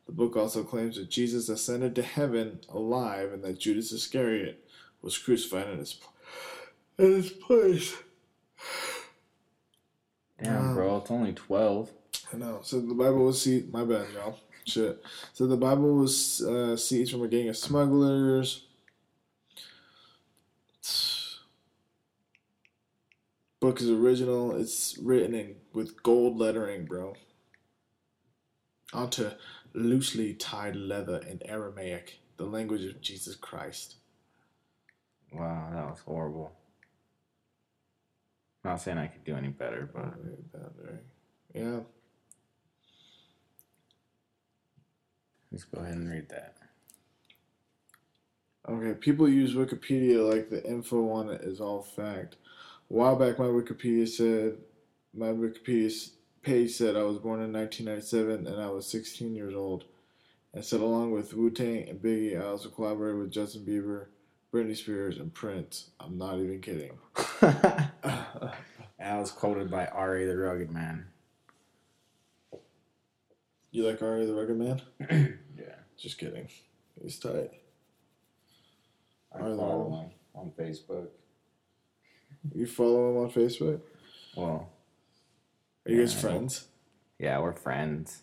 The 0.06 0.12
book 0.12 0.36
also 0.36 0.62
claims 0.62 0.96
that 0.96 1.10
Jesus 1.10 1.48
ascended 1.48 1.94
to 1.96 2.02
heaven 2.02 2.60
alive 2.68 3.32
and 3.32 3.42
that 3.42 3.58
Judas 3.58 3.92
Iscariot 3.92 4.64
was 5.02 5.18
crucified 5.18 5.68
in 5.68 5.78
his, 5.78 5.98
in 6.98 7.12
his 7.12 7.30
place. 7.30 7.94
Damn, 10.42 10.68
Wow. 10.68 10.74
bro, 10.74 10.94
um, 10.94 11.00
it's 11.02 11.10
only 11.10 11.32
twelve. 11.32 11.90
I 12.32 12.36
know. 12.36 12.60
So 12.62 12.80
the 12.80 12.94
Bible 12.94 13.24
was 13.24 13.42
seized. 13.42 13.72
My 13.72 13.84
bad, 13.84 14.06
y'all. 14.14 14.38
Shit. 14.64 15.02
So 15.32 15.46
the 15.46 15.56
Bible 15.56 15.94
was 15.94 16.42
uh, 16.42 16.76
seized 16.76 17.12
from 17.12 17.22
a 17.22 17.28
gang 17.28 17.48
of 17.48 17.56
smugglers. 17.56 18.66
Book 23.60 23.80
is 23.80 23.90
original. 23.90 24.56
It's 24.56 24.98
written 24.98 25.34
in 25.34 25.56
with 25.72 26.02
gold 26.02 26.36
lettering, 26.36 26.84
bro. 26.84 27.14
Onto 28.92 29.30
loosely 29.74 30.34
tied 30.34 30.76
leather 30.76 31.18
in 31.28 31.40
Aramaic, 31.44 32.20
the 32.36 32.44
language 32.44 32.84
of 32.84 33.00
Jesus 33.00 33.36
Christ. 33.36 33.96
Wow, 35.32 35.70
that 35.72 35.84
was 35.90 36.00
horrible. 36.00 36.52
Not 38.64 38.80
saying 38.80 38.98
I 38.98 39.06
could 39.08 39.24
do 39.24 39.36
any 39.36 39.48
better, 39.48 39.90
but 39.92 40.14
Yeah. 41.54 41.80
Let's 45.50 45.64
go 45.64 45.80
ahead 45.80 45.94
and 45.94 46.10
read 46.10 46.28
that. 46.28 46.56
Okay, 48.68 48.94
people 48.94 49.28
use 49.28 49.54
Wikipedia 49.54 50.28
like 50.28 50.50
the 50.50 50.64
info 50.64 51.10
on 51.10 51.30
it 51.30 51.40
is 51.42 51.60
all 51.60 51.82
fact. 51.82 52.36
A 52.90 52.94
while 52.94 53.16
back, 53.16 53.38
my 53.38 53.46
Wikipedia 53.46 54.06
said, 54.06 54.58
my 55.14 55.28
Wikipedia 55.28 56.10
page 56.42 56.72
said 56.72 56.96
I 56.96 57.02
was 57.02 57.18
born 57.18 57.42
in 57.42 57.52
1997 57.52 58.46
and 58.46 58.60
I 58.60 58.68
was 58.68 58.86
16 58.86 59.34
years 59.34 59.54
old. 59.54 59.84
And 60.54 60.64
said 60.64 60.80
along 60.80 61.12
with 61.12 61.34
Wu 61.34 61.50
Tang 61.50 61.88
and 61.88 62.00
Biggie, 62.00 62.40
I 62.40 62.46
also 62.46 62.68
collaborated 62.68 63.20
with 63.20 63.30
Justin 63.30 63.64
Bieber, 63.66 64.06
Britney 64.52 64.76
Spears, 64.76 65.18
and 65.18 65.32
Prince. 65.32 65.90
I'm 66.00 66.16
not 66.16 66.38
even 66.38 66.60
kidding. 66.60 66.98
That 68.98 69.20
was 69.20 69.30
quoted 69.30 69.70
by 69.70 69.86
Ari 69.86 70.26
the 70.26 70.36
Rugged 70.36 70.70
Man. 70.70 71.06
You 73.78 73.86
like 73.86 74.02
Ari 74.02 74.26
the 74.26 74.34
Rugged 74.34 74.56
Man? 74.58 74.82
Yeah. 75.56 75.74
Just 75.96 76.18
kidding. 76.18 76.48
He's 77.00 77.16
tight. 77.16 77.52
I 79.32 79.38
Are 79.38 79.56
follow 79.56 79.86
him 79.86 80.10
on 80.34 80.50
Facebook. 80.58 81.06
You 82.52 82.66
follow 82.66 83.10
him 83.12 83.16
on 83.18 83.30
Facebook? 83.30 83.80
Well, 84.34 84.68
Are 85.86 85.92
you 85.92 86.00
guys 86.00 86.20
friends? 86.20 86.66
yeah, 87.20 87.38
we're 87.38 87.52
friends. 87.52 88.22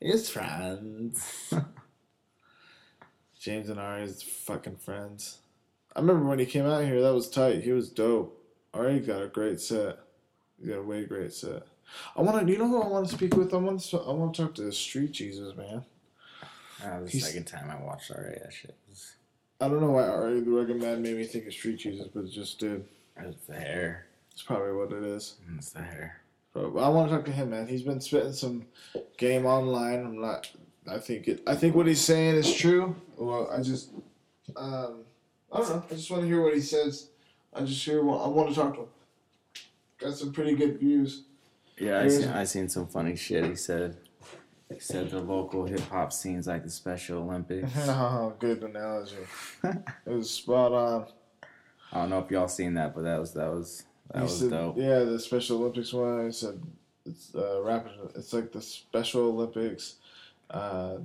He's 0.00 0.28
friends. 0.28 1.54
James 3.40 3.68
and 3.68 3.78
Ari's 3.78 4.20
fucking 4.20 4.78
friends. 4.78 5.38
I 5.94 6.00
remember 6.00 6.26
when 6.28 6.40
he 6.40 6.46
came 6.46 6.66
out 6.66 6.82
here, 6.82 7.00
that 7.02 7.14
was 7.14 7.30
tight. 7.30 7.62
He 7.62 7.70
was 7.70 7.88
dope. 7.88 8.36
Ari 8.74 8.98
got 8.98 9.22
a 9.22 9.28
great 9.28 9.60
set. 9.60 10.00
He 10.60 10.66
got 10.66 10.78
a 10.80 10.82
way 10.82 11.04
great 11.04 11.32
set. 11.32 11.62
I 12.16 12.22
want 12.22 12.46
to. 12.46 12.52
You 12.52 12.58
know 12.58 12.68
who 12.68 12.82
I 12.82 12.86
want 12.88 13.08
to 13.08 13.14
speak 13.14 13.34
with? 13.36 13.52
I 13.54 13.56
want 13.58 13.80
to. 13.80 13.98
I 14.00 14.12
want 14.12 14.34
to 14.34 14.42
talk 14.42 14.54
to 14.56 14.70
Street 14.72 15.12
Jesus, 15.12 15.56
man. 15.56 15.84
Was 17.00 17.04
the 17.04 17.18
He's- 17.18 17.26
second 17.26 17.44
time 17.46 17.70
I 17.70 17.82
watched 17.84 18.10
RA. 18.10 18.16
That 18.16 18.52
shit 18.52 18.74
was. 18.88 19.14
I 19.60 19.66
don't 19.68 19.80
know 19.80 19.90
why 19.90 20.04
Ari 20.06 20.40
the 20.40 20.50
Rugged 20.50 20.80
Man 20.80 21.02
made 21.02 21.16
me 21.16 21.24
think 21.24 21.46
of 21.46 21.52
Street 21.52 21.78
Jesus, 21.80 22.06
but 22.14 22.24
it 22.24 22.30
just 22.30 22.58
did. 22.60 22.84
It's 23.16 23.44
the 23.46 23.54
hair. 23.54 24.06
It's 24.32 24.42
probably 24.42 24.72
what 24.72 24.92
it 24.92 25.02
is. 25.02 25.34
It's 25.56 25.70
the 25.70 25.82
hair. 25.82 26.20
But 26.54 26.76
I 26.76 26.88
want 26.88 27.10
to 27.10 27.16
talk 27.16 27.24
to 27.24 27.32
him, 27.32 27.50
man. 27.50 27.66
He's 27.66 27.82
been 27.82 28.00
spitting 28.00 28.32
some 28.32 28.66
game 29.16 29.46
online. 29.46 30.04
I'm 30.04 30.20
not. 30.20 30.48
I 30.88 30.98
think 30.98 31.26
it. 31.28 31.42
I 31.46 31.56
think 31.56 31.74
what 31.74 31.86
he's 31.88 32.00
saying 32.00 32.36
is 32.36 32.54
true. 32.54 32.94
Well, 33.16 33.50
I 33.50 33.60
just. 33.62 33.90
Um, 34.56 35.00
I 35.52 35.58
don't 35.58 35.68
know. 35.70 35.82
I 35.90 35.94
just 35.94 36.10
want 36.10 36.22
to 36.22 36.28
hear 36.28 36.40
what 36.42 36.54
he 36.54 36.60
says. 36.60 37.08
I 37.52 37.62
just 37.62 37.84
hear. 37.84 38.02
Well, 38.04 38.22
I 38.22 38.28
want 38.28 38.50
to 38.50 38.54
talk 38.54 38.74
to 38.74 38.80
him. 38.82 38.86
Got 39.98 40.14
some 40.14 40.32
pretty 40.32 40.54
good 40.54 40.78
views. 40.78 41.22
Yeah, 41.80 42.00
I 42.00 42.08
seen, 42.08 42.28
I 42.28 42.44
seen 42.44 42.68
some 42.68 42.86
funny 42.86 43.16
shit. 43.16 43.44
He 43.44 43.54
said, 43.54 43.96
he 44.72 44.80
said 44.80 45.10
the 45.10 45.20
local 45.20 45.64
hip 45.66 45.80
hop 45.80 46.12
scene's 46.12 46.46
like 46.46 46.64
the 46.64 46.70
Special 46.70 47.22
Olympics. 47.22 47.70
oh, 47.76 48.34
good 48.38 48.62
analogy. 48.62 49.16
it 49.64 49.76
was 50.06 50.30
spot 50.30 50.72
on. 50.72 51.06
I 51.92 52.00
don't 52.00 52.10
know 52.10 52.18
if 52.18 52.30
y'all 52.30 52.48
seen 52.48 52.74
that, 52.74 52.94
but 52.94 53.02
that 53.02 53.18
was 53.18 53.32
that 53.34 53.50
was 53.50 53.84
that 54.10 54.18
He 54.18 54.22
was 54.24 54.38
said, 54.40 54.50
dope. 54.50 54.76
Yeah, 54.76 55.00
the 55.04 55.18
Special 55.18 55.58
Olympics 55.58 55.92
one. 55.92 56.26
He 56.26 56.32
said 56.32 56.60
it's 57.06 57.34
uh, 57.34 57.62
rapid. 57.62 57.92
It's 58.14 58.32
like 58.32 58.52
the 58.52 58.60
Special 58.60 59.22
Olympics. 59.22 59.96
Uh, 60.50 60.98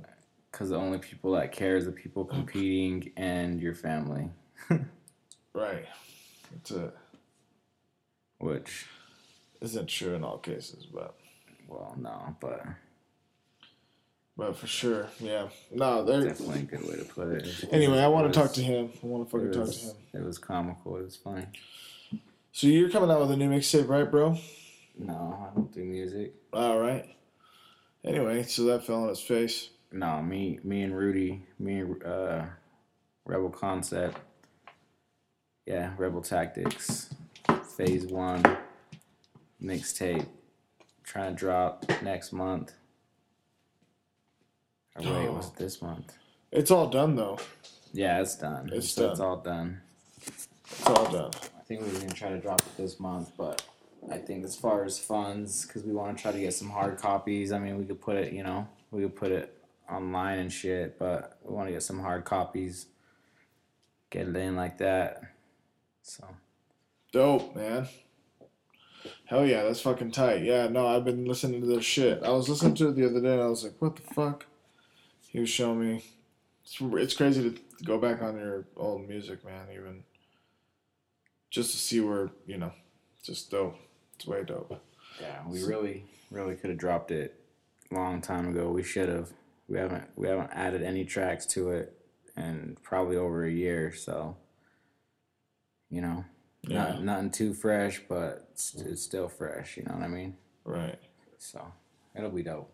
Because 0.50 0.68
the 0.70 0.76
only 0.76 0.98
people 0.98 1.32
that 1.32 1.52
care 1.52 1.76
is 1.76 1.84
the 1.86 1.92
people 1.92 2.24
competing 2.24 3.12
and 3.16 3.60
your 3.60 3.74
family, 3.74 4.28
Right. 5.54 5.86
That's 6.52 6.70
it. 6.70 6.94
which, 8.38 8.86
Isn't 9.64 9.86
true 9.88 10.14
in 10.14 10.22
all 10.22 10.36
cases, 10.36 10.84
but 10.84 11.14
well, 11.68 11.96
no, 11.98 12.36
but 12.38 12.62
but 14.36 14.56
for 14.58 14.66
sure, 14.66 15.08
yeah. 15.18 15.48
No, 15.72 16.04
there. 16.04 16.22
definitely 16.22 16.60
a 16.60 16.62
good 16.62 16.82
way 16.86 16.96
to 16.96 17.04
put 17.04 17.28
it. 17.28 17.48
Anyway, 17.72 17.98
I 17.98 18.08
want 18.08 18.30
to 18.32 18.38
talk 18.38 18.52
to 18.54 18.62
him. 18.62 18.90
I 19.02 19.06
want 19.06 19.24
to 19.26 19.30
fucking 19.30 19.48
It 19.48 19.52
talk 19.54 19.72
to 19.72 19.78
him. 19.86 19.96
it 20.12 20.22
was 20.22 20.36
comical. 20.36 20.98
It 20.98 21.04
was 21.04 21.16
funny. 21.16 21.46
So 22.52 22.66
you're 22.66 22.90
coming 22.90 23.10
out 23.10 23.20
with 23.20 23.30
a 23.30 23.36
new 23.38 23.48
mixtape, 23.48 23.88
right, 23.88 24.08
bro? 24.08 24.36
No, 24.98 25.48
I 25.50 25.54
don't 25.54 25.72
do 25.72 25.82
music. 25.82 26.34
All 26.52 26.78
right. 26.78 27.06
Anyway, 28.04 28.42
so 28.42 28.64
that 28.64 28.84
fell 28.84 29.04
on 29.04 29.08
his 29.08 29.20
face. 29.20 29.70
No, 29.90 30.20
me, 30.20 30.58
me 30.62 30.82
and 30.82 30.94
Rudy, 30.96 31.46
me 31.58 31.78
and 31.78 32.04
uh, 32.04 32.44
Rebel 33.24 33.48
Concept. 33.50 34.18
Yeah, 35.66 35.92
Rebel 35.96 36.20
Tactics, 36.20 37.14
Phase 37.76 38.06
One, 38.06 38.42
mixtape, 39.64 40.26
trying 41.02 41.34
to 41.34 41.38
drop 41.38 41.84
next 42.02 42.32
month. 42.32 42.72
Or 44.96 45.02
wait, 45.02 45.26
Oh. 45.28 45.32
what's 45.32 45.48
it 45.48 45.56
this 45.56 45.82
month? 45.82 46.16
It's 46.52 46.70
all 46.70 46.88
done 46.88 47.16
though. 47.16 47.38
Yeah, 47.92 48.20
it's 48.20 48.36
done. 48.36 48.70
It's 48.72 48.90
So 48.90 49.10
It's 49.10 49.20
all 49.20 49.38
done. 49.38 49.80
It's 50.26 50.86
all 50.86 51.10
done. 51.10 51.30
I 51.58 51.62
think 51.62 51.82
we 51.82 51.88
are 51.96 52.00
gonna 52.00 52.12
try 52.12 52.28
to 52.30 52.38
drop 52.38 52.60
it 52.60 52.76
this 52.76 53.00
month, 53.00 53.32
but 53.36 53.66
I 54.10 54.18
think 54.18 54.44
as 54.44 54.54
far 54.56 54.84
as 54.84 54.98
funds, 54.98 55.66
because 55.66 55.82
we 55.82 55.92
want 55.92 56.16
to 56.16 56.22
try 56.22 56.32
to 56.32 56.38
get 56.38 56.52
some 56.54 56.68
hard 56.70 56.98
copies. 56.98 57.52
I 57.52 57.58
mean, 57.58 57.78
we 57.78 57.86
could 57.86 58.00
put 58.00 58.16
it, 58.16 58.32
you 58.32 58.42
know, 58.42 58.68
we 58.90 59.02
could 59.02 59.16
put 59.16 59.32
it 59.32 59.56
online 59.90 60.38
and 60.40 60.52
shit, 60.52 60.98
but 60.98 61.38
we 61.42 61.54
want 61.54 61.68
to 61.68 61.72
get 61.72 61.82
some 61.82 62.00
hard 62.00 62.24
copies, 62.24 62.86
get 64.10 64.28
it 64.28 64.36
in 64.36 64.56
like 64.56 64.78
that. 64.78 65.22
So 66.02 66.24
Dope, 67.12 67.56
man. 67.56 67.88
Hell 69.26 69.46
yeah, 69.46 69.62
that's 69.62 69.80
fucking 69.80 70.12
tight. 70.12 70.42
Yeah, 70.42 70.68
no, 70.68 70.86
I've 70.86 71.04
been 71.04 71.24
listening 71.24 71.60
to 71.60 71.66
this 71.66 71.84
shit. 71.84 72.22
I 72.22 72.30
was 72.30 72.48
listening 72.48 72.74
to 72.76 72.88
it 72.88 72.96
the 72.96 73.06
other 73.06 73.20
day 73.20 73.32
and 73.32 73.42
I 73.42 73.46
was 73.46 73.64
like, 73.64 73.74
what 73.78 73.96
the 73.96 74.02
fuck? 74.02 74.46
He 75.28 75.40
was 75.40 75.50
showing 75.50 75.80
me. 75.80 76.04
It's, 76.64 76.78
it's 76.80 77.14
crazy 77.14 77.50
to 77.50 77.60
go 77.84 77.98
back 77.98 78.22
on 78.22 78.36
your 78.36 78.64
old 78.76 79.08
music, 79.08 79.44
man, 79.44 79.66
even. 79.72 80.04
Just 81.50 81.72
to 81.72 81.76
see 81.76 82.00
where, 82.00 82.30
you 82.46 82.58
know, 82.58 82.72
just 83.22 83.50
dope. 83.50 83.76
It's 84.16 84.26
way 84.26 84.44
dope. 84.44 84.80
yeah, 85.20 85.40
we 85.46 85.62
really, 85.64 86.06
really 86.30 86.54
could 86.54 86.70
have 86.70 86.78
dropped 86.78 87.10
it 87.10 87.38
long 87.90 88.20
time 88.20 88.48
ago. 88.48 88.70
We 88.70 88.82
should 88.82 89.08
have. 89.08 89.32
We 89.68 89.78
haven't. 89.78 90.08
We 90.16 90.28
haven't 90.28 90.50
added 90.52 90.82
any 90.82 91.04
tracks 91.04 91.46
to 91.46 91.70
it 91.70 91.98
in 92.36 92.76
probably 92.82 93.16
over 93.16 93.44
a 93.44 93.50
year. 93.50 93.92
So, 93.94 94.36
you 95.90 96.00
know, 96.00 96.24
Yeah. 96.66 96.84
not, 96.84 97.04
nothing 97.04 97.30
too 97.30 97.54
fresh, 97.54 98.02
but 98.08 98.48
it's, 98.52 98.74
it's 98.74 99.02
still 99.02 99.28
fresh. 99.28 99.76
You 99.76 99.84
know 99.84 99.94
what 99.94 100.02
I 100.02 100.08
mean? 100.08 100.36
Right. 100.64 100.98
So 101.38 101.64
it'll 102.16 102.30
be 102.30 102.42
dope. 102.42 102.72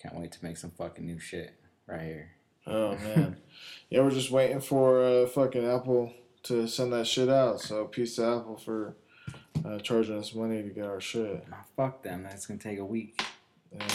Can't 0.00 0.16
wait 0.16 0.32
to 0.32 0.44
make 0.44 0.56
some 0.56 0.70
fucking 0.70 1.06
new 1.06 1.18
shit 1.18 1.54
right 1.86 2.02
here. 2.02 2.30
Oh, 2.66 2.94
man. 2.96 3.36
yeah, 3.90 4.02
we're 4.02 4.10
just 4.10 4.30
waiting 4.30 4.60
for 4.60 5.02
uh, 5.02 5.26
fucking 5.26 5.64
Apple 5.64 6.12
to 6.44 6.66
send 6.66 6.92
that 6.92 7.06
shit 7.06 7.28
out. 7.28 7.60
So, 7.60 7.86
peace 7.86 8.16
to 8.16 8.24
Apple 8.24 8.56
for 8.56 8.96
uh, 9.64 9.78
charging 9.78 10.18
us 10.18 10.34
money 10.34 10.62
to 10.62 10.68
get 10.68 10.84
our 10.84 11.00
shit. 11.00 11.48
Nah, 11.48 11.56
fuck 11.76 12.02
them. 12.02 12.22
That's 12.24 12.46
gonna 12.46 12.60
take 12.60 12.78
a 12.78 12.84
week. 12.84 13.22
Yeah. 13.72 13.86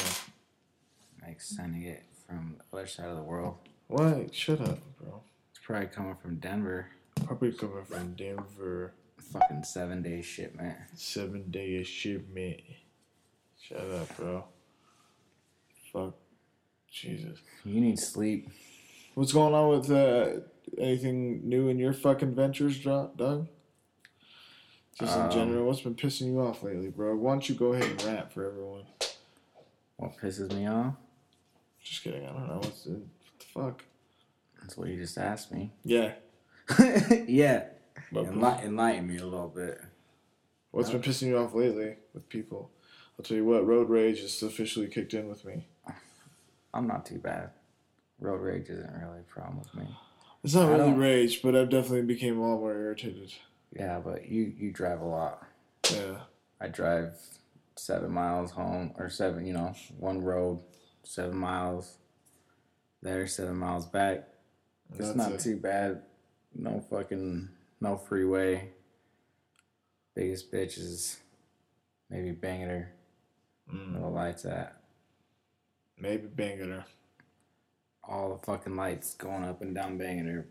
Like 1.25 1.41
sending 1.41 1.83
it 1.83 2.03
from 2.27 2.57
the 2.71 2.77
other 2.77 2.87
side 2.87 3.09
of 3.09 3.17
the 3.17 3.23
world. 3.23 3.57
What? 3.87 4.33
Shut 4.33 4.61
up, 4.61 4.79
bro. 4.99 5.21
It's 5.51 5.59
probably 5.63 5.87
coming 5.87 6.15
from 6.15 6.35
Denver. 6.37 6.87
Probably 7.29 7.51
coming 7.51 7.85
from 7.85 8.13
Denver. 8.15 8.95
Fucking 9.19 9.63
seven 9.63 10.01
day 10.01 10.23
shipment. 10.23 10.75
Seven 10.95 11.51
day 11.51 11.83
shipment. 11.83 12.59
Shut 13.61 13.81
up, 13.81 14.17
bro. 14.17 14.45
Fuck. 15.93 16.15
Jesus. 16.91 17.37
You 17.63 17.81
need 17.81 17.99
sleep. 17.99 18.49
What's 19.13 19.31
going 19.31 19.53
on 19.53 19.69
with 19.69 19.91
uh, 19.91 20.39
anything 20.79 21.47
new 21.47 21.67
in 21.67 21.77
your 21.77 21.93
fucking 21.93 22.33
ventures, 22.33 22.79
Doug? 22.83 23.47
Just 24.99 25.15
in 25.15 25.21
Um, 25.21 25.29
general, 25.29 25.67
what's 25.67 25.81
been 25.81 25.93
pissing 25.93 26.31
you 26.31 26.41
off 26.41 26.63
lately, 26.63 26.89
bro? 26.89 27.15
Why 27.15 27.33
don't 27.33 27.47
you 27.47 27.53
go 27.53 27.73
ahead 27.73 27.91
and 27.91 28.03
rap 28.05 28.33
for 28.33 28.43
everyone? 28.47 28.85
What 29.97 30.17
pisses 30.17 30.51
me 30.51 30.65
off? 30.65 30.95
Just 31.83 32.03
kidding. 32.03 32.25
I 32.25 32.31
don't 32.31 32.47
know. 32.47 32.55
What's 32.55 32.85
the, 32.85 32.93
what 32.93 33.03
the 33.37 33.45
fuck? 33.53 33.83
That's 34.59 34.75
what 34.75 34.87
you 34.87 34.97
just 34.97 35.19
asked 35.19 35.51
me. 35.51 35.71
Yeah. 35.85 36.13
yeah. 37.27 37.63
But 38.11 38.25
Enli- 38.25 38.63
enlighten 38.63 39.07
me 39.07 39.17
a 39.17 39.25
little 39.25 39.49
bit. 39.49 39.79
what's 40.71 40.89
been 40.89 41.01
pissing 41.01 41.27
you 41.27 41.37
off 41.37 41.53
lately 41.53 41.95
with 42.13 42.27
people? 42.29 42.71
I'll 43.17 43.23
tell 43.23 43.37
you 43.37 43.45
what. 43.45 43.65
Road 43.67 43.89
rage 43.89 44.19
is 44.19 44.41
officially 44.43 44.87
kicked 44.87 45.13
in 45.13 45.27
with 45.29 45.45
me. 45.45 45.67
I'm 46.73 46.87
not 46.87 47.05
too 47.05 47.17
bad. 47.19 47.51
Road 48.19 48.37
rage 48.41 48.69
isn't 48.69 48.93
really 48.93 49.19
a 49.19 49.23
problem 49.33 49.59
with 49.59 49.73
me. 49.75 49.87
It's 50.43 50.53
not 50.55 50.67
I 50.67 50.71
really 50.71 50.89
don't- 50.91 50.97
rage, 50.99 51.41
but 51.41 51.55
I've 51.55 51.69
definitely 51.69 52.03
became 52.03 52.37
a 52.39 52.41
lot 52.49 52.59
more 52.59 52.73
irritated. 52.73 53.33
Yeah, 53.75 53.99
but 54.03 54.27
you 54.27 54.53
you 54.57 54.71
drive 54.71 55.01
a 55.01 55.05
lot. 55.05 55.45
Yeah. 55.91 56.17
I 56.61 56.67
drive 56.67 57.15
seven 57.77 58.11
miles 58.11 58.51
home 58.51 58.93
or 58.97 59.09
seven, 59.09 59.45
you 59.45 59.53
know, 59.53 59.73
one 59.97 60.21
road, 60.23 60.61
seven 61.03 61.37
miles 61.37 61.97
there, 63.01 63.27
seven 63.27 63.55
miles 63.57 63.85
back. 63.85 64.27
It's 64.89 64.99
That's 64.99 65.15
not 65.15 65.31
it. 65.33 65.39
too 65.39 65.57
bad. 65.57 66.01
No 66.61 66.83
fucking 66.89 67.47
no 67.79 67.95
freeway. 67.97 68.69
Biggest 70.13 70.51
bitch 70.51 70.77
is 70.77 71.17
maybe 72.09 72.33
Bangerter. 72.33 72.87
Mm, 73.73 73.93
Where 73.93 74.01
the 74.01 74.07
lights 74.09 74.43
at. 74.45 74.81
maybe 75.97 76.27
Bangerter. 76.27 76.83
All 78.03 78.35
the 78.35 78.45
fucking 78.45 78.75
lights 78.75 79.13
going 79.13 79.43
up 79.45 79.61
and 79.61 79.73
down 79.73 79.97
Bangerter. 79.97 80.45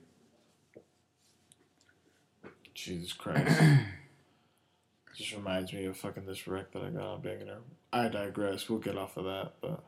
Jesus 2.73 3.13
Christ. 3.13 3.61
Just 5.15 5.33
reminds 5.35 5.73
me 5.75 5.85
of 5.87 5.97
fucking 5.97 6.25
this 6.25 6.47
wreck 6.47 6.73
that 6.73 6.83
I 6.85 6.91
got 6.91 7.03
on 7.03 7.23
Bangerter. 7.23 7.59
I 7.93 8.09
digress. 8.09 8.69
We'll 8.71 8.79
get 8.79 8.97
off 8.97 9.17
of 9.19 9.25
that, 9.25 9.53
but 9.61 9.85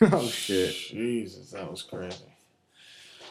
oh 0.12 0.28
shit. 0.28 0.72
Jesus, 0.74 1.50
that 1.52 1.68
was 1.68 1.82
crazy. 1.82 2.33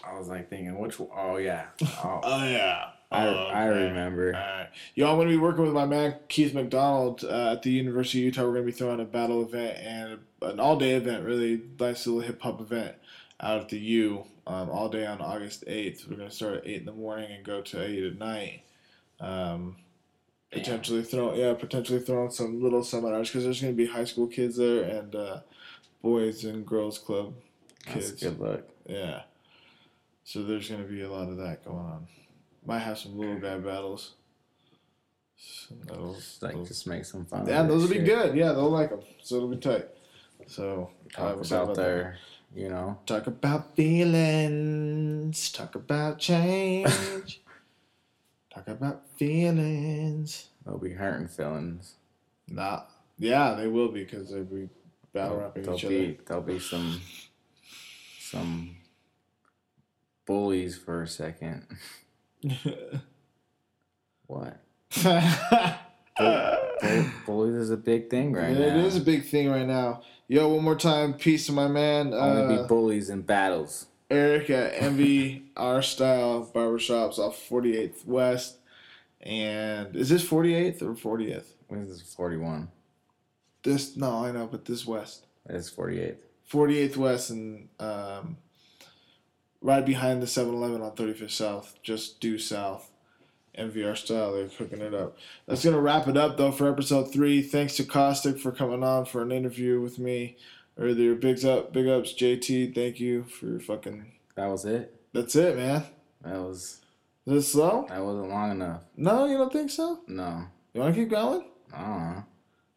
I 0.05 0.17
was 0.17 0.27
like 0.27 0.49
thinking 0.49 0.77
which 0.79 0.99
one- 0.99 1.09
oh 1.15 1.37
yeah. 1.37 1.67
Oh, 1.81 2.19
Oh 2.23 2.43
yeah. 2.45 2.89
I, 3.11 3.27
Oh, 3.27 3.33
I 3.53 3.69
okay. 3.69 3.83
remember. 3.87 4.33
Alright. 4.35 4.69
Yo, 4.95 5.07
I'm 5.09 5.17
going 5.17 5.27
to 5.27 5.33
be 5.33 5.39
working 5.39 5.63
with 5.63 5.73
my 5.73 5.85
man 5.85 6.15
Keith 6.29 6.53
McDonald 6.53 7.23
uh, 7.23 7.51
at 7.51 7.61
the 7.61 7.69
University 7.69 8.19
of 8.19 8.25
Utah. 8.25 8.41
We're 8.41 8.53
going 8.53 8.65
to 8.65 8.71
be 8.71 8.77
throwing 8.77 8.99
a 8.99 9.05
battle 9.05 9.43
event 9.43 9.77
and 9.79 10.19
an 10.41 10.59
all 10.59 10.77
day 10.77 10.91
event, 10.95 11.23
really 11.23 11.61
nice 11.79 12.07
little 12.07 12.21
hip 12.21 12.41
hop 12.41 12.59
event 12.59 12.95
out 13.39 13.61
at 13.61 13.69
the 13.69 13.77
U 13.77 14.25
um, 14.47 14.69
all 14.71 14.89
day 14.89 15.05
on 15.05 15.21
August 15.21 15.63
8th. 15.67 16.09
We're 16.09 16.17
going 16.17 16.29
to 16.29 16.35
start 16.35 16.55
at 16.55 16.67
8 16.67 16.75
in 16.79 16.85
the 16.85 16.91
morning 16.91 17.31
and 17.31 17.43
go 17.45 17.61
to 17.61 17.83
8 17.83 18.03
at 18.03 18.17
night. 18.17 18.63
Um, 19.19 19.75
potentially 20.51 21.03
throw 21.03 21.33
yeah, 21.35 21.53
potentially 21.53 21.99
throwing 21.99 22.29
some 22.31 22.61
little 22.61 22.83
seminars 22.83 23.29
because 23.29 23.43
there's 23.43 23.61
going 23.61 23.73
to 23.73 23.77
be 23.77 23.85
high 23.87 24.03
school 24.05 24.27
kids 24.27 24.57
there 24.57 24.83
and 24.83 25.15
uh, 25.15 25.39
boys 26.01 26.43
and 26.45 26.65
girls 26.65 26.97
club 26.99 27.33
That's 27.87 28.09
kids. 28.09 28.23
good 28.23 28.39
luck. 28.39 28.61
Yeah. 28.87 29.21
So 30.23 30.43
there's 30.43 30.69
gonna 30.69 30.83
be 30.83 31.01
a 31.01 31.11
lot 31.11 31.29
of 31.29 31.37
that 31.37 31.63
going 31.65 31.77
on. 31.77 32.07
Might 32.65 32.79
have 32.79 32.97
some 32.97 33.17
little 33.17 33.39
guy 33.39 33.57
battles. 33.57 34.13
So 35.35 35.75
that'll- 35.83 36.13
Just 36.15 36.41
like 36.41 36.53
those- 36.55 36.67
just 36.69 36.87
make 36.87 37.03
some 37.05 37.25
fun. 37.25 37.45
yeah, 37.47 37.63
those 37.63 37.81
will 37.83 37.89
be 37.89 37.99
good. 38.03 38.35
Yeah, 38.35 38.53
they'll 38.53 38.69
like 38.69 38.89
them. 38.91 39.01
So 39.21 39.35
it'll 39.37 39.49
be 39.49 39.57
tight. 39.57 39.87
So 40.47 40.89
Talk 41.11 41.35
we'll 41.35 41.43
talk 41.43 41.63
about 41.63 41.75
that. 41.75 42.15
you 42.55 42.69
know, 42.69 42.97
Talk 43.05 43.27
about 43.27 43.75
feelings. 43.75 45.51
Talk 45.51 45.75
about 45.75 46.19
change. 46.19 47.41
talk 48.53 48.67
about 48.67 49.03
feelings. 49.17 50.49
they'll 50.65 50.77
be 50.77 50.91
hurting 50.93 51.27
feelings. 51.27 51.95
Nah. 52.47 52.83
Yeah, 53.17 53.53
they 53.55 53.67
will 53.67 53.89
be 53.91 54.03
because 54.05 54.29
they'll 54.31 54.43
be 54.45 54.69
battle 55.13 55.37
rapping 55.37 55.63
there'll 55.63 55.77
each 55.79 55.87
be 55.89 56.19
there'll 56.25 56.43
be 56.43 56.59
some 56.59 56.99
some 58.19 58.75
bullies 60.25 60.77
for 60.77 61.01
a 61.03 61.07
second. 61.07 61.65
What? 64.27 64.57
Bull, 66.17 67.05
bullies 67.25 67.55
is 67.55 67.69
a 67.71 67.77
big 67.77 68.09
thing 68.09 68.33
right 68.33 68.51
It 68.51 68.59
now. 68.75 68.85
is 68.85 68.95
a 68.95 69.01
big 69.01 69.25
thing 69.25 69.49
right 69.49 69.67
now. 69.67 70.01
Yo, 70.27 70.47
one 70.47 70.63
more 70.63 70.75
time, 70.75 71.13
peace 71.13 71.45
to 71.47 71.51
my 71.51 71.67
man 71.67 72.13
Only 72.13 72.55
uh, 72.55 72.61
be 72.61 72.67
bullies 72.67 73.09
in 73.09 73.21
battles. 73.21 73.87
Eric 74.09 74.49
at 74.49 74.73
Envy 74.81 75.43
Our 75.57 75.81
Style 75.81 76.49
Barbershops 76.53 77.19
off 77.19 77.37
48th 77.49 78.05
West. 78.05 78.57
And 79.21 79.95
is 79.95 80.09
this 80.09 80.23
48th 80.27 80.81
or 80.81 80.93
40th? 81.17 81.45
What 81.67 81.79
is 81.79 81.89
this? 81.99 82.13
Forty 82.13 82.37
one. 82.37 82.69
This 83.63 83.95
no, 83.97 84.25
I 84.25 84.31
know, 84.31 84.45
but 84.47 84.65
this 84.65 84.85
West. 84.85 85.25
It's 85.49 85.69
forty 85.69 85.99
eighth. 86.01 86.23
48th 86.51 86.97
West 86.97 87.29
and 87.31 87.69
um, 87.79 88.37
right 89.63 89.83
behind 89.85 90.21
the 90.21 90.27
7-Eleven 90.27 90.81
on 90.83 90.91
35th 90.91 91.31
South, 91.31 91.79
just 91.81 92.19
due 92.19 92.37
south. 92.37 92.91
MVR 93.57 93.95
style, 93.95 94.33
they're 94.33 94.47
cooking 94.47 94.81
it 94.81 94.93
up. 94.95 95.15
That's 95.47 95.63
gonna 95.63 95.79
wrap 95.79 96.07
it 96.07 96.17
up 96.17 96.37
though 96.37 96.51
for 96.51 96.67
episode 96.67 97.13
three. 97.13 97.41
Thanks 97.43 97.75
to 97.77 97.83
Caustic 97.83 98.39
for 98.39 98.51
coming 98.51 98.83
on 98.83 99.05
for 99.05 99.21
an 99.21 99.31
interview 99.31 99.79
with 99.79 99.99
me 99.99 100.37
earlier. 100.75 101.13
Bigs 101.13 101.45
up, 101.45 101.71
big 101.71 101.87
ups, 101.87 102.13
JT. 102.13 102.73
Thank 102.73 102.99
you 102.99 103.23
for 103.25 103.45
your 103.45 103.59
fucking. 103.59 104.11
That 104.35 104.47
was 104.47 104.65
it. 104.65 104.95
That's 105.13 105.35
it, 105.35 105.55
man. 105.55 105.83
That 106.23 106.39
was 106.39 106.81
Is 107.27 107.33
it 107.45 107.47
slow? 107.51 107.85
that 107.89 108.03
wasn't 108.03 108.29
long 108.29 108.49
enough. 108.51 108.81
No, 108.97 109.25
you 109.27 109.37
don't 109.37 109.53
think 109.53 109.69
so? 109.69 109.99
No, 110.07 110.45
You 110.73 110.81
want 110.81 110.95
to 110.95 111.01
keep 111.01 111.11
going? 111.11 111.45
I 111.71 111.79
don't 111.81 111.89
know. 112.15 112.23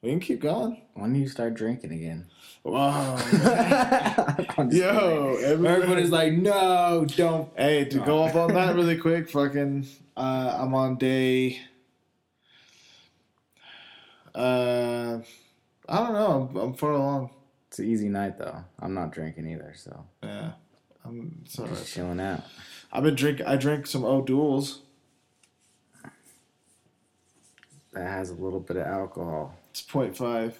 We 0.07 0.13
can 0.13 0.21
keep 0.21 0.41
going. 0.41 0.81
When 0.95 1.13
do 1.13 1.19
you 1.19 1.27
start 1.27 1.55
drinking 1.55 1.91
again? 1.91 2.27
Wow. 2.63 3.17
Yo, 4.71 5.37
everybody's 5.43 6.13
like, 6.13 6.33
no, 6.33 7.05
don't. 7.17 7.51
Hey, 7.57 7.87
to 7.87 7.99
go 7.99 8.23
up 8.23 8.37
on 8.37 8.55
that 8.55 8.77
really 8.77 8.97
quick, 8.99 9.29
fucking, 9.33 9.85
uh, 10.17 10.59
I'm 10.61 10.73
on 10.77 10.95
day. 10.95 11.61
Uh, 14.33 15.19
I 15.89 15.97
don't 15.97 16.13
know. 16.13 16.51
I'm, 16.53 16.57
I'm 16.57 16.75
far 16.75 16.93
along. 16.93 17.31
It's 17.67 17.81
an 17.81 17.87
easy 17.87 18.09
night 18.09 18.39
though. 18.39 18.63
I'm 18.79 18.95
not 18.95 19.11
drinking 19.11 19.51
either, 19.51 19.75
so 19.75 20.05
Yeah, 20.23 20.53
I'm. 21.05 21.41
It's 21.45 21.57
just 21.57 21.93
chilling 21.93 22.21
out. 22.21 22.45
I've 22.93 23.03
been 23.03 23.17
drinking. 23.17 23.47
I 23.47 23.57
drank 23.57 23.89
some 23.89 24.05
O'Doul's. 24.05 24.83
That 27.93 28.07
has 28.07 28.31
a 28.31 28.35
little 28.35 28.61
bit 28.61 28.77
of 28.77 28.87
alcohol. 28.87 29.57
It's 29.79 29.85
0.5 29.85 30.55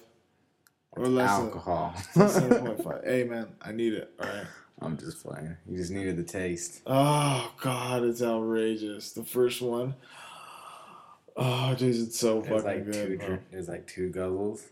or 0.91 1.07
less 1.07 1.29
alcohol. 1.31 1.95
than, 2.13 2.23
less 2.27 2.39
0.5. 2.39 3.03
Hey 3.05 3.23
man, 3.23 3.47
I 3.63 3.71
need 3.71 3.93
it. 3.93 4.13
All 4.21 4.27
right. 4.29 4.45
I'm 4.79 4.95
just 4.95 5.23
playing. 5.23 5.57
You 5.67 5.75
just 5.77 5.91
needed 5.91 6.17
the 6.17 6.23
taste. 6.23 6.81
Oh 6.85 7.51
God, 7.59 8.03
it's 8.03 8.21
outrageous. 8.21 9.13
The 9.13 9.23
first 9.23 9.59
one. 9.63 9.95
Oh, 11.35 11.75
jeez, 11.77 12.03
it's 12.03 12.19
so 12.19 12.39
It 12.39 12.45
fucking 12.45 12.63
like 12.63 12.85
two. 12.91 13.17
good. 13.17 13.39
It 13.51 13.57
was 13.57 13.67
like 13.67 13.87
two 13.87 14.11
guzzles. 14.11 14.65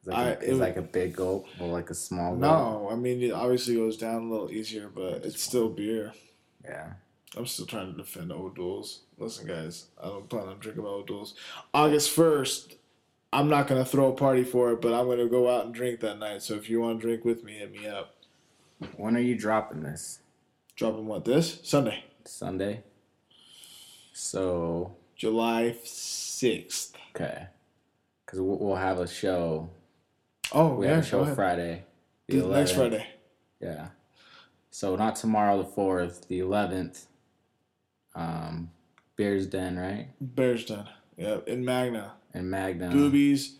It's 0.00 0.08
like, 0.08 0.16
I- 0.18 0.24
a, 0.28 0.32
it 0.32 0.38
it's 0.42 0.58
like 0.58 0.76
a 0.76 0.82
big 0.82 1.16
gulp 1.16 1.46
or 1.58 1.68
like 1.68 1.88
a 1.88 1.94
small 1.94 2.36
gulp. 2.36 2.40
No, 2.40 2.88
I 2.92 2.96
mean 2.96 3.22
it 3.22 3.32
obviously 3.32 3.76
goes 3.76 3.96
down 3.96 4.24
a 4.24 4.30
little 4.30 4.50
easier, 4.50 4.90
but 4.94 5.24
it's 5.24 5.42
still 5.42 5.70
beer. 5.70 6.12
Yeah. 6.62 6.92
I'm 7.36 7.46
still 7.46 7.66
trying 7.66 7.90
to 7.92 7.96
defend 7.96 8.30
O'Doul's. 8.30 9.00
Listen, 9.18 9.48
guys, 9.48 9.86
I 10.00 10.06
don't 10.06 10.28
plan 10.28 10.46
on 10.48 10.58
drinking 10.60 10.84
my 10.84 10.90
O'Doul's. 10.90 11.34
August 11.72 12.10
first, 12.10 12.76
I'm 13.34 13.48
not 13.48 13.66
gonna 13.66 13.84
throw 13.84 14.12
a 14.12 14.16
party 14.16 14.44
for 14.44 14.70
it, 14.72 14.80
but 14.80 14.92
I'm 14.94 15.08
gonna 15.08 15.26
go 15.28 15.50
out 15.50 15.64
and 15.66 15.74
drink 15.74 16.00
that 16.00 16.18
night. 16.20 16.40
So 16.42 16.54
if 16.54 16.70
you 16.70 16.80
want 16.80 17.00
to 17.00 17.06
drink 17.06 17.24
with 17.24 17.42
me, 17.42 17.54
hit 17.54 17.72
me 17.72 17.86
up. 17.88 18.14
When 18.96 19.16
are 19.16 19.20
you 19.20 19.34
dropping 19.36 19.82
this? 19.82 20.20
Dropping 20.76 21.06
what 21.06 21.24
this 21.24 21.60
Sunday, 21.64 22.04
Sunday. 22.24 22.84
So 24.12 24.94
July 25.16 25.76
sixth. 25.82 26.96
okay, 27.14 27.46
because 28.24 28.40
we'll, 28.40 28.76
have 28.76 28.98
a 29.00 29.06
show. 29.08 29.68
Oh 30.52 30.74
We 30.74 30.86
yeah, 30.86 30.96
have 30.96 31.04
a 31.04 31.06
show. 31.06 31.34
Friday. 31.34 31.84
the 32.28 32.36
This- 32.36 32.46
next 32.46 32.72
Friday. 32.72 33.06
Yeah. 33.60 33.88
So 34.70 34.96
not 34.96 35.16
tomorrow, 35.16 35.58
the 35.58 35.68
fourth, 35.68 36.28
the 36.28 36.38
eleventh. 36.40 37.06
Um, 38.14 38.70
Bears 39.16 39.46
Den, 39.46 39.76
right? 39.78 40.08
Bears 40.20 40.64
done. 40.66 40.88
Yep, 41.16 41.48
in 41.48 41.64
Magna. 41.64 42.12
And 42.34 42.50
Magna. 42.50 42.90
Boobies, 42.90 43.56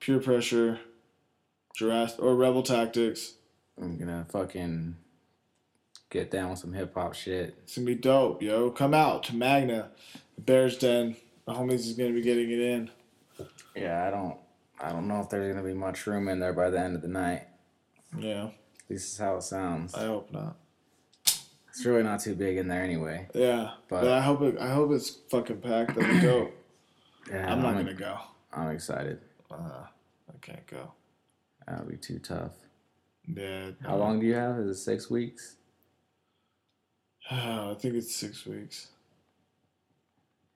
Pure 0.00 0.20
Pressure, 0.20 0.78
Jurassic 1.74 2.20
or 2.22 2.36
Rebel 2.36 2.62
Tactics. 2.62 3.34
I'm 3.80 3.98
gonna 3.98 4.26
fucking 4.30 4.96
get 6.10 6.30
down 6.30 6.50
with 6.50 6.58
some 6.60 6.72
hip 6.72 6.94
hop 6.94 7.14
shit. 7.14 7.56
It's 7.64 7.74
gonna 7.76 7.86
be 7.86 7.94
dope, 7.96 8.42
yo. 8.42 8.70
Come 8.70 8.94
out 8.94 9.24
to 9.24 9.34
Magna, 9.36 9.90
Bears 10.38 10.78
Den. 10.78 11.16
The 11.46 11.52
homies 11.54 11.80
is 11.80 11.94
gonna 11.94 12.12
be 12.12 12.22
getting 12.22 12.50
it 12.50 12.60
in. 12.60 12.90
Yeah, 13.74 14.06
I 14.06 14.10
don't, 14.10 14.36
I 14.80 14.90
don't 14.90 15.08
know 15.08 15.20
if 15.20 15.28
there's 15.30 15.52
gonna 15.52 15.66
be 15.66 15.74
much 15.74 16.06
room 16.06 16.28
in 16.28 16.38
there 16.38 16.52
by 16.52 16.70
the 16.70 16.78
end 16.78 16.94
of 16.94 17.02
the 17.02 17.08
night. 17.08 17.48
Yeah, 18.16 18.50
This 18.88 19.10
is 19.10 19.18
how 19.18 19.36
it 19.36 19.42
sounds. 19.42 19.94
I 19.94 20.04
hope 20.06 20.30
not. 20.30 20.56
It's 21.24 21.86
really 21.86 22.02
not 22.02 22.20
too 22.20 22.34
big 22.34 22.58
in 22.58 22.68
there 22.68 22.82
anyway. 22.82 23.26
Yeah, 23.34 23.72
but, 23.88 24.02
But- 24.02 24.10
I 24.12 24.20
hope 24.20 24.42
it. 24.42 24.58
I 24.60 24.68
hope 24.68 24.92
it's 24.92 25.08
fucking 25.30 25.62
packed. 25.62 25.94
That'd 25.96 26.10
be 26.10 26.20
dope. 26.20 26.52
Yeah, 27.30 27.52
I'm 27.52 27.62
not 27.62 27.74
I'm, 27.74 27.84
gonna 27.84 27.94
go. 27.94 28.18
I'm 28.52 28.70
excited. 28.70 29.20
Uh, 29.50 29.54
I 30.28 30.38
can't 30.40 30.66
go. 30.66 30.92
That'll 31.66 31.86
be 31.86 31.96
too 31.96 32.18
tough. 32.18 32.52
Yeah. 33.26 33.70
How 33.82 33.96
long 33.96 34.18
do 34.20 34.26
you 34.26 34.34
have? 34.34 34.58
Is 34.58 34.68
it 34.78 34.80
six 34.82 35.08
weeks? 35.10 35.56
I 37.30 37.74
think 37.78 37.94
it's 37.94 38.14
six 38.14 38.44
weeks. 38.46 38.88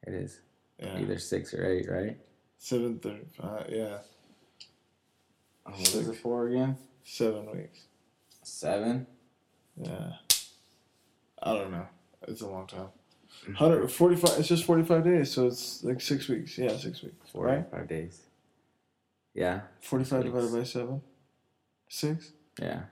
It 0.07 0.15
is 0.15 0.41
Yeah, 0.79 0.99
either 0.99 1.19
six 1.19 1.55
or 1.55 1.65
eight, 1.67 1.87
right? 1.89 2.19
seven 2.59 2.99
thirty-five. 2.99 3.67
Yeah, 3.71 3.99
Oh, 5.67 5.71
what 5.73 5.81
is 5.95 6.09
it 6.09 6.17
for 6.17 6.49
again? 6.49 6.77
seven 7.05 7.51
weeks. 7.57 7.81
Seven. 8.43 9.07
Yeah. 9.81 10.13
I 11.43 11.53
don't 11.55 11.71
know. 11.71 11.87
It's 12.27 12.41
a 12.41 12.47
long 12.49 12.67
time. 12.67 12.89
145. 13.45 14.39
It's 14.39 14.49
just 14.49 14.65
45 14.65 15.05
days, 15.05 15.31
so 15.33 15.47
it's 15.47 15.85
like 15.85 16.01
six 16.01 16.29
weeks. 16.29 16.57
Yeah, 16.59 16.77
six 16.77 17.03
weeks. 17.03 17.17
Four 17.33 17.45
Right? 17.47 17.71
five 17.71 17.89
days. 17.89 18.21
Yeah, 19.35 19.61
45 19.83 20.09
Six. 20.23 20.25
divided 20.33 20.53
by 20.53 20.65
seven. 20.65 21.03
Six. 21.89 22.33
yeah. 22.61 22.83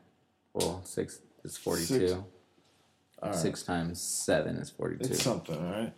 Well, 0.52 0.82
six 0.84 1.20
is 1.42 1.52
Six. 1.54 1.56
forty-two. 1.58 2.24
All 3.22 3.30
right. 3.30 3.34
Six 3.38 3.62
times 3.62 4.00
seven 4.00 4.56
is 4.56 4.70
forty-two. 4.70 5.10
It's 5.10 5.22
something, 5.22 5.56
all 5.56 5.72
right. 5.72 5.92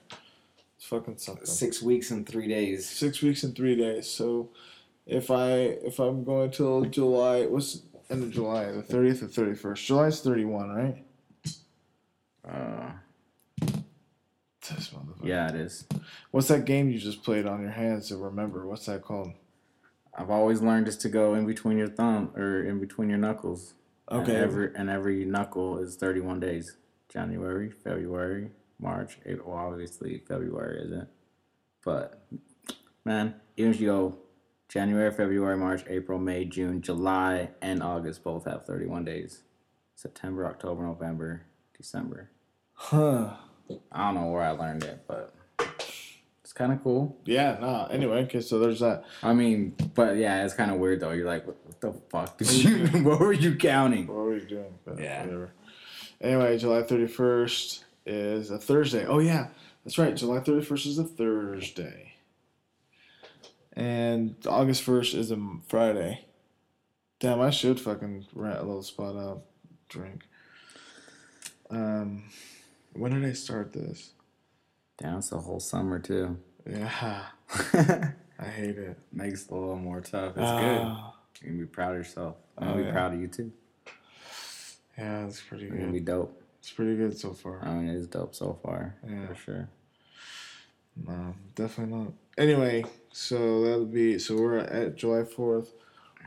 It's 0.76 0.86
fucking 0.86 1.18
something. 1.18 1.44
Six 1.46 1.82
weeks 1.82 2.10
and 2.10 2.26
three 2.26 2.46
days. 2.48 2.88
Six 2.88 3.20
weeks 3.22 3.42
and 3.42 3.54
three 3.56 3.74
days. 3.76 4.08
So, 4.08 4.50
if 5.06 5.30
I 5.30 5.50
if 5.50 5.98
I'm 5.98 6.22
going 6.24 6.50
till 6.52 6.82
July, 6.84 7.46
what's 7.46 7.82
end 8.08 8.22
of 8.22 8.30
July? 8.30 8.70
The 8.70 8.82
30th 8.82 9.22
or 9.22 9.26
31st. 9.74 9.84
July's 9.84 10.20
31, 10.20 10.68
right? 10.70 11.04
Uh, 12.48 12.92
This 14.68 14.90
motherfucker. 14.90 15.24
yeah, 15.24 15.48
it 15.48 15.54
is. 15.54 15.86
What's 16.30 16.48
that 16.48 16.64
game 16.64 16.90
you 16.90 16.98
just 16.98 17.22
played 17.22 17.46
on 17.46 17.60
your 17.62 17.70
hands 17.70 18.08
to 18.08 18.16
remember? 18.16 18.66
What's 18.66 18.86
that 18.86 19.02
called? 19.02 19.32
I've 20.18 20.30
always 20.30 20.62
learned 20.62 20.86
just 20.86 21.00
to 21.02 21.08
go 21.08 21.34
in 21.34 21.46
between 21.46 21.76
your 21.78 21.88
thumb 21.88 22.32
or 22.36 22.64
in 22.64 22.80
between 22.80 23.10
your 23.10 23.18
knuckles. 23.18 23.74
Okay. 24.10 24.34
And 24.34 24.42
every 24.42 24.70
and 24.74 24.88
every 24.90 25.24
knuckle 25.24 25.78
is 25.78 25.96
thirty-one 25.96 26.40
days. 26.40 26.76
January, 27.08 27.70
February, 27.70 28.50
March, 28.78 29.18
April. 29.26 29.52
Well, 29.52 29.58
obviously 29.66 30.22
February 30.26 30.84
isn't. 30.86 31.08
But 31.84 32.26
man, 33.04 33.34
even 33.56 33.72
if 33.72 33.80
you 33.80 33.88
go 33.88 34.18
January, 34.68 35.10
February, 35.10 35.56
March, 35.56 35.84
April, 35.88 36.18
May, 36.18 36.44
June, 36.44 36.82
July, 36.82 37.50
and 37.62 37.82
August 37.82 38.22
both 38.24 38.44
have 38.46 38.64
thirty-one 38.64 39.04
days. 39.04 39.42
September, 39.94 40.46
October, 40.46 40.82
November, 40.84 41.42
December. 41.76 42.30
Huh. 42.74 43.34
I 43.92 44.06
don't 44.06 44.14
know 44.14 44.30
where 44.30 44.42
I 44.42 44.50
learned 44.50 44.84
it, 44.84 45.02
but 45.06 45.34
it's 46.42 46.52
kind 46.52 46.72
of 46.72 46.82
cool. 46.82 47.16
Yeah, 47.24 47.58
nah. 47.60 47.86
Anyway, 47.86 48.22
okay, 48.24 48.40
so 48.40 48.58
there's 48.58 48.80
that. 48.80 49.04
I 49.22 49.32
mean, 49.32 49.74
but 49.94 50.16
yeah, 50.16 50.44
it's 50.44 50.54
kind 50.54 50.70
of 50.70 50.78
weird 50.78 51.00
though. 51.00 51.10
You're 51.10 51.26
like, 51.26 51.46
what, 51.46 51.56
what 51.64 51.80
the 51.80 51.92
fuck? 52.10 52.38
Did 52.38 52.52
you, 52.52 52.86
what 53.02 53.20
were 53.20 53.32
you 53.32 53.56
counting? 53.56 54.06
What 54.06 54.16
were 54.16 54.36
you 54.36 54.46
doing? 54.46 54.74
But 54.84 54.98
Yeah. 54.98 55.24
Whatever. 55.24 55.50
Anyway, 56.20 56.58
July 56.58 56.82
31st 56.82 57.84
is 58.06 58.50
a 58.50 58.58
Thursday. 58.58 59.04
Oh, 59.04 59.18
yeah. 59.18 59.48
That's 59.84 59.98
right. 59.98 60.16
July 60.16 60.38
31st 60.38 60.86
is 60.86 60.98
a 60.98 61.04
Thursday. 61.04 62.14
And 63.74 64.34
August 64.48 64.86
1st 64.86 65.14
is 65.14 65.30
a 65.30 65.38
Friday. 65.68 66.24
Damn, 67.20 67.40
I 67.40 67.50
should 67.50 67.78
fucking 67.80 68.26
rent 68.34 68.58
a 68.58 68.62
little 68.62 68.82
spot 68.82 69.16
out, 69.16 69.42
drink. 69.88 70.22
Um, 71.70 72.24
when 72.98 73.12
did 73.12 73.24
I 73.28 73.32
start 73.32 73.72
this? 73.72 74.12
Damn, 74.98 75.18
it's 75.18 75.30
the 75.30 75.38
whole 75.38 75.60
summer 75.60 75.98
too. 75.98 76.38
Yeah, 76.68 76.90
I 78.38 78.44
hate 78.44 78.78
it. 78.78 78.98
Makes 79.12 79.44
it 79.46 79.50
a 79.50 79.54
little 79.54 79.76
more 79.76 80.00
tough. 80.00 80.32
It's 80.36 80.40
Ah, 80.40 81.14
good. 81.40 81.44
You 81.46 81.50
can 81.52 81.58
be 81.60 81.66
proud 81.66 81.92
of 81.92 81.98
yourself. 81.98 82.36
I'm 82.58 82.68
Oh, 82.68 82.74
be 82.76 82.82
yeah. 82.82 82.92
proud 82.92 83.14
of 83.14 83.20
you 83.20 83.28
too. 83.28 83.52
Yeah, 84.98 85.26
it's 85.26 85.40
pretty 85.40 85.64
It's 85.64 85.72
gonna 85.74 85.86
good. 85.86 85.92
be 85.92 86.00
dope. 86.00 86.42
It's 86.58 86.70
pretty 86.72 86.96
good 86.96 87.16
so 87.16 87.32
far. 87.34 87.62
I 87.64 87.74
mean, 87.74 87.88
it's 87.88 88.06
dope 88.06 88.34
so 88.34 88.58
far 88.62 88.96
Yeah. 89.08 89.26
for 89.28 89.34
sure. 89.34 89.68
No, 91.06 91.34
definitely 91.54 91.94
not. 91.96 92.12
Anyway, 92.38 92.84
so 93.12 93.62
that'll 93.64 93.84
be 93.84 94.18
so 94.18 94.36
we're 94.36 94.58
at 94.58 94.96
July 94.96 95.24
fourth. 95.24 95.74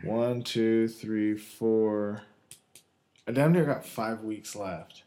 One, 0.04 0.44
two, 0.44 0.88
three, 0.88 1.36
four. 1.36 2.22
I 3.28 3.32
damn 3.32 3.52
near 3.52 3.66
got 3.66 3.86
five 3.86 4.22
weeks 4.24 4.56
left. 4.56 5.04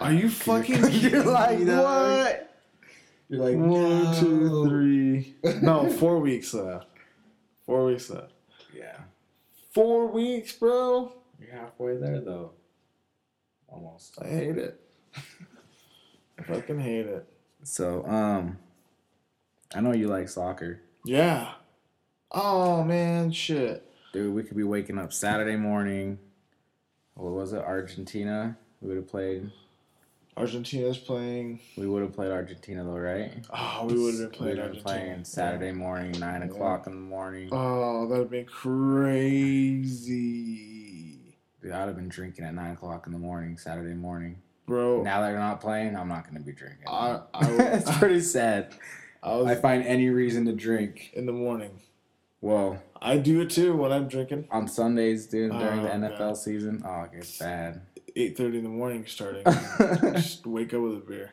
Are 0.00 0.12
you 0.12 0.28
fucking? 0.28 0.84
You're 0.90 1.24
like, 1.24 1.58
what? 1.60 2.44
You're 3.28 3.44
like 3.44 3.56
one, 3.56 4.14
two, 4.18 4.68
three. 4.68 5.34
No, 5.60 5.90
four 5.98 6.18
weeks 6.20 6.54
left. 6.54 6.86
Four 7.66 7.86
weeks 7.86 8.08
left. 8.10 8.32
Yeah. 8.74 8.96
Four 9.72 10.06
weeks, 10.08 10.52
bro. 10.52 11.12
You're 11.40 11.52
halfway 11.52 11.96
there 11.98 12.20
though. 12.20 12.52
Almost. 13.68 14.18
I 14.22 14.28
hate 14.28 14.56
it. 14.56 14.80
I 16.38 16.42
fucking 16.44 16.78
hate 16.80 17.06
it. 17.06 17.26
So, 17.64 18.04
um, 18.06 18.58
I 19.74 19.80
know 19.80 19.92
you 19.92 20.08
like 20.08 20.28
soccer, 20.28 20.80
Yeah. 21.04 21.52
Oh 22.30 22.82
man, 22.84 23.30
shit. 23.32 23.84
dude. 24.12 24.34
We 24.34 24.42
could 24.42 24.56
be 24.56 24.62
waking 24.62 24.96
up 24.98 25.12
Saturday 25.12 25.56
morning. 25.56 26.18
What 27.14 27.32
was 27.32 27.52
it? 27.52 27.58
Argentina. 27.60 28.56
We 28.80 28.88
would 28.88 28.96
have 28.96 29.08
played. 29.08 29.50
Argentina's 30.38 30.98
playing. 30.98 31.60
We 31.76 31.86
would 31.86 32.02
have 32.02 32.12
played 32.14 32.30
Argentina 32.30 32.84
though, 32.84 32.96
right? 32.98 33.32
Oh, 33.50 33.86
we 33.86 33.94
would 34.02 34.14
have 34.20 34.30
been 34.30 34.30
We 34.30 34.36
playing 34.36 34.56
would 34.56 34.66
Argentina. 34.66 34.82
playing 34.84 35.24
Saturday 35.24 35.72
morning, 35.72 36.12
nine 36.20 36.40
Yeah. 36.42 36.48
o'clock 36.48 36.86
in 36.86 36.94
the 36.94 37.00
morning. 37.00 37.48
Oh, 37.52 38.06
that'd 38.06 38.24
have 38.24 38.30
been 38.30 38.44
crazy, 39.88 41.18
Dude, 41.60 41.72
I'd 41.72 41.86
have 41.86 41.96
been 41.96 42.08
drinking 42.08 42.44
at 42.44 42.54
nine 42.54 42.72
o'clock 42.72 43.06
in 43.06 43.12
the 43.12 43.18
morning, 43.18 43.56
Saturday 43.58 43.94
morning. 43.94 44.36
bro. 44.66 45.02
Now 45.02 45.20
that 45.22 45.28
they're 45.30 45.38
not 45.38 45.60
playing, 45.60 45.96
I'm 45.96 46.08
not 46.08 46.24
gonna 46.26 46.40
be 46.40 46.52
drinking. 46.52 46.84
I 46.86 47.20
I, 47.34 47.50
it's 47.74 47.98
pretty 47.98 48.20
sad. 48.20 48.74
I 49.22 49.34
was 49.36 49.46
I 49.46 49.54
find 49.56 49.82
any 49.84 50.08
reason 50.10 50.44
to 50.46 50.52
drink. 50.52 51.10
in 51.14 51.26
the 51.26 51.32
morning. 51.32 51.80
Well, 52.40 52.80
I 53.02 53.16
do 53.16 53.40
it 53.40 53.50
too 53.50 53.74
when 53.76 53.90
I'm 53.90 54.06
drinking. 54.06 54.46
on 54.52 54.68
Sundays, 54.68 55.26
dude, 55.26 55.50
during 55.50 55.82
the 55.82 55.90
Oh, 55.92 55.96
NFL 55.98 56.18
God. 56.18 56.36
season, 56.36 56.82
oh, 56.86 57.02
it 57.02 57.12
gets 57.12 57.36
bad. 57.36 57.80
Eight 58.18 58.36
thirty 58.36 58.58
in 58.58 58.64
the 58.64 58.70
morning 58.70 59.04
starting. 59.06 59.44
Just 60.14 60.44
wake 60.44 60.74
up 60.74 60.80
with 60.80 60.94
a 60.94 60.96
beer. 61.06 61.32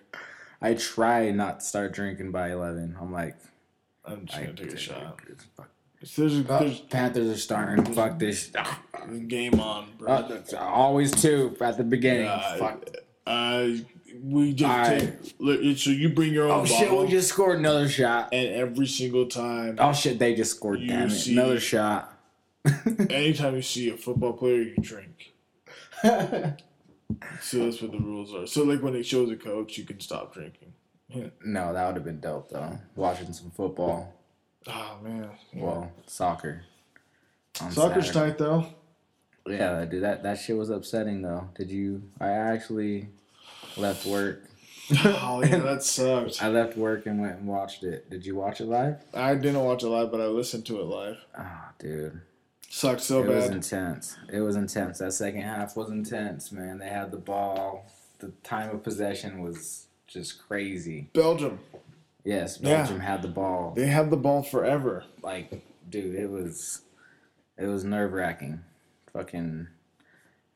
I 0.61 0.75
try 0.75 1.31
not 1.31 1.59
to 1.61 1.65
start 1.65 1.93
drinking 1.93 2.31
by 2.31 2.51
eleven. 2.51 2.95
I'm 3.01 3.11
like, 3.11 3.35
I'm 4.05 4.25
just 4.27 4.37
I, 4.37 4.43
gonna 4.45 4.53
take 4.55 4.73
a 4.73 4.77
shot. 4.77 5.19
There's, 6.15 6.45
Oh, 6.47 6.59
there's 6.59 6.81
Panthers 6.81 7.27
are 7.29 7.39
starting. 7.39 7.83
Fuck 7.93 8.19
this. 8.19 8.51
game 9.27 9.59
on, 9.59 9.87
bro. 9.97 10.43
Oh, 10.53 10.57
always 10.57 11.11
two 11.11 11.57
at 11.59 11.77
the 11.77 11.83
beginning. 11.83 12.27
Uh, 12.27 12.57
Fuck. 12.57 12.85
Uh, 13.25 13.67
we 14.21 14.53
just 14.53 14.89
take. 14.91 15.35
Look, 15.39 15.77
so 15.79 15.89
you 15.89 16.09
bring 16.09 16.33
your 16.33 16.51
own 16.51 16.61
Oh 16.61 16.65
shit! 16.65 16.91
We 16.91 17.07
just 17.07 17.29
scored 17.29 17.57
another 17.57 17.89
shot. 17.89 18.29
and 18.31 18.49
every 18.49 18.85
single 18.85 19.25
time, 19.25 19.77
Oh 19.79 19.91
shit! 19.91 20.19
They 20.19 20.35
just 20.35 20.51
scored. 20.55 20.81
Damn 20.85 21.09
it! 21.09 21.27
Another 21.27 21.59
shot. 21.59 22.15
anytime 23.09 23.55
you 23.55 23.63
see 23.63 23.89
a 23.89 23.97
football 23.97 24.33
player, 24.33 24.61
you 24.61 24.75
drink. 24.77 25.33
So 27.41 27.59
that's 27.65 27.81
what 27.81 27.91
the 27.91 27.99
rules 27.99 28.33
are. 28.33 28.47
So 28.47 28.63
like 28.63 28.81
when 28.81 28.95
it 28.95 29.05
shows 29.05 29.29
a 29.31 29.35
coach, 29.35 29.77
you 29.77 29.83
can 29.85 29.99
stop 29.99 30.33
drinking. 30.33 30.73
no, 31.45 31.73
that 31.73 31.85
would 31.87 31.95
have 31.95 32.05
been 32.05 32.19
dope 32.19 32.49
though. 32.49 32.77
Watching 32.95 33.31
some 33.33 33.51
football. 33.51 34.13
Oh 34.67 34.97
man, 35.03 35.29
Well, 35.53 35.91
soccer. 36.07 36.63
soccer's 37.53 38.07
Saturday. 38.07 38.11
tight 38.31 38.37
though. 38.39 38.65
Yeah, 39.47 39.85
dude, 39.85 40.01
that 40.03 40.23
that 40.23 40.39
shit 40.39 40.57
was 40.57 40.69
upsetting 40.71 41.21
though. 41.21 41.49
Did 41.55 41.69
you? 41.69 42.01
I 42.19 42.29
actually 42.29 43.09
left 43.77 44.05
work. 44.07 44.43
oh 45.05 45.43
yeah, 45.43 45.57
that 45.59 45.83
sucked. 45.83 46.41
I 46.41 46.47
left 46.49 46.75
work 46.77 47.05
and 47.05 47.21
went 47.21 47.37
and 47.37 47.47
watched 47.47 47.83
it. 47.83 48.09
Did 48.09 48.25
you 48.25 48.35
watch 48.35 48.59
it 48.61 48.65
live? 48.65 48.97
I 49.13 49.35
didn't 49.35 49.63
watch 49.63 49.83
it 49.83 49.87
live, 49.87 50.11
but 50.11 50.21
I 50.21 50.25
listened 50.25 50.65
to 50.67 50.79
it 50.79 50.85
live. 50.85 51.17
Oh, 51.37 51.61
dude, 51.79 52.21
Sucked 52.75 52.99
so 52.99 53.21
bad. 53.21 53.31
it 53.31 53.35
was 53.35 53.45
intense. 53.51 54.17
It 54.33 54.41
was 54.41 54.57
intense. 54.57 54.97
That 54.97 55.13
second 55.13 55.43
half 55.43 55.77
was 55.77 55.89
intense, 55.89 56.51
man. 56.51 56.77
They 56.79 56.89
had 56.89 57.09
the 57.09 57.17
ball. 57.17 57.85
The 58.19 58.33
time 58.43 58.69
of 58.69 58.83
possession 58.83 59.41
was 59.41 59.87
just 60.07 60.45
crazy. 60.45 61.09
Belgium, 61.13 61.59
Yes, 62.25 62.59
Yeah. 62.61 62.79
Belgium 62.79 62.99
had 62.99 63.21
the 63.21 63.29
ball. 63.29 63.71
they 63.77 63.85
had 63.87 64.09
the 64.09 64.17
ball 64.17 64.43
forever. 64.43 65.05
Like, 65.23 65.63
dude, 65.89 66.15
it 66.15 66.29
was 66.29 66.81
it 67.57 67.67
was 67.67 67.85
nerve 67.85 68.11
wracking. 68.11 68.59
Fucking. 69.13 69.67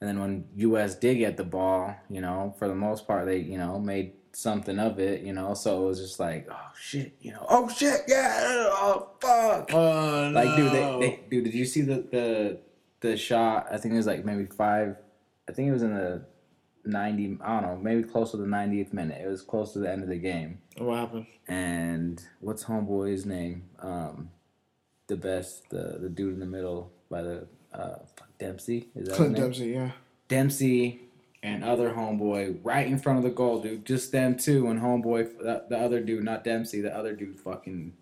And 0.01 0.07
then 0.09 0.19
when 0.19 0.43
U.S. 0.57 0.95
did 0.95 1.19
get 1.19 1.37
the 1.37 1.45
ball, 1.45 1.95
you 2.09 2.19
know, 2.19 2.53
for 2.59 2.67
the 2.67 2.75
most 2.75 3.07
part, 3.07 3.27
they 3.27 3.37
you 3.37 3.57
know 3.57 3.79
made 3.79 4.11
something 4.31 4.79
of 4.79 4.99
it, 4.99 5.21
you 5.21 5.33
know. 5.33 5.53
So 5.53 5.83
it 5.83 5.87
was 5.87 5.99
just 5.99 6.19
like, 6.19 6.47
oh 6.51 6.71
shit, 6.79 7.13
you 7.21 7.31
know, 7.31 7.45
oh 7.49 7.69
shit, 7.69 8.01
yeah, 8.07 8.67
oh 8.71 9.09
fuck. 9.19 9.73
Oh 9.73 10.29
no. 10.29 10.31
Like, 10.31 10.55
dude, 10.55 10.71
they, 10.71 10.99
they, 10.99 11.19
dude, 11.29 11.43
did 11.45 11.53
you 11.53 11.65
see 11.65 11.81
the 11.81 12.05
the 12.11 12.59
the 13.01 13.17
shot? 13.17 13.67
I 13.71 13.77
think 13.77 13.93
it 13.93 13.97
was 13.97 14.07
like 14.07 14.25
maybe 14.25 14.45
five. 14.45 14.97
I 15.47 15.51
think 15.51 15.69
it 15.69 15.71
was 15.71 15.83
in 15.83 15.93
the 15.93 16.25
ninety. 16.85 17.37
I 17.41 17.59
don't 17.59 17.69
know, 17.69 17.77
maybe 17.81 18.03
close 18.03 18.31
to 18.31 18.37
the 18.37 18.47
ninetieth 18.47 18.93
minute. 18.93 19.21
It 19.23 19.27
was 19.27 19.41
close 19.41 19.73
to 19.73 19.79
the 19.79 19.91
end 19.91 20.03
of 20.03 20.09
the 20.09 20.17
game. 20.17 20.59
what 20.77 20.97
happened? 20.97 21.27
And 21.47 22.23
what's 22.39 22.65
homeboy's 22.65 23.25
name? 23.25 23.63
Um, 23.79 24.29
the 25.07 25.17
best, 25.17 25.69
the 25.69 25.97
the 25.99 26.09
dude 26.09 26.33
in 26.33 26.39
the 26.39 26.45
middle 26.45 26.91
by 27.09 27.21
the 27.21 27.47
uh 27.73 27.95
Dempsey. 28.39 28.89
Is 28.95 29.07
that 29.09 29.15
Clint? 29.15 29.35
Dempsey, 29.35 29.67
yeah. 29.67 29.91
Dempsey 30.27 31.01
and 31.41 31.63
other 31.63 31.91
homeboy 31.91 32.59
right 32.63 32.87
in 32.87 32.97
front 32.97 33.17
of 33.17 33.23
the 33.23 33.29
goal, 33.29 33.61
dude. 33.61 33.85
Just 33.85 34.11
them 34.11 34.37
two 34.37 34.67
and 34.67 34.81
homeboy, 34.81 35.37
the, 35.37 35.65
the 35.69 35.77
other 35.77 36.01
dude, 36.01 36.23
not 36.23 36.43
Dempsey, 36.43 36.81
the 36.81 36.95
other 36.95 37.15
dude, 37.15 37.39
fucking. 37.39 37.93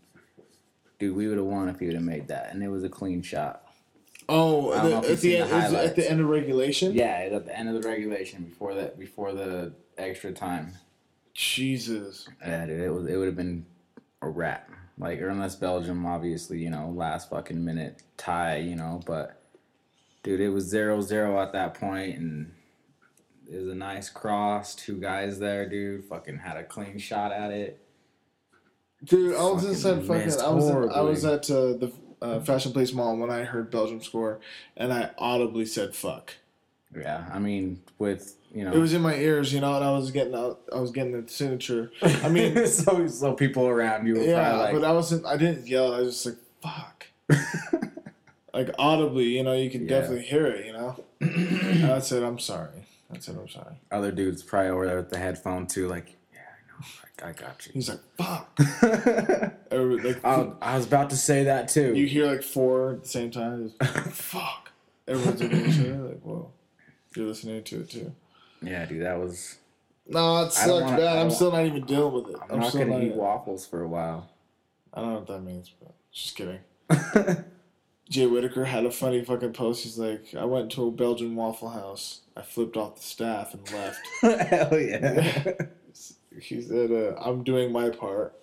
Dude, 0.99 1.15
we 1.15 1.27
would 1.27 1.38
have 1.38 1.45
won 1.45 1.69
if 1.69 1.80
he 1.80 1.85
would 1.85 1.95
have 1.95 2.03
made 2.03 2.27
that, 2.30 2.51
and 2.51 2.64
it 2.64 2.69
was 2.69 2.84
a 2.84 2.89
clean 2.89 3.22
shot. 3.22 3.64
Oh, 4.27 4.73
I 4.73 4.81
don't 4.81 4.91
know 4.91 5.01
the, 5.01 5.11
at 5.11 5.19
the 5.19 5.38
end, 5.38 5.76
the 5.76 5.84
at 5.84 5.95
the 5.95 6.09
end 6.09 6.19
of 6.19 6.27
regulation. 6.27 6.93
Yeah, 6.93 7.30
at 7.31 7.45
the 7.45 7.57
end 7.57 7.69
of 7.69 7.81
the 7.81 7.88
regulation 7.88 8.43
before 8.43 8.73
that, 8.73 8.99
before 8.99 9.34
the 9.34 9.73
extra 9.97 10.31
time. 10.31 10.73
Jesus. 11.34 12.27
Yeah, 12.41 12.65
dude, 12.65 12.81
it 12.81 12.89
was 12.89 13.05
it 13.07 13.15
would 13.15 13.27
have 13.27 13.35
been 13.35 13.65
a 14.22 14.27
wrap. 14.27 14.69
Like, 14.97 15.22
or 15.22 15.30
unless 15.30 15.55
Belgium, 15.55 16.07
obviously, 16.07 16.57
you 16.57 16.72
know, 16.72 16.89
last 16.89 17.30
fucking 17.30 17.64
minute 17.64 18.01
tie, 18.18 18.57
you 18.57 18.76
know, 18.76 18.99
but 19.05 19.39
dude, 20.23 20.41
it 20.41 20.49
was 20.49 20.65
zero 20.65 20.99
zero 21.01 21.39
at 21.39 21.53
that 21.53 21.76
point, 21.76 22.18
and 22.18 22.51
it 23.52 23.57
was 23.57 23.68
a 23.68 23.76
nice 23.76 24.10
cross. 24.10 24.76
Two 24.76 24.99
guys 24.99 25.40
there, 25.40 25.68
dude, 25.68 26.06
fucking 26.06 26.38
had 26.40 26.57
a 26.57 26.64
clean 26.64 26.98
shot 26.98 27.32
at 27.32 27.52
it. 27.52 27.80
Dude, 29.03 29.36
I 29.36 29.44
was 29.44 29.64
just 29.64 29.86
at 29.86 30.03
Fucking. 30.03 30.41
I 30.41 30.49
was 30.49 30.69
in, 30.69 30.90
I 30.90 31.02
was 31.02 31.24
at 31.26 31.49
uh, 31.52 31.74
the 31.78 31.91
uh, 32.22 32.40
Fashion 32.40 32.72
Place 32.74 32.94
Mall 32.94 33.15
when 33.18 33.30
I 33.30 33.44
heard 33.44 33.69
Belgium 33.69 34.02
score, 34.02 34.40
and 34.76 34.91
I 34.91 35.11
audibly 35.18 35.65
said 35.65 35.95
"fuck." 35.95 36.34
Yeah, 36.95 37.30
I 37.32 37.38
mean, 37.38 37.82
with 37.99 38.36
you 38.56 38.64
know, 38.64 38.72
It 38.72 38.80
was 38.80 38.94
in 38.94 39.02
my 39.02 39.15
ears, 39.15 39.53
you 39.53 39.60
know, 39.61 39.76
and 39.76 39.84
I 39.86 39.91
was 39.91 40.10
getting 40.10 40.34
out. 40.34 40.61
I 40.74 40.80
was 40.80 40.90
getting 40.90 41.11
the 41.22 41.30
signature. 41.30 41.91
I 42.02 42.30
mean, 42.30 42.65
so 42.68 43.07
so 43.07 43.34
people 43.34 43.68
around 43.68 44.07
you 44.07 44.15
were 44.15 44.22
yeah, 44.22 44.41
probably 44.49 44.64
like, 44.64 44.74
but 44.74 44.84
I 44.84 44.91
wasn't. 44.94 45.26
I 45.28 45.38
didn't 45.38 45.68
yell. 45.68 45.94
I 45.94 45.99
was 45.99 46.24
just 46.24 46.26
like 46.26 46.38
"fuck," 47.30 47.91
like 48.53 48.69
audibly. 48.80 49.26
You 49.26 49.44
know, 49.44 49.53
you 49.53 49.69
can 49.69 49.84
Yeah. 49.84 49.99
definitely 49.99 50.26
hear 50.26 50.48
it. 50.48 50.65
You 50.65 50.74
know. 50.74 51.03
and 51.22 51.91
I 51.91 51.99
said, 51.99 52.24
"I'm 52.24 52.40
sorry." 52.40 52.76
I 53.09 53.13
what 53.13 53.27
"I'm 53.29 53.47
sorry." 53.47 53.75
other 53.91 54.11
dudes 54.11 54.43
probably 54.43 54.69
over 54.69 54.85
there 54.85 54.97
with 54.97 55.09
the 55.09 55.17
headphone 55.17 55.65
too, 55.67 55.88
like, 55.88 56.15
yeah, 56.34 56.39
I 56.39 56.67
know, 56.67 56.85
I, 57.25 57.29
I 57.29 57.34
got 57.34 57.65
you. 57.65 57.73
He's 57.73 57.89
like, 57.89 57.99
"Fuck." 58.17 58.59
Like, 59.69 60.23
I, 60.25 60.51
I 60.61 60.77
was 60.77 60.85
about 60.88 61.09
to 61.11 61.17
say 61.17 61.43
that 61.43 61.67
too. 61.67 61.93
you 61.93 62.07
hear 62.07 62.25
like 62.25 62.41
four 62.41 62.93
at 62.93 63.03
the 63.03 63.09
same 63.09 63.29
time. 63.31 63.69
Fuck. 64.11 64.71
Everyone's 65.07 65.41
looking 65.41 65.59
at 65.59 65.67
each 65.67 65.77
like, 65.77 66.21
"Whoa." 66.21 66.51
You're 67.15 67.27
listening 67.27 67.63
to 67.63 67.81
it 67.81 67.89
too. 67.89 68.13
yeah, 68.61 68.85
dude, 68.85 69.01
that 69.03 69.19
was. 69.19 69.57
No, 70.07 70.43
it 70.43 70.51
sucked, 70.53 70.69
wanna- 70.85 70.97
man. 70.97 71.17
I'm 71.17 71.31
still 71.31 71.51
not 71.51 71.65
even 71.65 71.85
dealing 71.85 72.13
with 72.13 72.29
it. 72.34 72.38
I'm, 72.43 72.51
I'm, 72.51 72.59
not 72.61 72.73
gonna 72.73 72.99
eat 73.01 73.13
waffles 73.13 73.65
for 73.67 73.84
a 73.84 73.88
while. 73.88 74.29
I 74.93 75.01
don't 75.01 75.09
know 75.09 75.15
what 75.19 75.27
that 75.27 75.41
means, 75.41 75.71
but 75.79 75.93
just 76.11 76.35
kidding. 76.35 76.59
Jay 78.09 78.25
Whitaker 78.25 78.65
had 78.65 78.85
a 78.85 78.91
funny 78.91 79.23
fucking 79.23 79.53
post. 79.53 79.84
He's 79.84 79.97
like, 79.97 80.34
I 80.38 80.45
went 80.45 80.71
to 80.73 80.88
a 80.88 80.91
Belgian 80.91 81.35
Waffle 81.35 81.69
House. 81.69 82.21
I 82.35 82.41
flipped 82.41 82.77
off 82.77 82.95
the 82.95 83.01
staff 83.03 83.53
and 83.53 83.71
left. 83.71 83.99
Hell 84.49 84.79
yeah! 84.79 85.53
he 86.41 86.61
said, 86.61 86.91
uh, 86.91 87.19
I'm 87.19 87.43
doing 87.43 87.71
my 87.71 87.89
part. 87.89 88.34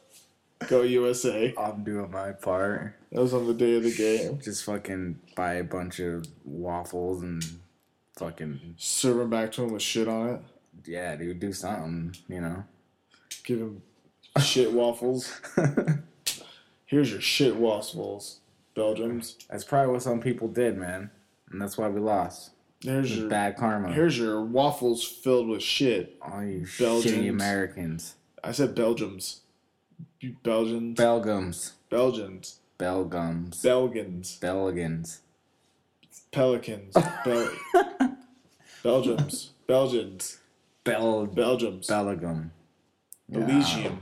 Go 0.69 0.83
USA. 0.83 1.55
I'm 1.59 1.85
doing 1.85 2.11
my 2.11 2.33
part. 2.33 2.95
That 3.13 3.21
was 3.21 3.35
on 3.35 3.47
the 3.47 3.55
day 3.55 3.77
of 3.77 3.83
the 3.83 3.95
game. 3.95 4.39
Just 4.43 4.65
fucking 4.65 5.19
buy 5.37 5.55
a 5.55 5.65
bunch 5.65 6.01
of 6.01 6.27
waffles 6.45 7.23
and 7.23 7.45
fucking 8.17 8.75
Serve 8.79 9.21
him 9.21 9.31
back 9.31 9.53
to 9.53 9.65
him 9.65 9.73
with 9.73 9.83
shit 9.83 10.09
on 10.09 10.29
it. 10.31 10.41
yeah, 10.87 11.17
dude, 11.17 11.41
do 11.41 11.53
something, 11.53 12.15
you 12.29 12.41
know. 12.41 12.65
Give 13.45 13.61
him 13.61 13.83
shit 14.43 14.73
waffles. 14.73 15.41
Here's 16.87 17.11
your 17.11 17.21
shit 17.21 17.57
waffles, 17.57 18.41
Belgians. 18.75 19.37
That's 19.51 19.65
probably 19.65 19.93
what 19.93 20.03
some 20.03 20.21
people 20.21 20.49
did, 20.49 20.77
man, 20.77 21.11
and 21.51 21.61
that's 21.61 21.79
why 21.79 21.89
we 21.89 22.01
lost. 22.01 22.51
Here's 22.83 23.09
Just 23.09 23.21
your 23.23 23.31
bad 23.31 23.57
karma. 23.57 23.93
here's 23.93 24.19
your 24.19 24.43
waffles 24.45 25.03
filled 25.05 25.49
with 25.49 25.63
shit. 25.63 26.17
All 26.21 26.43
you 26.45 26.67
Belgians. 26.79 27.15
shitty 27.15 27.31
Americans, 27.31 28.15
I 28.43 28.53
said 28.53 28.75
Belgiums. 28.75 29.39
You 30.21 30.37
Belgians. 30.43 30.99
Belgiums, 30.99 31.73
Belgians. 31.89 32.59
Belgums, 32.79 33.63
Belgians. 33.63 34.37
Belgians. 34.39 35.21
Pelicans. 36.33 36.95
Bel- 37.25 37.51
Belgiums. 38.85 39.51
Belgians. 39.67 40.39
Bel 40.83 41.27
Belgiums. 41.29 41.87
Belgium. 41.89 42.51
Belgium. 43.31 44.01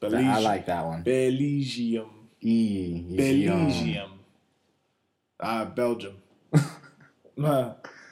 I 0.00 0.38
like 0.40 0.66
that 0.66 0.84
one. 0.84 1.02
Belgium. 1.02 2.10
E. 2.44 3.16
Belgium. 3.16 4.10
Ah, 5.40 5.64
Belgium. 5.64 6.16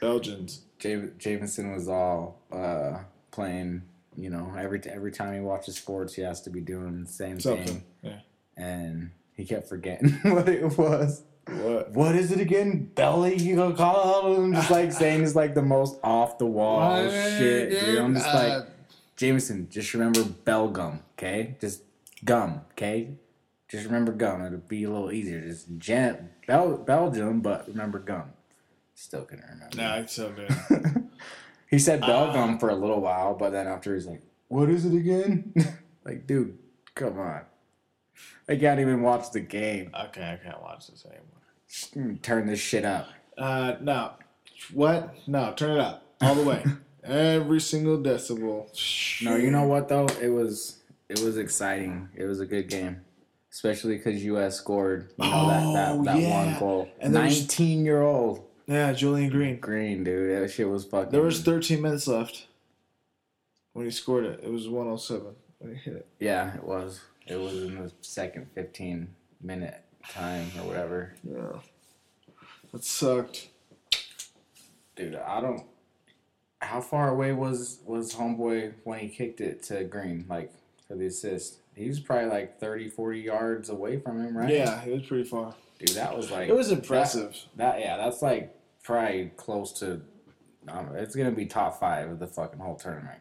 Belgians. 0.00 0.62
Jam- 0.78 1.12
Jameson 1.18 1.72
was 1.72 1.88
all 1.88 2.40
uh, 2.50 2.98
playing. 3.30 3.82
You 4.16 4.30
know, 4.30 4.52
every 4.58 4.78
t- 4.80 4.90
every 4.90 5.10
time 5.12 5.34
he 5.34 5.40
watches 5.40 5.76
sports, 5.76 6.14
he 6.14 6.22
has 6.22 6.42
to 6.42 6.50
be 6.50 6.60
doing 6.60 7.04
the 7.04 7.10
same 7.10 7.40
Something. 7.40 7.66
thing, 7.66 7.84
Yeah. 8.02 8.18
and 8.56 9.10
he 9.34 9.44
kept 9.46 9.68
forgetting 9.68 10.10
what 10.22 10.48
it 10.48 10.76
was. 10.76 11.22
What? 11.46 11.90
What 11.92 12.14
is 12.14 12.30
it 12.30 12.38
again? 12.40 12.90
Belly? 12.94 13.36
You 13.36 13.56
gonna 13.56 13.74
call 13.74 14.34
him? 14.34 14.52
Just 14.52 14.70
like 14.70 14.92
saying 15.02 15.22
it's 15.22 15.34
like 15.34 15.54
the 15.54 15.62
most 15.62 15.98
off 16.04 16.36
the 16.38 16.44
wall 16.46 17.08
shit, 17.10 17.70
dude. 17.70 17.98
I'm 17.98 18.14
just 18.14 18.28
Uh, 18.28 18.34
like, 18.60 18.68
Jameson, 19.16 19.68
just 19.70 19.94
remember 19.94 20.24
bell 20.24 20.68
gum, 20.68 21.00
okay? 21.18 21.56
Just 21.60 21.82
gum, 22.24 22.60
okay? 22.72 23.08
Just 23.72 23.86
remember 23.86 24.12
gum. 24.12 24.42
It'll 24.44 24.58
be 24.58 24.84
a 24.84 24.90
little 24.90 25.10
easier. 25.10 25.40
Just 25.40 25.66
Jan- 25.78 26.28
Bel- 26.46 26.76
Belgium, 26.76 27.40
but 27.40 27.66
remember 27.66 27.98
gum. 27.98 28.24
Still 28.94 29.24
couldn't 29.24 29.46
remember. 29.48 29.74
Nah, 29.76 29.94
it's 29.96 30.12
so 30.12 30.30
good. 30.30 31.08
he 31.70 31.78
said 31.78 32.00
Ah. 32.02 32.32
gum 32.32 32.58
for 32.58 32.68
a 32.68 32.74
little 32.74 33.00
while, 33.00 33.34
but 33.34 33.50
then 33.50 33.66
after 33.66 33.94
he's 33.94 34.06
like, 34.06 34.22
"What 34.48 34.68
is 34.68 34.84
it 34.84 34.94
again?" 34.94 35.54
like, 36.04 36.26
dude, 36.26 36.58
come 36.94 37.18
on. 37.18 37.40
I 38.46 38.56
can't 38.56 38.78
even 38.78 39.00
watch 39.00 39.30
the 39.30 39.40
game. 39.40 39.90
Okay, 40.08 40.32
I 40.32 40.36
can't 40.44 40.60
watch 40.60 40.88
this 40.88 41.06
anymore. 41.06 42.18
Turn 42.20 42.46
this 42.46 42.60
shit 42.60 42.84
up. 42.84 43.08
Uh, 43.38 43.76
no. 43.80 44.12
What? 44.74 45.14
No, 45.26 45.54
turn 45.54 45.70
it 45.70 45.80
up 45.80 46.04
all 46.20 46.34
the 46.34 46.42
way. 46.44 46.62
Every 47.02 47.60
single 47.60 47.96
decibel. 47.98 48.68
No, 49.22 49.36
you 49.36 49.50
know 49.50 49.64
what 49.66 49.88
though? 49.88 50.06
It 50.20 50.28
was 50.28 50.76
it 51.08 51.20
was 51.20 51.38
exciting. 51.38 52.10
It 52.14 52.26
was 52.26 52.40
a 52.40 52.46
good 52.46 52.68
game, 52.68 53.00
especially 53.52 53.96
because 53.98 54.24
U.S. 54.24 54.56
scored 54.56 55.12
you 55.18 55.24
know, 55.30 55.48
that 55.48 55.62
Oh, 55.64 55.72
that, 55.74 56.04
that 56.04 56.20
yeah. 56.20 56.44
one 56.50 56.58
goal. 56.58 56.88
And 57.00 57.14
there 57.14 57.22
was- 57.24 57.38
Nineteen 57.40 57.84
year 57.84 58.02
old 58.02 58.44
Yeah, 58.66 58.92
Julian 58.92 59.30
Green. 59.30 59.58
Green 59.60 60.04
dude, 60.04 60.42
that 60.42 60.50
shit 60.50 60.68
was 60.68 60.84
fucking. 60.84 61.10
There 61.12 61.22
was 61.22 61.42
13 61.42 61.80
minutes 61.82 62.06
left 62.06 62.46
when 63.72 63.84
he 63.84 63.90
scored 63.90 64.24
it. 64.24 64.40
It 64.42 64.50
was 64.50 64.68
107 64.68 65.34
when 65.58 65.74
he 65.74 65.78
hit 65.80 65.94
it. 65.96 66.06
yeah, 66.18 66.54
it 66.54 66.64
was. 66.64 67.00
It 67.26 67.36
was 67.36 67.54
in 67.62 67.76
the 67.82 67.92
second 68.00 68.48
fifteen 68.52 69.14
minute 69.40 69.80
time 70.08 70.46
or 70.58 70.66
whatever. 70.66 71.14
Yeah. 71.22 71.60
That 72.72 72.82
sucked. 72.84 73.48
Dude, 74.96 75.14
I 75.14 75.40
don't. 75.40 75.64
How 76.60 76.80
far 76.80 77.10
away 77.10 77.32
was 77.32 77.78
was 77.86 78.14
homeboy 78.14 78.74
when 78.84 78.98
he 78.98 79.08
kicked 79.08 79.40
it 79.40 79.62
to 79.64 79.84
Green, 79.84 80.26
like 80.28 80.52
for 80.88 80.96
the 80.96 81.06
assist? 81.06 81.58
He 81.74 81.88
was 81.88 82.00
probably 82.00 82.28
like 82.30 82.60
30, 82.60 82.90
40 82.90 83.20
yards 83.20 83.68
away 83.70 83.98
from 83.98 84.22
him, 84.24 84.36
right? 84.36 84.52
Yeah, 84.52 84.82
it 84.84 84.92
was 84.92 85.02
pretty 85.06 85.24
far. 85.24 85.54
dude, 85.78 85.96
that 85.96 86.16
was 86.16 86.30
like 86.30 86.48
It 86.48 86.54
was 86.54 86.70
impressive. 86.70 87.36
That 87.56 87.80
yeah, 87.80 87.96
that's 87.96 88.20
like 88.22 88.54
probably 88.82 89.32
close 89.36 89.72
to. 89.80 90.02
Um, 90.68 90.90
it's 90.94 91.16
gonna 91.16 91.32
be 91.32 91.46
top 91.46 91.80
five 91.80 92.10
of 92.10 92.18
the 92.18 92.26
fucking 92.26 92.60
whole 92.60 92.76
tournament 92.76 93.18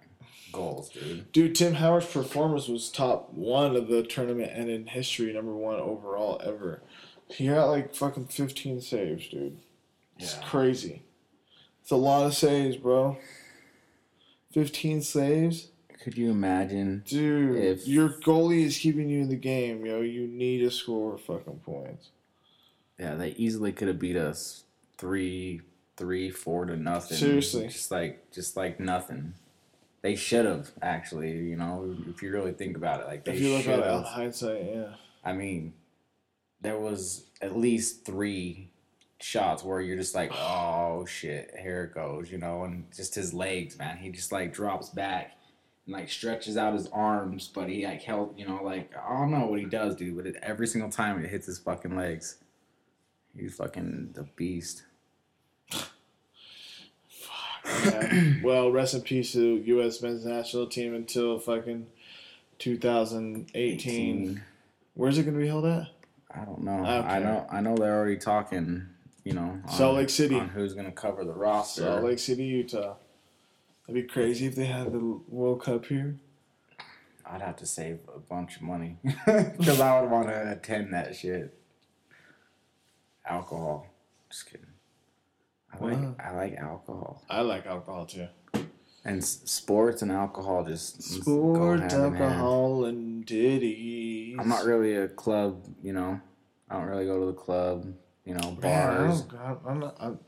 goals, 0.51 0.89
dude. 0.89 1.31
Dude, 1.31 1.55
Tim 1.55 1.73
Howard's 1.75 2.05
performance 2.07 2.67
was 2.67 2.89
top 2.91 3.33
one 3.33 3.75
of 3.77 3.87
the 3.87 4.03
tournament 4.03 4.51
and 4.53 4.69
in 4.69 4.85
history, 4.85 5.31
number 5.33 5.55
one 5.55 5.79
overall 5.79 6.41
ever. 6.45 6.81
He 7.29 7.47
got 7.47 7.67
like 7.69 7.95
fucking 7.95 8.25
15 8.27 8.81
saves, 8.81 9.29
dude. 9.29 9.57
It's 10.19 10.35
Yeah. 10.35 10.43
crazy. 10.43 11.03
It's 11.81 11.91
a 11.91 11.95
lot 11.95 12.25
of 12.27 12.33
saves, 12.35 12.75
bro. 12.77 13.17
15 14.51 15.01
saves? 15.01 15.70
Could 16.01 16.17
you 16.17 16.31
imagine? 16.31 17.03
Dude, 17.05 17.57
If- 17.57 17.87
your 17.87 18.09
goalie 18.09 18.63
is 18.65 18.77
keeping 18.77 19.07
you 19.07 19.21
in 19.21 19.29
the 19.29 19.35
game, 19.35 19.85
yo. 19.85 20.01
You 20.01 20.27
need 20.27 20.59
to 20.59 20.71
score 20.71 21.17
fucking 21.17 21.59
points. 21.59 22.09
Yeah, 22.97 23.15
they 23.15 23.29
easily 23.31 23.71
could 23.71 23.87
have 23.87 23.99
beat 23.99 24.17
us 24.17 24.63
three, 24.97 25.61
three, 25.97 26.31
four 26.31 26.65
to 26.65 26.75
nothing. 26.75 27.17
Seriously. 27.17 27.67
just 27.67 27.91
like 27.91 28.31
just 28.31 28.57
like 28.57 28.79
nothing. 28.79 29.35
They 30.01 30.15
should 30.15 30.45
have 30.45 30.71
actually, 30.81 31.37
you 31.37 31.55
know, 31.55 31.95
if 32.09 32.23
you 32.23 32.31
really 32.31 32.53
think 32.53 32.75
about 32.75 33.01
it, 33.01 33.07
like 33.07 33.23
they 33.23 33.33
If 33.33 33.41
you 33.41 33.55
look 33.55 33.67
at 33.67 33.79
it 33.79 33.85
in 33.85 34.03
hindsight, 34.03 34.65
yeah. 34.65 34.95
I 35.23 35.33
mean, 35.33 35.73
there 36.61 36.79
was 36.79 37.25
at 37.41 37.55
least 37.55 38.05
three 38.05 38.71
shots 39.19 39.63
where 39.63 39.79
you're 39.81 39.97
just 39.97 40.15
like, 40.15 40.31
oh 40.33 41.05
shit, 41.05 41.53
here 41.61 41.83
it 41.83 41.93
goes, 41.93 42.31
you 42.31 42.39
know, 42.39 42.63
and 42.63 42.85
just 42.95 43.13
his 43.13 43.35
legs, 43.35 43.77
man. 43.77 43.97
He 43.97 44.09
just 44.09 44.31
like 44.31 44.51
drops 44.51 44.89
back 44.89 45.37
and 45.91 45.99
like 45.99 46.09
stretches 46.09 46.57
out 46.57 46.73
his 46.73 46.87
arms, 46.87 47.49
but 47.53 47.69
he 47.69 47.85
like 47.85 48.01
held, 48.01 48.37
you 48.37 48.47
know, 48.47 48.61
like 48.63 48.91
I 48.97 49.17
don't 49.17 49.31
know 49.31 49.45
what 49.45 49.59
he 49.59 49.65
does, 49.65 49.95
dude, 49.95 50.15
but 50.15 50.25
it, 50.25 50.37
every 50.41 50.67
single 50.67 50.89
time 50.89 51.23
it 51.23 51.29
hits 51.29 51.47
his 51.47 51.59
fucking 51.59 51.95
legs, 51.95 52.37
he's 53.37 53.55
fucking 53.55 54.11
the 54.13 54.23
beast. 54.35 54.83
yeah. 57.83 58.33
Well, 58.43 58.71
rest 58.71 58.93
in 58.95 59.01
peace 59.01 59.33
to 59.33 59.57
U.S. 59.65 60.01
men's 60.01 60.25
national 60.25 60.67
team 60.67 60.95
until 60.95 61.37
fucking 61.39 61.87
2018. 62.59 64.41
Where's 64.95 65.17
it 65.17 65.23
going 65.23 65.35
to 65.35 65.39
be 65.39 65.47
held 65.47 65.65
at? 65.65 65.87
I 66.33 66.43
don't 66.43 66.63
know. 66.63 66.83
I 66.83 67.19
know. 67.19 67.47
I 67.51 67.61
know 67.61 67.75
they're 67.75 67.95
already 67.95 68.17
talking. 68.17 68.87
You 69.23 69.33
know, 69.33 69.61
on, 69.63 69.69
Salt 69.69 69.97
Lake 69.97 70.09
City. 70.09 70.35
on 70.35 70.49
who's 70.49 70.73
gonna 70.73 70.91
cover 70.91 71.23
the 71.23 71.33
roster. 71.33 71.83
Salt 71.83 72.03
Lake 72.03 72.17
City, 72.17 72.43
Utah. 72.43 72.95
That'd 73.91 74.07
be 74.07 74.13
crazy 74.13 74.45
if 74.45 74.55
they 74.55 74.67
had 74.67 74.93
the 74.93 75.19
World 75.27 75.63
Cup 75.63 75.85
here. 75.85 76.15
I'd 77.29 77.41
have 77.41 77.57
to 77.57 77.65
save 77.65 77.99
a 78.15 78.19
bunch 78.19 78.55
of 78.55 78.61
money 78.61 78.95
because 79.03 79.81
I 79.81 79.99
would 79.99 80.09
want 80.09 80.29
to 80.29 80.49
attend 80.53 80.93
that 80.93 81.13
shit. 81.13 81.53
Alcohol, 83.25 83.87
just 84.29 84.45
kidding. 84.49 84.65
I 85.73 85.83
like 85.83 85.97
Wow. 85.97 86.15
I 86.23 86.31
like 86.31 86.55
alcohol 86.55 87.21
I 87.29 87.41
like 87.41 87.65
alcohol 87.65 88.05
too. 88.05 88.27
and 89.03 89.21
s- 89.21 89.41
sports 89.45 90.01
and 90.01 90.11
alcohol 90.11 90.63
just 90.65 90.97
go 91.25 91.53
Sport, 91.53 91.79
in 91.81 91.89
hand. 91.89 91.93
alcohol, 92.15 92.85
and 92.85 93.25
ditties. 93.25 94.37
I'm 94.39 94.47
not 94.47 94.63
really 94.63 94.95
a 94.95 95.09
club, 95.09 95.65
you 95.83 95.91
know. 95.91 96.19
I 96.69 96.75
don't 96.77 96.87
really 96.87 97.05
go 97.05 97.19
to 97.19 97.25
the 97.25 97.33
club, 97.33 97.93
you 98.25 98.35
know, 98.35 98.57
Man, 98.61 98.89
I 98.89 98.97
bars. 99.07 99.21
don't- 99.23 99.39
I'm, 99.41 99.57
I'm 99.67 99.79
not. 99.79 99.97
I'm, 99.99 100.19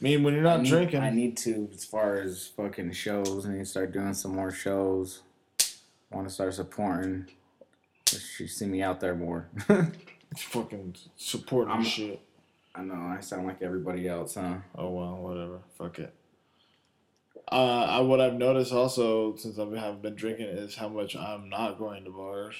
I 0.00 0.02
mean, 0.04 0.22
when 0.22 0.34
you're 0.34 0.42
not 0.42 0.60
I 0.60 0.62
need, 0.62 0.68
drinking, 0.68 1.00
I 1.00 1.10
need 1.10 1.36
to, 1.38 1.68
as 1.72 1.84
far 1.84 2.16
as 2.16 2.48
fucking 2.48 2.92
shows, 2.92 3.46
I 3.46 3.52
need 3.52 3.58
to 3.60 3.64
start 3.64 3.92
doing 3.92 4.14
some 4.14 4.34
more 4.34 4.50
shows. 4.50 5.22
Want 6.10 6.28
to 6.28 6.34
start 6.34 6.54
supporting. 6.54 7.26
You 8.38 8.46
see 8.48 8.66
me 8.66 8.82
out 8.82 9.00
there 9.00 9.14
more. 9.14 9.48
fucking 10.36 10.96
supporting 11.16 11.72
I'm- 11.72 11.84
shit. 11.84 12.20
I 12.74 12.80
know 12.82 12.94
I 12.94 13.20
sound 13.20 13.46
like 13.46 13.60
everybody 13.60 14.08
else, 14.08 14.34
huh? 14.34 14.54
Oh 14.74 14.88
well, 14.90 15.16
whatever. 15.16 15.60
Fuck 15.76 15.98
it. 15.98 16.14
Uh, 17.50 17.84
I, 17.84 18.00
what 18.00 18.18
I've 18.18 18.32
noticed 18.32 18.72
also 18.72 19.36
since 19.36 19.58
I 19.58 19.64
haven't 19.64 20.00
been 20.00 20.14
drinking 20.14 20.46
is 20.46 20.74
how 20.74 20.88
much 20.88 21.14
I'm 21.14 21.50
not 21.50 21.78
going 21.78 22.04
to 22.04 22.10
bars. 22.10 22.54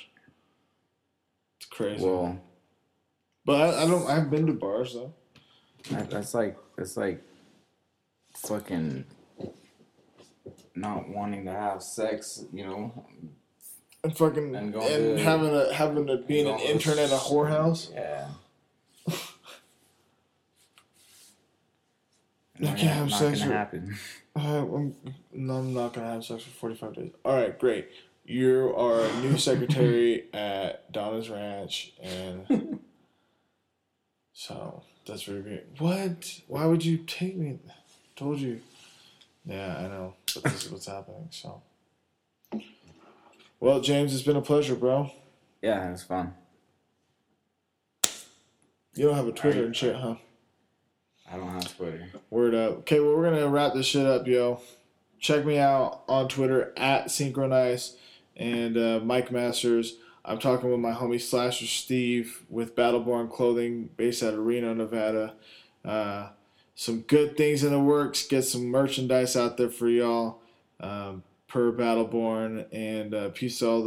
It's 1.56 1.66
crazy. 1.70 2.04
Well, 2.04 2.38
but 3.46 3.54
I, 3.60 3.84
I 3.84 3.86
don't. 3.86 4.06
I've 4.06 4.30
been 4.30 4.46
to 4.48 4.52
bars 4.52 4.92
though. 4.92 5.14
That, 5.90 6.10
that's 6.10 6.34
like 6.34 6.56
that's 6.76 6.96
like 6.96 7.22
fucking 8.36 9.04
not 10.74 11.08
wanting 11.08 11.44
to 11.44 11.52
have 11.52 11.82
sex, 11.82 12.44
you 12.52 12.64
know. 12.66 13.06
And 14.04 14.16
fucking 14.16 14.54
And 14.56 14.74
and, 14.74 15.16
to- 15.18 15.22
having 15.22 15.54
a 15.54 15.72
having 15.72 16.06
to 16.06 16.16
being 16.18 16.48
an 16.48 16.58
intern 16.60 16.98
at 16.98 17.10
a 17.10 17.16
whorehouse. 17.16 17.92
Yeah. 17.94 18.28
I 22.60 22.66
can't 22.66 22.78
have 22.80 23.10
not 23.10 23.18
sex 23.18 23.40
gonna 23.40 23.52
happen. 23.52 23.96
Uh, 24.34 24.64
I'm, 24.64 24.96
no, 25.34 25.56
I'm 25.56 25.74
not 25.74 25.92
gonna 25.92 26.12
have 26.12 26.24
sex 26.24 26.42
for 26.44 26.48
45 26.48 26.94
days. 26.94 27.10
All 27.22 27.34
right, 27.36 27.58
great. 27.58 27.90
You 28.24 28.72
are 28.74 29.02
a 29.04 29.20
new 29.20 29.36
secretary 29.36 30.24
at 30.32 30.90
Donna's 30.90 31.28
Ranch, 31.28 31.92
and 32.02 32.78
so 34.32 34.84
that's 35.06 35.22
very 35.22 35.42
great. 35.42 35.66
What? 35.78 36.40
Why 36.46 36.66
would 36.66 36.84
you 36.84 36.98
take 36.98 37.36
me? 37.36 37.58
Told 38.16 38.38
you. 38.38 38.60
Yeah, 39.44 39.76
I 39.76 39.82
know, 39.82 40.14
but 40.34 40.44
this 40.44 40.66
is 40.66 40.70
what's 40.70 40.86
happening. 40.86 41.28
So, 41.30 41.62
well, 43.58 43.80
James, 43.80 44.14
it's 44.14 44.22
been 44.22 44.36
a 44.36 44.42
pleasure, 44.42 44.76
bro. 44.76 45.10
Yeah, 45.60 45.88
it 45.88 45.92
was 45.92 46.04
fun. 46.04 46.34
You 48.94 49.06
don't 49.06 49.16
have 49.16 49.26
a 49.26 49.32
Twitter 49.32 49.64
and 49.64 49.74
shit, 49.74 49.96
huh? 49.96 50.16
I 51.30 51.36
don't 51.36 51.48
have 51.48 51.76
Twitter. 51.76 52.08
Word 52.30 52.54
up. 52.54 52.78
Okay, 52.80 53.00
well, 53.00 53.16
we're 53.16 53.30
gonna 53.30 53.48
wrap 53.48 53.72
this 53.74 53.86
shit 53.86 54.06
up, 54.06 54.26
yo. 54.26 54.60
Check 55.18 55.44
me 55.46 55.58
out 55.58 56.02
on 56.08 56.28
Twitter 56.28 56.72
at 56.76 57.10
Synchronize 57.10 57.96
and 58.36 58.76
uh, 58.76 59.00
Mike 59.02 59.32
Masters. 59.32 59.96
I'm 60.24 60.38
talking 60.38 60.70
with 60.70 60.80
my 60.80 60.92
homie 60.92 61.20
Slasher 61.20 61.66
Steve 61.66 62.42
with 62.48 62.76
Battleborn 62.76 63.30
Clothing, 63.30 63.90
based 63.96 64.22
out 64.22 64.34
of 64.34 64.40
Reno, 64.40 64.72
Nevada. 64.72 65.34
Uh, 65.84 66.28
some 66.74 67.00
good 67.00 67.36
things 67.36 67.64
in 67.64 67.72
the 67.72 67.80
works. 67.80 68.26
Get 68.26 68.42
some 68.42 68.66
merchandise 68.66 69.36
out 69.36 69.56
there 69.56 69.68
for 69.68 69.88
y'all 69.88 70.40
um, 70.80 71.22
per 71.48 71.72
Battleborn, 71.72 72.66
and 72.72 73.14
uh, 73.14 73.28
peace 73.30 73.58
to 73.58 73.68
all 73.68 73.82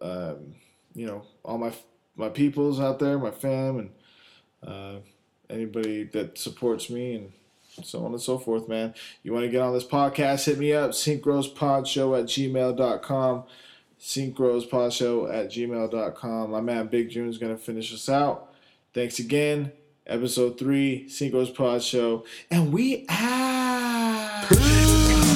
the, 0.00 0.06
um, 0.06 0.54
you 0.94 1.06
know, 1.06 1.22
all 1.44 1.58
my 1.58 1.72
my 2.16 2.28
peoples 2.28 2.80
out 2.80 2.98
there, 2.98 3.18
my 3.18 3.30
fam, 3.30 3.78
and 3.78 3.90
uh, 4.66 5.00
anybody 5.48 6.04
that 6.04 6.38
supports 6.38 6.90
me 6.90 7.14
and 7.14 7.32
so 7.82 8.04
on 8.04 8.12
and 8.12 8.20
so 8.20 8.38
forth, 8.38 8.68
man. 8.68 8.94
You 9.22 9.32
want 9.32 9.44
to 9.44 9.50
get 9.50 9.62
on 9.62 9.72
this 9.72 9.86
podcast, 9.86 10.44
hit 10.44 10.58
me 10.58 10.72
up, 10.72 10.90
synchrospodshow 10.90 12.18
at 12.18 12.26
gmail.com. 12.26 13.44
Synchrospodshow 14.00 15.32
at 15.32 15.50
gmail.com. 15.50 16.50
My 16.50 16.60
man 16.60 16.86
Big 16.88 17.10
June's 17.10 17.38
going 17.38 17.56
to 17.56 17.62
finish 17.62 17.92
us 17.92 18.08
out. 18.08 18.52
Thanks 18.94 19.18
again. 19.18 19.72
Episode 20.06 20.58
3, 20.58 21.06
Synchros 21.08 21.54
Pod 21.54 21.82
Show. 21.82 22.24
And 22.50 22.72
we 22.72 23.06
out. 23.08 24.46